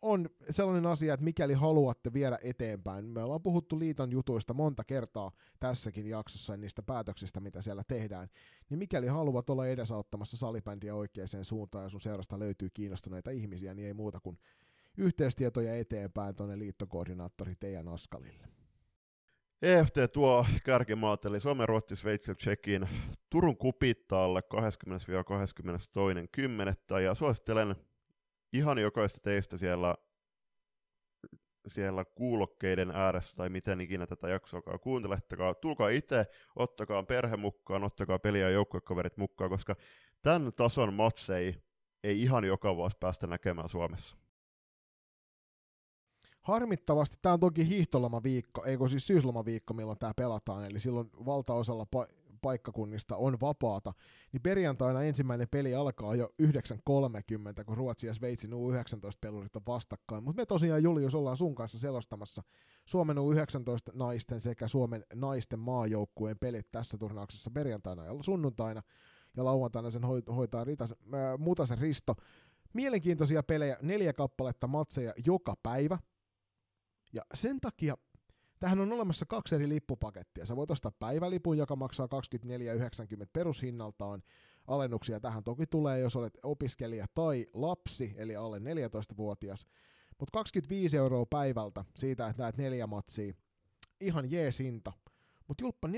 on 0.03 0.29
sellainen 0.49 0.85
asia, 0.85 1.13
että 1.13 1.23
mikäli 1.23 1.53
haluatte 1.53 2.13
viedä 2.13 2.39
eteenpäin, 2.43 3.05
me 3.05 3.23
ollaan 3.23 3.41
puhuttu 3.41 3.79
liiton 3.79 4.11
jutuista 4.11 4.53
monta 4.53 4.83
kertaa 4.83 5.31
tässäkin 5.59 6.07
jaksossa 6.07 6.57
niistä 6.57 6.83
päätöksistä, 6.83 7.39
mitä 7.39 7.61
siellä 7.61 7.83
tehdään, 7.87 8.27
niin 8.69 8.77
mikäli 8.77 9.07
haluat 9.07 9.49
olla 9.49 9.67
edesauttamassa 9.67 10.37
salibändiä 10.37 10.95
oikeaan 10.95 11.27
suuntaan 11.41 11.83
ja 11.83 11.89
sun 11.89 12.01
seurasta 12.01 12.39
löytyy 12.39 12.69
kiinnostuneita 12.73 13.31
ihmisiä, 13.31 13.73
niin 13.73 13.87
ei 13.87 13.93
muuta 13.93 14.19
kuin 14.19 14.37
yhteistietoja 14.97 15.75
eteenpäin 15.75 16.35
tuonne 16.35 16.59
liittokoordinaattori 16.59 17.55
teidän 17.59 17.87
askalille. 17.87 18.47
EFT 19.61 19.95
tuo 20.13 20.45
kärkimaat, 20.63 21.25
eli 21.25 21.39
Suomen, 21.39 21.69
Ruotsi, 21.69 21.95
Sveitsi 21.95 22.31
ja 22.31 22.35
Tsekin 22.35 22.89
Turun 23.29 23.57
kupittaalle 23.57 24.41
20-22.10. 26.95 26.99
ja 26.99 27.15
suosittelen 27.15 27.75
ihan 28.53 28.77
jokaista 28.77 29.19
teistä 29.19 29.57
siellä, 29.57 29.95
siellä 31.67 32.05
kuulokkeiden 32.05 32.91
ääressä 32.91 33.35
tai 33.35 33.49
miten 33.49 33.81
ikinä 33.81 34.07
tätä 34.07 34.29
jaksoa 34.29 34.61
kuuntelettakaa. 34.61 35.53
Tulkaa 35.53 35.89
itse, 35.89 36.25
ottakaa 36.55 37.03
perhe 37.03 37.37
mukaan, 37.37 37.83
ottakaa 37.83 38.19
peliä 38.19 38.41
ja 38.41 38.49
joukkuekaverit 38.49 39.17
mukaan, 39.17 39.49
koska 39.49 39.75
tämän 40.21 40.53
tason 40.53 40.93
matseja 40.93 41.53
ei 42.03 42.21
ihan 42.21 42.43
joka 42.43 42.75
vuosi 42.75 42.97
päästä 42.99 43.27
näkemään 43.27 43.69
Suomessa. 43.69 44.17
Harmittavasti 46.41 47.17
tämä 47.21 47.33
on 47.33 47.39
toki 47.39 47.67
hiihtolomaviikko, 47.67 48.65
eikö 48.65 48.87
siis 48.87 49.07
syyslomaviikko, 49.07 49.73
milloin 49.73 49.97
tämä 49.97 50.13
pelataan, 50.15 50.65
eli 50.65 50.79
silloin 50.79 51.09
valtaosalla 51.25 51.85
pa- 51.95 52.22
paikkakunnista 52.43 53.17
on 53.17 53.37
vapaata, 53.41 53.93
niin 54.31 54.41
perjantaina 54.41 55.03
ensimmäinen 55.03 55.47
peli 55.51 55.75
alkaa 55.75 56.15
jo 56.15 56.29
9.30, 56.41 57.63
kun 57.65 57.77
Ruotsi 57.77 58.07
ja 58.07 58.13
Sveitsin 58.13 58.51
U19-pelurit 58.51 59.55
on 59.55 59.61
vastakkain. 59.67 60.23
Mutta 60.23 60.41
me 60.41 60.45
tosiaan, 60.45 60.83
Julius, 60.83 61.15
ollaan 61.15 61.37
sun 61.37 61.55
kanssa 61.55 61.79
selostamassa 61.79 62.43
Suomen 62.85 63.17
U19-naisten 63.17 64.41
sekä 64.41 64.67
Suomen 64.67 65.03
naisten 65.13 65.59
maajoukkueen 65.59 66.39
pelit 66.39 66.71
tässä 66.71 66.97
turnauksessa 66.97 67.51
perjantaina 67.51 68.05
ja 68.05 68.11
sunnuntaina, 68.21 68.81
ja 69.37 69.45
lauantaina 69.45 69.89
sen 69.89 70.03
hoitaa 70.35 70.63
Ritas, 70.63 70.91
äh, 70.91 71.37
Mutasen 71.37 71.77
Risto. 71.77 72.15
Mielenkiintoisia 72.73 73.43
pelejä, 73.43 73.77
neljä 73.81 74.13
kappaletta 74.13 74.67
matseja 74.67 75.13
joka 75.25 75.53
päivä, 75.63 75.99
Ja 77.13 77.21
sen 77.33 77.59
takia 77.61 77.97
Tähän 78.63 78.79
on 78.79 78.93
olemassa 78.93 79.25
kaksi 79.25 79.55
eri 79.55 79.69
lippupakettia. 79.69 80.45
Sä 80.45 80.55
voit 80.55 80.71
ostaa 80.71 80.91
päivälipun, 80.91 81.57
joka 81.57 81.75
maksaa 81.75 82.07
24,90 82.07 83.27
perushinnaltaan. 83.33 84.23
Alennuksia 84.67 85.19
tähän 85.19 85.43
toki 85.43 85.67
tulee, 85.67 85.99
jos 85.99 86.15
olet 86.15 86.37
opiskelija 86.43 87.05
tai 87.13 87.47
lapsi, 87.53 88.13
eli 88.17 88.35
alle 88.35 88.59
14-vuotias. 88.59 89.65
Mutta 90.19 90.31
25 90.31 90.97
euroa 90.97 91.25
päivältä 91.25 91.85
siitä, 91.95 92.27
että 92.27 92.43
näet 92.43 92.57
neljä 92.57 92.87
matsia. 92.87 93.33
Ihan 94.01 94.31
jees 94.31 94.59
hinta. 94.59 94.93
Mutta 95.47 95.63
julppa 95.63 95.87
47,50 95.87 95.93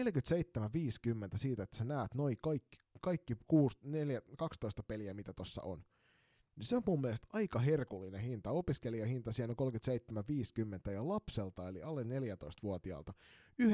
siitä, 1.36 1.64
että 1.64 1.78
sä 1.78 1.86
näet 1.86 2.14
noin 2.14 2.38
kaikki, 2.42 2.78
kaikki 3.02 3.36
6, 3.48 3.78
4, 3.84 4.22
12 4.38 4.84
peliä, 4.84 5.14
mitä 5.14 5.34
tossa 5.34 5.62
on 5.62 5.84
niin 6.56 6.66
se 6.66 6.76
on 6.76 6.84
mun 6.88 7.02
mielestä 7.02 7.28
aika 7.34 7.60
herkullinen 7.60 8.22
hinta. 8.22 8.52
Opiskelijahinta 8.52 9.32
siinä 9.32 9.54
on 9.58 9.72
37,50 10.88 10.92
ja 10.92 11.08
lapselta, 11.08 11.68
eli 11.68 11.84
alle 11.84 12.04
14-vuotiaalta 12.04 13.14
19,50, 13.64 13.68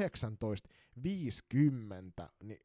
niin 2.42 2.60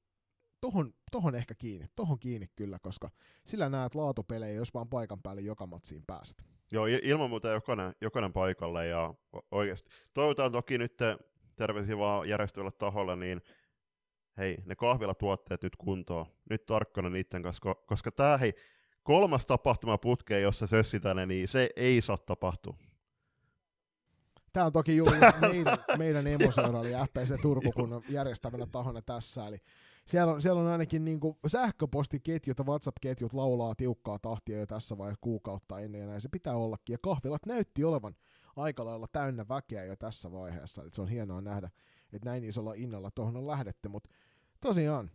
tohon, 0.61 0.93
tohon 1.11 1.35
ehkä 1.35 1.55
kiinni, 1.55 1.87
tohon 1.95 2.19
kiinni 2.19 2.47
kyllä, 2.55 2.79
koska 2.79 3.09
sillä 3.45 3.69
näet 3.69 3.95
laatupelejä, 3.95 4.53
jos 4.53 4.73
vaan 4.73 4.89
paikan 4.89 5.21
päälle 5.21 5.41
joka 5.41 5.67
matsiin 5.67 6.03
pääset. 6.07 6.43
Joo, 6.71 6.85
ilman 6.85 7.29
muuta 7.29 7.49
jokainen, 7.49 7.95
jokainen 8.01 8.33
paikalle 8.33 8.87
ja 8.87 9.13
oikeasti. 9.51 9.89
Toivotaan 10.13 10.51
toki 10.51 10.77
nyt 10.77 10.97
terveisiä 11.55 11.97
vaan 11.97 12.29
järjestöille 12.29 12.71
taholle, 12.71 13.15
niin 13.15 13.41
hei, 14.37 14.57
ne 14.65 14.75
kahvilatuotteet 14.75 15.63
nyt 15.63 15.75
kuntoon. 15.75 16.25
Nyt 16.49 16.65
tarkkana 16.65 17.09
niiden 17.09 17.43
kanssa, 17.43 17.75
koska 17.75 18.11
tämä 18.11 18.37
hei, 18.37 18.53
kolmas 19.07 19.45
tapahtuma 19.45 19.97
putkeen, 19.97 20.41
jossa 20.41 20.67
sössitään, 20.67 21.27
niin 21.27 21.47
se 21.47 21.69
ei 21.75 22.01
saa 22.01 22.17
tapahtua. 22.17 22.77
Tämä 24.53 24.65
on 24.65 24.71
toki 24.71 24.97
juuri 24.97 25.19
meidän, 25.51 25.77
meidän 25.97 26.27
emoseura, 26.27 26.79
eli 26.79 26.91
FPC 27.07 27.41
Turku, 27.41 27.71
kun 27.71 28.03
järjestävänä 28.09 28.65
tahona 28.65 29.01
tässä. 29.01 29.47
Eli 29.47 29.57
siellä 30.05 30.33
on, 30.33 30.41
siellä 30.41 30.61
on 30.61 30.67
ainakin 30.67 31.05
niin 31.05 31.19
kuin 31.19 31.37
sähköpostiketjut 31.47 32.59
ja 32.59 32.65
WhatsApp-ketjut 32.65 33.33
laulaa 33.33 33.75
tiukkaa 33.75 34.19
tahtia 34.19 34.59
jo 34.59 34.65
tässä 34.65 34.97
vaiheessa 34.97 35.21
kuukautta 35.21 35.79
ennen, 35.79 36.01
ja 36.01 36.07
näin 36.07 36.21
se 36.21 36.29
pitää 36.29 36.55
ollakin. 36.55 36.93
Ja 36.93 36.97
kahvilat 37.01 37.45
näytti 37.45 37.83
olevan 37.83 38.15
aika 38.55 38.85
lailla 38.85 39.07
täynnä 39.11 39.45
väkeä 39.49 39.85
jo 39.85 39.95
tässä 39.95 40.31
vaiheessa, 40.31 40.81
eli 40.81 40.89
se 40.93 41.01
on 41.01 41.07
hienoa 41.07 41.41
nähdä, 41.41 41.69
että 42.13 42.29
näin 42.29 42.43
isolla 42.43 42.73
innolla 42.73 43.11
tuohon 43.11 43.37
on 43.37 43.47
lähdetty, 43.47 43.89
mutta 43.89 44.09
tosiaan, 44.61 45.11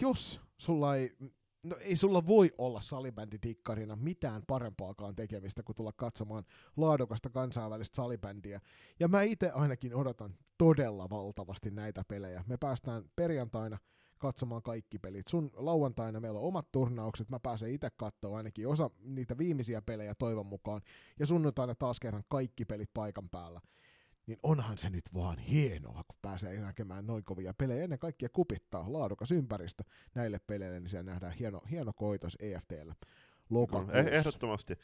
jos 0.00 0.40
sulla 0.58 0.96
ei 0.96 1.16
no 1.62 1.76
ei 1.80 1.96
sulla 1.96 2.26
voi 2.26 2.52
olla 2.58 2.80
salibändidikkarina 2.80 3.96
mitään 3.96 4.42
parempaakaan 4.46 5.16
tekemistä 5.16 5.62
kuin 5.62 5.76
tulla 5.76 5.92
katsomaan 5.92 6.44
laadukasta 6.76 7.30
kansainvälistä 7.30 7.96
salibändiä. 7.96 8.60
Ja 9.00 9.08
mä 9.08 9.22
itse 9.22 9.50
ainakin 9.50 9.94
odotan 9.94 10.34
todella 10.58 11.10
valtavasti 11.10 11.70
näitä 11.70 12.04
pelejä. 12.08 12.44
Me 12.46 12.56
päästään 12.56 13.04
perjantaina 13.16 13.78
katsomaan 14.18 14.62
kaikki 14.62 14.98
pelit. 14.98 15.28
Sun 15.28 15.50
lauantaina 15.54 16.20
meillä 16.20 16.38
on 16.38 16.46
omat 16.46 16.72
turnaukset, 16.72 17.28
mä 17.28 17.40
pääsen 17.40 17.72
itse 17.72 17.88
katsoa 17.96 18.36
ainakin 18.36 18.68
osa 18.68 18.90
niitä 19.00 19.38
viimeisiä 19.38 19.82
pelejä 19.82 20.14
toivon 20.14 20.46
mukaan, 20.46 20.82
ja 21.18 21.26
sunnuntaina 21.26 21.74
taas 21.74 22.00
kerran 22.00 22.24
kaikki 22.28 22.64
pelit 22.64 22.90
paikan 22.94 23.28
päällä 23.28 23.60
niin 24.28 24.38
onhan 24.42 24.78
se 24.78 24.90
nyt 24.90 25.04
vaan 25.14 25.38
hienoa, 25.38 26.04
kun 26.08 26.18
pääsee 26.22 26.60
näkemään 26.60 27.06
noin 27.06 27.24
kovia 27.24 27.54
pelejä. 27.54 27.84
Ennen 27.84 27.98
kaikkea 27.98 28.28
kupittaa 28.28 28.92
laadukas 28.92 29.32
ympäristö 29.32 29.84
näille 30.14 30.38
peleille, 30.46 30.80
niin 30.80 30.88
siellä 30.88 31.10
nähdään 31.10 31.32
hieno, 31.32 31.60
hieno 31.70 31.92
koitos 31.92 32.36
EFTllä 32.40 32.94
lokakuussa. 33.50 34.02
No, 34.02 34.08
ehdottomasti. 34.08 34.74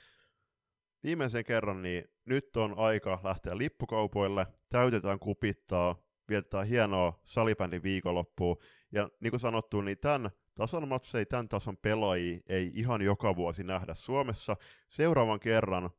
Viimeisen 1.02 1.44
kerran, 1.44 1.82
niin 1.82 2.04
nyt 2.24 2.56
on 2.56 2.74
aika 2.78 3.20
lähteä 3.24 3.58
lippukaupoille, 3.58 4.46
täytetään 4.68 5.18
kupittaa, 5.18 5.96
vietetään 6.28 6.66
hienoa 6.66 7.20
salibändin 7.24 7.82
viikonloppua. 7.82 8.56
Ja 8.92 9.10
niin 9.20 9.30
kuin 9.30 9.40
sanottu, 9.40 9.80
niin 9.80 9.98
tämän 9.98 10.30
tason 10.54 10.88
matseja, 10.88 11.26
tämän 11.26 11.48
tason 11.48 11.76
pelaajia 11.76 12.40
ei 12.46 12.70
ihan 12.74 13.02
joka 13.02 13.36
vuosi 13.36 13.64
nähdä 13.64 13.94
Suomessa. 13.94 14.56
Seuraavan 14.88 15.40
kerran 15.40 15.90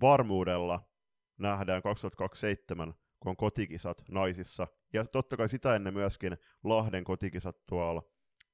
varmuudella 0.00 0.95
nähdään 1.38 1.82
2027, 1.82 2.94
kun 3.20 3.30
on 3.30 3.36
kotikisat 3.36 4.02
naisissa. 4.10 4.66
Ja 4.92 5.04
totta 5.04 5.36
kai 5.36 5.48
sitä 5.48 5.76
ennen 5.76 5.94
myöskin 5.94 6.36
Lahden 6.64 7.04
kotikisat 7.04 7.66
tuolla 7.66 8.02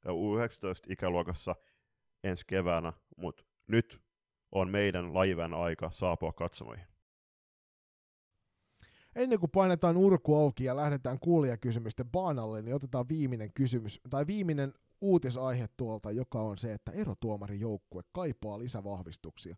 U19-ikäluokassa 0.08 1.54
ensi 2.24 2.44
keväänä, 2.46 2.92
mutta 3.16 3.44
nyt 3.66 4.02
on 4.52 4.70
meidän 4.70 5.14
laivan 5.14 5.54
aika 5.54 5.90
saapua 5.90 6.32
katsomoihin. 6.32 6.86
Ennen 9.16 9.40
kuin 9.40 9.50
painetaan 9.50 9.96
urku 9.96 10.34
auki 10.34 10.64
ja 10.64 10.76
lähdetään 10.76 11.18
kuulijakysymysten 11.20 12.10
baanalle, 12.10 12.62
niin 12.62 12.74
otetaan 12.74 13.08
viimeinen 13.08 13.52
kysymys, 13.52 14.00
tai 14.10 14.26
viimeinen 14.26 14.74
uutisaihe 15.00 15.66
tuolta, 15.76 16.10
joka 16.10 16.40
on 16.40 16.58
se, 16.58 16.72
että 16.72 16.92
erotuomarijoukkue 16.92 18.02
kaipaa 18.12 18.58
lisävahvistuksia. 18.58 19.56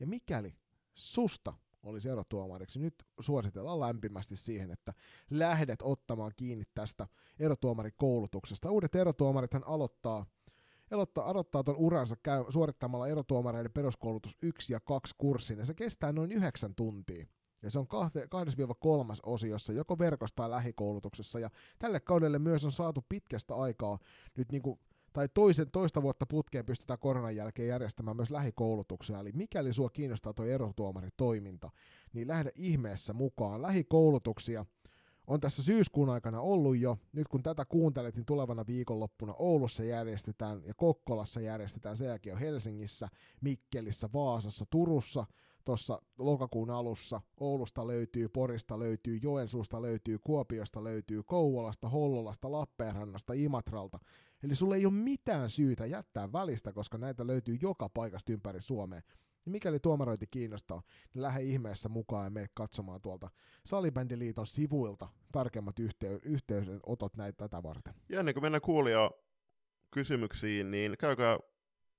Ja 0.00 0.06
mikäli 0.06 0.56
susta 0.94 1.52
olisi 1.84 2.08
erotuomariksi. 2.08 2.78
Nyt 2.78 2.94
suositellaan 3.20 3.80
lämpimästi 3.80 4.36
siihen, 4.36 4.70
että 4.70 4.94
lähdet 5.30 5.78
ottamaan 5.82 6.32
kiinni 6.36 6.64
tästä 6.74 7.06
erotuomarikoulutuksesta. 7.38 8.70
Uudet 8.70 8.94
erotuomarithan 8.94 9.66
aloittaa 9.66 10.26
aloittaa, 10.90 11.30
aloittaa 11.30 11.64
tuon 11.64 11.76
uransa 11.76 12.16
käy, 12.22 12.44
suorittamalla 12.48 13.08
erotuomareiden 13.08 13.72
peruskoulutus 13.72 14.36
1 14.42 14.72
ja 14.72 14.80
2 14.80 15.14
kurssin, 15.18 15.58
ja 15.58 15.66
se 15.66 15.74
kestää 15.74 16.12
noin 16.12 16.32
9 16.32 16.74
tuntia. 16.74 17.26
Ja 17.62 17.70
se 17.70 17.78
on 17.78 17.86
2-3 17.86 17.88
osiossa, 19.22 19.72
joko 19.72 19.98
verkosta 19.98 20.36
tai 20.36 20.50
lähikoulutuksessa, 20.50 21.38
ja 21.38 21.50
tälle 21.78 22.00
kaudelle 22.00 22.38
myös 22.38 22.64
on 22.64 22.72
saatu 22.72 23.04
pitkästä 23.08 23.54
aikaa 23.54 23.98
nyt 24.36 24.52
niin 24.52 24.62
kuin 24.62 24.78
tai 25.14 25.28
toisen, 25.34 25.70
toista 25.70 26.02
vuotta 26.02 26.26
putkeen 26.26 26.66
pystytään 26.66 26.98
koronan 26.98 27.36
jälkeen 27.36 27.68
järjestämään 27.68 28.16
myös 28.16 28.30
lähikoulutuksia. 28.30 29.20
Eli 29.20 29.32
mikäli 29.32 29.72
sua 29.72 29.90
kiinnostaa 29.90 30.34
tuo 30.34 30.44
erotuomaritoiminta, 30.44 31.70
niin 32.12 32.28
lähde 32.28 32.50
ihmeessä 32.54 33.12
mukaan. 33.12 33.62
Lähikoulutuksia 33.62 34.66
on 35.26 35.40
tässä 35.40 35.62
syyskuun 35.62 36.10
aikana 36.10 36.40
ollut 36.40 36.78
jo. 36.78 36.98
Nyt 37.12 37.28
kun 37.28 37.42
tätä 37.42 37.64
kuuntelet, 37.64 38.16
niin 38.16 38.26
tulevana 38.26 38.66
viikonloppuna 38.66 39.34
Oulussa 39.38 39.84
järjestetään 39.84 40.62
ja 40.66 40.74
Kokkolassa 40.74 41.40
järjestetään. 41.40 41.96
Sen 41.96 42.06
jälkeen 42.06 42.36
on 42.36 42.40
Helsingissä, 42.40 43.08
Mikkelissä, 43.40 44.08
Vaasassa, 44.14 44.64
Turussa 44.70 45.26
tuossa 45.64 46.02
lokakuun 46.18 46.70
alussa. 46.70 47.20
Oulusta 47.40 47.86
löytyy, 47.86 48.28
Porista 48.28 48.78
löytyy, 48.78 49.18
Joensuusta 49.22 49.82
löytyy, 49.82 50.18
Kuopiosta 50.18 50.84
löytyy, 50.84 51.22
Kouvolasta, 51.22 51.88
Hollolasta, 51.88 52.52
Lappeenrannasta, 52.52 53.32
Imatralta. 53.32 53.98
Eli 54.44 54.54
sulle 54.54 54.76
ei 54.76 54.86
ole 54.86 54.94
mitään 54.94 55.50
syytä 55.50 55.86
jättää 55.86 56.32
välistä, 56.32 56.72
koska 56.72 56.98
näitä 56.98 57.26
löytyy 57.26 57.58
joka 57.62 57.88
paikasta 57.88 58.32
ympäri 58.32 58.60
Suomea. 58.60 59.00
Ja 59.46 59.50
mikäli 59.50 59.80
tuomarointi 59.80 60.26
kiinnostaa, 60.26 60.82
niin 61.14 61.22
lähde 61.22 61.42
ihmeessä 61.42 61.88
mukaan 61.88 62.24
ja 62.24 62.30
mene 62.30 62.46
katsomaan 62.54 63.00
tuolta 63.00 63.30
Salibändiliiton 63.64 64.46
sivuilta 64.46 65.08
tarkemmat 65.32 65.78
yhtey- 65.78 66.20
yhteydenotot 66.22 67.16
näitä 67.16 67.36
tätä 67.36 67.62
varten. 67.62 67.94
Ja 68.08 68.20
ennen 68.20 68.34
kuin 68.34 68.44
mennään 68.44 68.62
kuulia 68.62 69.10
kysymyksiin, 69.90 70.70
niin 70.70 70.94
käykää 70.98 71.38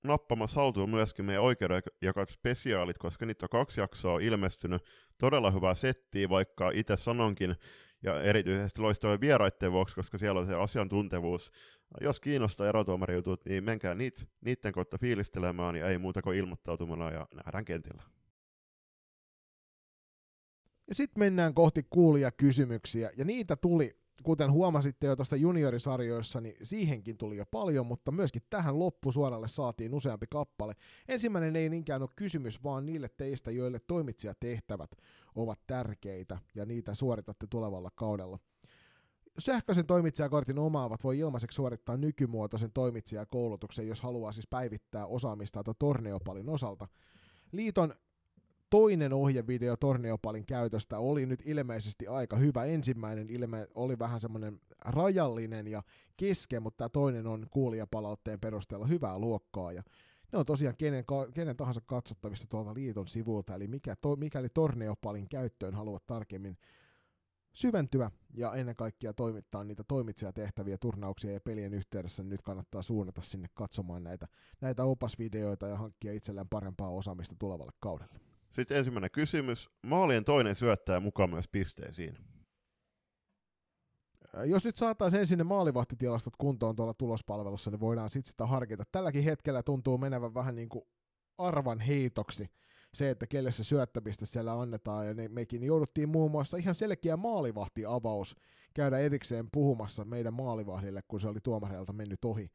nappamassa 0.04 0.60
haltuun 0.60 0.90
myöskin 0.90 1.24
meidän 1.24 1.42
oikeudenjakat 1.42 2.30
spesiaalit, 2.30 2.98
koska 2.98 3.26
niitä 3.26 3.46
on 3.46 3.48
kaksi 3.48 3.80
jaksoa 3.80 4.18
ilmestynyt. 4.18 4.82
Todella 5.18 5.50
hyvää 5.50 5.74
settiä, 5.74 6.28
vaikka 6.28 6.70
itse 6.74 6.96
sanonkin, 6.96 7.56
ja 8.02 8.22
erityisesti 8.22 8.80
loistavien 8.80 9.20
vieraiden 9.20 9.72
vuoksi, 9.72 9.94
koska 9.94 10.18
siellä 10.18 10.40
on 10.40 10.46
se 10.46 10.54
asiantuntevuus. 10.54 11.50
Jos 12.00 12.20
kiinnostaa 12.20 12.68
erotuomarijutut, 12.68 13.44
niin 13.44 13.64
menkää 13.64 13.94
niit, 13.94 14.28
niiden 14.40 14.72
kautta 14.72 14.98
fiilistelemään, 14.98 15.76
ja 15.76 15.88
ei 15.88 15.98
muuta 15.98 16.22
kuin 16.22 16.38
ilmoittautumana, 16.38 17.10
ja 17.10 17.26
nähdään 17.34 17.64
kentillä. 17.64 18.02
Ja 20.88 20.94
sitten 20.94 21.20
mennään 21.20 21.54
kohti 21.54 21.86
kuulia 21.90 22.30
kysymyksiä, 22.32 23.10
ja 23.16 23.24
niitä 23.24 23.56
tuli 23.56 23.96
kuten 24.22 24.52
huomasitte 24.52 25.06
jo 25.06 25.16
tuosta 25.16 25.36
juniorisarjoissa, 25.36 26.40
niin 26.40 26.56
siihenkin 26.62 27.18
tuli 27.18 27.36
jo 27.36 27.44
paljon, 27.50 27.86
mutta 27.86 28.12
myöskin 28.12 28.42
tähän 28.50 28.78
loppusuoralle 28.78 29.48
saatiin 29.48 29.94
useampi 29.94 30.26
kappale. 30.30 30.74
Ensimmäinen 31.08 31.56
ei 31.56 31.68
niinkään 31.68 32.02
ole 32.02 32.10
kysymys, 32.16 32.64
vaan 32.64 32.86
niille 32.86 33.08
teistä, 33.08 33.50
joille 33.50 33.80
toimitsijatehtävät 33.86 34.90
ovat 35.34 35.60
tärkeitä 35.66 36.38
ja 36.54 36.66
niitä 36.66 36.94
suoritatte 36.94 37.46
tulevalla 37.50 37.90
kaudella. 37.94 38.38
Sähköisen 39.38 39.86
toimitsijakortin 39.86 40.58
omaavat 40.58 41.04
voi 41.04 41.18
ilmaiseksi 41.18 41.56
suorittaa 41.56 41.96
nykymuotoisen 41.96 42.72
toimitsijakoulutuksen, 42.72 43.88
jos 43.88 44.00
haluaa 44.00 44.32
siis 44.32 44.46
päivittää 44.48 45.06
osaamista 45.06 45.62
Torneopalin 45.78 46.48
osalta. 46.48 46.88
Liiton 47.52 47.94
toinen 48.70 49.12
ohjevideo 49.12 49.76
Torneopalin 49.76 50.46
käytöstä 50.46 50.98
oli 50.98 51.26
nyt 51.26 51.42
ilmeisesti 51.46 52.06
aika 52.06 52.36
hyvä. 52.36 52.64
Ensimmäinen 52.64 53.30
ilme 53.30 53.66
oli 53.74 53.98
vähän 53.98 54.20
semmoinen 54.20 54.60
rajallinen 54.84 55.66
ja 55.66 55.82
kesken, 56.16 56.62
mutta 56.62 56.76
tämä 56.76 56.88
toinen 56.88 57.26
on 57.26 57.46
kuulijapalautteen 57.50 58.40
perusteella 58.40 58.86
hyvää 58.86 59.18
luokkaa. 59.18 59.72
Ja 59.72 59.82
ne 60.32 60.38
on 60.38 60.46
tosiaan 60.46 60.76
kenen, 60.76 61.04
kenen 61.34 61.56
tahansa 61.56 61.80
katsottavissa 61.86 62.46
tuolta 62.48 62.74
liiton 62.74 63.08
sivulta, 63.08 63.54
eli 63.54 63.68
mikä 63.68 63.96
to, 64.00 64.16
mikäli 64.16 64.48
Torneopalin 64.48 65.28
käyttöön 65.28 65.74
haluat 65.74 66.06
tarkemmin 66.06 66.56
syventyä 67.56 68.10
ja 68.34 68.54
ennen 68.54 68.76
kaikkea 68.76 69.12
toimittaa 69.12 69.64
niitä 69.64 69.84
toimitsijatehtäviä 69.88 70.78
turnauksia 70.78 71.32
ja 71.32 71.40
pelien 71.40 71.74
yhteydessä, 71.74 72.22
niin 72.22 72.30
nyt 72.30 72.42
kannattaa 72.42 72.82
suunnata 72.82 73.20
sinne 73.20 73.48
katsomaan 73.54 74.04
näitä, 74.04 74.28
näitä 74.60 74.84
opasvideoita 74.84 75.68
ja 75.68 75.76
hankkia 75.76 76.12
itselleen 76.12 76.48
parempaa 76.48 76.90
osaamista 76.90 77.36
tulevalle 77.38 77.72
kaudelle. 77.80 78.20
Sitten 78.50 78.76
ensimmäinen 78.76 79.10
kysymys. 79.10 79.70
Maalien 79.86 80.24
toinen 80.24 80.54
syöttäjä 80.54 81.00
mukaan 81.00 81.30
myös 81.30 81.48
pisteisiin. 81.52 82.18
Jos 84.44 84.64
nyt 84.64 84.76
saataisiin 84.76 85.20
ensin 85.20 85.38
ne 85.38 85.44
maalivahtitilastot 85.44 86.36
kuntoon 86.38 86.76
tuolla 86.76 86.94
tulospalvelussa, 86.94 87.70
niin 87.70 87.80
voidaan 87.80 88.10
sitten 88.10 88.30
sitä 88.30 88.46
harkita. 88.46 88.84
Tälläkin 88.92 89.24
hetkellä 89.24 89.62
tuntuu 89.62 89.98
menevän 89.98 90.34
vähän 90.34 90.54
niin 90.54 90.68
kuin 90.68 90.84
arvan 91.38 91.80
heitoksi 91.80 92.50
se, 92.96 93.10
että 93.10 93.26
kelle 93.26 93.52
se 93.52 93.64
syöttäpiste 93.64 94.26
siellä 94.26 94.60
annetaan, 94.60 95.06
ja 95.06 95.14
ne, 95.14 95.28
mekin 95.28 95.62
jouduttiin 95.62 96.08
muun 96.08 96.30
muassa 96.30 96.56
ihan 96.56 96.74
selkeä 96.74 97.16
maalivahtiavaus 97.16 98.36
käydä 98.74 98.98
erikseen 98.98 99.48
puhumassa 99.52 100.04
meidän 100.04 100.34
maalivahdille, 100.34 101.00
kun 101.08 101.20
se 101.20 101.28
oli 101.28 101.40
tuomareilta 101.42 101.92
mennyt 101.92 102.24
ohi. 102.24 102.50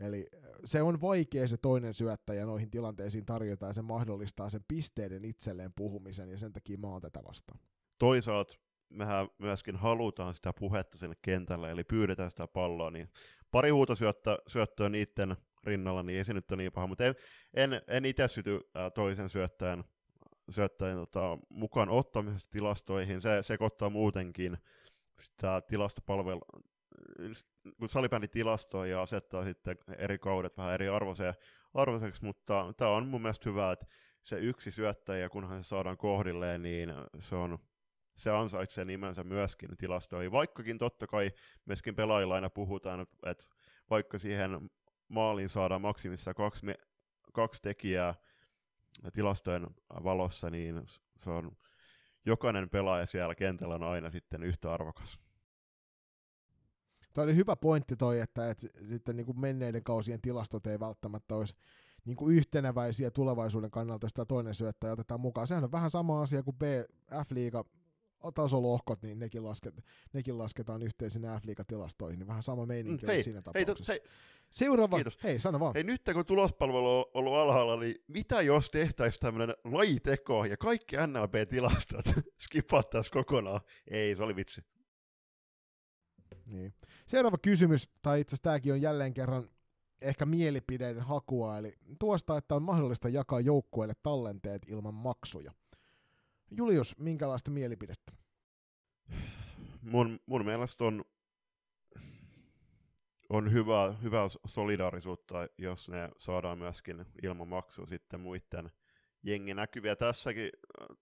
Eli 0.00 0.26
se 0.64 0.82
on 0.82 1.00
vaikea 1.00 1.48
se 1.48 1.56
toinen 1.56 1.94
syöttäjä 1.94 2.46
noihin 2.46 2.70
tilanteisiin 2.70 3.26
tarjota, 3.26 3.66
ja 3.66 3.72
se 3.72 3.82
mahdollistaa 3.82 4.50
sen 4.50 4.64
pisteiden 4.68 5.24
itselleen 5.24 5.72
puhumisen, 5.76 6.28
ja 6.30 6.38
sen 6.38 6.52
takia 6.52 6.78
mä 6.78 6.86
oon 6.86 7.00
tätä 7.00 7.20
vastaan. 7.28 7.60
Toisaalta 7.98 8.54
mehän 8.88 9.28
myöskin 9.38 9.76
halutaan 9.76 10.34
sitä 10.34 10.52
puhetta 10.52 10.98
sinne 10.98 11.16
kentälle, 11.22 11.70
eli 11.70 11.84
pyydetään 11.84 12.30
sitä 12.30 12.46
palloa, 12.46 12.90
niin 12.90 13.08
pari 13.50 13.70
huutosyöttöä 13.70 14.88
niiden 14.90 15.36
rinnalla, 15.64 16.02
niin 16.02 16.18
ei 16.18 16.24
se 16.24 16.32
nyt 16.32 16.52
ole 16.52 16.56
niin 16.56 16.72
paha, 16.72 16.86
mutta 16.86 17.04
en, 17.04 17.14
en, 17.54 17.82
en 17.88 18.04
itse 18.04 18.28
syty 18.28 18.60
ää, 18.74 18.90
toisen 18.90 19.28
syöttäjän, 19.28 19.84
syöttäjän 20.50 20.96
tota, 20.96 21.38
mukaan 21.48 21.88
ottamisesta 21.88 22.50
tilastoihin, 22.50 23.20
se 23.20 23.42
sekoittaa 23.42 23.90
muutenkin 23.90 24.58
sitä 25.20 25.62
tilastopalvelu, 25.68 26.40
kun 27.78 27.88
salibändi 27.88 28.28
tilastoi 28.28 28.90
ja 28.90 29.02
asettaa 29.02 29.44
sitten 29.44 29.76
eri 29.98 30.18
kaudet 30.18 30.56
vähän 30.56 30.74
eri 30.74 30.88
arvoiseen, 30.88 31.34
arvoiseksi, 31.74 32.24
mutta 32.24 32.74
tämä 32.76 32.90
on 32.90 33.08
mun 33.08 33.22
mielestä 33.22 33.50
hyvä, 33.50 33.72
että 33.72 33.86
se 34.22 34.38
yksi 34.38 34.70
syöttäjä, 34.70 35.28
kunhan 35.28 35.64
se 35.64 35.68
saadaan 35.68 35.96
kohdilleen, 35.96 36.62
niin 36.62 36.94
se 37.18 37.34
on 37.36 37.58
se 38.16 38.30
ansaitsee 38.30 38.84
nimensä 38.84 39.24
myöskin 39.24 39.76
tilastoihin, 39.78 40.32
vaikkakin 40.32 40.78
totta 40.78 41.06
kai 41.06 41.30
myöskin 41.64 41.94
pelaajilla 41.96 42.34
aina 42.34 42.50
puhutaan, 42.50 43.06
että 43.26 43.44
vaikka 43.90 44.18
siihen 44.18 44.70
maaliin 45.10 45.48
saadaan 45.48 45.82
maksimissa 45.82 46.34
kaksi, 46.34 46.64
me, 46.64 46.74
kaksi 47.32 47.62
tekijää 47.62 48.14
tilastojen 49.12 49.66
valossa, 50.04 50.50
niin 50.50 50.82
se 51.20 51.30
on 51.30 51.56
jokainen 52.26 52.70
pelaaja 52.70 53.06
siellä 53.06 53.34
kentällä 53.34 53.74
on 53.74 53.82
aina 53.82 54.10
sitten 54.10 54.42
yhtä 54.42 54.72
arvokas. 54.74 55.18
Tuo 57.14 57.24
oli 57.24 57.34
hyvä 57.34 57.56
pointti 57.56 57.96
toi, 57.96 58.20
että, 58.20 58.50
että 58.50 58.66
sitten 58.88 59.16
niin 59.16 59.26
kuin 59.26 59.40
menneiden 59.40 59.84
kausien 59.84 60.20
tilastot 60.20 60.66
ei 60.66 60.80
välttämättä 60.80 61.34
olisi 61.34 61.54
niin 62.04 62.16
kuin 62.16 62.36
yhteneväisiä 62.36 63.10
tulevaisuuden 63.10 63.70
kannalta 63.70 64.08
sitä 64.08 64.24
toinen 64.24 64.54
syöttäjä 64.54 64.92
otetaan 64.92 65.20
mukaan. 65.20 65.46
Sehän 65.46 65.64
on 65.64 65.72
vähän 65.72 65.90
sama 65.90 66.22
asia 66.22 66.42
kuin 66.42 66.56
F-liiga 67.12 67.64
tasolohkot, 68.34 69.02
niin 69.02 69.18
nekin, 69.18 69.44
lasket, 69.44 69.84
nekin 70.12 70.38
lasketaan 70.38 70.82
yhteen 70.82 71.10
sinne 71.10 71.28
F-liigatilastoihin, 71.28 72.18
niin 72.18 72.26
vähän 72.26 72.42
sama 72.42 72.66
meininki 72.66 73.06
mm, 73.06 73.12
hei, 73.12 73.22
siinä 73.22 73.42
tapauksessa. 73.42 73.92
Hei, 73.92 74.00
hei, 74.02 74.10
Seuraava, 74.50 74.96
Kiitos. 74.96 75.18
hei 75.22 75.38
sano 75.38 75.60
vaan. 75.60 75.74
Hei 75.74 75.84
nyt 75.84 76.02
kun 76.12 76.26
tulospalvelu 76.26 76.98
on 76.98 77.04
ollut 77.14 77.34
alhaalla, 77.34 77.76
niin 77.76 77.94
mitä 78.08 78.40
jos 78.42 78.70
tehtäisiin 78.70 79.20
tämmöinen 79.20 79.54
lajiteko 79.64 80.44
ja 80.44 80.56
kaikki 80.56 80.96
NLP-tilastot 80.96 82.04
skipattaisiin 82.44 83.12
kokonaan? 83.12 83.60
Ei, 83.90 84.16
se 84.16 84.22
oli 84.22 84.36
vitsi. 84.36 84.60
Niin. 86.46 86.74
Seuraava 87.06 87.38
kysymys, 87.38 87.88
tai 88.02 88.20
itse 88.20 88.34
asiassa 88.34 88.42
tämäkin 88.42 88.72
on 88.72 88.82
jälleen 88.82 89.14
kerran 89.14 89.48
ehkä 90.02 90.26
mielipideiden 90.26 91.02
hakua, 91.02 91.58
eli 91.58 91.72
tuosta, 91.98 92.36
että 92.36 92.54
on 92.54 92.62
mahdollista 92.62 93.08
jakaa 93.08 93.40
joukkueille 93.40 93.94
tallenteet 94.02 94.62
ilman 94.68 94.94
maksuja. 94.94 95.52
Julius, 96.50 96.98
minkälaista 96.98 97.50
mielipidettä? 97.50 98.12
Mun, 99.82 100.20
mun 100.26 100.44
mielestä 100.44 100.84
on, 100.84 101.04
on 103.30 103.52
hyvä, 103.52 103.94
hyvä 104.02 104.20
solidaarisuutta, 104.46 105.48
jos 105.58 105.88
ne 105.88 106.10
saadaan 106.18 106.58
myöskin 106.58 107.04
ilman 107.22 107.48
maksua 107.48 107.86
sitten 107.86 108.20
muiden 108.20 108.70
jengi 109.22 109.54
näkyviä. 109.54 109.96
Tässäkin 109.96 110.50
äh, 110.80 110.96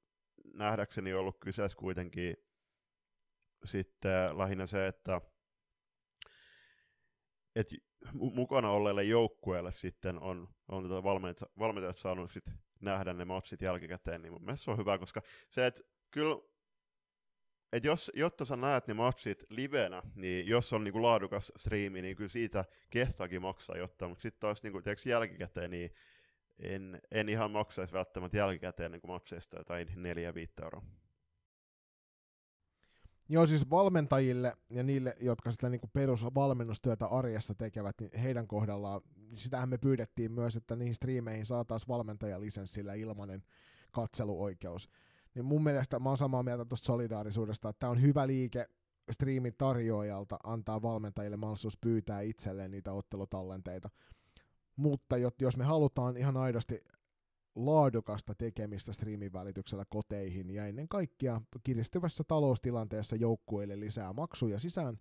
nähdäkseni 0.55 1.13
on 1.13 1.21
ollut 1.21 1.39
kyseessä 1.41 1.77
kuitenkin 1.79 2.37
sitten 3.65 4.39
lähinnä 4.39 4.67
se, 4.67 4.87
että 4.87 5.21
et 7.57 7.75
mukana 8.13 8.71
olleille 8.71 9.05
joukkueelle 9.05 9.73
sitten 9.73 10.19
on, 10.19 10.49
on 10.69 10.83
tätä 10.89 11.03
valmentajat, 11.03 11.53
valmentajat 11.59 11.97
saanut 11.97 12.31
sitten 12.31 12.55
nähdä 12.81 13.13
ne 13.13 13.25
matsit 13.25 13.63
jälkikäteen, 13.63 14.23
niin 14.23 14.33
mun 14.33 14.45
mielestä 14.45 14.65
se 14.65 14.71
on 14.71 14.79
hyvä, 14.79 14.99
koska 14.99 15.23
se, 15.51 15.67
että 15.67 15.83
kyllä 16.11 16.37
et 17.73 17.85
jos, 17.85 18.11
jotta 18.15 18.45
sä 18.45 18.57
näet 18.57 18.87
ne 18.87 18.95
matsit 18.95 19.45
livenä, 19.51 20.03
niin 20.15 20.47
jos 20.47 20.73
on 20.73 20.85
niinku 20.85 21.03
laadukas 21.03 21.53
striimi, 21.57 22.03
niin 22.03 22.17
kyllä 22.17 22.29
siitä 22.29 22.65
kehtaakin 22.91 23.43
maksaa 23.43 23.77
jotta, 23.77 24.09
mutta 24.09 24.23
sitten 24.23 24.41
taas 24.41 24.63
niinku, 24.63 24.83
tiiäks, 24.83 25.07
jälkikäteen, 25.07 25.71
niin 25.71 25.95
en, 26.59 27.01
en 27.11 27.29
ihan 27.29 27.51
maksaisi 27.51 27.93
välttämättä 27.93 28.39
jälkikäteen 28.39 28.93
niin 28.93 29.01
matseista 29.07 29.59
jotain 29.59 29.89
4-5 29.89 30.63
euroa. 30.63 30.83
Joo, 33.29 33.47
siis 33.47 33.71
valmentajille 33.71 34.57
ja 34.71 34.83
niille, 34.83 35.15
jotka 35.21 35.53
sitä 35.53 35.69
niin 35.69 35.81
perusvalmennustyötä 35.93 37.07
arjessa 37.07 37.55
tekevät, 37.55 38.01
niin 38.01 38.21
heidän 38.21 38.47
kohdallaan, 38.47 39.01
sitähän 39.35 39.69
me 39.69 39.79
pyydettiin 39.79 40.33
myös, 40.33 40.57
että 40.57 40.77
niihin 40.77 40.95
striimeihin 40.95 41.47
saataisiin 41.47 41.89
valmentajalisenssillä 41.89 42.95
ilmainen 42.95 43.43
katseluoikeus. 43.93 44.89
Niin 45.39 45.47
mun 45.47 45.63
mielestä 45.63 45.99
mä 45.99 46.09
oon 46.09 46.19
samaa 46.19 46.43
mieltä 46.43 46.65
tuosta 46.65 46.87
solidaarisuudesta, 46.87 47.69
että 47.69 47.79
tämä 47.79 47.91
on 47.91 48.03
hyvä 48.03 48.27
liike 48.27 48.67
striimin 49.11 49.55
tarjoajalta 49.59 50.37
antaa 50.45 50.83
valmentajille 50.83 51.37
mahdollisuus 51.37 51.77
pyytää 51.77 52.21
itselleen 52.21 52.71
niitä 52.71 52.93
ottelutallenteita. 52.93 53.91
Mutta 54.77 55.17
jos 55.41 55.57
me 55.57 55.65
halutaan 55.65 56.17
ihan 56.17 56.37
aidosti 56.37 56.85
laadukasta 57.55 58.35
tekemistä 58.35 58.93
striimin 58.93 59.33
välityksellä 59.33 59.85
koteihin 59.89 60.51
ja 60.51 60.67
ennen 60.67 60.89
kaikkea 60.89 61.41
kiristyvässä 61.65 62.25
taloustilanteessa 62.29 63.17
joukkueille 63.17 63.81
lisää 63.81 64.13
maksuja 64.13 64.59
sisään, 64.59 64.99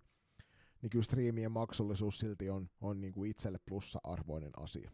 niin 0.82 0.90
kyllä 0.90 1.04
striimien 1.04 1.52
maksullisuus 1.52 2.18
silti 2.18 2.50
on, 2.50 2.70
on 2.80 3.00
niin 3.00 3.12
kuin 3.12 3.30
itselle 3.30 3.58
plussa-arvoinen 3.66 4.52
asia. 4.56 4.90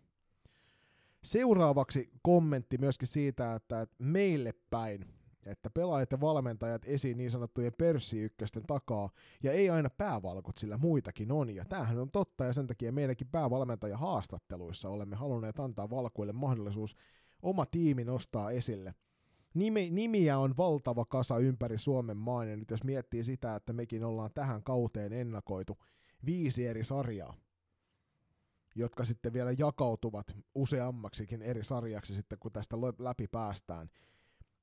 Seuraavaksi 1.25 2.11
kommentti 2.23 2.79
myöskin 2.79 3.09
siitä, 3.09 3.55
että 3.55 3.87
meille 3.99 4.53
päin, 4.71 5.05
että 5.47 5.71
pelaajat 5.71 6.13
ja 6.13 6.21
valmentajat 6.21 6.83
esiin 6.87 7.17
niin 7.17 7.31
sanottujen 7.31 7.73
pörssiykkösten 7.79 8.63
takaa, 8.67 9.11
ja 9.43 9.53
ei 9.53 9.71
aina 9.71 9.91
päävalkut, 9.91 10.59
sillä 10.59 10.79
muitakin 10.79 11.33
on, 11.33 11.55
ja 11.55 11.65
tämähän 11.65 11.99
on 11.99 12.11
totta, 12.11 12.45
ja 12.45 12.53
sen 12.53 12.67
takia 12.67 12.93
meidänkin 12.93 13.27
päävalmentaja 13.27 13.97
haastatteluissa 13.97 14.89
olemme 14.89 15.17
halunneet 15.17 15.61
antaa 15.61 15.91
valkuille 15.91 16.33
mahdollisuus 16.33 16.97
oma 17.43 17.67
tiimi 17.67 18.05
nostaa 18.05 18.51
esille. 18.51 18.95
Nimi, 19.55 19.91
nimiä 19.91 20.39
on 20.39 20.57
valtava 20.57 21.05
kasa 21.05 21.39
ympäri 21.39 21.79
Suomen 21.79 22.17
maan, 22.17 22.51
ja 22.51 22.57
nyt 22.57 22.71
jos 22.71 22.85
miettii 22.85 23.25
sitä, 23.25 23.55
että 23.55 23.73
mekin 23.73 24.05
ollaan 24.05 24.31
tähän 24.35 24.63
kauteen 24.63 25.13
ennakoitu 25.13 25.79
viisi 26.27 26.67
eri 26.67 26.85
sarjaa, 26.85 27.35
jotka 28.75 29.05
sitten 29.05 29.33
vielä 29.33 29.53
jakautuvat 29.59 30.37
useammaksikin 30.55 31.43
eri 31.43 31.65
sarjaksi 31.65 32.15
sitten, 32.15 32.39
kun 32.39 32.53
tästä 32.53 32.77
läpi 32.99 33.27
päästään, 33.27 33.91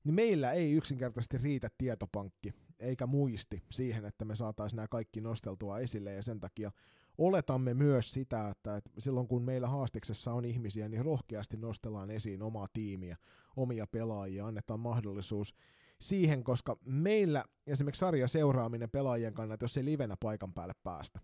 niin 0.04 0.16
meillä 0.16 0.52
ei 0.52 0.72
yksinkertaisesti 0.72 1.38
riitä 1.38 1.70
tietopankki 1.78 2.54
eikä 2.80 3.08
muisti 3.08 3.64
siihen, 3.72 4.06
että 4.06 4.26
me 4.26 4.36
saataisiin 4.36 4.78
nämä 4.78 4.88
kaikki 4.88 5.22
nosteltua 5.22 5.80
esille, 5.80 6.14
ja 6.14 6.24
sen 6.24 6.40
takia 6.40 6.72
oletamme 7.18 7.74
myös 7.74 8.14
sitä, 8.14 8.50
että, 8.50 8.82
silloin 8.98 9.28
kun 9.28 9.44
meillä 9.44 9.68
haastiksessa 9.68 10.34
on 10.34 10.46
ihmisiä, 10.46 10.90
niin 10.90 11.06
rohkeasti 11.06 11.58
nostellaan 11.58 12.12
esiin 12.12 12.42
omaa 12.42 12.68
tiimiä, 12.74 13.18
omia 13.56 13.88
pelaajia, 13.88 14.46
annetaan 14.46 14.80
mahdollisuus 14.80 15.56
siihen, 16.02 16.44
koska 16.44 16.78
meillä 16.86 17.46
esimerkiksi 17.68 18.00
sarja 18.00 18.28
seuraaminen 18.28 18.90
pelaajien 18.90 19.34
kannalta, 19.34 19.64
jos 19.64 19.78
ei 19.78 19.86
livenä 19.86 20.16
paikan 20.20 20.54
päälle 20.54 20.74
päästä, 20.84 21.20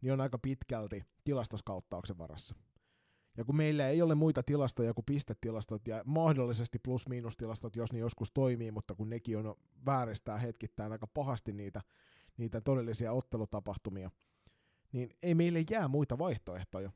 niin 0.00 0.12
on 0.12 0.20
aika 0.20 0.38
pitkälti 0.38 1.04
tilastoskauttauksen 1.24 2.18
varassa. 2.18 2.54
Ja 3.36 3.44
kun 3.44 3.56
meillä 3.56 3.88
ei 3.88 4.02
ole 4.02 4.14
muita 4.14 4.42
tilastoja 4.42 4.94
kuin 4.94 5.04
pistetilastot 5.04 5.88
ja 5.88 6.02
mahdollisesti 6.06 6.78
plus-miinustilastot, 6.78 7.76
jos 7.76 7.92
ne 7.92 7.98
joskus 7.98 8.32
toimii, 8.32 8.70
mutta 8.70 8.94
kun 8.94 9.10
nekin 9.10 9.38
on 9.38 9.54
vääristää 9.86 10.38
hetkittäin 10.38 10.92
aika 10.92 11.06
pahasti 11.06 11.52
niitä, 11.52 11.80
niitä 12.36 12.60
todellisia 12.60 13.12
ottelutapahtumia, 13.12 14.10
niin 14.92 15.10
ei 15.22 15.34
meille 15.34 15.64
jää 15.70 15.88
muita 15.88 16.18
vaihtoehtoja 16.18 16.90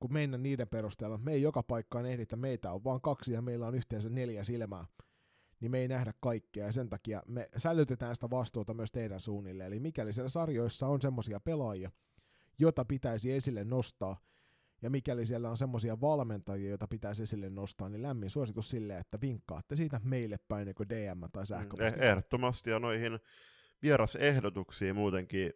kun 0.00 0.12
mennä 0.12 0.38
niiden 0.38 0.68
perusteella. 0.68 1.18
Me 1.18 1.32
ei 1.32 1.42
joka 1.42 1.62
paikkaan 1.62 2.06
ehditä, 2.06 2.36
meitä 2.36 2.72
on 2.72 2.84
vaan 2.84 3.00
kaksi 3.00 3.32
ja 3.32 3.42
meillä 3.42 3.66
on 3.66 3.74
yhteensä 3.74 4.08
neljä 4.08 4.44
silmää 4.44 4.86
niin 5.62 5.70
me 5.70 5.78
ei 5.78 5.88
nähdä 5.88 6.12
kaikkea 6.20 6.66
ja 6.66 6.72
sen 6.72 6.88
takia 6.88 7.22
me 7.26 7.48
sälytetään 7.56 8.14
sitä 8.14 8.30
vastuuta 8.30 8.74
myös 8.74 8.92
teidän 8.92 9.20
suunnille. 9.20 9.66
Eli 9.66 9.80
mikäli 9.80 10.12
siellä 10.12 10.28
sarjoissa 10.28 10.86
on 10.86 11.00
semmoisia 11.00 11.40
pelaajia, 11.40 11.90
jota 12.58 12.84
pitäisi 12.84 13.32
esille 13.32 13.64
nostaa, 13.64 14.20
ja 14.82 14.90
mikäli 14.90 15.26
siellä 15.26 15.50
on 15.50 15.56
semmoisia 15.56 16.00
valmentajia, 16.00 16.68
joita 16.68 16.88
pitäisi 16.88 17.22
esille 17.22 17.50
nostaa, 17.50 17.88
niin 17.88 18.02
lämmin 18.02 18.30
suositus 18.30 18.70
sille, 18.70 18.96
että 18.96 19.20
vinkkaatte 19.20 19.76
siitä 19.76 20.00
meille 20.04 20.38
päin 20.48 20.66
niin 20.66 20.88
DM 20.88 21.22
tai 21.32 21.46
sähköposti. 21.46 21.98
Mm, 21.98 22.02
ehdottomasti, 22.02 22.70
ja 22.70 22.78
noihin 22.78 23.20
vierasehdotuksiin 23.82 24.96
muutenkin 24.96 25.52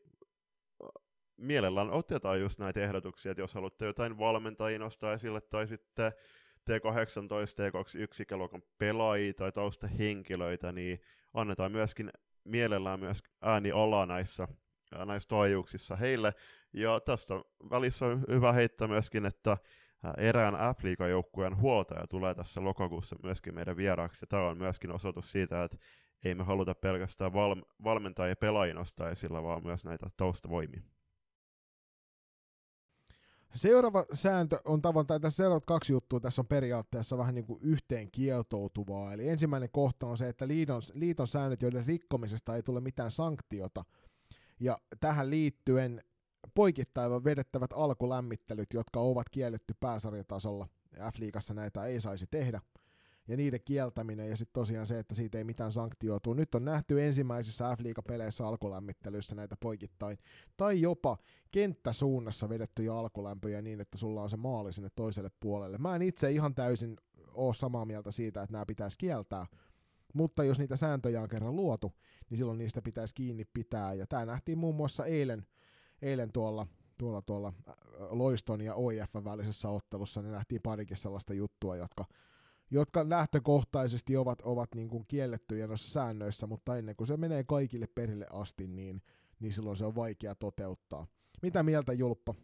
mielellään 1.36 1.90
otetaan 1.90 2.40
just 2.40 2.58
näitä 2.58 2.80
ehdotuksia, 2.80 3.32
että 3.32 3.42
jos 3.42 3.54
haluatte 3.54 3.84
jotain 3.84 4.18
valmentajia 4.18 4.78
nostaa 4.78 5.12
esille, 5.12 5.40
tai 5.40 5.68
sitten 5.68 6.12
T18, 6.70 6.72
T21 7.56 8.22
ikäluokan 8.22 8.62
pelaajia 8.78 9.34
tai 9.34 9.52
taustahenkilöitä, 9.52 10.72
niin 10.72 11.00
annetaan 11.34 11.72
myöskin 11.72 12.10
mielellään 12.44 13.00
myös 13.00 13.22
ääni 13.42 13.72
ala 13.72 14.06
näissä, 14.06 14.48
näissä 15.05 15.28
taajuuksissa 15.28 15.97
heille. 15.97 16.32
Ja 16.73 17.01
tästä 17.01 17.35
välissä 17.70 18.06
on 18.06 18.24
hyvä 18.28 18.52
heittää 18.52 18.89
myöskin, 18.89 19.27
että 19.27 19.56
erään 20.16 20.55
f 20.55 21.01
joukkueen 21.10 21.56
huoltaja 21.56 22.06
tulee 22.06 22.35
tässä 22.35 22.64
lokakuussa 22.64 23.16
myöskin 23.23 23.55
meidän 23.55 23.77
vieraaksi. 23.77 24.27
Tämä 24.28 24.43
on 24.43 24.59
myöskin 24.59 24.90
osoitus 24.90 25.32
siitä, 25.32 25.64
että 25.64 25.77
ei 26.24 26.35
me 26.35 26.44
haluta 26.44 26.74
pelkästään 26.74 27.32
val- 27.32 27.62
valmentajia 27.85 28.28
ja 28.28 28.36
pelaajia 28.36 28.74
nostaa 28.74 29.10
esillä, 29.10 29.43
vaan 29.43 29.62
myös 29.62 29.85
näitä 29.85 30.06
taustavoimia. 30.16 30.82
Seuraava 33.55 34.05
sääntö 34.12 34.60
on 34.64 34.82
tavan, 34.82 35.06
tai 35.06 35.20
tässä 35.20 35.36
seuraavat 35.36 35.66
kaksi 35.66 35.93
juttua 35.93 36.20
tässä 36.20 36.43
on 36.43 36.47
periaatteessa 36.47 37.18
vähän 37.18 37.35
niin 37.35 37.47
kuin 37.47 37.60
yhteen 37.62 38.10
kieltoutuvaa. 38.10 39.12
Eli 39.12 39.28
ensimmäinen 39.28 39.70
kohta 39.73 40.06
on 40.06 40.16
se, 40.16 40.28
että 40.28 40.48
liiton, 40.48 40.82
liiton 40.94 41.28
säännöt, 41.28 41.62
joiden 41.62 41.86
rikkomisesta 41.86 42.56
ei 42.56 42.62
tule 42.62 42.81
mitään 42.81 43.10
sanktiota. 43.10 43.85
Ja 44.60 44.78
tähän 45.00 45.30
liittyen 45.30 46.04
poikittain 46.54 47.24
vedettävät 47.24 47.72
alkulämmittelyt, 47.72 48.72
jotka 48.74 49.00
ovat 49.00 49.28
kielletty 49.30 49.74
pääsarjatasolla. 49.80 50.68
F-liigassa 50.96 51.54
näitä 51.54 51.84
ei 51.84 52.00
saisi 52.00 52.26
tehdä 52.30 52.60
ja 53.28 53.36
niiden 53.36 53.60
kieltäminen 53.64 54.30
ja 54.30 54.36
sitten 54.36 54.60
tosiaan 54.60 54.86
se, 54.86 54.98
että 54.98 55.14
siitä 55.14 55.38
ei 55.38 55.44
mitään 55.44 55.72
sanktioitu. 55.72 56.34
Nyt 56.34 56.54
on 56.54 56.64
nähty 56.64 57.02
ensimmäisissä 57.02 57.76
F-liiga-peleissä 57.76 58.46
alkulämmittelyissä 58.46 59.34
näitä 59.34 59.56
poikittain, 59.60 60.18
tai 60.56 60.80
jopa 60.80 61.16
kenttäsuunnassa 61.50 62.48
vedettyjä 62.48 62.94
alkulämpöjä 62.94 63.62
niin, 63.62 63.80
että 63.80 63.98
sulla 63.98 64.22
on 64.22 64.30
se 64.30 64.36
maali 64.36 64.72
sinne 64.72 64.90
toiselle 64.96 65.30
puolelle. 65.40 65.78
Mä 65.78 65.96
en 65.96 66.02
itse 66.02 66.30
ihan 66.30 66.54
täysin 66.54 66.96
ole 67.34 67.54
samaa 67.54 67.84
mieltä 67.84 68.12
siitä, 68.12 68.42
että 68.42 68.52
nämä 68.52 68.66
pitäisi 68.66 68.98
kieltää, 68.98 69.46
mutta 70.16 70.44
jos 70.44 70.59
niitä 70.59 70.76
sääntöjä 70.76 71.22
on 71.22 71.28
kerran 71.28 71.56
luotu, 71.56 71.93
niin 72.30 72.38
silloin 72.38 72.59
niistä 72.59 72.82
pitäisi 72.82 73.14
kiinni 73.14 73.44
pitää, 73.52 73.94
ja 73.94 74.06
tämä 74.06 74.24
nähtiin 74.24 74.59
muun 74.59 74.74
muassa 74.74 75.06
eilen, 75.06 75.47
eilen 76.02 76.32
tuolla 76.32 76.66
tuolla, 76.98 77.22
tuolla 77.22 77.52
Loiston 78.10 78.60
ja 78.60 78.74
OIF 78.74 79.14
välisessä 79.14 79.68
ottelussa, 79.68 80.22
niin 80.22 80.32
nähtiin 80.32 80.62
parikin 80.62 80.97
sellaista 80.97 81.34
juttua, 81.34 81.76
jotka 81.76 82.05
jotka 82.70 83.09
lähtökohtaisesti 83.09 84.16
ovat, 84.16 84.43
ovat 84.43 84.74
niin 84.74 84.88
kuin 84.88 85.05
kiellettyjä 85.09 85.66
noissa 85.66 85.90
säännöissä, 85.90 86.47
mutta 86.47 86.76
ennen 86.76 86.97
kuin 86.97 87.09
se 87.09 87.16
menee 87.16 87.44
kaikille 87.44 87.86
perille 87.94 88.26
asti, 88.30 88.66
niin, 88.66 89.02
niin 89.40 89.52
silloin 89.52 89.76
se 89.76 89.84
on 89.84 89.94
vaikea 89.94 90.34
toteuttaa. 90.34 91.06
Mitä 91.43 91.62
mieltä 91.62 91.93
Julppa 91.93 92.34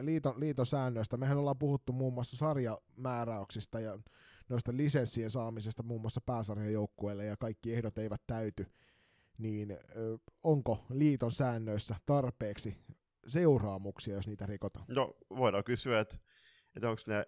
liiton, 0.00 0.40
liiton 0.40 0.66
säännöistä? 0.66 1.16
Mehän 1.16 1.38
ollaan 1.38 1.58
puhuttu 1.58 1.92
muun 1.92 2.14
muassa 2.14 2.36
sarjamääräyksistä 2.36 3.80
ja 3.80 3.98
noista 4.54 4.76
lisenssien 4.76 5.30
saamisesta 5.30 5.82
muun 5.82 6.00
muassa 6.00 6.20
pääsarjan 6.20 6.72
joukkueelle 6.72 7.24
ja 7.24 7.36
kaikki 7.36 7.74
ehdot 7.74 7.98
eivät 7.98 8.22
täyty, 8.26 8.66
niin 9.38 9.78
onko 10.42 10.86
liiton 10.90 11.32
säännöissä 11.32 11.94
tarpeeksi 12.06 12.76
seuraamuksia, 13.26 14.14
jos 14.14 14.26
niitä 14.26 14.46
rikotaan? 14.46 14.86
No 14.88 15.16
voidaan 15.30 15.64
kysyä, 15.64 16.00
että, 16.00 16.16
että 16.76 16.90
onko 16.90 17.02
ne 17.06 17.26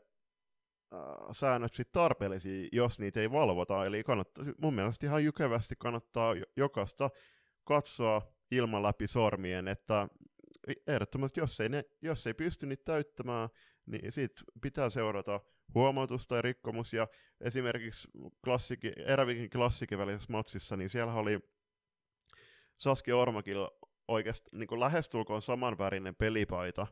säännöt 1.33 1.75
sit 1.75 1.93
tarpeellisia, 1.93 2.69
jos 2.73 2.99
niitä 2.99 3.21
ei 3.21 3.31
valvota. 3.31 3.87
Eli 3.87 4.05
kannattaa, 4.05 4.45
mun 4.59 4.75
mielestä 4.75 5.07
ihan 5.07 5.25
jykevästi 5.25 5.75
kannattaa 5.79 6.35
jokaista 6.57 7.11
katsoa 7.65 8.35
ilman 8.51 8.83
läpi 8.83 9.07
sormien, 9.07 9.69
että 9.69 10.09
ehdottomasti 10.87 11.41
jos 11.41 11.61
ei, 11.61 11.69
ne, 11.69 11.85
jos 12.03 12.27
ei 12.27 12.35
pysty 12.35 12.67
niitä 12.67 12.85
täyttämään, 12.85 13.49
niin 13.87 14.13
siitä 14.13 14.43
pitää 14.63 14.91
seurata 14.91 15.41
huomautus 15.75 16.27
tai 16.27 16.43
rikkomus. 16.43 16.93
Ja 16.93 17.09
esimerkiksi 17.41 18.09
klassiki, 18.45 18.93
erävikin 18.97 19.51
klassikin 19.51 19.99
välisessä 19.99 20.33
matsissa, 20.33 20.77
niin 20.77 20.91
siellä 20.91 21.15
oli 21.15 21.41
Saski 22.77 23.13
Ormakilla 23.13 23.71
oikeasti 24.09 24.51
niin 24.53 24.81
lähestulkoon 24.81 25.43
samanvärinen 25.43 26.15
pelipaita, 26.15 26.87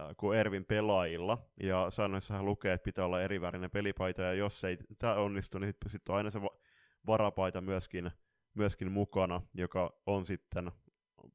Äh, 0.00 0.14
kuin 0.16 0.38
Ervin 0.38 0.64
pelaajilla, 0.64 1.38
ja 1.62 1.90
säännöissähän 1.90 2.44
lukee, 2.44 2.72
että 2.72 2.84
pitää 2.84 3.04
olla 3.04 3.22
erivärinen 3.22 3.70
pelipaita, 3.70 4.22
ja 4.22 4.32
jos 4.32 4.64
ei 4.64 4.78
tämä 4.98 5.14
onnistu, 5.14 5.58
niin 5.58 5.68
sitten 5.68 5.90
sit 5.90 6.08
on 6.08 6.16
aina 6.16 6.30
se 6.30 6.42
va- 6.42 6.58
varapaita 7.06 7.60
myöskin, 7.60 8.10
myöskin 8.54 8.92
mukana, 8.92 9.42
joka 9.54 9.92
on 10.06 10.26
sitten 10.26 10.72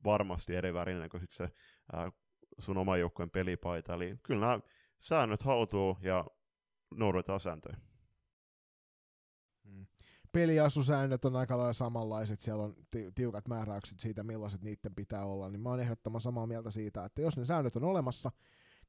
varmasti 0.04 0.56
erivärinen 0.56 1.10
kuin 1.10 1.22
sit 1.22 1.32
se 1.32 1.44
äh, 1.44 2.12
sun 2.60 2.78
oman 2.78 3.00
joukkueen 3.00 3.30
pelipaita. 3.30 3.94
Eli 3.94 4.16
kyllä 4.24 4.42
nämä 4.42 4.60
säännöt 5.00 5.44
haltuu 5.44 5.98
ja 6.02 6.26
noudatetaan 6.96 7.40
sääntöjä. 7.40 7.78
Hmm. 9.64 9.86
Peliasusäännöt 10.32 11.26
on 11.26 11.36
aika 11.36 11.58
lailla 11.58 11.74
samanlaiset, 11.74 12.40
siellä 12.40 12.64
on 12.64 12.76
tiukat 13.16 13.48
määräykset 13.48 14.00
siitä, 14.00 14.24
millaiset 14.24 14.62
niiden 14.62 14.96
pitää 14.96 15.26
olla, 15.26 15.50
niin 15.50 15.62
mä 15.62 15.70
oon 15.70 15.80
ehdottoman 15.80 16.22
samaa 16.22 16.48
mieltä 16.48 16.72
siitä, 16.72 17.06
että 17.06 17.22
jos 17.22 17.38
ne 17.38 17.46
säännöt 17.46 17.76
on 17.76 17.84
olemassa, 17.84 18.32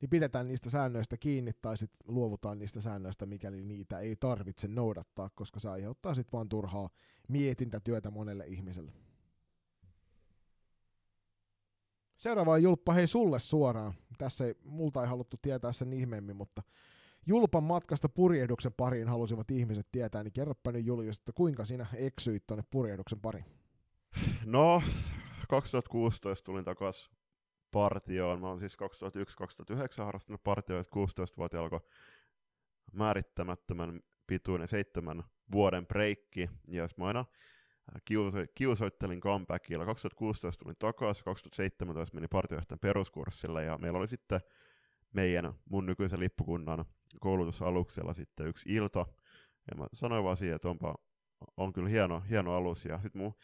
niin 0.01 0.11
pidetään 0.11 0.49
niistä 0.49 0.71
säännöistä 0.71 1.17
kiinni 1.17 1.53
tai 1.63 1.79
sitten 1.79 2.15
luovutaan 2.15 2.59
niistä 2.59 2.81
säännöistä, 2.81 3.27
mikäli 3.27 3.63
niitä 3.63 3.99
ei 3.99 4.17
tarvitse 4.17 4.69
noudattaa, 4.69 5.31
koska 5.35 5.61
se 5.61 5.69
aiheuttaa 5.69 6.15
sitten 6.15 6.33
vaan 6.33 6.49
turhaa 6.49 6.91
mietintätyötä 7.29 8.11
monelle 8.11 8.47
ihmiselle. 8.47 8.93
Seuraava 12.17 12.59
Julppa, 12.59 12.93
hei 12.93 13.07
sulle 13.07 13.41
suoraan. 13.41 13.95
Tässä 14.19 14.47
ei, 14.47 14.55
multa 14.65 15.03
ei 15.03 15.09
haluttu 15.09 15.37
tietää 15.43 15.73
sen 15.73 15.93
ihmeemmin, 15.93 16.37
mutta 16.37 16.63
Julpan 17.29 17.65
matkasta 17.65 18.09
purjehduksen 18.09 18.73
pariin 18.77 19.09
halusivat 19.09 19.51
ihmiset 19.51 19.87
tietää, 19.93 20.23
niin 20.23 20.33
kerropa 20.33 20.73
nyt 20.73 20.87
Julius, 20.87 21.19
että 21.19 21.33
kuinka 21.33 21.65
sinä 21.65 21.87
eksyit 21.95 22.47
tuonne 22.47 22.65
purjehduksen 22.71 23.21
pariin? 23.21 23.45
No, 24.45 24.83
2016 25.49 26.45
tulin 26.45 26.65
takaisin 26.65 27.13
partioon. 27.71 28.41
Mä 28.41 28.49
oon 28.49 28.61
siis 28.61 28.77
2001-2009 30.03 30.05
harrastanut 30.05 30.45
partioita, 30.45 30.91
16-vuotiaan 30.91 31.65
alkoi 31.65 31.81
määrittämättömän 32.93 34.01
pituinen 34.27 34.69
seitsemän 34.69 35.25
vuoden 35.53 35.87
breikki, 35.87 36.51
ja 36.69 36.89
mä 36.97 37.07
aina 37.07 37.25
kiuso- 38.05 38.47
kiusoittelin 38.55 39.21
comebackilla. 39.21 39.85
2016 39.85 40.65
tulin 40.65 40.77
takaisin, 40.79 41.25
2017 41.25 42.15
meni 42.15 42.29
partiojohtajan 42.29 42.79
peruskurssille, 42.79 43.65
ja 43.65 43.79
meillä 43.79 43.99
oli 43.99 44.09
sitten 44.09 44.41
meidän, 45.15 45.55
mun 45.71 45.87
nykyisen 45.87 46.21
lippukunnan 46.21 46.85
koulutusaluksella 47.21 48.15
sitten 48.15 48.47
yksi 48.47 48.75
ilta, 48.75 49.07
ja 49.71 49.77
mä 49.77 49.87
sanoin 49.93 50.25
vaan 50.25 50.37
siihen, 50.37 50.57
että 50.57 50.69
onpa, 50.69 50.95
on 51.57 51.73
kyllä 51.73 51.89
hieno, 51.89 52.23
hieno 52.31 52.55
alus, 52.55 52.85
ja 52.85 52.99
sitten 53.03 53.23
mun 53.23 53.35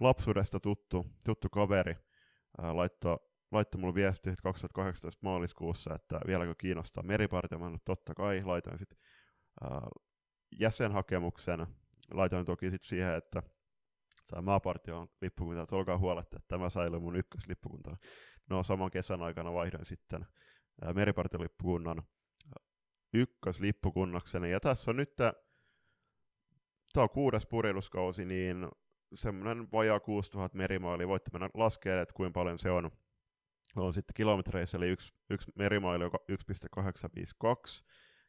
lapsuudesta 0.00 0.60
tuttu, 0.60 1.06
tuttu 1.24 1.48
kaveri 1.48 1.96
ää, 2.62 2.76
laittoi 2.76 3.18
laittoi 3.52 3.80
mulle 3.80 3.94
viesti 3.94 4.36
2018 4.42 5.18
maaliskuussa, 5.22 5.94
että 5.94 6.20
vieläkö 6.26 6.54
kiinnostaa 6.58 7.02
meripartio. 7.02 7.58
Mä 7.58 7.78
totta 7.84 8.14
kai, 8.14 8.42
laitoin 8.44 8.78
sitten 8.78 8.98
jäsenhakemuksen. 10.60 11.66
Laitoin 12.10 12.46
toki 12.46 12.70
sitten 12.70 12.88
siihen, 12.88 13.14
että 13.14 13.42
tämä 14.26 14.42
maapartio 14.42 15.00
on 15.00 15.08
lippukunta, 15.20 15.62
että 15.62 15.76
olkaa 15.76 15.98
huoletta, 15.98 16.36
että 16.36 16.48
tämä 16.48 16.70
säilyy 16.70 17.00
mun 17.00 17.16
ykköslippukunta. 17.16 17.96
No 18.50 18.62
saman 18.62 18.90
kesän 18.90 19.22
aikana 19.22 19.52
vaihdoin 19.52 19.84
sitten 19.84 20.26
meripartiolippukunnan 20.94 22.02
ykköslippukunnakseni. 23.12 24.50
Ja 24.50 24.60
tässä 24.60 24.90
on 24.90 24.96
nyt, 24.96 25.16
tämä 25.16 25.32
on 26.96 27.10
kuudes 27.10 27.46
purjehduskausi, 27.46 28.24
niin 28.24 28.68
semmoinen 29.14 29.68
vajaa 29.72 30.00
6000 30.00 30.58
merimaali. 30.58 31.08
Voitte 31.08 31.30
mennä 31.32 31.48
laskemaan, 31.54 32.02
että 32.02 32.14
kuinka 32.14 32.38
paljon 32.38 32.58
se 32.58 32.70
on 32.70 32.90
on 33.76 33.92
sitten 33.92 34.14
kilometreissä, 34.14 34.78
eli 34.78 34.88
yksi, 34.88 35.14
yksi 35.30 35.52
merimaili, 35.54 36.04
joka 36.04 36.18
1,852 36.28 37.84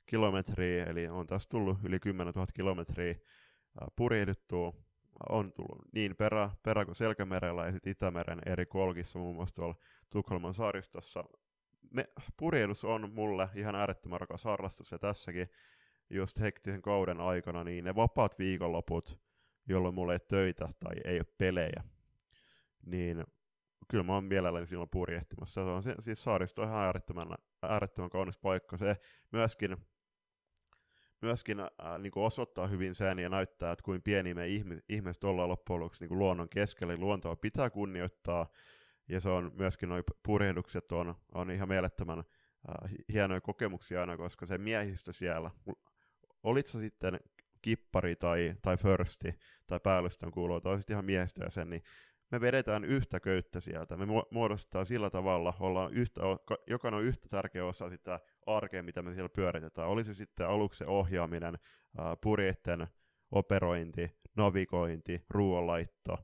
kilometriä, 0.06 0.86
eli 0.86 1.08
on 1.08 1.28
tässä 1.28 1.50
tullut 1.50 1.78
yli 1.84 2.00
10 2.00 2.34
000 2.34 2.48
kilometriä 2.54 3.16
purjehdittua. 3.96 4.74
On 5.30 5.54
tullut 5.54 5.82
niin 5.94 6.16
perä, 6.16 6.50
perä 6.64 6.86
kuin 6.86 6.96
Selkämerellä 6.96 7.66
ja 7.66 7.72
sitten 7.72 7.92
Itämeren 7.92 8.42
eri 8.46 8.66
kolkissa, 8.66 9.20
muun 9.20 9.36
muassa 9.36 9.56
tuolla 9.56 9.76
Tukholman 10.10 10.54
saaristossa 10.54 11.24
me, 11.92 12.08
purjehdus 12.38 12.86
on 12.86 13.14
mulle 13.14 13.50
ihan 13.56 13.76
äärettömän 13.76 14.22
rakas 14.22 14.44
harrastus, 14.44 14.92
ja 14.92 15.00
tässäkin 15.00 15.50
just 16.10 16.40
hektisen 16.40 16.82
kauden 16.82 17.20
aikana, 17.20 17.64
niin 17.64 17.86
ne 17.86 17.96
vapaat 17.96 18.40
viikonloput, 18.40 19.20
jolloin 19.68 19.96
mulla 19.96 20.14
ei 20.14 20.20
töitä 20.20 20.70
tai 20.80 20.96
ei 21.06 21.18
ole 21.18 21.26
pelejä, 21.38 21.84
niin 22.86 23.26
kyllä 23.88 24.04
mä 24.04 24.14
oon 24.14 24.24
mielelläni 24.24 24.68
silloin 24.68 24.90
purjehtimassa. 24.90 25.66
Se 25.66 25.72
on 25.72 25.84
siis 26.00 26.24
saaristo 26.24 26.62
on 26.62 26.68
ihan 26.68 26.82
äärettömän, 26.82 27.28
äärettömän 27.62 28.10
kaunis 28.10 28.38
paikka. 28.38 28.78
Se 28.78 28.98
myöskin, 29.32 29.78
myöskin 31.22 31.60
äh, 31.60 31.68
niin 32.00 32.12
kuin 32.12 32.26
osoittaa 32.26 32.68
hyvin 32.68 32.96
sen 32.96 33.20
ja 33.20 33.30
näyttää, 33.30 33.72
että 33.72 33.84
kuin 33.84 34.02
pieni 34.02 34.34
me 34.34 34.48
ihmi, 34.48 34.80
ihmiset 34.90 35.24
ollaan 35.24 35.50
loppujen 35.50 35.80
lopuksi 35.80 36.04
niin 36.04 36.10
kuin 36.10 36.20
luonnon 36.20 36.50
keskellä. 36.50 36.98
Luontoa 36.98 37.36
pitää 37.36 37.70
kunnioittaa 37.70 38.50
ja 39.10 39.22
se 39.22 39.30
on 39.30 39.52
myöskin 39.56 39.90
noin 39.90 40.04
purjehdukset 40.24 40.92
on, 40.92 41.16
on 41.34 41.52
ihan 41.52 41.68
mielettömän 41.68 42.20
äh, 42.20 42.92
hienoja 43.14 43.42
kokemuksia 43.42 44.02
aina, 44.02 44.18
koska 44.18 44.46
se 44.46 44.58
miehistö 44.58 45.14
siellä, 45.14 45.52
olit 46.44 46.68
sä 46.68 46.80
sitten 46.80 47.20
kippari 47.62 48.16
tai, 48.16 48.56
tai 48.62 48.78
firsti 48.78 49.40
tai 49.68 49.80
päällystön 49.80 50.32
kuuluu, 50.32 50.62
tai 50.62 50.80
ihan 50.90 51.06
miehistöä 51.06 51.50
sen, 51.50 51.70
niin 51.70 51.84
me 52.32 52.42
vedetään 52.42 52.84
yhtä 52.84 53.20
köyttä 53.20 53.60
sieltä. 53.60 53.98
Me 53.98 54.06
muodostetaan 54.32 54.86
sillä 54.86 55.10
tavalla, 55.10 55.54
ollaan 55.60 55.94
yhtä, 55.94 56.22
jokainen 56.68 56.98
on 56.98 57.06
yhtä 57.06 57.30
tärkeä 57.30 57.66
osa 57.66 57.90
sitä 57.90 58.20
arkea, 58.46 58.84
mitä 58.84 59.02
me 59.02 59.14
siellä 59.14 59.30
pyöritetään. 59.30 59.88
Oli 59.88 60.04
se 60.04 60.14
sitten 60.14 60.48
aluksen 60.48 60.88
ohjaaminen, 60.88 61.58
purjeiden 62.22 62.88
operointi, 63.32 64.12
navigointi, 64.36 65.26
ruoanlaitto 65.30 66.18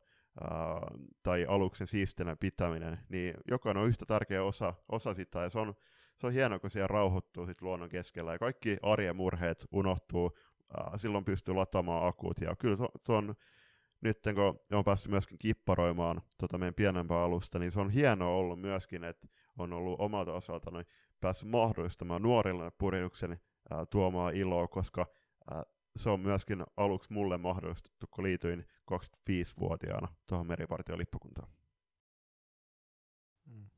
tai 1.24 1.45
aluksen 1.45 1.88
siistinä 1.88 2.36
pitäminen, 2.36 2.99
niin 3.10 3.34
jokainen 3.48 3.84
on 3.84 3.90
yhtä 3.90 4.06
tärkeä 4.06 4.44
osa, 4.44 4.74
osa 4.90 5.14
sitä, 5.14 5.40
ja 5.40 5.49
se 5.49 5.60
on, 5.60 5.74
se 6.18 6.28
on 6.28 6.34
hienoa, 6.34 6.60
kun 6.60 6.70
siellä 6.70 6.88
rauhoittuu 6.88 7.45
sit 7.45 7.62
luonnon 7.62 7.90
keskellä, 7.90 8.32
ja 8.32 8.40
kaikki 8.40 8.78
arjen 8.82 9.16
murheet 9.16 9.66
unohtuu, 9.72 10.38
silloin 10.98 11.26
pystyy 11.26 11.53
lataamaan 11.53 12.08
akut, 12.08 12.41
ja 12.41 12.56
kyllä 12.56 12.78
se, 12.78 12.86
se 13.06 13.12
on 13.12 13.36
nyt 14.02 14.18
kun 14.36 14.78
on 14.78 14.84
päässyt 14.84 15.12
myöskin 15.12 15.38
kipparoimaan 15.38 16.22
tota 16.38 16.58
meidän 16.58 16.74
pienempää 16.74 17.24
alusta, 17.24 17.60
niin 17.60 17.72
se 17.72 17.80
on 17.80 17.90
hienoa 17.90 18.36
ollut 18.36 18.62
myöskin, 18.62 19.03
että 19.03 19.28
on 19.58 19.74
ollut 19.74 19.99
omalta 19.99 20.34
osalta 20.34 20.72
niin 20.72 20.86
päässyt 21.20 21.49
mahdollistamaan 21.49 22.22
nuorille 22.22 22.72
purjehduksen 22.78 23.40
ää, 23.72 23.86
tuomaan 23.86 24.36
iloa, 24.36 24.68
koska 24.68 25.08
ää, 25.52 25.64
se 25.95 26.09
on 26.09 26.19
myöskin 26.19 26.63
aluksi 26.77 27.13
mulle 27.13 27.38
mahdollistettu, 27.38 28.07
kun 28.11 28.23
liityin 28.23 28.65
25-vuotiaana 28.91 30.07
tuohon 30.27 30.47
merivartiolippukuntaan. 30.47 31.49
Mm. 33.45 33.69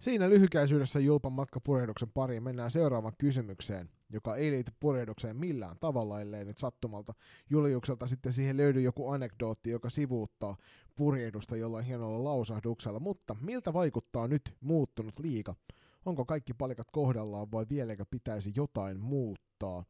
Siinä 0.00 0.30
lyhykäisyydessä 0.30 1.00
Julpan 1.00 1.32
matka 1.32 1.60
purjehduksen 1.60 2.10
pariin 2.12 2.42
mennään 2.42 2.70
seuraavaan 2.70 3.14
kysymykseen, 3.18 3.90
joka 4.12 4.36
ei 4.36 4.50
liity 4.50 4.72
purjehdukseen 4.80 5.36
millään 5.36 5.76
tavalla, 5.80 6.20
ellei 6.20 6.44
nyt 6.44 6.58
sattumalta 6.58 7.14
Juliukselta 7.50 8.06
sitten 8.06 8.32
siihen 8.32 8.56
löydy 8.56 8.80
joku 8.80 9.08
anekdootti, 9.10 9.70
joka 9.70 9.90
sivuuttaa 9.90 10.56
purjehdusta 10.96 11.56
jollain 11.56 11.84
hienolla 11.84 12.24
lausahduksella. 12.24 13.00
Mutta 13.00 13.36
miltä 13.40 13.72
vaikuttaa 13.72 14.28
nyt 14.28 14.56
muuttunut 14.60 15.18
liika? 15.18 15.54
Onko 16.04 16.24
kaikki 16.24 16.54
palikat 16.54 16.90
kohdallaan 16.92 17.52
vai 17.52 17.66
vieläkö 17.70 18.04
pitäisi 18.10 18.52
jotain 18.56 19.00
muuttaa? 19.00 19.84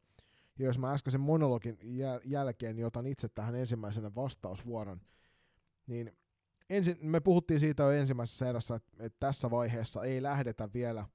Ja 0.61 0.67
jos 0.67 0.79
mä 0.79 0.91
äskeisen 0.91 1.21
monologin 1.21 1.77
jäl- 1.81 2.21
jälkeen 2.25 2.75
niin 2.75 2.85
otan 2.85 3.07
itse 3.07 3.29
tähän 3.29 3.55
ensimmäisenä 3.55 4.15
vastausvuoron, 4.15 5.01
niin 5.87 6.11
ensin, 6.69 6.97
me 7.01 7.19
puhuttiin 7.19 7.59
siitä 7.59 7.83
jo 7.83 7.91
ensimmäisessä 7.91 8.49
erässä, 8.49 8.75
että, 8.75 8.91
että 8.99 9.17
tässä 9.19 9.51
vaiheessa 9.51 10.03
ei 10.03 10.23
lähdetä 10.23 10.69
vielä 10.73 11.05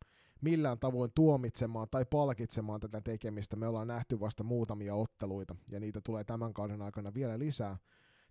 millään 0.40 0.78
tavoin 0.78 1.10
tuomitsemaan 1.14 1.88
tai 1.90 2.04
palkitsemaan 2.04 2.80
tätä 2.80 3.00
tekemistä. 3.00 3.56
Me 3.56 3.68
ollaan 3.68 3.88
nähty 3.88 4.20
vasta 4.20 4.44
muutamia 4.44 4.94
otteluita, 4.94 5.56
ja 5.70 5.80
niitä 5.80 6.00
tulee 6.04 6.24
tämän 6.24 6.54
kauden 6.54 6.82
aikana 6.82 7.14
vielä 7.14 7.38
lisää. 7.38 7.76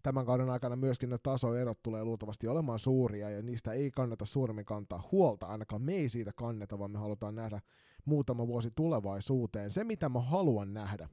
Tämän 0.04 0.26
kauden 0.26 0.50
aikana 0.50 0.76
myöskin 0.76 1.10
ne 1.10 1.18
tasoerot 1.18 1.84
tulee 1.84 2.04
luultavasti 2.04 2.48
olemaan 2.48 2.80
suuria, 2.80 3.30
ja 3.30 3.42
niistä 3.42 3.72
ei 3.72 3.92
kannata 3.92 4.26
suuremmin 4.26 4.66
kantaa 4.66 5.10
huolta, 5.12 5.46
ainakaan 5.46 5.82
me 5.82 5.94
ei 5.94 6.10
siitä 6.10 6.32
kanneta, 6.36 6.80
vaan 6.80 6.92
me 6.92 7.00
halutaan 7.00 7.36
nähdä 7.36 7.62
muutama 8.06 8.48
vuosi 8.48 8.72
tulevaisuuteen. 8.76 9.72
Se, 9.72 9.84
mitä 9.84 10.10
mä 10.10 10.22
haluan 10.22 10.73
nähdä, 10.73 11.10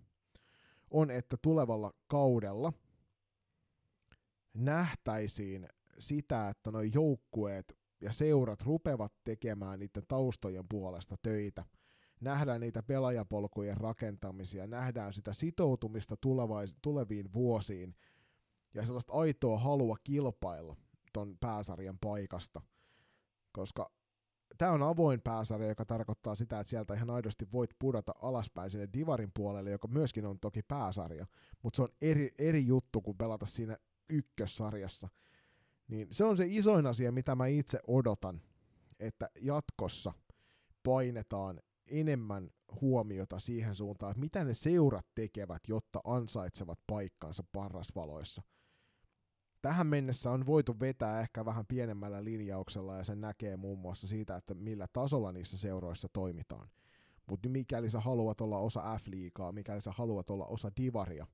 on, 0.91 1.11
että 1.11 1.37
tulevalla 1.43 1.93
kaudella 2.07 2.73
nähtäisiin 4.55 5.69
sitä, 5.99 6.49
että 6.49 6.71
nuo 6.71 6.83
joukkueet 6.83 7.79
ja 8.01 8.13
seurat 8.13 8.63
rupevat 8.63 9.13
tekemään 9.25 9.79
niiden 9.79 10.03
taustojen 10.09 10.65
puolesta 10.69 11.17
töitä. 11.23 11.65
Nähdään 12.21 12.61
niitä 12.61 12.83
pelaajapolkujen 12.83 13.77
rakentamisia, 13.77 14.67
nähdään 14.67 15.15
sitä 15.15 15.33
sitoutumista 15.33 16.17
tulevais- 16.17 16.77
tuleviin 16.83 17.33
vuosiin 17.33 17.95
ja 18.75 18.87
sellaista 18.87 19.13
aitoa 19.13 19.59
halua 19.59 19.97
kilpailla 20.05 20.77
ton 21.13 21.37
pääsarjan 21.41 21.99
paikasta. 22.01 22.63
Koska 23.53 23.91
tämä 24.59 24.73
on 24.73 24.83
avoin 24.83 25.21
pääsarja, 25.21 25.69
joka 25.69 25.85
tarkoittaa 25.85 26.37
sitä, 26.37 26.61
että 26.61 26.71
sieltä 26.71 26.95
ihan 26.95 27.11
aidosti 27.11 27.49
voit 27.53 27.71
pudota 27.79 28.15
alaspäin 28.23 28.71
sinne 28.71 28.89
Divarin 28.95 29.31
puolelle, 29.35 29.71
joka 29.71 29.89
myöskin 29.89 30.27
on 30.27 30.39
toki 30.39 30.63
pääsarja, 30.63 31.27
mutta 31.63 31.77
se 31.77 31.83
on 31.83 31.89
eri, 32.03 32.31
eri 32.39 32.67
juttu 32.67 33.01
kuin 33.01 33.17
pelata 33.17 33.47
siinä 33.47 33.77
ykkössarjassa– 34.09 35.09
niin 35.93 36.09
se 36.11 36.25
on 36.25 36.37
se 36.37 36.45
isoin 36.49 36.87
asia, 36.87 37.13
mitä 37.13 37.35
mä 37.35 37.47
itse 37.47 37.81
odotan, 37.87 38.43
että 39.01 39.29
jatkossa 39.41 40.13
painetaan 40.83 41.61
enemmän 41.91 42.51
huomiota 42.81 43.39
siihen 43.39 43.75
suuntaan, 43.75 44.11
että 44.11 44.21
mitä 44.21 44.45
ne 44.45 44.55
seurat 44.55 45.07
tekevät, 45.15 45.63
jotta 45.69 46.01
ansaitsevat 46.05 46.79
paikkansa 46.87 47.45
parrasvaloissa. 47.53 48.43
Tähän 49.63 49.87
mennessä 49.87 50.31
on 50.31 50.47
voitu 50.47 50.81
vetää 50.81 51.21
ehkä 51.21 51.45
vähän 51.45 51.67
pienemmällä 51.67 52.25
linjauksella 52.25 52.97
ja 52.97 53.05
sen 53.05 53.21
näkee 53.21 53.57
muun 53.57 53.79
muassa 53.79 54.07
siitä, 54.07 54.37
että 54.37 54.55
millä 54.55 54.87
tasolla 54.93 55.33
niissä 55.33 55.59
seuroissa 55.59 56.09
toimitaan. 56.13 56.69
Mutta 57.27 57.49
mikäli 57.49 57.91
sä 57.91 58.01
haluat 58.01 58.41
olla 58.41 58.59
osa 58.59 58.99
F-liigaa, 58.99 59.53
mikäli 59.53 59.81
sä 59.81 59.93
haluat 59.97 60.31
olla 60.31 60.47
osa 60.47 60.71
divaria, 60.77 61.27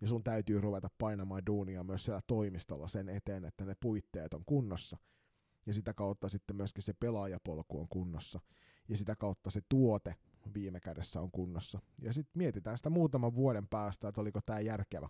niin 0.00 0.08
sun 0.08 0.24
täytyy 0.24 0.60
ruveta 0.60 0.88
painamaan 0.98 1.46
duunia 1.46 1.84
myös 1.84 2.04
siellä 2.04 2.20
toimistolla 2.26 2.88
sen 2.88 3.08
eteen, 3.08 3.44
että 3.44 3.64
ne 3.64 3.74
puitteet 3.80 4.34
on 4.34 4.42
kunnossa. 4.46 4.96
Ja 5.66 5.74
sitä 5.74 5.94
kautta 5.94 6.28
sitten 6.28 6.56
myöskin 6.56 6.82
se 6.82 6.92
pelaajapolku 6.92 7.80
on 7.80 7.88
kunnossa. 7.88 8.40
Ja 8.88 8.96
sitä 8.96 9.16
kautta 9.16 9.50
se 9.50 9.60
tuote 9.68 10.14
viime 10.54 10.80
kädessä 10.80 11.20
on 11.20 11.30
kunnossa. 11.30 11.78
Ja 12.02 12.12
sitten 12.12 12.38
mietitään 12.38 12.76
sitä 12.76 12.90
muutaman 12.90 13.34
vuoden 13.34 13.68
päästä, 13.68 14.08
että 14.08 14.20
oliko 14.20 14.40
tämä 14.46 14.60
järkevä, 14.60 15.08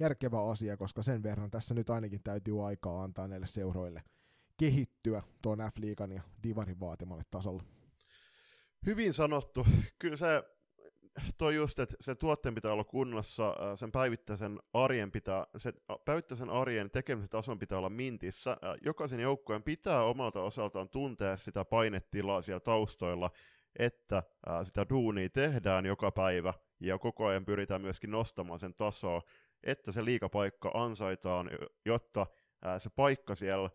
järkevä 0.00 0.50
asia, 0.50 0.76
koska 0.76 1.02
sen 1.02 1.22
verran 1.22 1.50
tässä 1.50 1.74
nyt 1.74 1.90
ainakin 1.90 2.20
täytyy 2.24 2.66
aikaa 2.66 3.02
antaa 3.02 3.28
näille 3.28 3.46
seuroille 3.46 4.02
kehittyä 4.56 5.22
tuon 5.42 5.58
F-liigan 5.58 6.12
ja 6.12 6.22
Divarin 6.42 6.80
vaatimalle 6.80 7.22
tasolle. 7.30 7.62
Hyvin 8.86 9.14
sanottu. 9.14 9.66
Kyllä 9.98 10.16
se 10.16 10.44
toi 11.38 11.54
just, 11.54 11.78
että 11.78 11.96
se 12.00 12.14
tuotteen 12.14 12.54
pitää 12.54 12.72
olla 12.72 12.84
kunnossa, 12.84 13.54
sen 13.74 13.92
päivittäisen 13.92 14.60
arjen 14.72 15.12
pitää, 15.12 15.46
se 15.56 15.72
päivittäisen 16.04 16.50
arjen 16.50 16.90
tekemisen 16.90 17.30
tason 17.30 17.58
pitää 17.58 17.78
olla 17.78 17.90
mintissä. 17.90 18.56
Jokaisen 18.84 19.20
joukkueen 19.20 19.62
pitää 19.62 20.02
omalta 20.02 20.42
osaltaan 20.42 20.88
tuntea 20.88 21.36
sitä 21.36 21.64
painetilaa 21.64 22.42
siellä 22.42 22.60
taustoilla, 22.60 23.30
että 23.78 24.22
sitä 24.64 24.86
duunia 24.90 25.28
tehdään 25.28 25.86
joka 25.86 26.10
päivä 26.10 26.54
ja 26.80 26.98
koko 26.98 27.26
ajan 27.26 27.44
pyritään 27.44 27.82
myöskin 27.82 28.10
nostamaan 28.10 28.60
sen 28.60 28.74
tasoa, 28.74 29.22
että 29.62 29.92
se 29.92 30.04
liikapaikka 30.04 30.70
ansaitaan, 30.74 31.50
jotta 31.84 32.26
se 32.78 32.90
paikka 32.90 33.34
siellä 33.34 33.70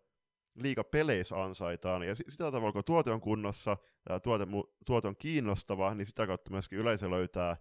liigapeleissä 0.55 1.43
ansaitaan, 1.43 2.03
ja 2.03 2.15
sitä 2.15 2.51
tavalla 2.51 2.71
kun 2.71 2.83
tuote 2.85 3.11
on 3.11 3.21
kunnossa, 3.21 3.77
tuote, 4.23 4.47
tuote 4.85 5.07
on 5.07 5.15
kiinnostava, 5.15 5.93
niin 5.93 6.07
sitä 6.07 6.27
kautta 6.27 6.51
myöskin 6.51 6.79
yleisö 6.79 7.09
löytää 7.09 7.57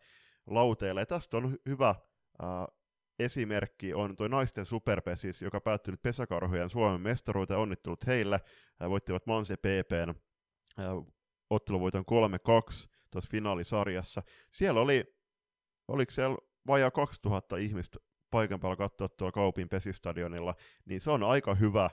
lauteille. 0.46 1.00
Ja 1.00 1.06
tästä 1.06 1.36
on 1.36 1.56
hyvä 1.66 1.88
äh, 1.88 2.66
esimerkki 3.18 3.94
on 3.94 4.16
tuo 4.16 4.28
naisten 4.28 4.66
superpesis, 4.66 5.42
joka 5.42 5.60
päättyi 5.60 5.90
nyt 5.90 6.02
pesäkarhujen 6.02 6.70
Suomen 6.70 7.00
mestaruuteen, 7.00 7.60
onnittelut 7.60 8.06
heille, 8.06 8.40
äh, 8.82 8.90
voittivat 8.90 9.26
Manse 9.26 9.56
PPn 9.56 10.14
otteluvoiton 11.50 12.04
3-2 12.04 12.88
tuossa 13.10 13.30
finaalisarjassa. 13.30 14.22
Siellä 14.52 14.80
oli, 14.80 15.04
oliko 15.88 16.12
siellä 16.12 16.36
vajaa 16.66 16.90
2000 16.90 17.56
ihmistä 17.56 17.98
paikan 18.30 18.60
päällä 18.60 18.76
katsoa 18.76 19.08
tuolla 19.08 19.32
Kaupin 19.32 19.68
pesistadionilla, 19.68 20.54
niin 20.84 21.00
se 21.00 21.10
on 21.10 21.22
aika 21.22 21.54
hyvä 21.54 21.90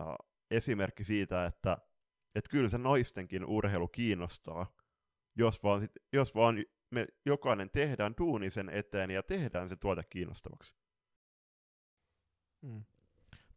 uh, 0.00 0.28
esimerkki 0.50 1.04
siitä, 1.04 1.46
että 1.46 1.78
et 2.34 2.48
kyllä 2.48 2.68
se 2.68 2.78
naistenkin 2.78 3.44
urheilu 3.44 3.88
kiinnostaa, 3.88 4.76
jos 5.36 5.62
vaan, 5.62 5.80
sit, 5.80 5.92
jos 6.12 6.34
vaan 6.34 6.64
me 6.90 7.06
jokainen 7.26 7.70
tehdään 7.70 8.14
duuni 8.18 8.50
sen 8.50 8.68
eteen 8.68 9.10
ja 9.10 9.22
tehdään 9.22 9.68
se 9.68 9.76
tuote 9.76 10.02
kiinnostavaksi. 10.10 10.74
Mm. 12.62 12.84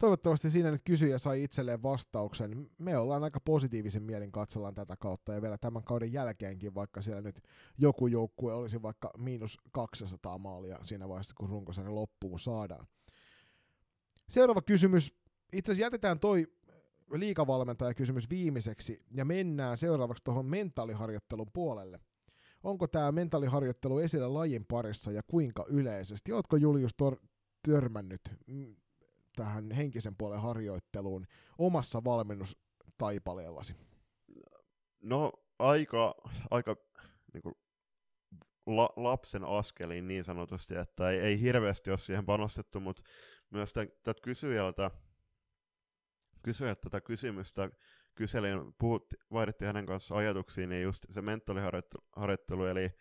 Toivottavasti 0.01 0.49
siinä 0.49 0.71
nyt 0.71 0.81
kysyjä 0.85 1.17
sai 1.17 1.43
itselleen 1.43 1.83
vastauksen. 1.83 2.69
Me 2.77 2.97
ollaan 2.97 3.23
aika 3.23 3.39
positiivisen 3.39 4.03
mielin 4.03 4.31
katsellaan 4.31 4.75
tätä 4.75 4.95
kautta 4.97 5.33
ja 5.33 5.41
vielä 5.41 5.57
tämän 5.57 5.83
kauden 5.83 6.13
jälkeenkin, 6.13 6.75
vaikka 6.75 7.01
siellä 7.01 7.21
nyt 7.21 7.41
joku 7.77 8.07
joukkue 8.07 8.53
olisi 8.53 8.81
vaikka 8.81 9.11
miinus 9.17 9.57
200 9.71 10.37
maalia 10.37 10.79
siinä 10.83 11.09
vaiheessa, 11.09 11.35
kun 11.37 11.49
runkosarja 11.49 11.95
loppuun 11.95 12.39
saadaan. 12.39 12.87
Seuraava 14.29 14.61
kysymys. 14.61 15.13
Itse 15.53 15.71
asiassa 15.71 15.85
jätetään 15.85 16.19
toi 16.19 16.47
liikavalmentaja 17.11 17.93
kysymys 17.93 18.29
viimeiseksi 18.29 18.99
ja 19.11 19.25
mennään 19.25 19.77
seuraavaksi 19.77 20.23
tuohon 20.23 20.45
mentaaliharjoittelun 20.45 21.51
puolelle. 21.53 21.99
Onko 22.63 22.87
tämä 22.87 23.11
mentaaliharjoittelu 23.11 23.99
esillä 23.99 24.33
lajin 24.33 24.65
parissa 24.65 25.11
ja 25.11 25.21
kuinka 25.27 25.65
yleisesti? 25.69 26.31
Oletko 26.31 26.57
Julius 26.57 26.91
tor- 26.97 27.27
törmännyt 27.67 28.21
tähän 29.35 29.71
henkisen 29.71 30.15
puolen 30.15 30.41
harjoitteluun 30.41 31.27
omassa 31.57 32.03
valmennustaipaleellasi? 32.03 33.75
No 35.03 35.33
aika, 35.59 36.15
aika 36.51 36.75
niin 37.33 37.41
kuin 37.41 37.55
la, 38.65 38.89
lapsen 38.95 39.43
askeliin 39.43 40.07
niin 40.07 40.23
sanotusti, 40.23 40.75
että 40.75 41.09
ei, 41.09 41.19
ei 41.19 41.41
hirveästi 41.41 41.89
ole 41.89 41.97
siihen 41.97 42.25
panostettu, 42.25 42.79
mutta 42.79 43.01
myös 43.49 43.73
tätä 43.73 44.21
kysyjältä, 44.23 44.91
kysyjältä 46.43 46.81
tätä 46.81 47.01
kysymystä 47.01 47.69
kyselin, 48.15 48.73
puhutti, 48.79 49.15
vaihdettiin 49.31 49.67
hänen 49.67 49.85
kanssa 49.85 50.15
ajatuksia, 50.15 50.67
niin 50.67 50.83
just 50.83 51.05
se 51.09 51.21
mentaaliharjoittelu, 51.21 52.65
eli, 52.65 52.91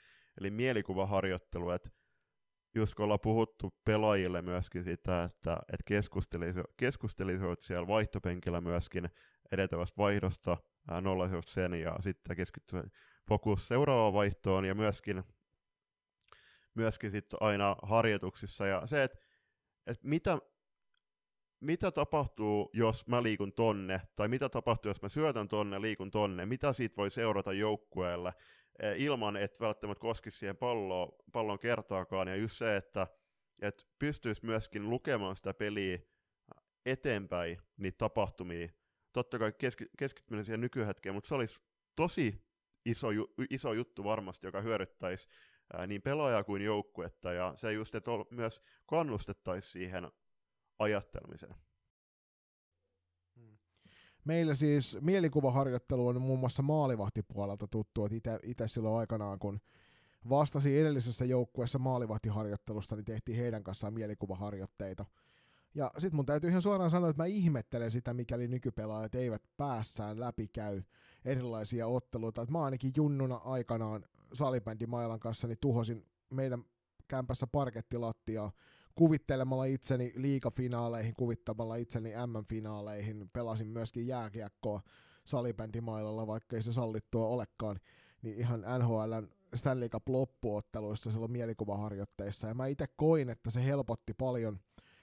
eli 0.40 0.50
mielikuvaharjoittelu, 0.50 1.70
että 1.70 1.90
just 2.74 2.94
kun 2.94 3.04
ollaan 3.04 3.20
puhuttu 3.20 3.74
pelaajille 3.84 4.42
myöskin 4.42 4.84
sitä, 4.84 5.22
että, 5.22 5.52
että 5.52 5.84
keskustelisivat 5.84 6.66
keskustelisi 6.76 7.44
siellä 7.60 7.86
vaihtopenkillä 7.86 8.60
myöskin 8.60 9.10
edetävästä 9.52 9.96
vaihdosta, 9.96 10.56
nollaisivat 11.00 11.48
sen 11.48 11.74
ja 11.74 11.96
sitten 12.00 12.36
keskittyvät 12.36 12.86
fokus 13.28 13.68
seuraavaan 13.68 14.12
vaihtoon 14.12 14.64
ja 14.64 14.74
myöskin, 14.74 15.22
myöskin 16.74 17.10
sitten 17.10 17.42
aina 17.42 17.76
harjoituksissa. 17.82 18.66
Ja 18.66 18.86
se, 18.86 19.02
että, 19.02 19.18
että 19.86 20.08
mitä, 20.08 20.38
mitä 21.60 21.90
tapahtuu, 21.90 22.70
jos 22.72 23.06
mä 23.06 23.22
liikun 23.22 23.52
tonne, 23.52 24.00
tai 24.16 24.28
mitä 24.28 24.48
tapahtuu, 24.48 24.90
jos 24.90 25.02
mä 25.02 25.08
syötän 25.08 25.48
tonne, 25.48 25.80
liikun 25.80 26.10
tonne, 26.10 26.46
mitä 26.46 26.72
siitä 26.72 26.96
voi 26.96 27.10
seurata 27.10 27.52
joukkueelle, 27.52 28.32
ilman, 28.96 29.36
että 29.36 29.64
välttämättä 29.64 30.00
koskisi 30.00 30.38
siihen 30.38 30.56
palloon, 30.56 31.12
pallon 31.32 31.58
kertaakaan, 31.58 32.28
ja 32.28 32.36
just 32.36 32.56
se, 32.56 32.76
että, 32.76 33.06
että 33.62 33.84
pystyisi 33.98 34.46
myöskin 34.46 34.90
lukemaan 34.90 35.36
sitä 35.36 35.54
peliä 35.54 35.98
eteenpäin, 36.86 37.58
niitä 37.76 37.98
tapahtumia, 37.98 38.68
totta 39.12 39.38
kai 39.38 39.52
keski, 39.58 39.86
keskittyminen 39.98 40.44
siihen 40.44 40.60
nykyhetkeen, 40.60 41.14
mutta 41.14 41.28
se 41.28 41.34
olisi 41.34 41.60
tosi 41.96 42.44
iso, 42.84 43.08
iso 43.50 43.72
juttu 43.72 44.04
varmasti, 44.04 44.46
joka 44.46 44.60
hyödyttäisi 44.60 45.28
niin 45.86 46.02
pelaajaa 46.02 46.44
kuin 46.44 46.62
joukkuetta, 46.62 47.32
ja 47.32 47.54
se 47.56 47.72
just, 47.72 47.94
että 47.94 48.10
myös 48.30 48.60
kannustettaisiin 48.86 49.72
siihen 49.72 50.10
ajattelmiseen. 50.78 51.54
Meillä 54.24 54.54
siis 54.54 54.98
mielikuvaharjoittelu 55.00 56.06
on 56.06 56.22
muun 56.22 56.38
muassa 56.38 56.62
maalivahtipuolelta 56.62 57.66
tuttu, 57.68 58.04
että 58.04 58.38
itse 58.42 58.68
silloin 58.68 58.98
aikanaan, 58.98 59.38
kun 59.38 59.60
vastasi 60.28 60.78
edellisessä 60.78 61.24
joukkueessa 61.24 61.78
maalivahtiharjoittelusta, 61.78 62.96
niin 62.96 63.04
tehtiin 63.04 63.38
heidän 63.38 63.64
kanssaan 63.64 63.94
mielikuvaharjoitteita. 63.94 65.04
Ja 65.74 65.90
sitten 65.98 66.16
mun 66.16 66.26
täytyy 66.26 66.50
ihan 66.50 66.62
suoraan 66.62 66.90
sanoa, 66.90 67.10
että 67.10 67.22
mä 67.22 67.26
ihmettelen 67.26 67.90
sitä, 67.90 68.14
mikäli 68.14 68.48
nykypelaajat 68.48 69.14
eivät 69.14 69.42
päässään 69.56 70.20
läpi 70.20 70.48
käy 70.48 70.82
erilaisia 71.24 71.86
otteluita. 71.86 72.42
Et 72.42 72.50
mä 72.50 72.64
ainakin 72.64 72.92
junnuna 72.96 73.36
aikanaan 73.36 74.04
salibändi 74.32 74.86
Mailan 74.86 75.20
kanssa 75.20 75.48
niin 75.48 75.58
tuhosin 75.60 76.06
meidän 76.30 76.64
kämpässä 77.08 77.46
parkettilattiaa 77.46 78.52
kuvittelemalla 78.94 79.64
itseni 79.64 80.12
liikafinaaleihin, 80.16 81.14
kuvittamalla 81.16 81.76
itseni 81.76 82.10
M-finaaleihin, 82.26 83.30
pelasin 83.32 83.66
myöskin 83.66 84.06
jääkiekkoa 84.06 84.80
salibändimailalla, 85.24 86.26
vaikka 86.26 86.56
ei 86.56 86.62
se 86.62 86.72
sallittua 86.72 87.26
olekaan, 87.26 87.80
niin 88.22 88.36
ihan 88.36 88.64
NHLn 88.78 89.28
Stanley 89.54 89.88
Cup 89.88 90.08
loppuotteluissa 90.08 91.10
silloin 91.10 91.32
mielikuvaharjoitteissa, 91.32 92.46
ja 92.46 92.54
mä 92.54 92.66
itse 92.66 92.86
koin, 92.96 93.30
että 93.30 93.50
se 93.50 93.64
helpotti 93.64 94.14
paljon, 94.14 94.60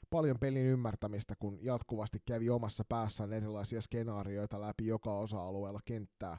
paljon 0.09 0.39
pelin 0.39 0.65
ymmärtämistä, 0.65 1.35
kun 1.39 1.59
jatkuvasti 1.61 2.19
kävi 2.25 2.49
omassa 2.49 2.85
päässään 2.89 3.33
erilaisia 3.33 3.81
skenaarioita 3.81 4.61
läpi 4.61 4.87
joka 4.87 5.17
osa-alueella 5.17 5.79
kenttää, 5.85 6.37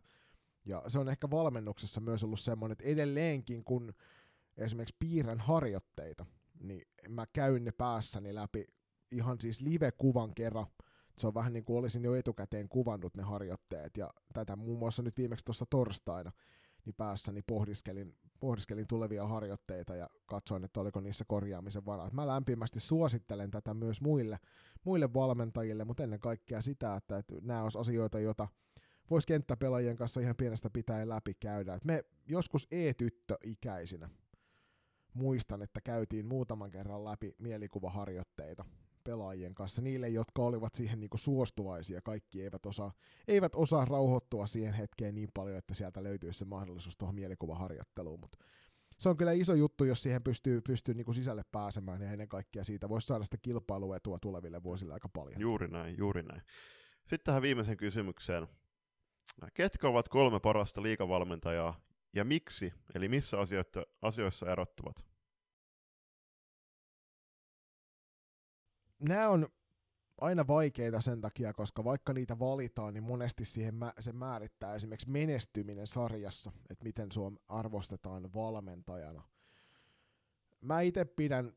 ja 0.65 0.83
se 0.89 0.99
on 0.99 1.09
ehkä 1.09 1.31
valmennuksessa 1.31 2.01
myös 2.01 2.25
ollut 2.25 2.41
semmoinen, 2.41 2.73
että 2.73 2.85
edelleenkin 2.85 3.65
kun 3.65 3.95
esimerkiksi 4.57 4.97
piirrän 4.99 5.41
harjoitteita, 5.41 6.27
niin 6.61 6.83
mä 7.09 7.27
käyn 7.33 7.65
ne 7.65 7.73
päässäni 7.73 8.35
läpi 8.35 8.65
ihan 9.13 9.41
siis 9.41 9.61
live-kuvan 9.61 10.35
kerran. 10.35 10.67
Se 11.19 11.27
on 11.27 11.35
vähän 11.35 11.53
niin 11.53 11.65
kuin 11.65 11.79
olisin 11.79 12.05
jo 12.05 12.15
etukäteen 12.15 12.69
kuvannut 12.69 13.17
ne 13.17 13.23
harjoitteet, 13.23 13.97
ja 13.97 14.11
tätä 14.35 14.57
muun 14.57 14.79
muassa 14.79 15.03
nyt 15.03 15.17
viimeksi 15.17 15.45
tuossa 15.45 15.67
torstaina 15.71 16.33
niin 16.85 16.95
päässäni 16.95 17.43
pohdiskelin, 17.43 18.17
pohdiskelin 18.41 18.87
tulevia 18.87 19.27
harjoitteita 19.27 19.97
ja 19.97 20.11
katsoin, 20.27 20.65
että 20.65 20.81
oliko 20.81 21.01
niissä 21.01 21.25
korjaamisen 21.29 21.87
varaa. 21.87 22.11
Mä 22.13 22.27
lämpimästi 22.27 22.81
suosittelen 22.81 23.51
tätä 23.51 23.75
myös 23.75 24.01
muille, 24.01 24.39
muille 24.85 25.15
valmentajille, 25.15 25.85
mutta 25.85 26.03
ennen 26.03 26.21
kaikkea 26.21 26.63
sitä, 26.63 26.97
että, 26.97 27.19
että 27.19 27.35
nämä 27.43 27.63
olisi 27.63 27.79
asioita, 27.79 28.21
joita 28.21 28.49
voisi 29.11 29.27
kenttäpelaajien 29.27 29.97
kanssa 29.97 30.21
ihan 30.21 30.37
pienestä 30.37 30.71
pitäen 30.71 31.09
läpi 31.09 31.35
käydä. 31.35 31.75
Et 31.75 31.85
me 31.85 32.05
joskus 32.27 32.67
e-tyttö-ikäisinä 32.71 34.11
muistan, 35.15 35.63
että 35.63 35.81
käytiin 35.81 36.27
muutaman 36.27 36.71
kerran 36.71 37.05
läpi 37.05 37.35
mielikuvaharjoitteita 37.39 38.65
pelaajien 39.05 39.55
kanssa, 39.55 39.83
niille, 39.83 40.09
jotka 40.09 40.43
olivat 40.43 40.75
siihen 40.75 41.01
niin 41.01 41.11
suostuvaisia, 41.15 42.01
kaikki 42.03 42.43
eivät 42.43 42.67
osaa, 42.67 42.93
eivät 43.29 43.55
osaa 43.55 43.85
rauhoittua 43.85 44.47
siihen 44.47 44.75
hetkeen 44.75 45.15
niin 45.15 45.29
paljon, 45.35 45.59
että 45.59 45.75
sieltä 45.75 46.03
löytyisi 46.03 46.39
se 46.39 46.45
mahdollisuus 46.45 46.97
tuohon 46.97 47.15
mielikuvaharjoitteluun, 47.15 48.21
mutta 48.21 48.39
se 48.99 49.09
on 49.09 49.17
kyllä 49.17 49.33
iso 49.33 49.55
juttu, 49.55 49.85
jos 49.85 50.03
siihen 50.03 50.23
pystyy, 50.23 50.61
pystyy 50.61 50.95
niin 50.95 51.05
kuin 51.05 51.15
sisälle 51.15 51.43
pääsemään 51.53 52.03
ja 52.03 52.13
ennen 52.13 52.29
kaikkea 52.29 52.65
siitä 52.65 52.89
voisi 52.89 53.07
saada 53.07 53.25
sitä 53.25 53.37
kilpailuetua 53.43 54.19
tuleville 54.19 54.63
vuosille 54.63 54.95
aika 54.95 55.09
paljon. 55.09 55.41
Juuri 55.41 55.69
näin, 55.69 55.99
juuri 55.99 56.23
näin. 56.23 56.43
Sitten 57.01 57.25
tähän 57.25 57.43
viimeiseen 57.43 57.77
kysymykseen. 57.77 58.47
Ketkä 59.55 59.89
ovat 59.89 60.09
kolme 60.09 60.41
parasta 60.41 60.83
liikavalmentajaa 60.83 61.81
ja 62.15 62.25
miksi, 62.25 62.75
eli 62.95 63.09
missä 63.09 63.37
asioissa 64.03 64.53
erottuvat? 64.53 65.05
Nämä 68.99 69.29
on 69.29 69.49
aina 70.21 70.47
vaikeita 70.47 71.01
sen 71.01 71.21
takia, 71.21 71.53
koska 71.53 71.85
vaikka 71.85 72.13
niitä 72.13 72.39
valitaan, 72.39 72.95
niin 72.95 73.05
monesti 73.05 73.45
siihen 73.45 73.75
mä, 73.75 73.93
se 74.01 74.13
määrittää 74.13 74.75
esimerkiksi 74.75 75.11
menestyminen 75.11 75.87
sarjassa, 75.87 76.53
että 76.71 76.85
miten 76.85 77.13
sua 77.13 77.33
arvostetaan 77.49 78.33
valmentajana. 78.35 79.23
Mä 80.61 80.81
itse 80.81 81.05
pidän 81.05 81.53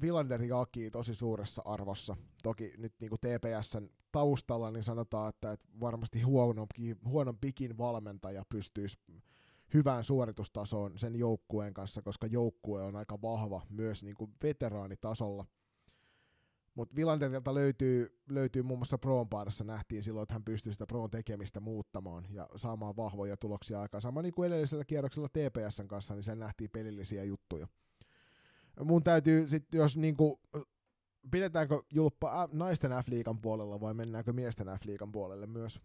Villander 0.00 0.42
Jaki 0.42 0.90
tosi 0.90 1.14
suuressa 1.14 1.62
arvossa. 1.64 2.16
Toki 2.42 2.72
nyt 2.78 2.94
niin 3.00 3.10
kuin 3.10 3.20
TPSn 3.20 3.88
taustalla 4.12 4.70
niin 4.70 4.84
sanotaan, 4.84 5.28
että, 5.28 5.52
että 5.52 5.68
varmasti 5.80 6.20
huonon, 6.20 6.66
huonon 7.04 7.38
pikin 7.38 7.78
valmentaja 7.78 8.44
pystyisi 8.48 8.98
hyvään 9.74 10.04
suoritustasoon 10.04 10.98
sen 10.98 11.16
joukkueen 11.16 11.74
kanssa, 11.74 12.02
koska 12.02 12.26
joukkue 12.26 12.82
on 12.82 12.96
aika 12.96 13.22
vahva 13.22 13.62
myös 13.70 14.04
niin 14.04 14.16
kuin 14.16 14.34
veteraanitasolla. 14.42 15.44
Mutta 16.74 16.96
Villanderilta 16.96 17.54
löytyy, 17.54 18.20
löytyy 18.30 18.62
muun 18.62 18.78
muassa 18.78 18.98
Proon 18.98 19.28
paidassa 19.28 19.64
nähtiin 19.64 20.02
silloin, 20.02 20.22
että 20.22 20.34
hän 20.34 20.44
pystyy 20.44 20.72
sitä 20.72 20.86
Proon 20.86 21.10
tekemistä 21.10 21.60
muuttamaan 21.60 22.26
ja 22.30 22.48
saamaan 22.56 22.96
vahvoja 22.96 23.36
tuloksia 23.36 23.80
aikaan. 23.80 24.02
Sama 24.02 24.22
niin 24.22 24.34
kuin 24.34 24.46
edellisellä 24.52 24.84
kierroksella 24.84 25.28
TPSn 25.28 25.88
kanssa, 25.88 26.14
niin 26.14 26.22
sen 26.22 26.38
nähtiin 26.38 26.70
pelillisiä 26.70 27.24
juttuja. 27.24 27.68
Mun 28.84 29.02
täytyy 29.02 29.48
sitten, 29.48 29.78
jos 29.78 29.96
niin 29.96 30.16
kuin, 30.16 30.40
pidetäänkö 31.30 31.82
julppa 31.92 32.48
naisten 32.52 32.90
F-liigan 32.90 33.40
puolella 33.40 33.80
vai 33.80 33.94
mennäänkö 33.94 34.32
miesten 34.32 34.66
F-liigan 34.66 35.12
puolelle 35.12 35.46
myös? 35.46 35.80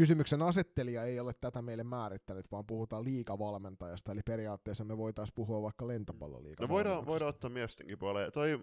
Kysymyksen 0.00 0.42
asettelija 0.42 1.04
ei 1.04 1.20
ole 1.20 1.32
tätä 1.40 1.62
meille 1.62 1.84
määrittänyt, 1.84 2.52
vaan 2.52 2.66
puhutaan 2.66 3.04
liikavalmentajasta, 3.04 4.12
eli 4.12 4.20
periaatteessa 4.26 4.84
me 4.84 4.96
voitaisiin 4.96 5.34
puhua 5.34 5.62
vaikka 5.62 5.86
lentopalloliiga. 5.86 6.64
No 6.64 6.68
voidaan, 6.68 7.06
voidaan 7.06 7.28
ottaa 7.28 7.50
miestenkin 7.50 7.98
puoleen. 7.98 8.32
Toi, 8.32 8.58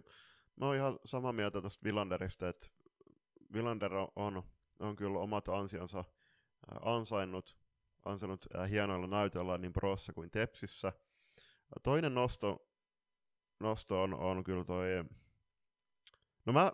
mä 0.56 0.66
oon 0.66 0.76
ihan 0.76 1.00
samaa 1.06 1.34
mieltä 1.34 1.62
tuosta 1.62 1.84
Villanderista, 1.84 2.50
että 2.50 2.68
Villander 3.54 3.92
on, 4.16 4.44
on 4.80 4.96
kyllä 4.96 5.20
omat 5.20 5.50
ansionsa 5.50 6.04
ansainnut, 6.82 7.58
ansainnut 8.06 8.46
hienoilla 8.70 9.08
näytöllä 9.08 9.58
niin 9.58 9.74
Prossa 9.74 10.14
kuin 10.14 10.32
Tepsissä. 10.32 10.94
Toinen 11.84 12.14
nosto, 12.14 12.70
nosto 13.60 14.04
on, 14.04 14.14
on 14.14 14.44
kyllä 14.44 14.64
toi, 14.64 14.88
no 16.46 16.54
mä, 16.54 16.72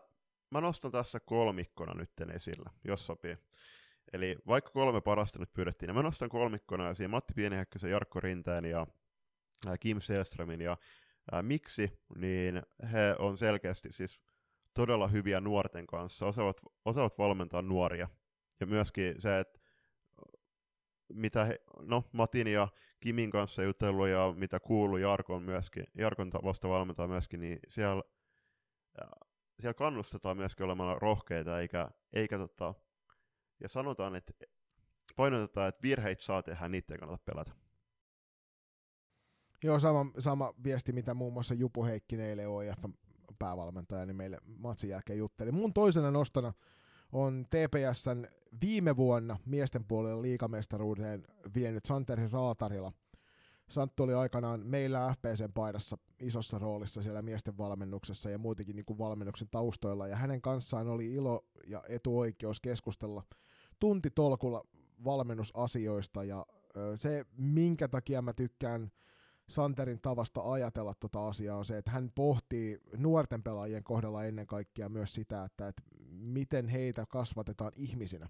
mä 0.49 0.61
nostan 0.61 0.91
tässä 0.91 1.19
kolmikkona 1.19 1.93
nyt 1.93 2.11
esillä, 2.35 2.69
jos 2.83 3.05
sopii. 3.05 3.37
Eli 4.13 4.37
vaikka 4.47 4.71
kolme 4.71 5.01
parasta 5.01 5.39
nyt 5.39 5.53
pyydettiin, 5.53 5.87
niin 5.87 5.95
mä 5.95 6.03
nostan 6.03 6.29
kolmikkona 6.29 6.89
esiin 6.89 7.09
Matti 7.09 7.33
Pienihäkkösen, 7.33 7.91
Jarkko 7.91 8.19
Rinteen 8.19 8.65
ja 8.65 8.87
Kim 9.79 10.01
Selströmin. 10.01 10.61
Ja 10.61 10.77
ää, 11.31 11.41
miksi? 11.41 11.99
Niin 12.15 12.61
he 12.91 13.15
on 13.19 13.37
selkeästi 13.37 13.91
siis 13.91 14.19
todella 14.73 15.07
hyviä 15.07 15.41
nuorten 15.41 15.87
kanssa, 15.87 16.25
osaavat, 16.25 16.61
osaavat 16.85 17.17
valmentaa 17.17 17.61
nuoria. 17.61 18.07
Ja 18.59 18.65
myöskin 18.65 19.21
se, 19.21 19.39
että 19.39 19.59
mitä 21.13 21.45
he, 21.45 21.59
no, 21.79 22.03
Matin 22.11 22.47
ja 22.47 22.67
Kimin 22.99 23.31
kanssa 23.31 23.63
jutellut 23.63 24.07
ja 24.07 24.33
mitä 24.37 24.59
kuuluu 24.59 24.97
Jarkon 24.97 25.43
myöskin, 25.43 25.85
Jarkon 25.93 26.29
tavasta 26.29 26.69
valmentaa 26.69 27.07
myöskin, 27.07 27.39
niin 27.39 27.59
siellä, 27.67 28.03
siellä 29.59 29.73
kannustetaan 29.73 30.37
myöskin 30.37 30.65
olemaan 30.65 31.01
rohkeita, 31.01 31.59
eikä, 31.59 31.89
eikä 32.13 32.37
tota, 32.37 32.73
ja 33.59 33.69
sanotaan, 33.69 34.15
että 34.15 34.33
painotetaan, 35.15 35.69
että 35.69 35.81
virheitä 35.81 36.23
saa 36.23 36.43
tehdä, 36.43 36.67
niitä 36.67 36.93
ei 36.93 36.97
kannata 36.97 37.23
pelata. 37.25 37.51
Joo, 39.63 39.79
sama, 39.79 40.05
sama 40.19 40.53
viesti, 40.63 40.91
mitä 40.91 41.13
muun 41.13 41.33
muassa 41.33 41.53
Jupu 41.53 41.85
Heikkinen 41.85 42.25
eilen 42.25 42.49
OIF 42.49 42.85
päävalmentaja, 43.39 44.05
niin 44.05 44.15
meille 44.15 44.37
matsin 44.45 44.89
jälkeen 44.89 45.19
jutteli. 45.19 45.51
Mun 45.51 45.73
toisena 45.73 46.11
nostona 46.11 46.53
on 47.11 47.45
TPSn 47.45 48.25
viime 48.61 48.97
vuonna 48.97 49.37
miesten 49.45 49.85
puolella 49.85 50.21
liikamestaruuteen 50.21 51.23
vienyt 51.55 51.85
Santeri 51.85 52.27
Raatarila. 52.27 52.91
Santtu 53.69 54.03
oli 54.03 54.13
aikanaan 54.13 54.65
meillä 54.65 55.13
FPCn 55.13 55.53
paidassa 55.53 55.97
isossa 56.19 56.59
roolissa 56.59 57.01
siellä 57.01 57.21
miesten 57.21 57.57
valmennuksessa 57.57 58.29
ja 58.29 58.37
muutenkin 58.37 58.75
niin 58.75 58.85
kuin 58.85 58.99
valmennuksen 58.99 59.47
taustoilla, 59.51 60.07
ja 60.07 60.15
hänen 60.15 60.41
kanssaan 60.41 60.87
oli 60.87 61.13
ilo 61.13 61.45
ja 61.67 61.83
etuoikeus 61.89 62.61
keskustella 62.61 63.23
tuntitolkulla 63.79 64.63
valmennusasioista, 65.03 66.23
ja 66.23 66.45
se, 66.95 67.25
minkä 67.37 67.87
takia 67.87 68.21
mä 68.21 68.33
tykkään 68.33 68.91
Santerin 69.49 70.01
tavasta 70.01 70.51
ajatella 70.51 70.93
tota 70.99 71.27
asiaa 71.27 71.57
on 71.57 71.65
se, 71.65 71.77
että 71.77 71.91
hän 71.91 72.11
pohtii 72.15 72.79
nuorten 72.97 73.43
pelaajien 73.43 73.83
kohdalla 73.83 74.23
ennen 74.23 74.47
kaikkea 74.47 74.89
myös 74.89 75.13
sitä, 75.13 75.43
että, 75.43 75.67
että 75.67 75.83
miten 76.09 76.67
heitä 76.67 77.05
kasvatetaan 77.05 77.71
ihmisinä. 77.75 78.29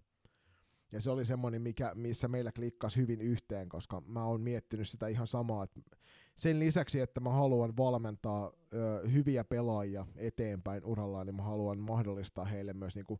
Ja 0.94 1.02
se 1.02 1.10
oli 1.10 1.26
semmoinen, 1.26 1.62
mikä, 1.62 1.92
missä 1.96 2.28
meillä 2.28 2.52
klikkasi 2.52 2.98
hyvin 2.98 3.22
yhteen, 3.22 3.70
koska 3.70 4.02
mä 4.02 4.26
oon 4.26 4.42
miettinyt 4.42 4.90
sitä 4.90 5.08
ihan 5.08 5.28
samaa, 5.28 5.64
että 5.64 5.82
sen 6.36 6.60
lisäksi, 6.60 7.00
että 7.00 7.20
mä 7.20 7.30
haluan 7.30 7.78
valmentaa 7.78 8.52
ö, 8.74 9.10
hyviä 9.10 9.44
pelaajia 9.44 10.08
eteenpäin 10.16 10.86
urallaan, 10.86 11.26
niin 11.26 11.36
mä 11.36 11.44
haluan 11.44 11.80
mahdollistaa 11.80 12.46
heille 12.46 12.74
myös 12.74 12.96
niinku 12.96 13.20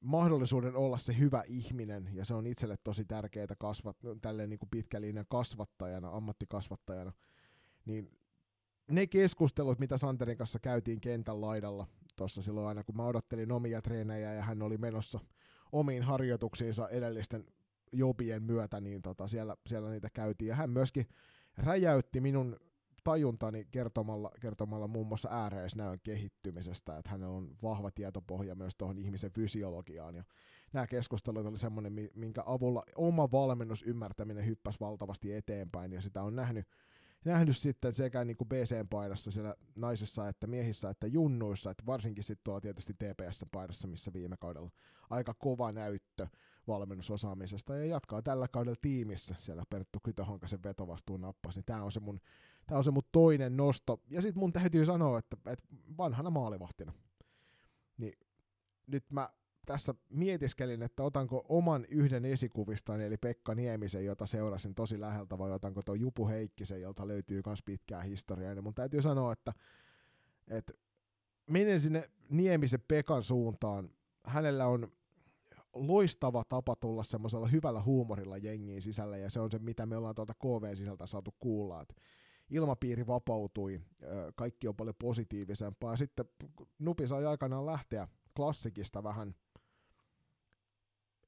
mahdollisuuden 0.00 0.76
olla 0.76 0.98
se 0.98 1.18
hyvä 1.18 1.44
ihminen, 1.46 2.10
ja 2.12 2.24
se 2.24 2.34
on 2.34 2.46
itselle 2.46 2.76
tosi 2.84 3.04
tärkeää 3.04 3.54
kasvat, 3.58 3.96
tälleen 4.20 4.50
niin 4.50 4.58
kuin 4.58 5.26
kasvattajana, 5.28 6.10
ammattikasvattajana, 6.10 7.12
niin 7.84 8.18
ne 8.90 9.06
keskustelut, 9.06 9.78
mitä 9.78 9.98
Santerin 9.98 10.36
kanssa 10.36 10.58
käytiin 10.58 11.00
kentän 11.00 11.40
laidalla 11.40 11.86
tuossa 12.16 12.42
silloin 12.42 12.66
aina, 12.66 12.84
kun 12.84 12.96
mä 12.96 13.06
odottelin 13.06 13.52
omia 13.52 13.82
treenejä 13.82 14.34
ja 14.34 14.42
hän 14.42 14.62
oli 14.62 14.78
menossa 14.78 15.20
omiin 15.72 16.02
harjoituksiinsa 16.02 16.88
edellisten 16.88 17.44
jobien 17.92 18.42
myötä, 18.42 18.80
niin 18.80 19.02
tota, 19.02 19.28
siellä, 19.28 19.56
siellä 19.66 19.90
niitä 19.90 20.08
käytiin. 20.14 20.48
Ja 20.48 20.54
hän 20.54 20.70
myöskin 20.70 21.06
räjäytti 21.56 22.20
minun 22.20 22.56
tajuntani 23.04 23.66
kertomalla, 23.70 24.30
kertomalla 24.40 24.88
muun 24.88 25.06
muassa 25.06 25.28
ääreisnäön 25.32 25.98
kehittymisestä, 26.02 26.98
että 26.98 27.10
hänellä 27.10 27.34
on 27.34 27.56
vahva 27.62 27.90
tietopohja 27.90 28.54
myös 28.54 28.74
tuohon 28.78 28.98
ihmisen 28.98 29.30
fysiologiaan. 29.30 30.14
Ja 30.14 30.24
nämä 30.72 30.86
keskustelut 30.86 31.46
oli 31.46 31.58
semmoinen, 31.58 32.10
minkä 32.14 32.42
avulla 32.46 32.82
oma 32.96 33.30
valmennusymmärtäminen 33.30 34.46
hyppäsi 34.46 34.80
valtavasti 34.80 35.34
eteenpäin, 35.34 35.92
ja 35.92 36.00
sitä 36.00 36.22
on 36.22 36.36
nähnyt, 36.36 36.66
nähnyt 37.24 37.56
sitten 37.56 37.94
sekä 37.94 38.24
niin 38.24 38.36
kuin 38.36 38.48
BC-paidassa 38.48 39.30
siellä 39.30 39.54
naisissa 39.76 40.28
että 40.28 40.46
miehissä 40.46 40.90
että 40.90 41.06
junnuissa, 41.06 41.70
että 41.70 41.86
varsinkin 41.86 42.24
sitten 42.24 42.44
tuolla 42.44 42.60
tietysti 42.60 42.92
TPS-paidassa, 42.92 43.88
missä 43.88 44.12
viime 44.12 44.36
kaudella 44.36 44.70
aika 45.10 45.34
kova 45.34 45.72
näyttö 45.72 46.26
valmennusosaamisesta 46.66 47.76
ja 47.76 47.84
jatkaa 47.84 48.22
tällä 48.22 48.48
kaudella 48.48 48.78
tiimissä. 48.82 49.34
Siellä 49.38 49.62
Perttu 49.70 49.98
Kytöhonkasen 50.04 50.62
vetovastuun 50.62 51.20
nappasi, 51.20 51.58
niin 51.58 51.64
tämä 51.64 51.82
on 51.82 51.92
se 51.92 52.00
mun 52.00 52.20
Tämä 52.66 52.78
on 52.78 52.84
se 52.84 52.90
mun 52.90 53.02
toinen 53.12 53.56
nosto. 53.56 54.00
Ja 54.10 54.22
sitten 54.22 54.40
mun 54.40 54.52
täytyy 54.52 54.84
sanoa, 54.84 55.18
että, 55.18 55.36
että 55.46 55.64
vanhana 55.98 56.30
maalivahtina, 56.30 56.92
niin 57.96 58.12
nyt 58.86 59.04
mä 59.12 59.28
tässä 59.66 59.94
mietiskelin, 60.10 60.82
että 60.82 61.02
otanko 61.02 61.46
oman 61.48 61.84
yhden 61.88 62.24
esikuvistani, 62.24 63.04
eli 63.04 63.16
Pekka 63.16 63.54
Niemisen, 63.54 64.04
jota 64.04 64.26
seurasin 64.26 64.74
tosi 64.74 65.00
läheltä, 65.00 65.38
vai 65.38 65.52
otanko 65.52 65.82
tuon 65.82 66.00
Jupu 66.00 66.28
Heikkisen, 66.28 66.80
jolta 66.80 67.08
löytyy 67.08 67.42
myös 67.46 67.62
pitkää 67.62 68.00
historiaa. 68.00 68.54
Ja 68.54 68.62
mun 68.62 68.74
täytyy 68.74 69.02
sanoa, 69.02 69.32
että, 69.32 69.52
että 70.48 70.72
menen 71.46 71.80
sinne 71.80 72.10
Niemisen 72.28 72.84
Pekan 72.88 73.24
suuntaan. 73.24 73.90
Hänellä 74.24 74.66
on 74.66 74.92
loistava 75.74 76.44
tapa 76.44 76.76
tulla 76.76 77.02
semmoisella 77.02 77.48
hyvällä 77.48 77.82
huumorilla 77.82 78.36
jengiin 78.36 78.82
sisälle, 78.82 79.18
ja 79.18 79.30
se 79.30 79.40
on 79.40 79.50
se, 79.50 79.58
mitä 79.58 79.86
me 79.86 79.96
ollaan 79.96 80.14
tuolta 80.14 80.34
KV 80.34 80.76
sisältä 80.76 81.06
saatu 81.06 81.34
kuulla, 81.40 81.82
että 81.82 81.94
ilmapiiri 82.50 83.06
vapautui, 83.06 83.80
kaikki 84.36 84.68
on 84.68 84.76
paljon 84.76 84.94
positiivisempaa. 84.98 85.96
Sitten 85.96 86.24
Nupi 86.78 87.06
sai 87.06 87.26
aikanaan 87.26 87.66
lähteä 87.66 88.08
klassikista 88.36 89.02
vähän 89.02 89.34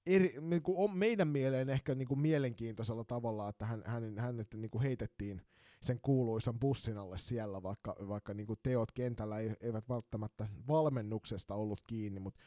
eri, 0.07 0.35
niin 0.41 0.63
kuin 0.63 0.97
meidän 0.97 1.29
mieleen 1.29 1.69
ehkä 1.71 1.95
niin 1.95 2.09
kuin 2.09 2.21
mielenkiintoisella 2.21 3.05
tavalla, 3.05 3.49
että 3.49 3.67
hän, 3.67 3.83
hän, 3.87 4.19
hänet 4.19 4.55
niin 4.55 4.71
kuin 4.71 4.83
heitettiin 4.83 5.43
sen 5.81 6.01
kuuluisan 6.01 6.61
bussin 6.61 6.99
alle 6.99 7.19
siellä, 7.19 7.63
vaikka, 7.63 7.97
vaikka 8.09 8.35
niin 8.35 8.47
kuin 8.47 8.59
teot 8.63 8.93
kentällä 8.93 9.39
eivät 9.39 9.89
välttämättä 9.89 10.49
valmennuksesta 10.69 11.55
ollut 11.55 11.81
kiinni, 11.87 12.21
mutta 12.21 12.41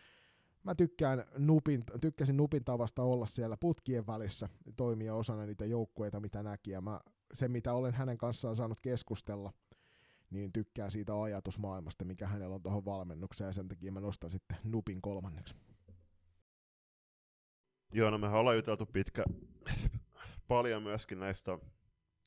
mä 0.63 0.75
tykkään 0.75 1.23
Nupin, 1.37 1.83
tykkäsin 2.01 2.37
Nupin 2.37 2.63
tavasta 2.63 3.03
olla 3.03 3.25
siellä 3.25 3.57
putkien 3.57 4.07
välissä, 4.07 4.49
toimia 4.75 5.15
osana 5.15 5.45
niitä 5.45 5.65
joukkueita, 5.65 6.19
mitä 6.19 6.43
näki, 6.43 6.71
ja 6.71 6.81
mä 6.81 6.99
se, 7.33 7.47
mitä 7.47 7.73
olen 7.73 7.93
hänen 7.93 8.17
kanssaan 8.17 8.55
saanut 8.55 8.81
keskustella, 8.81 9.53
niin 10.29 10.53
tykkään 10.53 10.91
siitä 10.91 11.21
ajatusmaailmasta, 11.21 12.05
mikä 12.05 12.27
hänellä 12.27 12.55
on 12.55 12.63
tuohon 12.63 12.85
valmennukseen, 12.85 13.47
ja 13.47 13.53
sen 13.53 13.67
takia 13.67 13.91
mä 13.91 13.99
nostan 13.99 14.29
sitten 14.29 14.57
Nupin 14.63 15.01
kolmanneksi. 15.01 15.55
Joo, 17.95 18.09
no 18.09 18.17
mehän 18.17 18.39
ollaan 18.39 18.55
juteltu 18.55 18.85
pitkä, 18.85 19.23
paljon 20.47 20.83
myöskin 20.83 21.19
näistä 21.19 21.59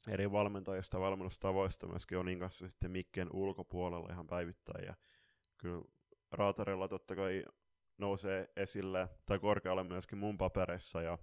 eri 0.08 0.32
valmentajista, 0.32 1.00
valmennustavoista, 1.00 1.86
myöskin 1.86 2.18
Onin 2.18 2.38
kanssa 2.38 2.66
sitten 2.68 2.90
Mikken 2.90 3.28
ulkopuolella 3.32 4.12
ihan 4.12 4.26
päivittäin, 4.26 4.84
ja 4.86 4.94
kyllä 5.58 5.84
Raatarilla 6.32 6.88
totta 6.88 7.16
kai 7.16 7.44
nousee 7.98 8.52
esille, 8.56 9.08
tai 9.26 9.38
korkealle 9.38 9.84
myöskin 9.84 10.18
mun 10.18 10.38
paperissa, 10.38 11.02
ja 11.02 11.18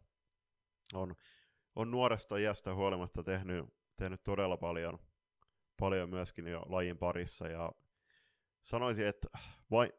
on 0.94 1.16
on 1.76 1.92
nuoresta 1.92 2.38
iästä 2.38 2.74
huolimatta 2.76 3.24
tehnyt, 3.24 3.66
tehnyt 3.98 4.24
todella 4.24 4.58
paljon, 4.58 5.00
paljon 5.80 6.10
myöskin 6.10 6.48
jo 6.48 6.64
lajin 6.70 6.98
parissa. 6.98 7.48
Ja 7.48 7.72
sanoisin, 8.64 9.08
että 9.08 9.28
vai, 9.72 9.94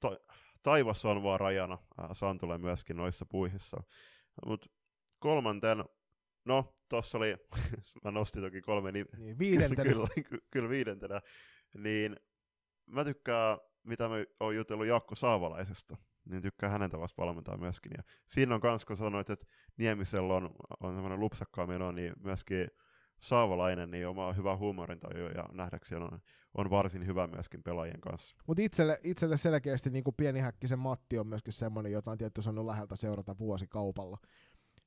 ta, 0.00 0.18
taivas 0.62 1.04
on 1.04 1.22
vaan 1.22 1.40
rajana 1.40 1.78
Santulle 2.12 2.58
myöskin 2.58 2.96
noissa 2.96 3.26
puihissa. 3.26 3.82
Mutta 4.46 4.68
kolmanten, 5.18 5.84
no 6.44 6.74
tossa 6.88 7.18
oli, 7.18 7.36
mä 8.04 8.10
nostin 8.10 8.42
toki 8.42 8.60
kolme 8.60 8.92
nimeä. 8.92 9.16
Niin, 9.18 9.38
viidentenä. 9.38 9.84
kyllä, 9.90 10.08
ky, 10.28 10.38
kyllä 10.50 10.68
viidentenä. 10.68 11.20
Niin 11.74 12.16
mä 12.86 13.04
tykkään, 13.04 13.58
mitä 13.82 14.08
mä 14.08 14.14
oon 14.40 14.56
jutellut 14.56 14.86
Jaakko 14.86 15.14
Saavalaisesta 15.14 15.96
niin 16.24 16.42
tykkää 16.42 16.70
hänen 16.70 16.90
tavasta 16.90 17.22
valmentaa 17.22 17.56
myöskin. 17.56 17.92
Ja 17.96 18.02
siinä 18.28 18.54
on 18.54 18.60
kans, 18.60 18.84
kun 18.84 18.96
sanoit, 18.96 19.30
että 19.30 19.46
Niemisellä 19.76 20.34
on, 20.34 20.50
on 20.80 20.94
semmoinen 20.94 21.20
lupsakkaa 21.20 21.66
meno, 21.66 21.92
niin 21.92 22.12
myöskin 22.24 22.70
Saavalainen 23.20 23.90
niin 23.90 24.08
oma 24.08 24.32
hyvä 24.32 24.56
huumorintaju 24.56 25.26
ja 25.26 25.48
nähdäkseni 25.52 26.04
on, 26.04 26.18
on 26.54 26.70
varsin 26.70 27.06
hyvä 27.06 27.26
myöskin 27.26 27.62
pelaajien 27.62 28.00
kanssa. 28.00 28.36
Mutta 28.46 28.62
itselle, 28.62 29.00
itselle 29.02 29.36
selkeästi 29.36 29.90
niin 29.90 30.04
kuin 30.04 30.14
pieni 30.16 30.40
häkkisen 30.40 30.78
Matti 30.78 31.18
on 31.18 31.26
myöskin 31.26 31.52
semmoinen, 31.52 31.92
jota 31.92 32.10
on 32.10 32.18
tietty 32.18 32.42
saanut 32.42 32.66
läheltä 32.66 32.96
seurata 32.96 33.38
vuosikaupalla 33.38 34.18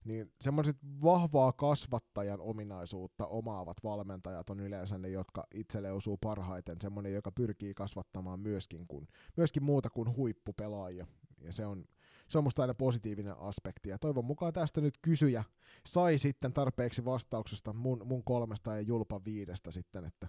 niin 0.05 0.31
semmoiset 0.41 0.77
vahvaa 1.03 1.51
kasvattajan 1.51 2.41
ominaisuutta 2.41 3.27
omaavat 3.27 3.77
valmentajat 3.83 4.49
on 4.49 4.59
yleensä 4.59 4.97
ne, 4.97 5.09
jotka 5.09 5.43
itselle 5.55 5.91
osuu 5.91 6.17
parhaiten, 6.17 6.81
semmoinen, 6.81 7.13
joka 7.13 7.31
pyrkii 7.31 7.73
kasvattamaan 7.73 8.39
myöskin, 8.39 8.87
kun, 8.87 9.07
myöskin 9.37 9.63
muuta 9.63 9.89
kuin 9.89 10.15
huippupelaajia. 10.15 11.07
Ja 11.41 11.53
se 11.53 11.65
on, 11.65 11.85
se 12.27 12.37
on 12.37 12.43
musta 12.43 12.61
aina 12.61 12.73
positiivinen 12.73 13.37
aspekti. 13.37 13.89
Ja 13.89 13.99
toivon 13.99 14.25
mukaan 14.25 14.53
tästä 14.53 14.81
nyt 14.81 14.97
kysyjä 15.01 15.43
sai 15.85 16.17
sitten 16.17 16.53
tarpeeksi 16.53 17.05
vastauksesta 17.05 17.73
mun, 17.73 18.01
mun 18.05 18.23
kolmesta 18.23 18.75
ja 18.75 18.81
Julpa 18.81 19.21
viidestä 19.25 19.71
sitten, 19.71 20.05
että, 20.05 20.27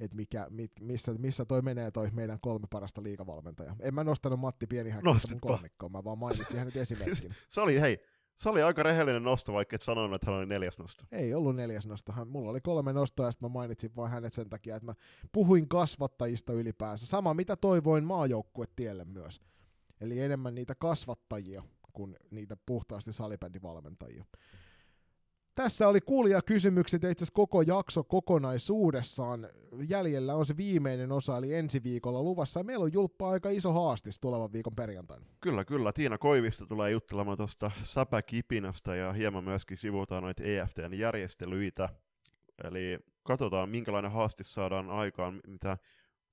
että 0.00 0.16
mikä, 0.16 0.46
mit, 0.50 0.72
missä, 0.80 1.14
missä 1.14 1.44
toi 1.44 1.62
menee 1.62 1.90
toi 1.90 2.10
meidän 2.10 2.38
kolme 2.40 2.66
parasta 2.70 3.02
liikavalmentajaa. 3.02 3.76
En 3.80 3.94
mä 3.94 4.04
nostanut 4.04 4.40
Matti 4.40 4.66
Pienihäkkistä 4.66 5.28
mun 5.28 5.40
kolmikkoon, 5.40 5.92
mä 5.92 6.04
vaan 6.04 6.18
mainitsin 6.18 6.58
hänet 6.58 6.76
esimerkkinä. 6.76 7.34
Se 7.48 7.60
oli, 7.60 7.80
hei, 7.80 7.98
se 8.34 8.48
oli 8.48 8.62
aika 8.62 8.82
rehellinen 8.82 9.22
nosto, 9.22 9.52
vaikka 9.52 9.76
et 9.76 9.82
sanonut, 9.82 10.14
että 10.14 10.30
hän 10.30 10.38
oli 10.38 10.46
neljäs 10.46 10.78
nosto. 10.78 11.04
Ei 11.12 11.34
ollut 11.34 11.56
neljäs 11.56 11.86
nosto. 11.86 12.12
Hän, 12.12 12.28
mulla 12.28 12.50
oli 12.50 12.60
kolme 12.60 12.92
nostoa 12.92 13.26
ja 13.26 13.32
sitten 13.32 13.50
mä 13.50 13.52
mainitsin 13.52 13.96
vain 13.96 14.10
hänet 14.10 14.32
sen 14.32 14.48
takia, 14.48 14.76
että 14.76 14.86
mä 14.86 14.94
puhuin 15.32 15.68
kasvattajista 15.68 16.52
ylipäänsä. 16.52 17.06
Sama 17.06 17.34
mitä 17.34 17.56
toivoin 17.56 18.04
maajoukkuetielle 18.04 19.04
myös. 19.04 19.40
Eli 20.04 20.20
enemmän 20.20 20.54
niitä 20.54 20.74
kasvattajia 20.74 21.62
kuin 21.92 22.16
niitä 22.30 22.56
puhtaasti 22.66 23.12
salibändivalmentajia. 23.12 24.24
Tässä 25.54 25.88
oli 25.88 26.00
kuulijakysymykset 26.00 27.02
ja 27.02 27.10
itse 27.10 27.22
asiassa 27.22 27.34
koko 27.34 27.62
jakso 27.62 28.04
kokonaisuudessaan. 28.04 29.48
Jäljellä 29.88 30.34
on 30.34 30.46
se 30.46 30.56
viimeinen 30.56 31.12
osa, 31.12 31.36
eli 31.36 31.54
ensi 31.54 31.82
viikolla 31.82 32.22
luvassa. 32.22 32.62
Meillä 32.62 32.82
on 32.82 32.92
julppaa 32.92 33.30
aika 33.30 33.50
iso 33.50 33.72
haastis 33.72 34.20
tulevan 34.20 34.52
viikon 34.52 34.74
perjantaina. 34.74 35.26
Kyllä, 35.40 35.64
kyllä. 35.64 35.92
Tiina 35.92 36.18
Koivisto 36.18 36.66
tulee 36.66 36.90
juttelemaan 36.90 37.36
tuosta 37.36 37.70
säpäkipinasta 37.84 38.94
ja 38.94 39.12
hieman 39.12 39.44
myöskin 39.44 39.78
sivutaan 39.78 40.22
noita 40.22 40.42
EFTn 40.44 40.94
järjestelyitä. 40.94 41.88
Eli 42.64 42.98
katsotaan, 43.22 43.68
minkälainen 43.68 44.12
haastis 44.12 44.54
saadaan 44.54 44.90
aikaan, 44.90 45.40
mitä 45.46 45.78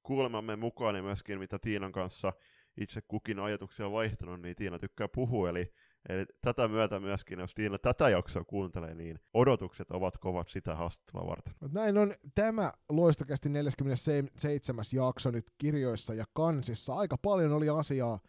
kuulemamme 0.04 0.56
mukaan 0.56 0.96
ja 0.96 1.04
myöskin 1.04 1.40
mitä 1.40 1.60
Tiinan 1.60 1.92
kanssa 1.92 2.34
itse 2.78 3.02
kukin 3.08 3.40
ajatuksia 3.40 3.92
vaihtanut, 3.92 4.42
niin 4.42 4.56
Tiina 4.56 4.80
tykkää 4.80 5.08
puhua. 5.08 5.50
Eli, 5.50 5.74
eli 6.10 6.26
tätä 6.42 6.68
myötä 6.68 7.00
myöskin, 7.00 7.40
jos 7.40 7.54
Tiina 7.54 7.78
tätä 7.78 8.10
jaksoa 8.10 8.44
kuuntelee, 8.44 8.96
niin 8.96 9.20
odotukset 9.34 9.92
ovat 9.92 10.18
kovat 10.18 10.48
sitä 10.50 10.76
haastattelua 10.76 11.28
varten. 11.28 11.54
Näin 11.72 11.98
on 11.98 12.14
tämä 12.36 12.74
loistokästi 12.90 13.50
47. 13.50 14.86
jakso 14.94 15.32
nyt 15.32 15.52
kirjoissa 15.58 16.14
ja 16.14 16.26
kansissa. 16.34 16.94
Aika 16.94 17.18
paljon 17.18 17.54
oli 17.54 17.70
asiaa 17.70 18.20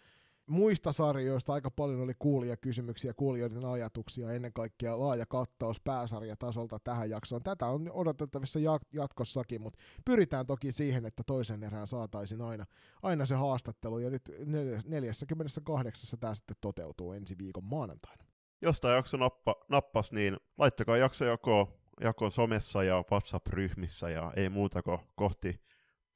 muista 0.47 0.93
sarjoista, 0.93 1.53
aika 1.53 1.71
paljon 1.71 2.01
oli 2.01 2.13
kuulijakysymyksiä, 2.19 3.15
kuulijoiden 3.15 3.65
ajatuksia, 3.65 4.33
ennen 4.33 4.53
kaikkea 4.53 5.01
laaja 5.01 5.27
kattaus 5.27 5.81
pääsarjatasolta 5.81 6.79
tähän 6.85 7.11
jaksoon. 7.11 7.43
Tätä 7.43 7.67
on 7.67 7.91
odotettavissa 7.93 8.59
ja- 8.59 8.79
jatkossakin, 8.93 9.63
mutta 9.63 9.79
pyritään 10.05 10.47
toki 10.47 10.73
siihen, 10.73 11.07
että 11.07 11.23
toisen 11.27 11.63
erään 11.63 11.87
saataisiin 11.87 12.43
aina, 12.43 12.65
aina 13.03 13.27
se 13.27 13.35
haastattelu, 13.35 13.99
ja 13.99 14.11
nyt 14.11 14.29
nel- 14.29 14.83
48 14.85 16.21
tämä 16.21 16.35
sitten 16.35 16.57
toteutuu 16.61 17.13
ensi 17.13 17.35
viikon 17.39 17.65
maanantaina. 17.65 18.25
Jos 18.63 18.81
tämä 18.81 18.95
jakso 18.95 19.17
nappa, 19.17 19.57
nappas, 19.69 20.13
niin 20.13 20.37
laittakaa 20.59 20.97
jakso 20.97 21.25
joko, 21.25 21.79
joko 22.01 22.31
somessa 22.31 22.83
ja 22.83 23.05
WhatsApp-ryhmissä 23.13 24.11
ja 24.11 24.33
ei 24.37 24.49
muuta 24.49 24.83
kuin 24.83 24.99
kohti 25.15 25.61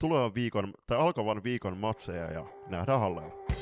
tulevan 0.00 0.34
viikon 0.34 0.74
tai 0.86 0.98
alkavan 0.98 1.44
viikon 1.44 1.76
matseja 1.76 2.32
ja 2.32 2.46
nähdään 2.68 3.00
hallella. 3.00 3.55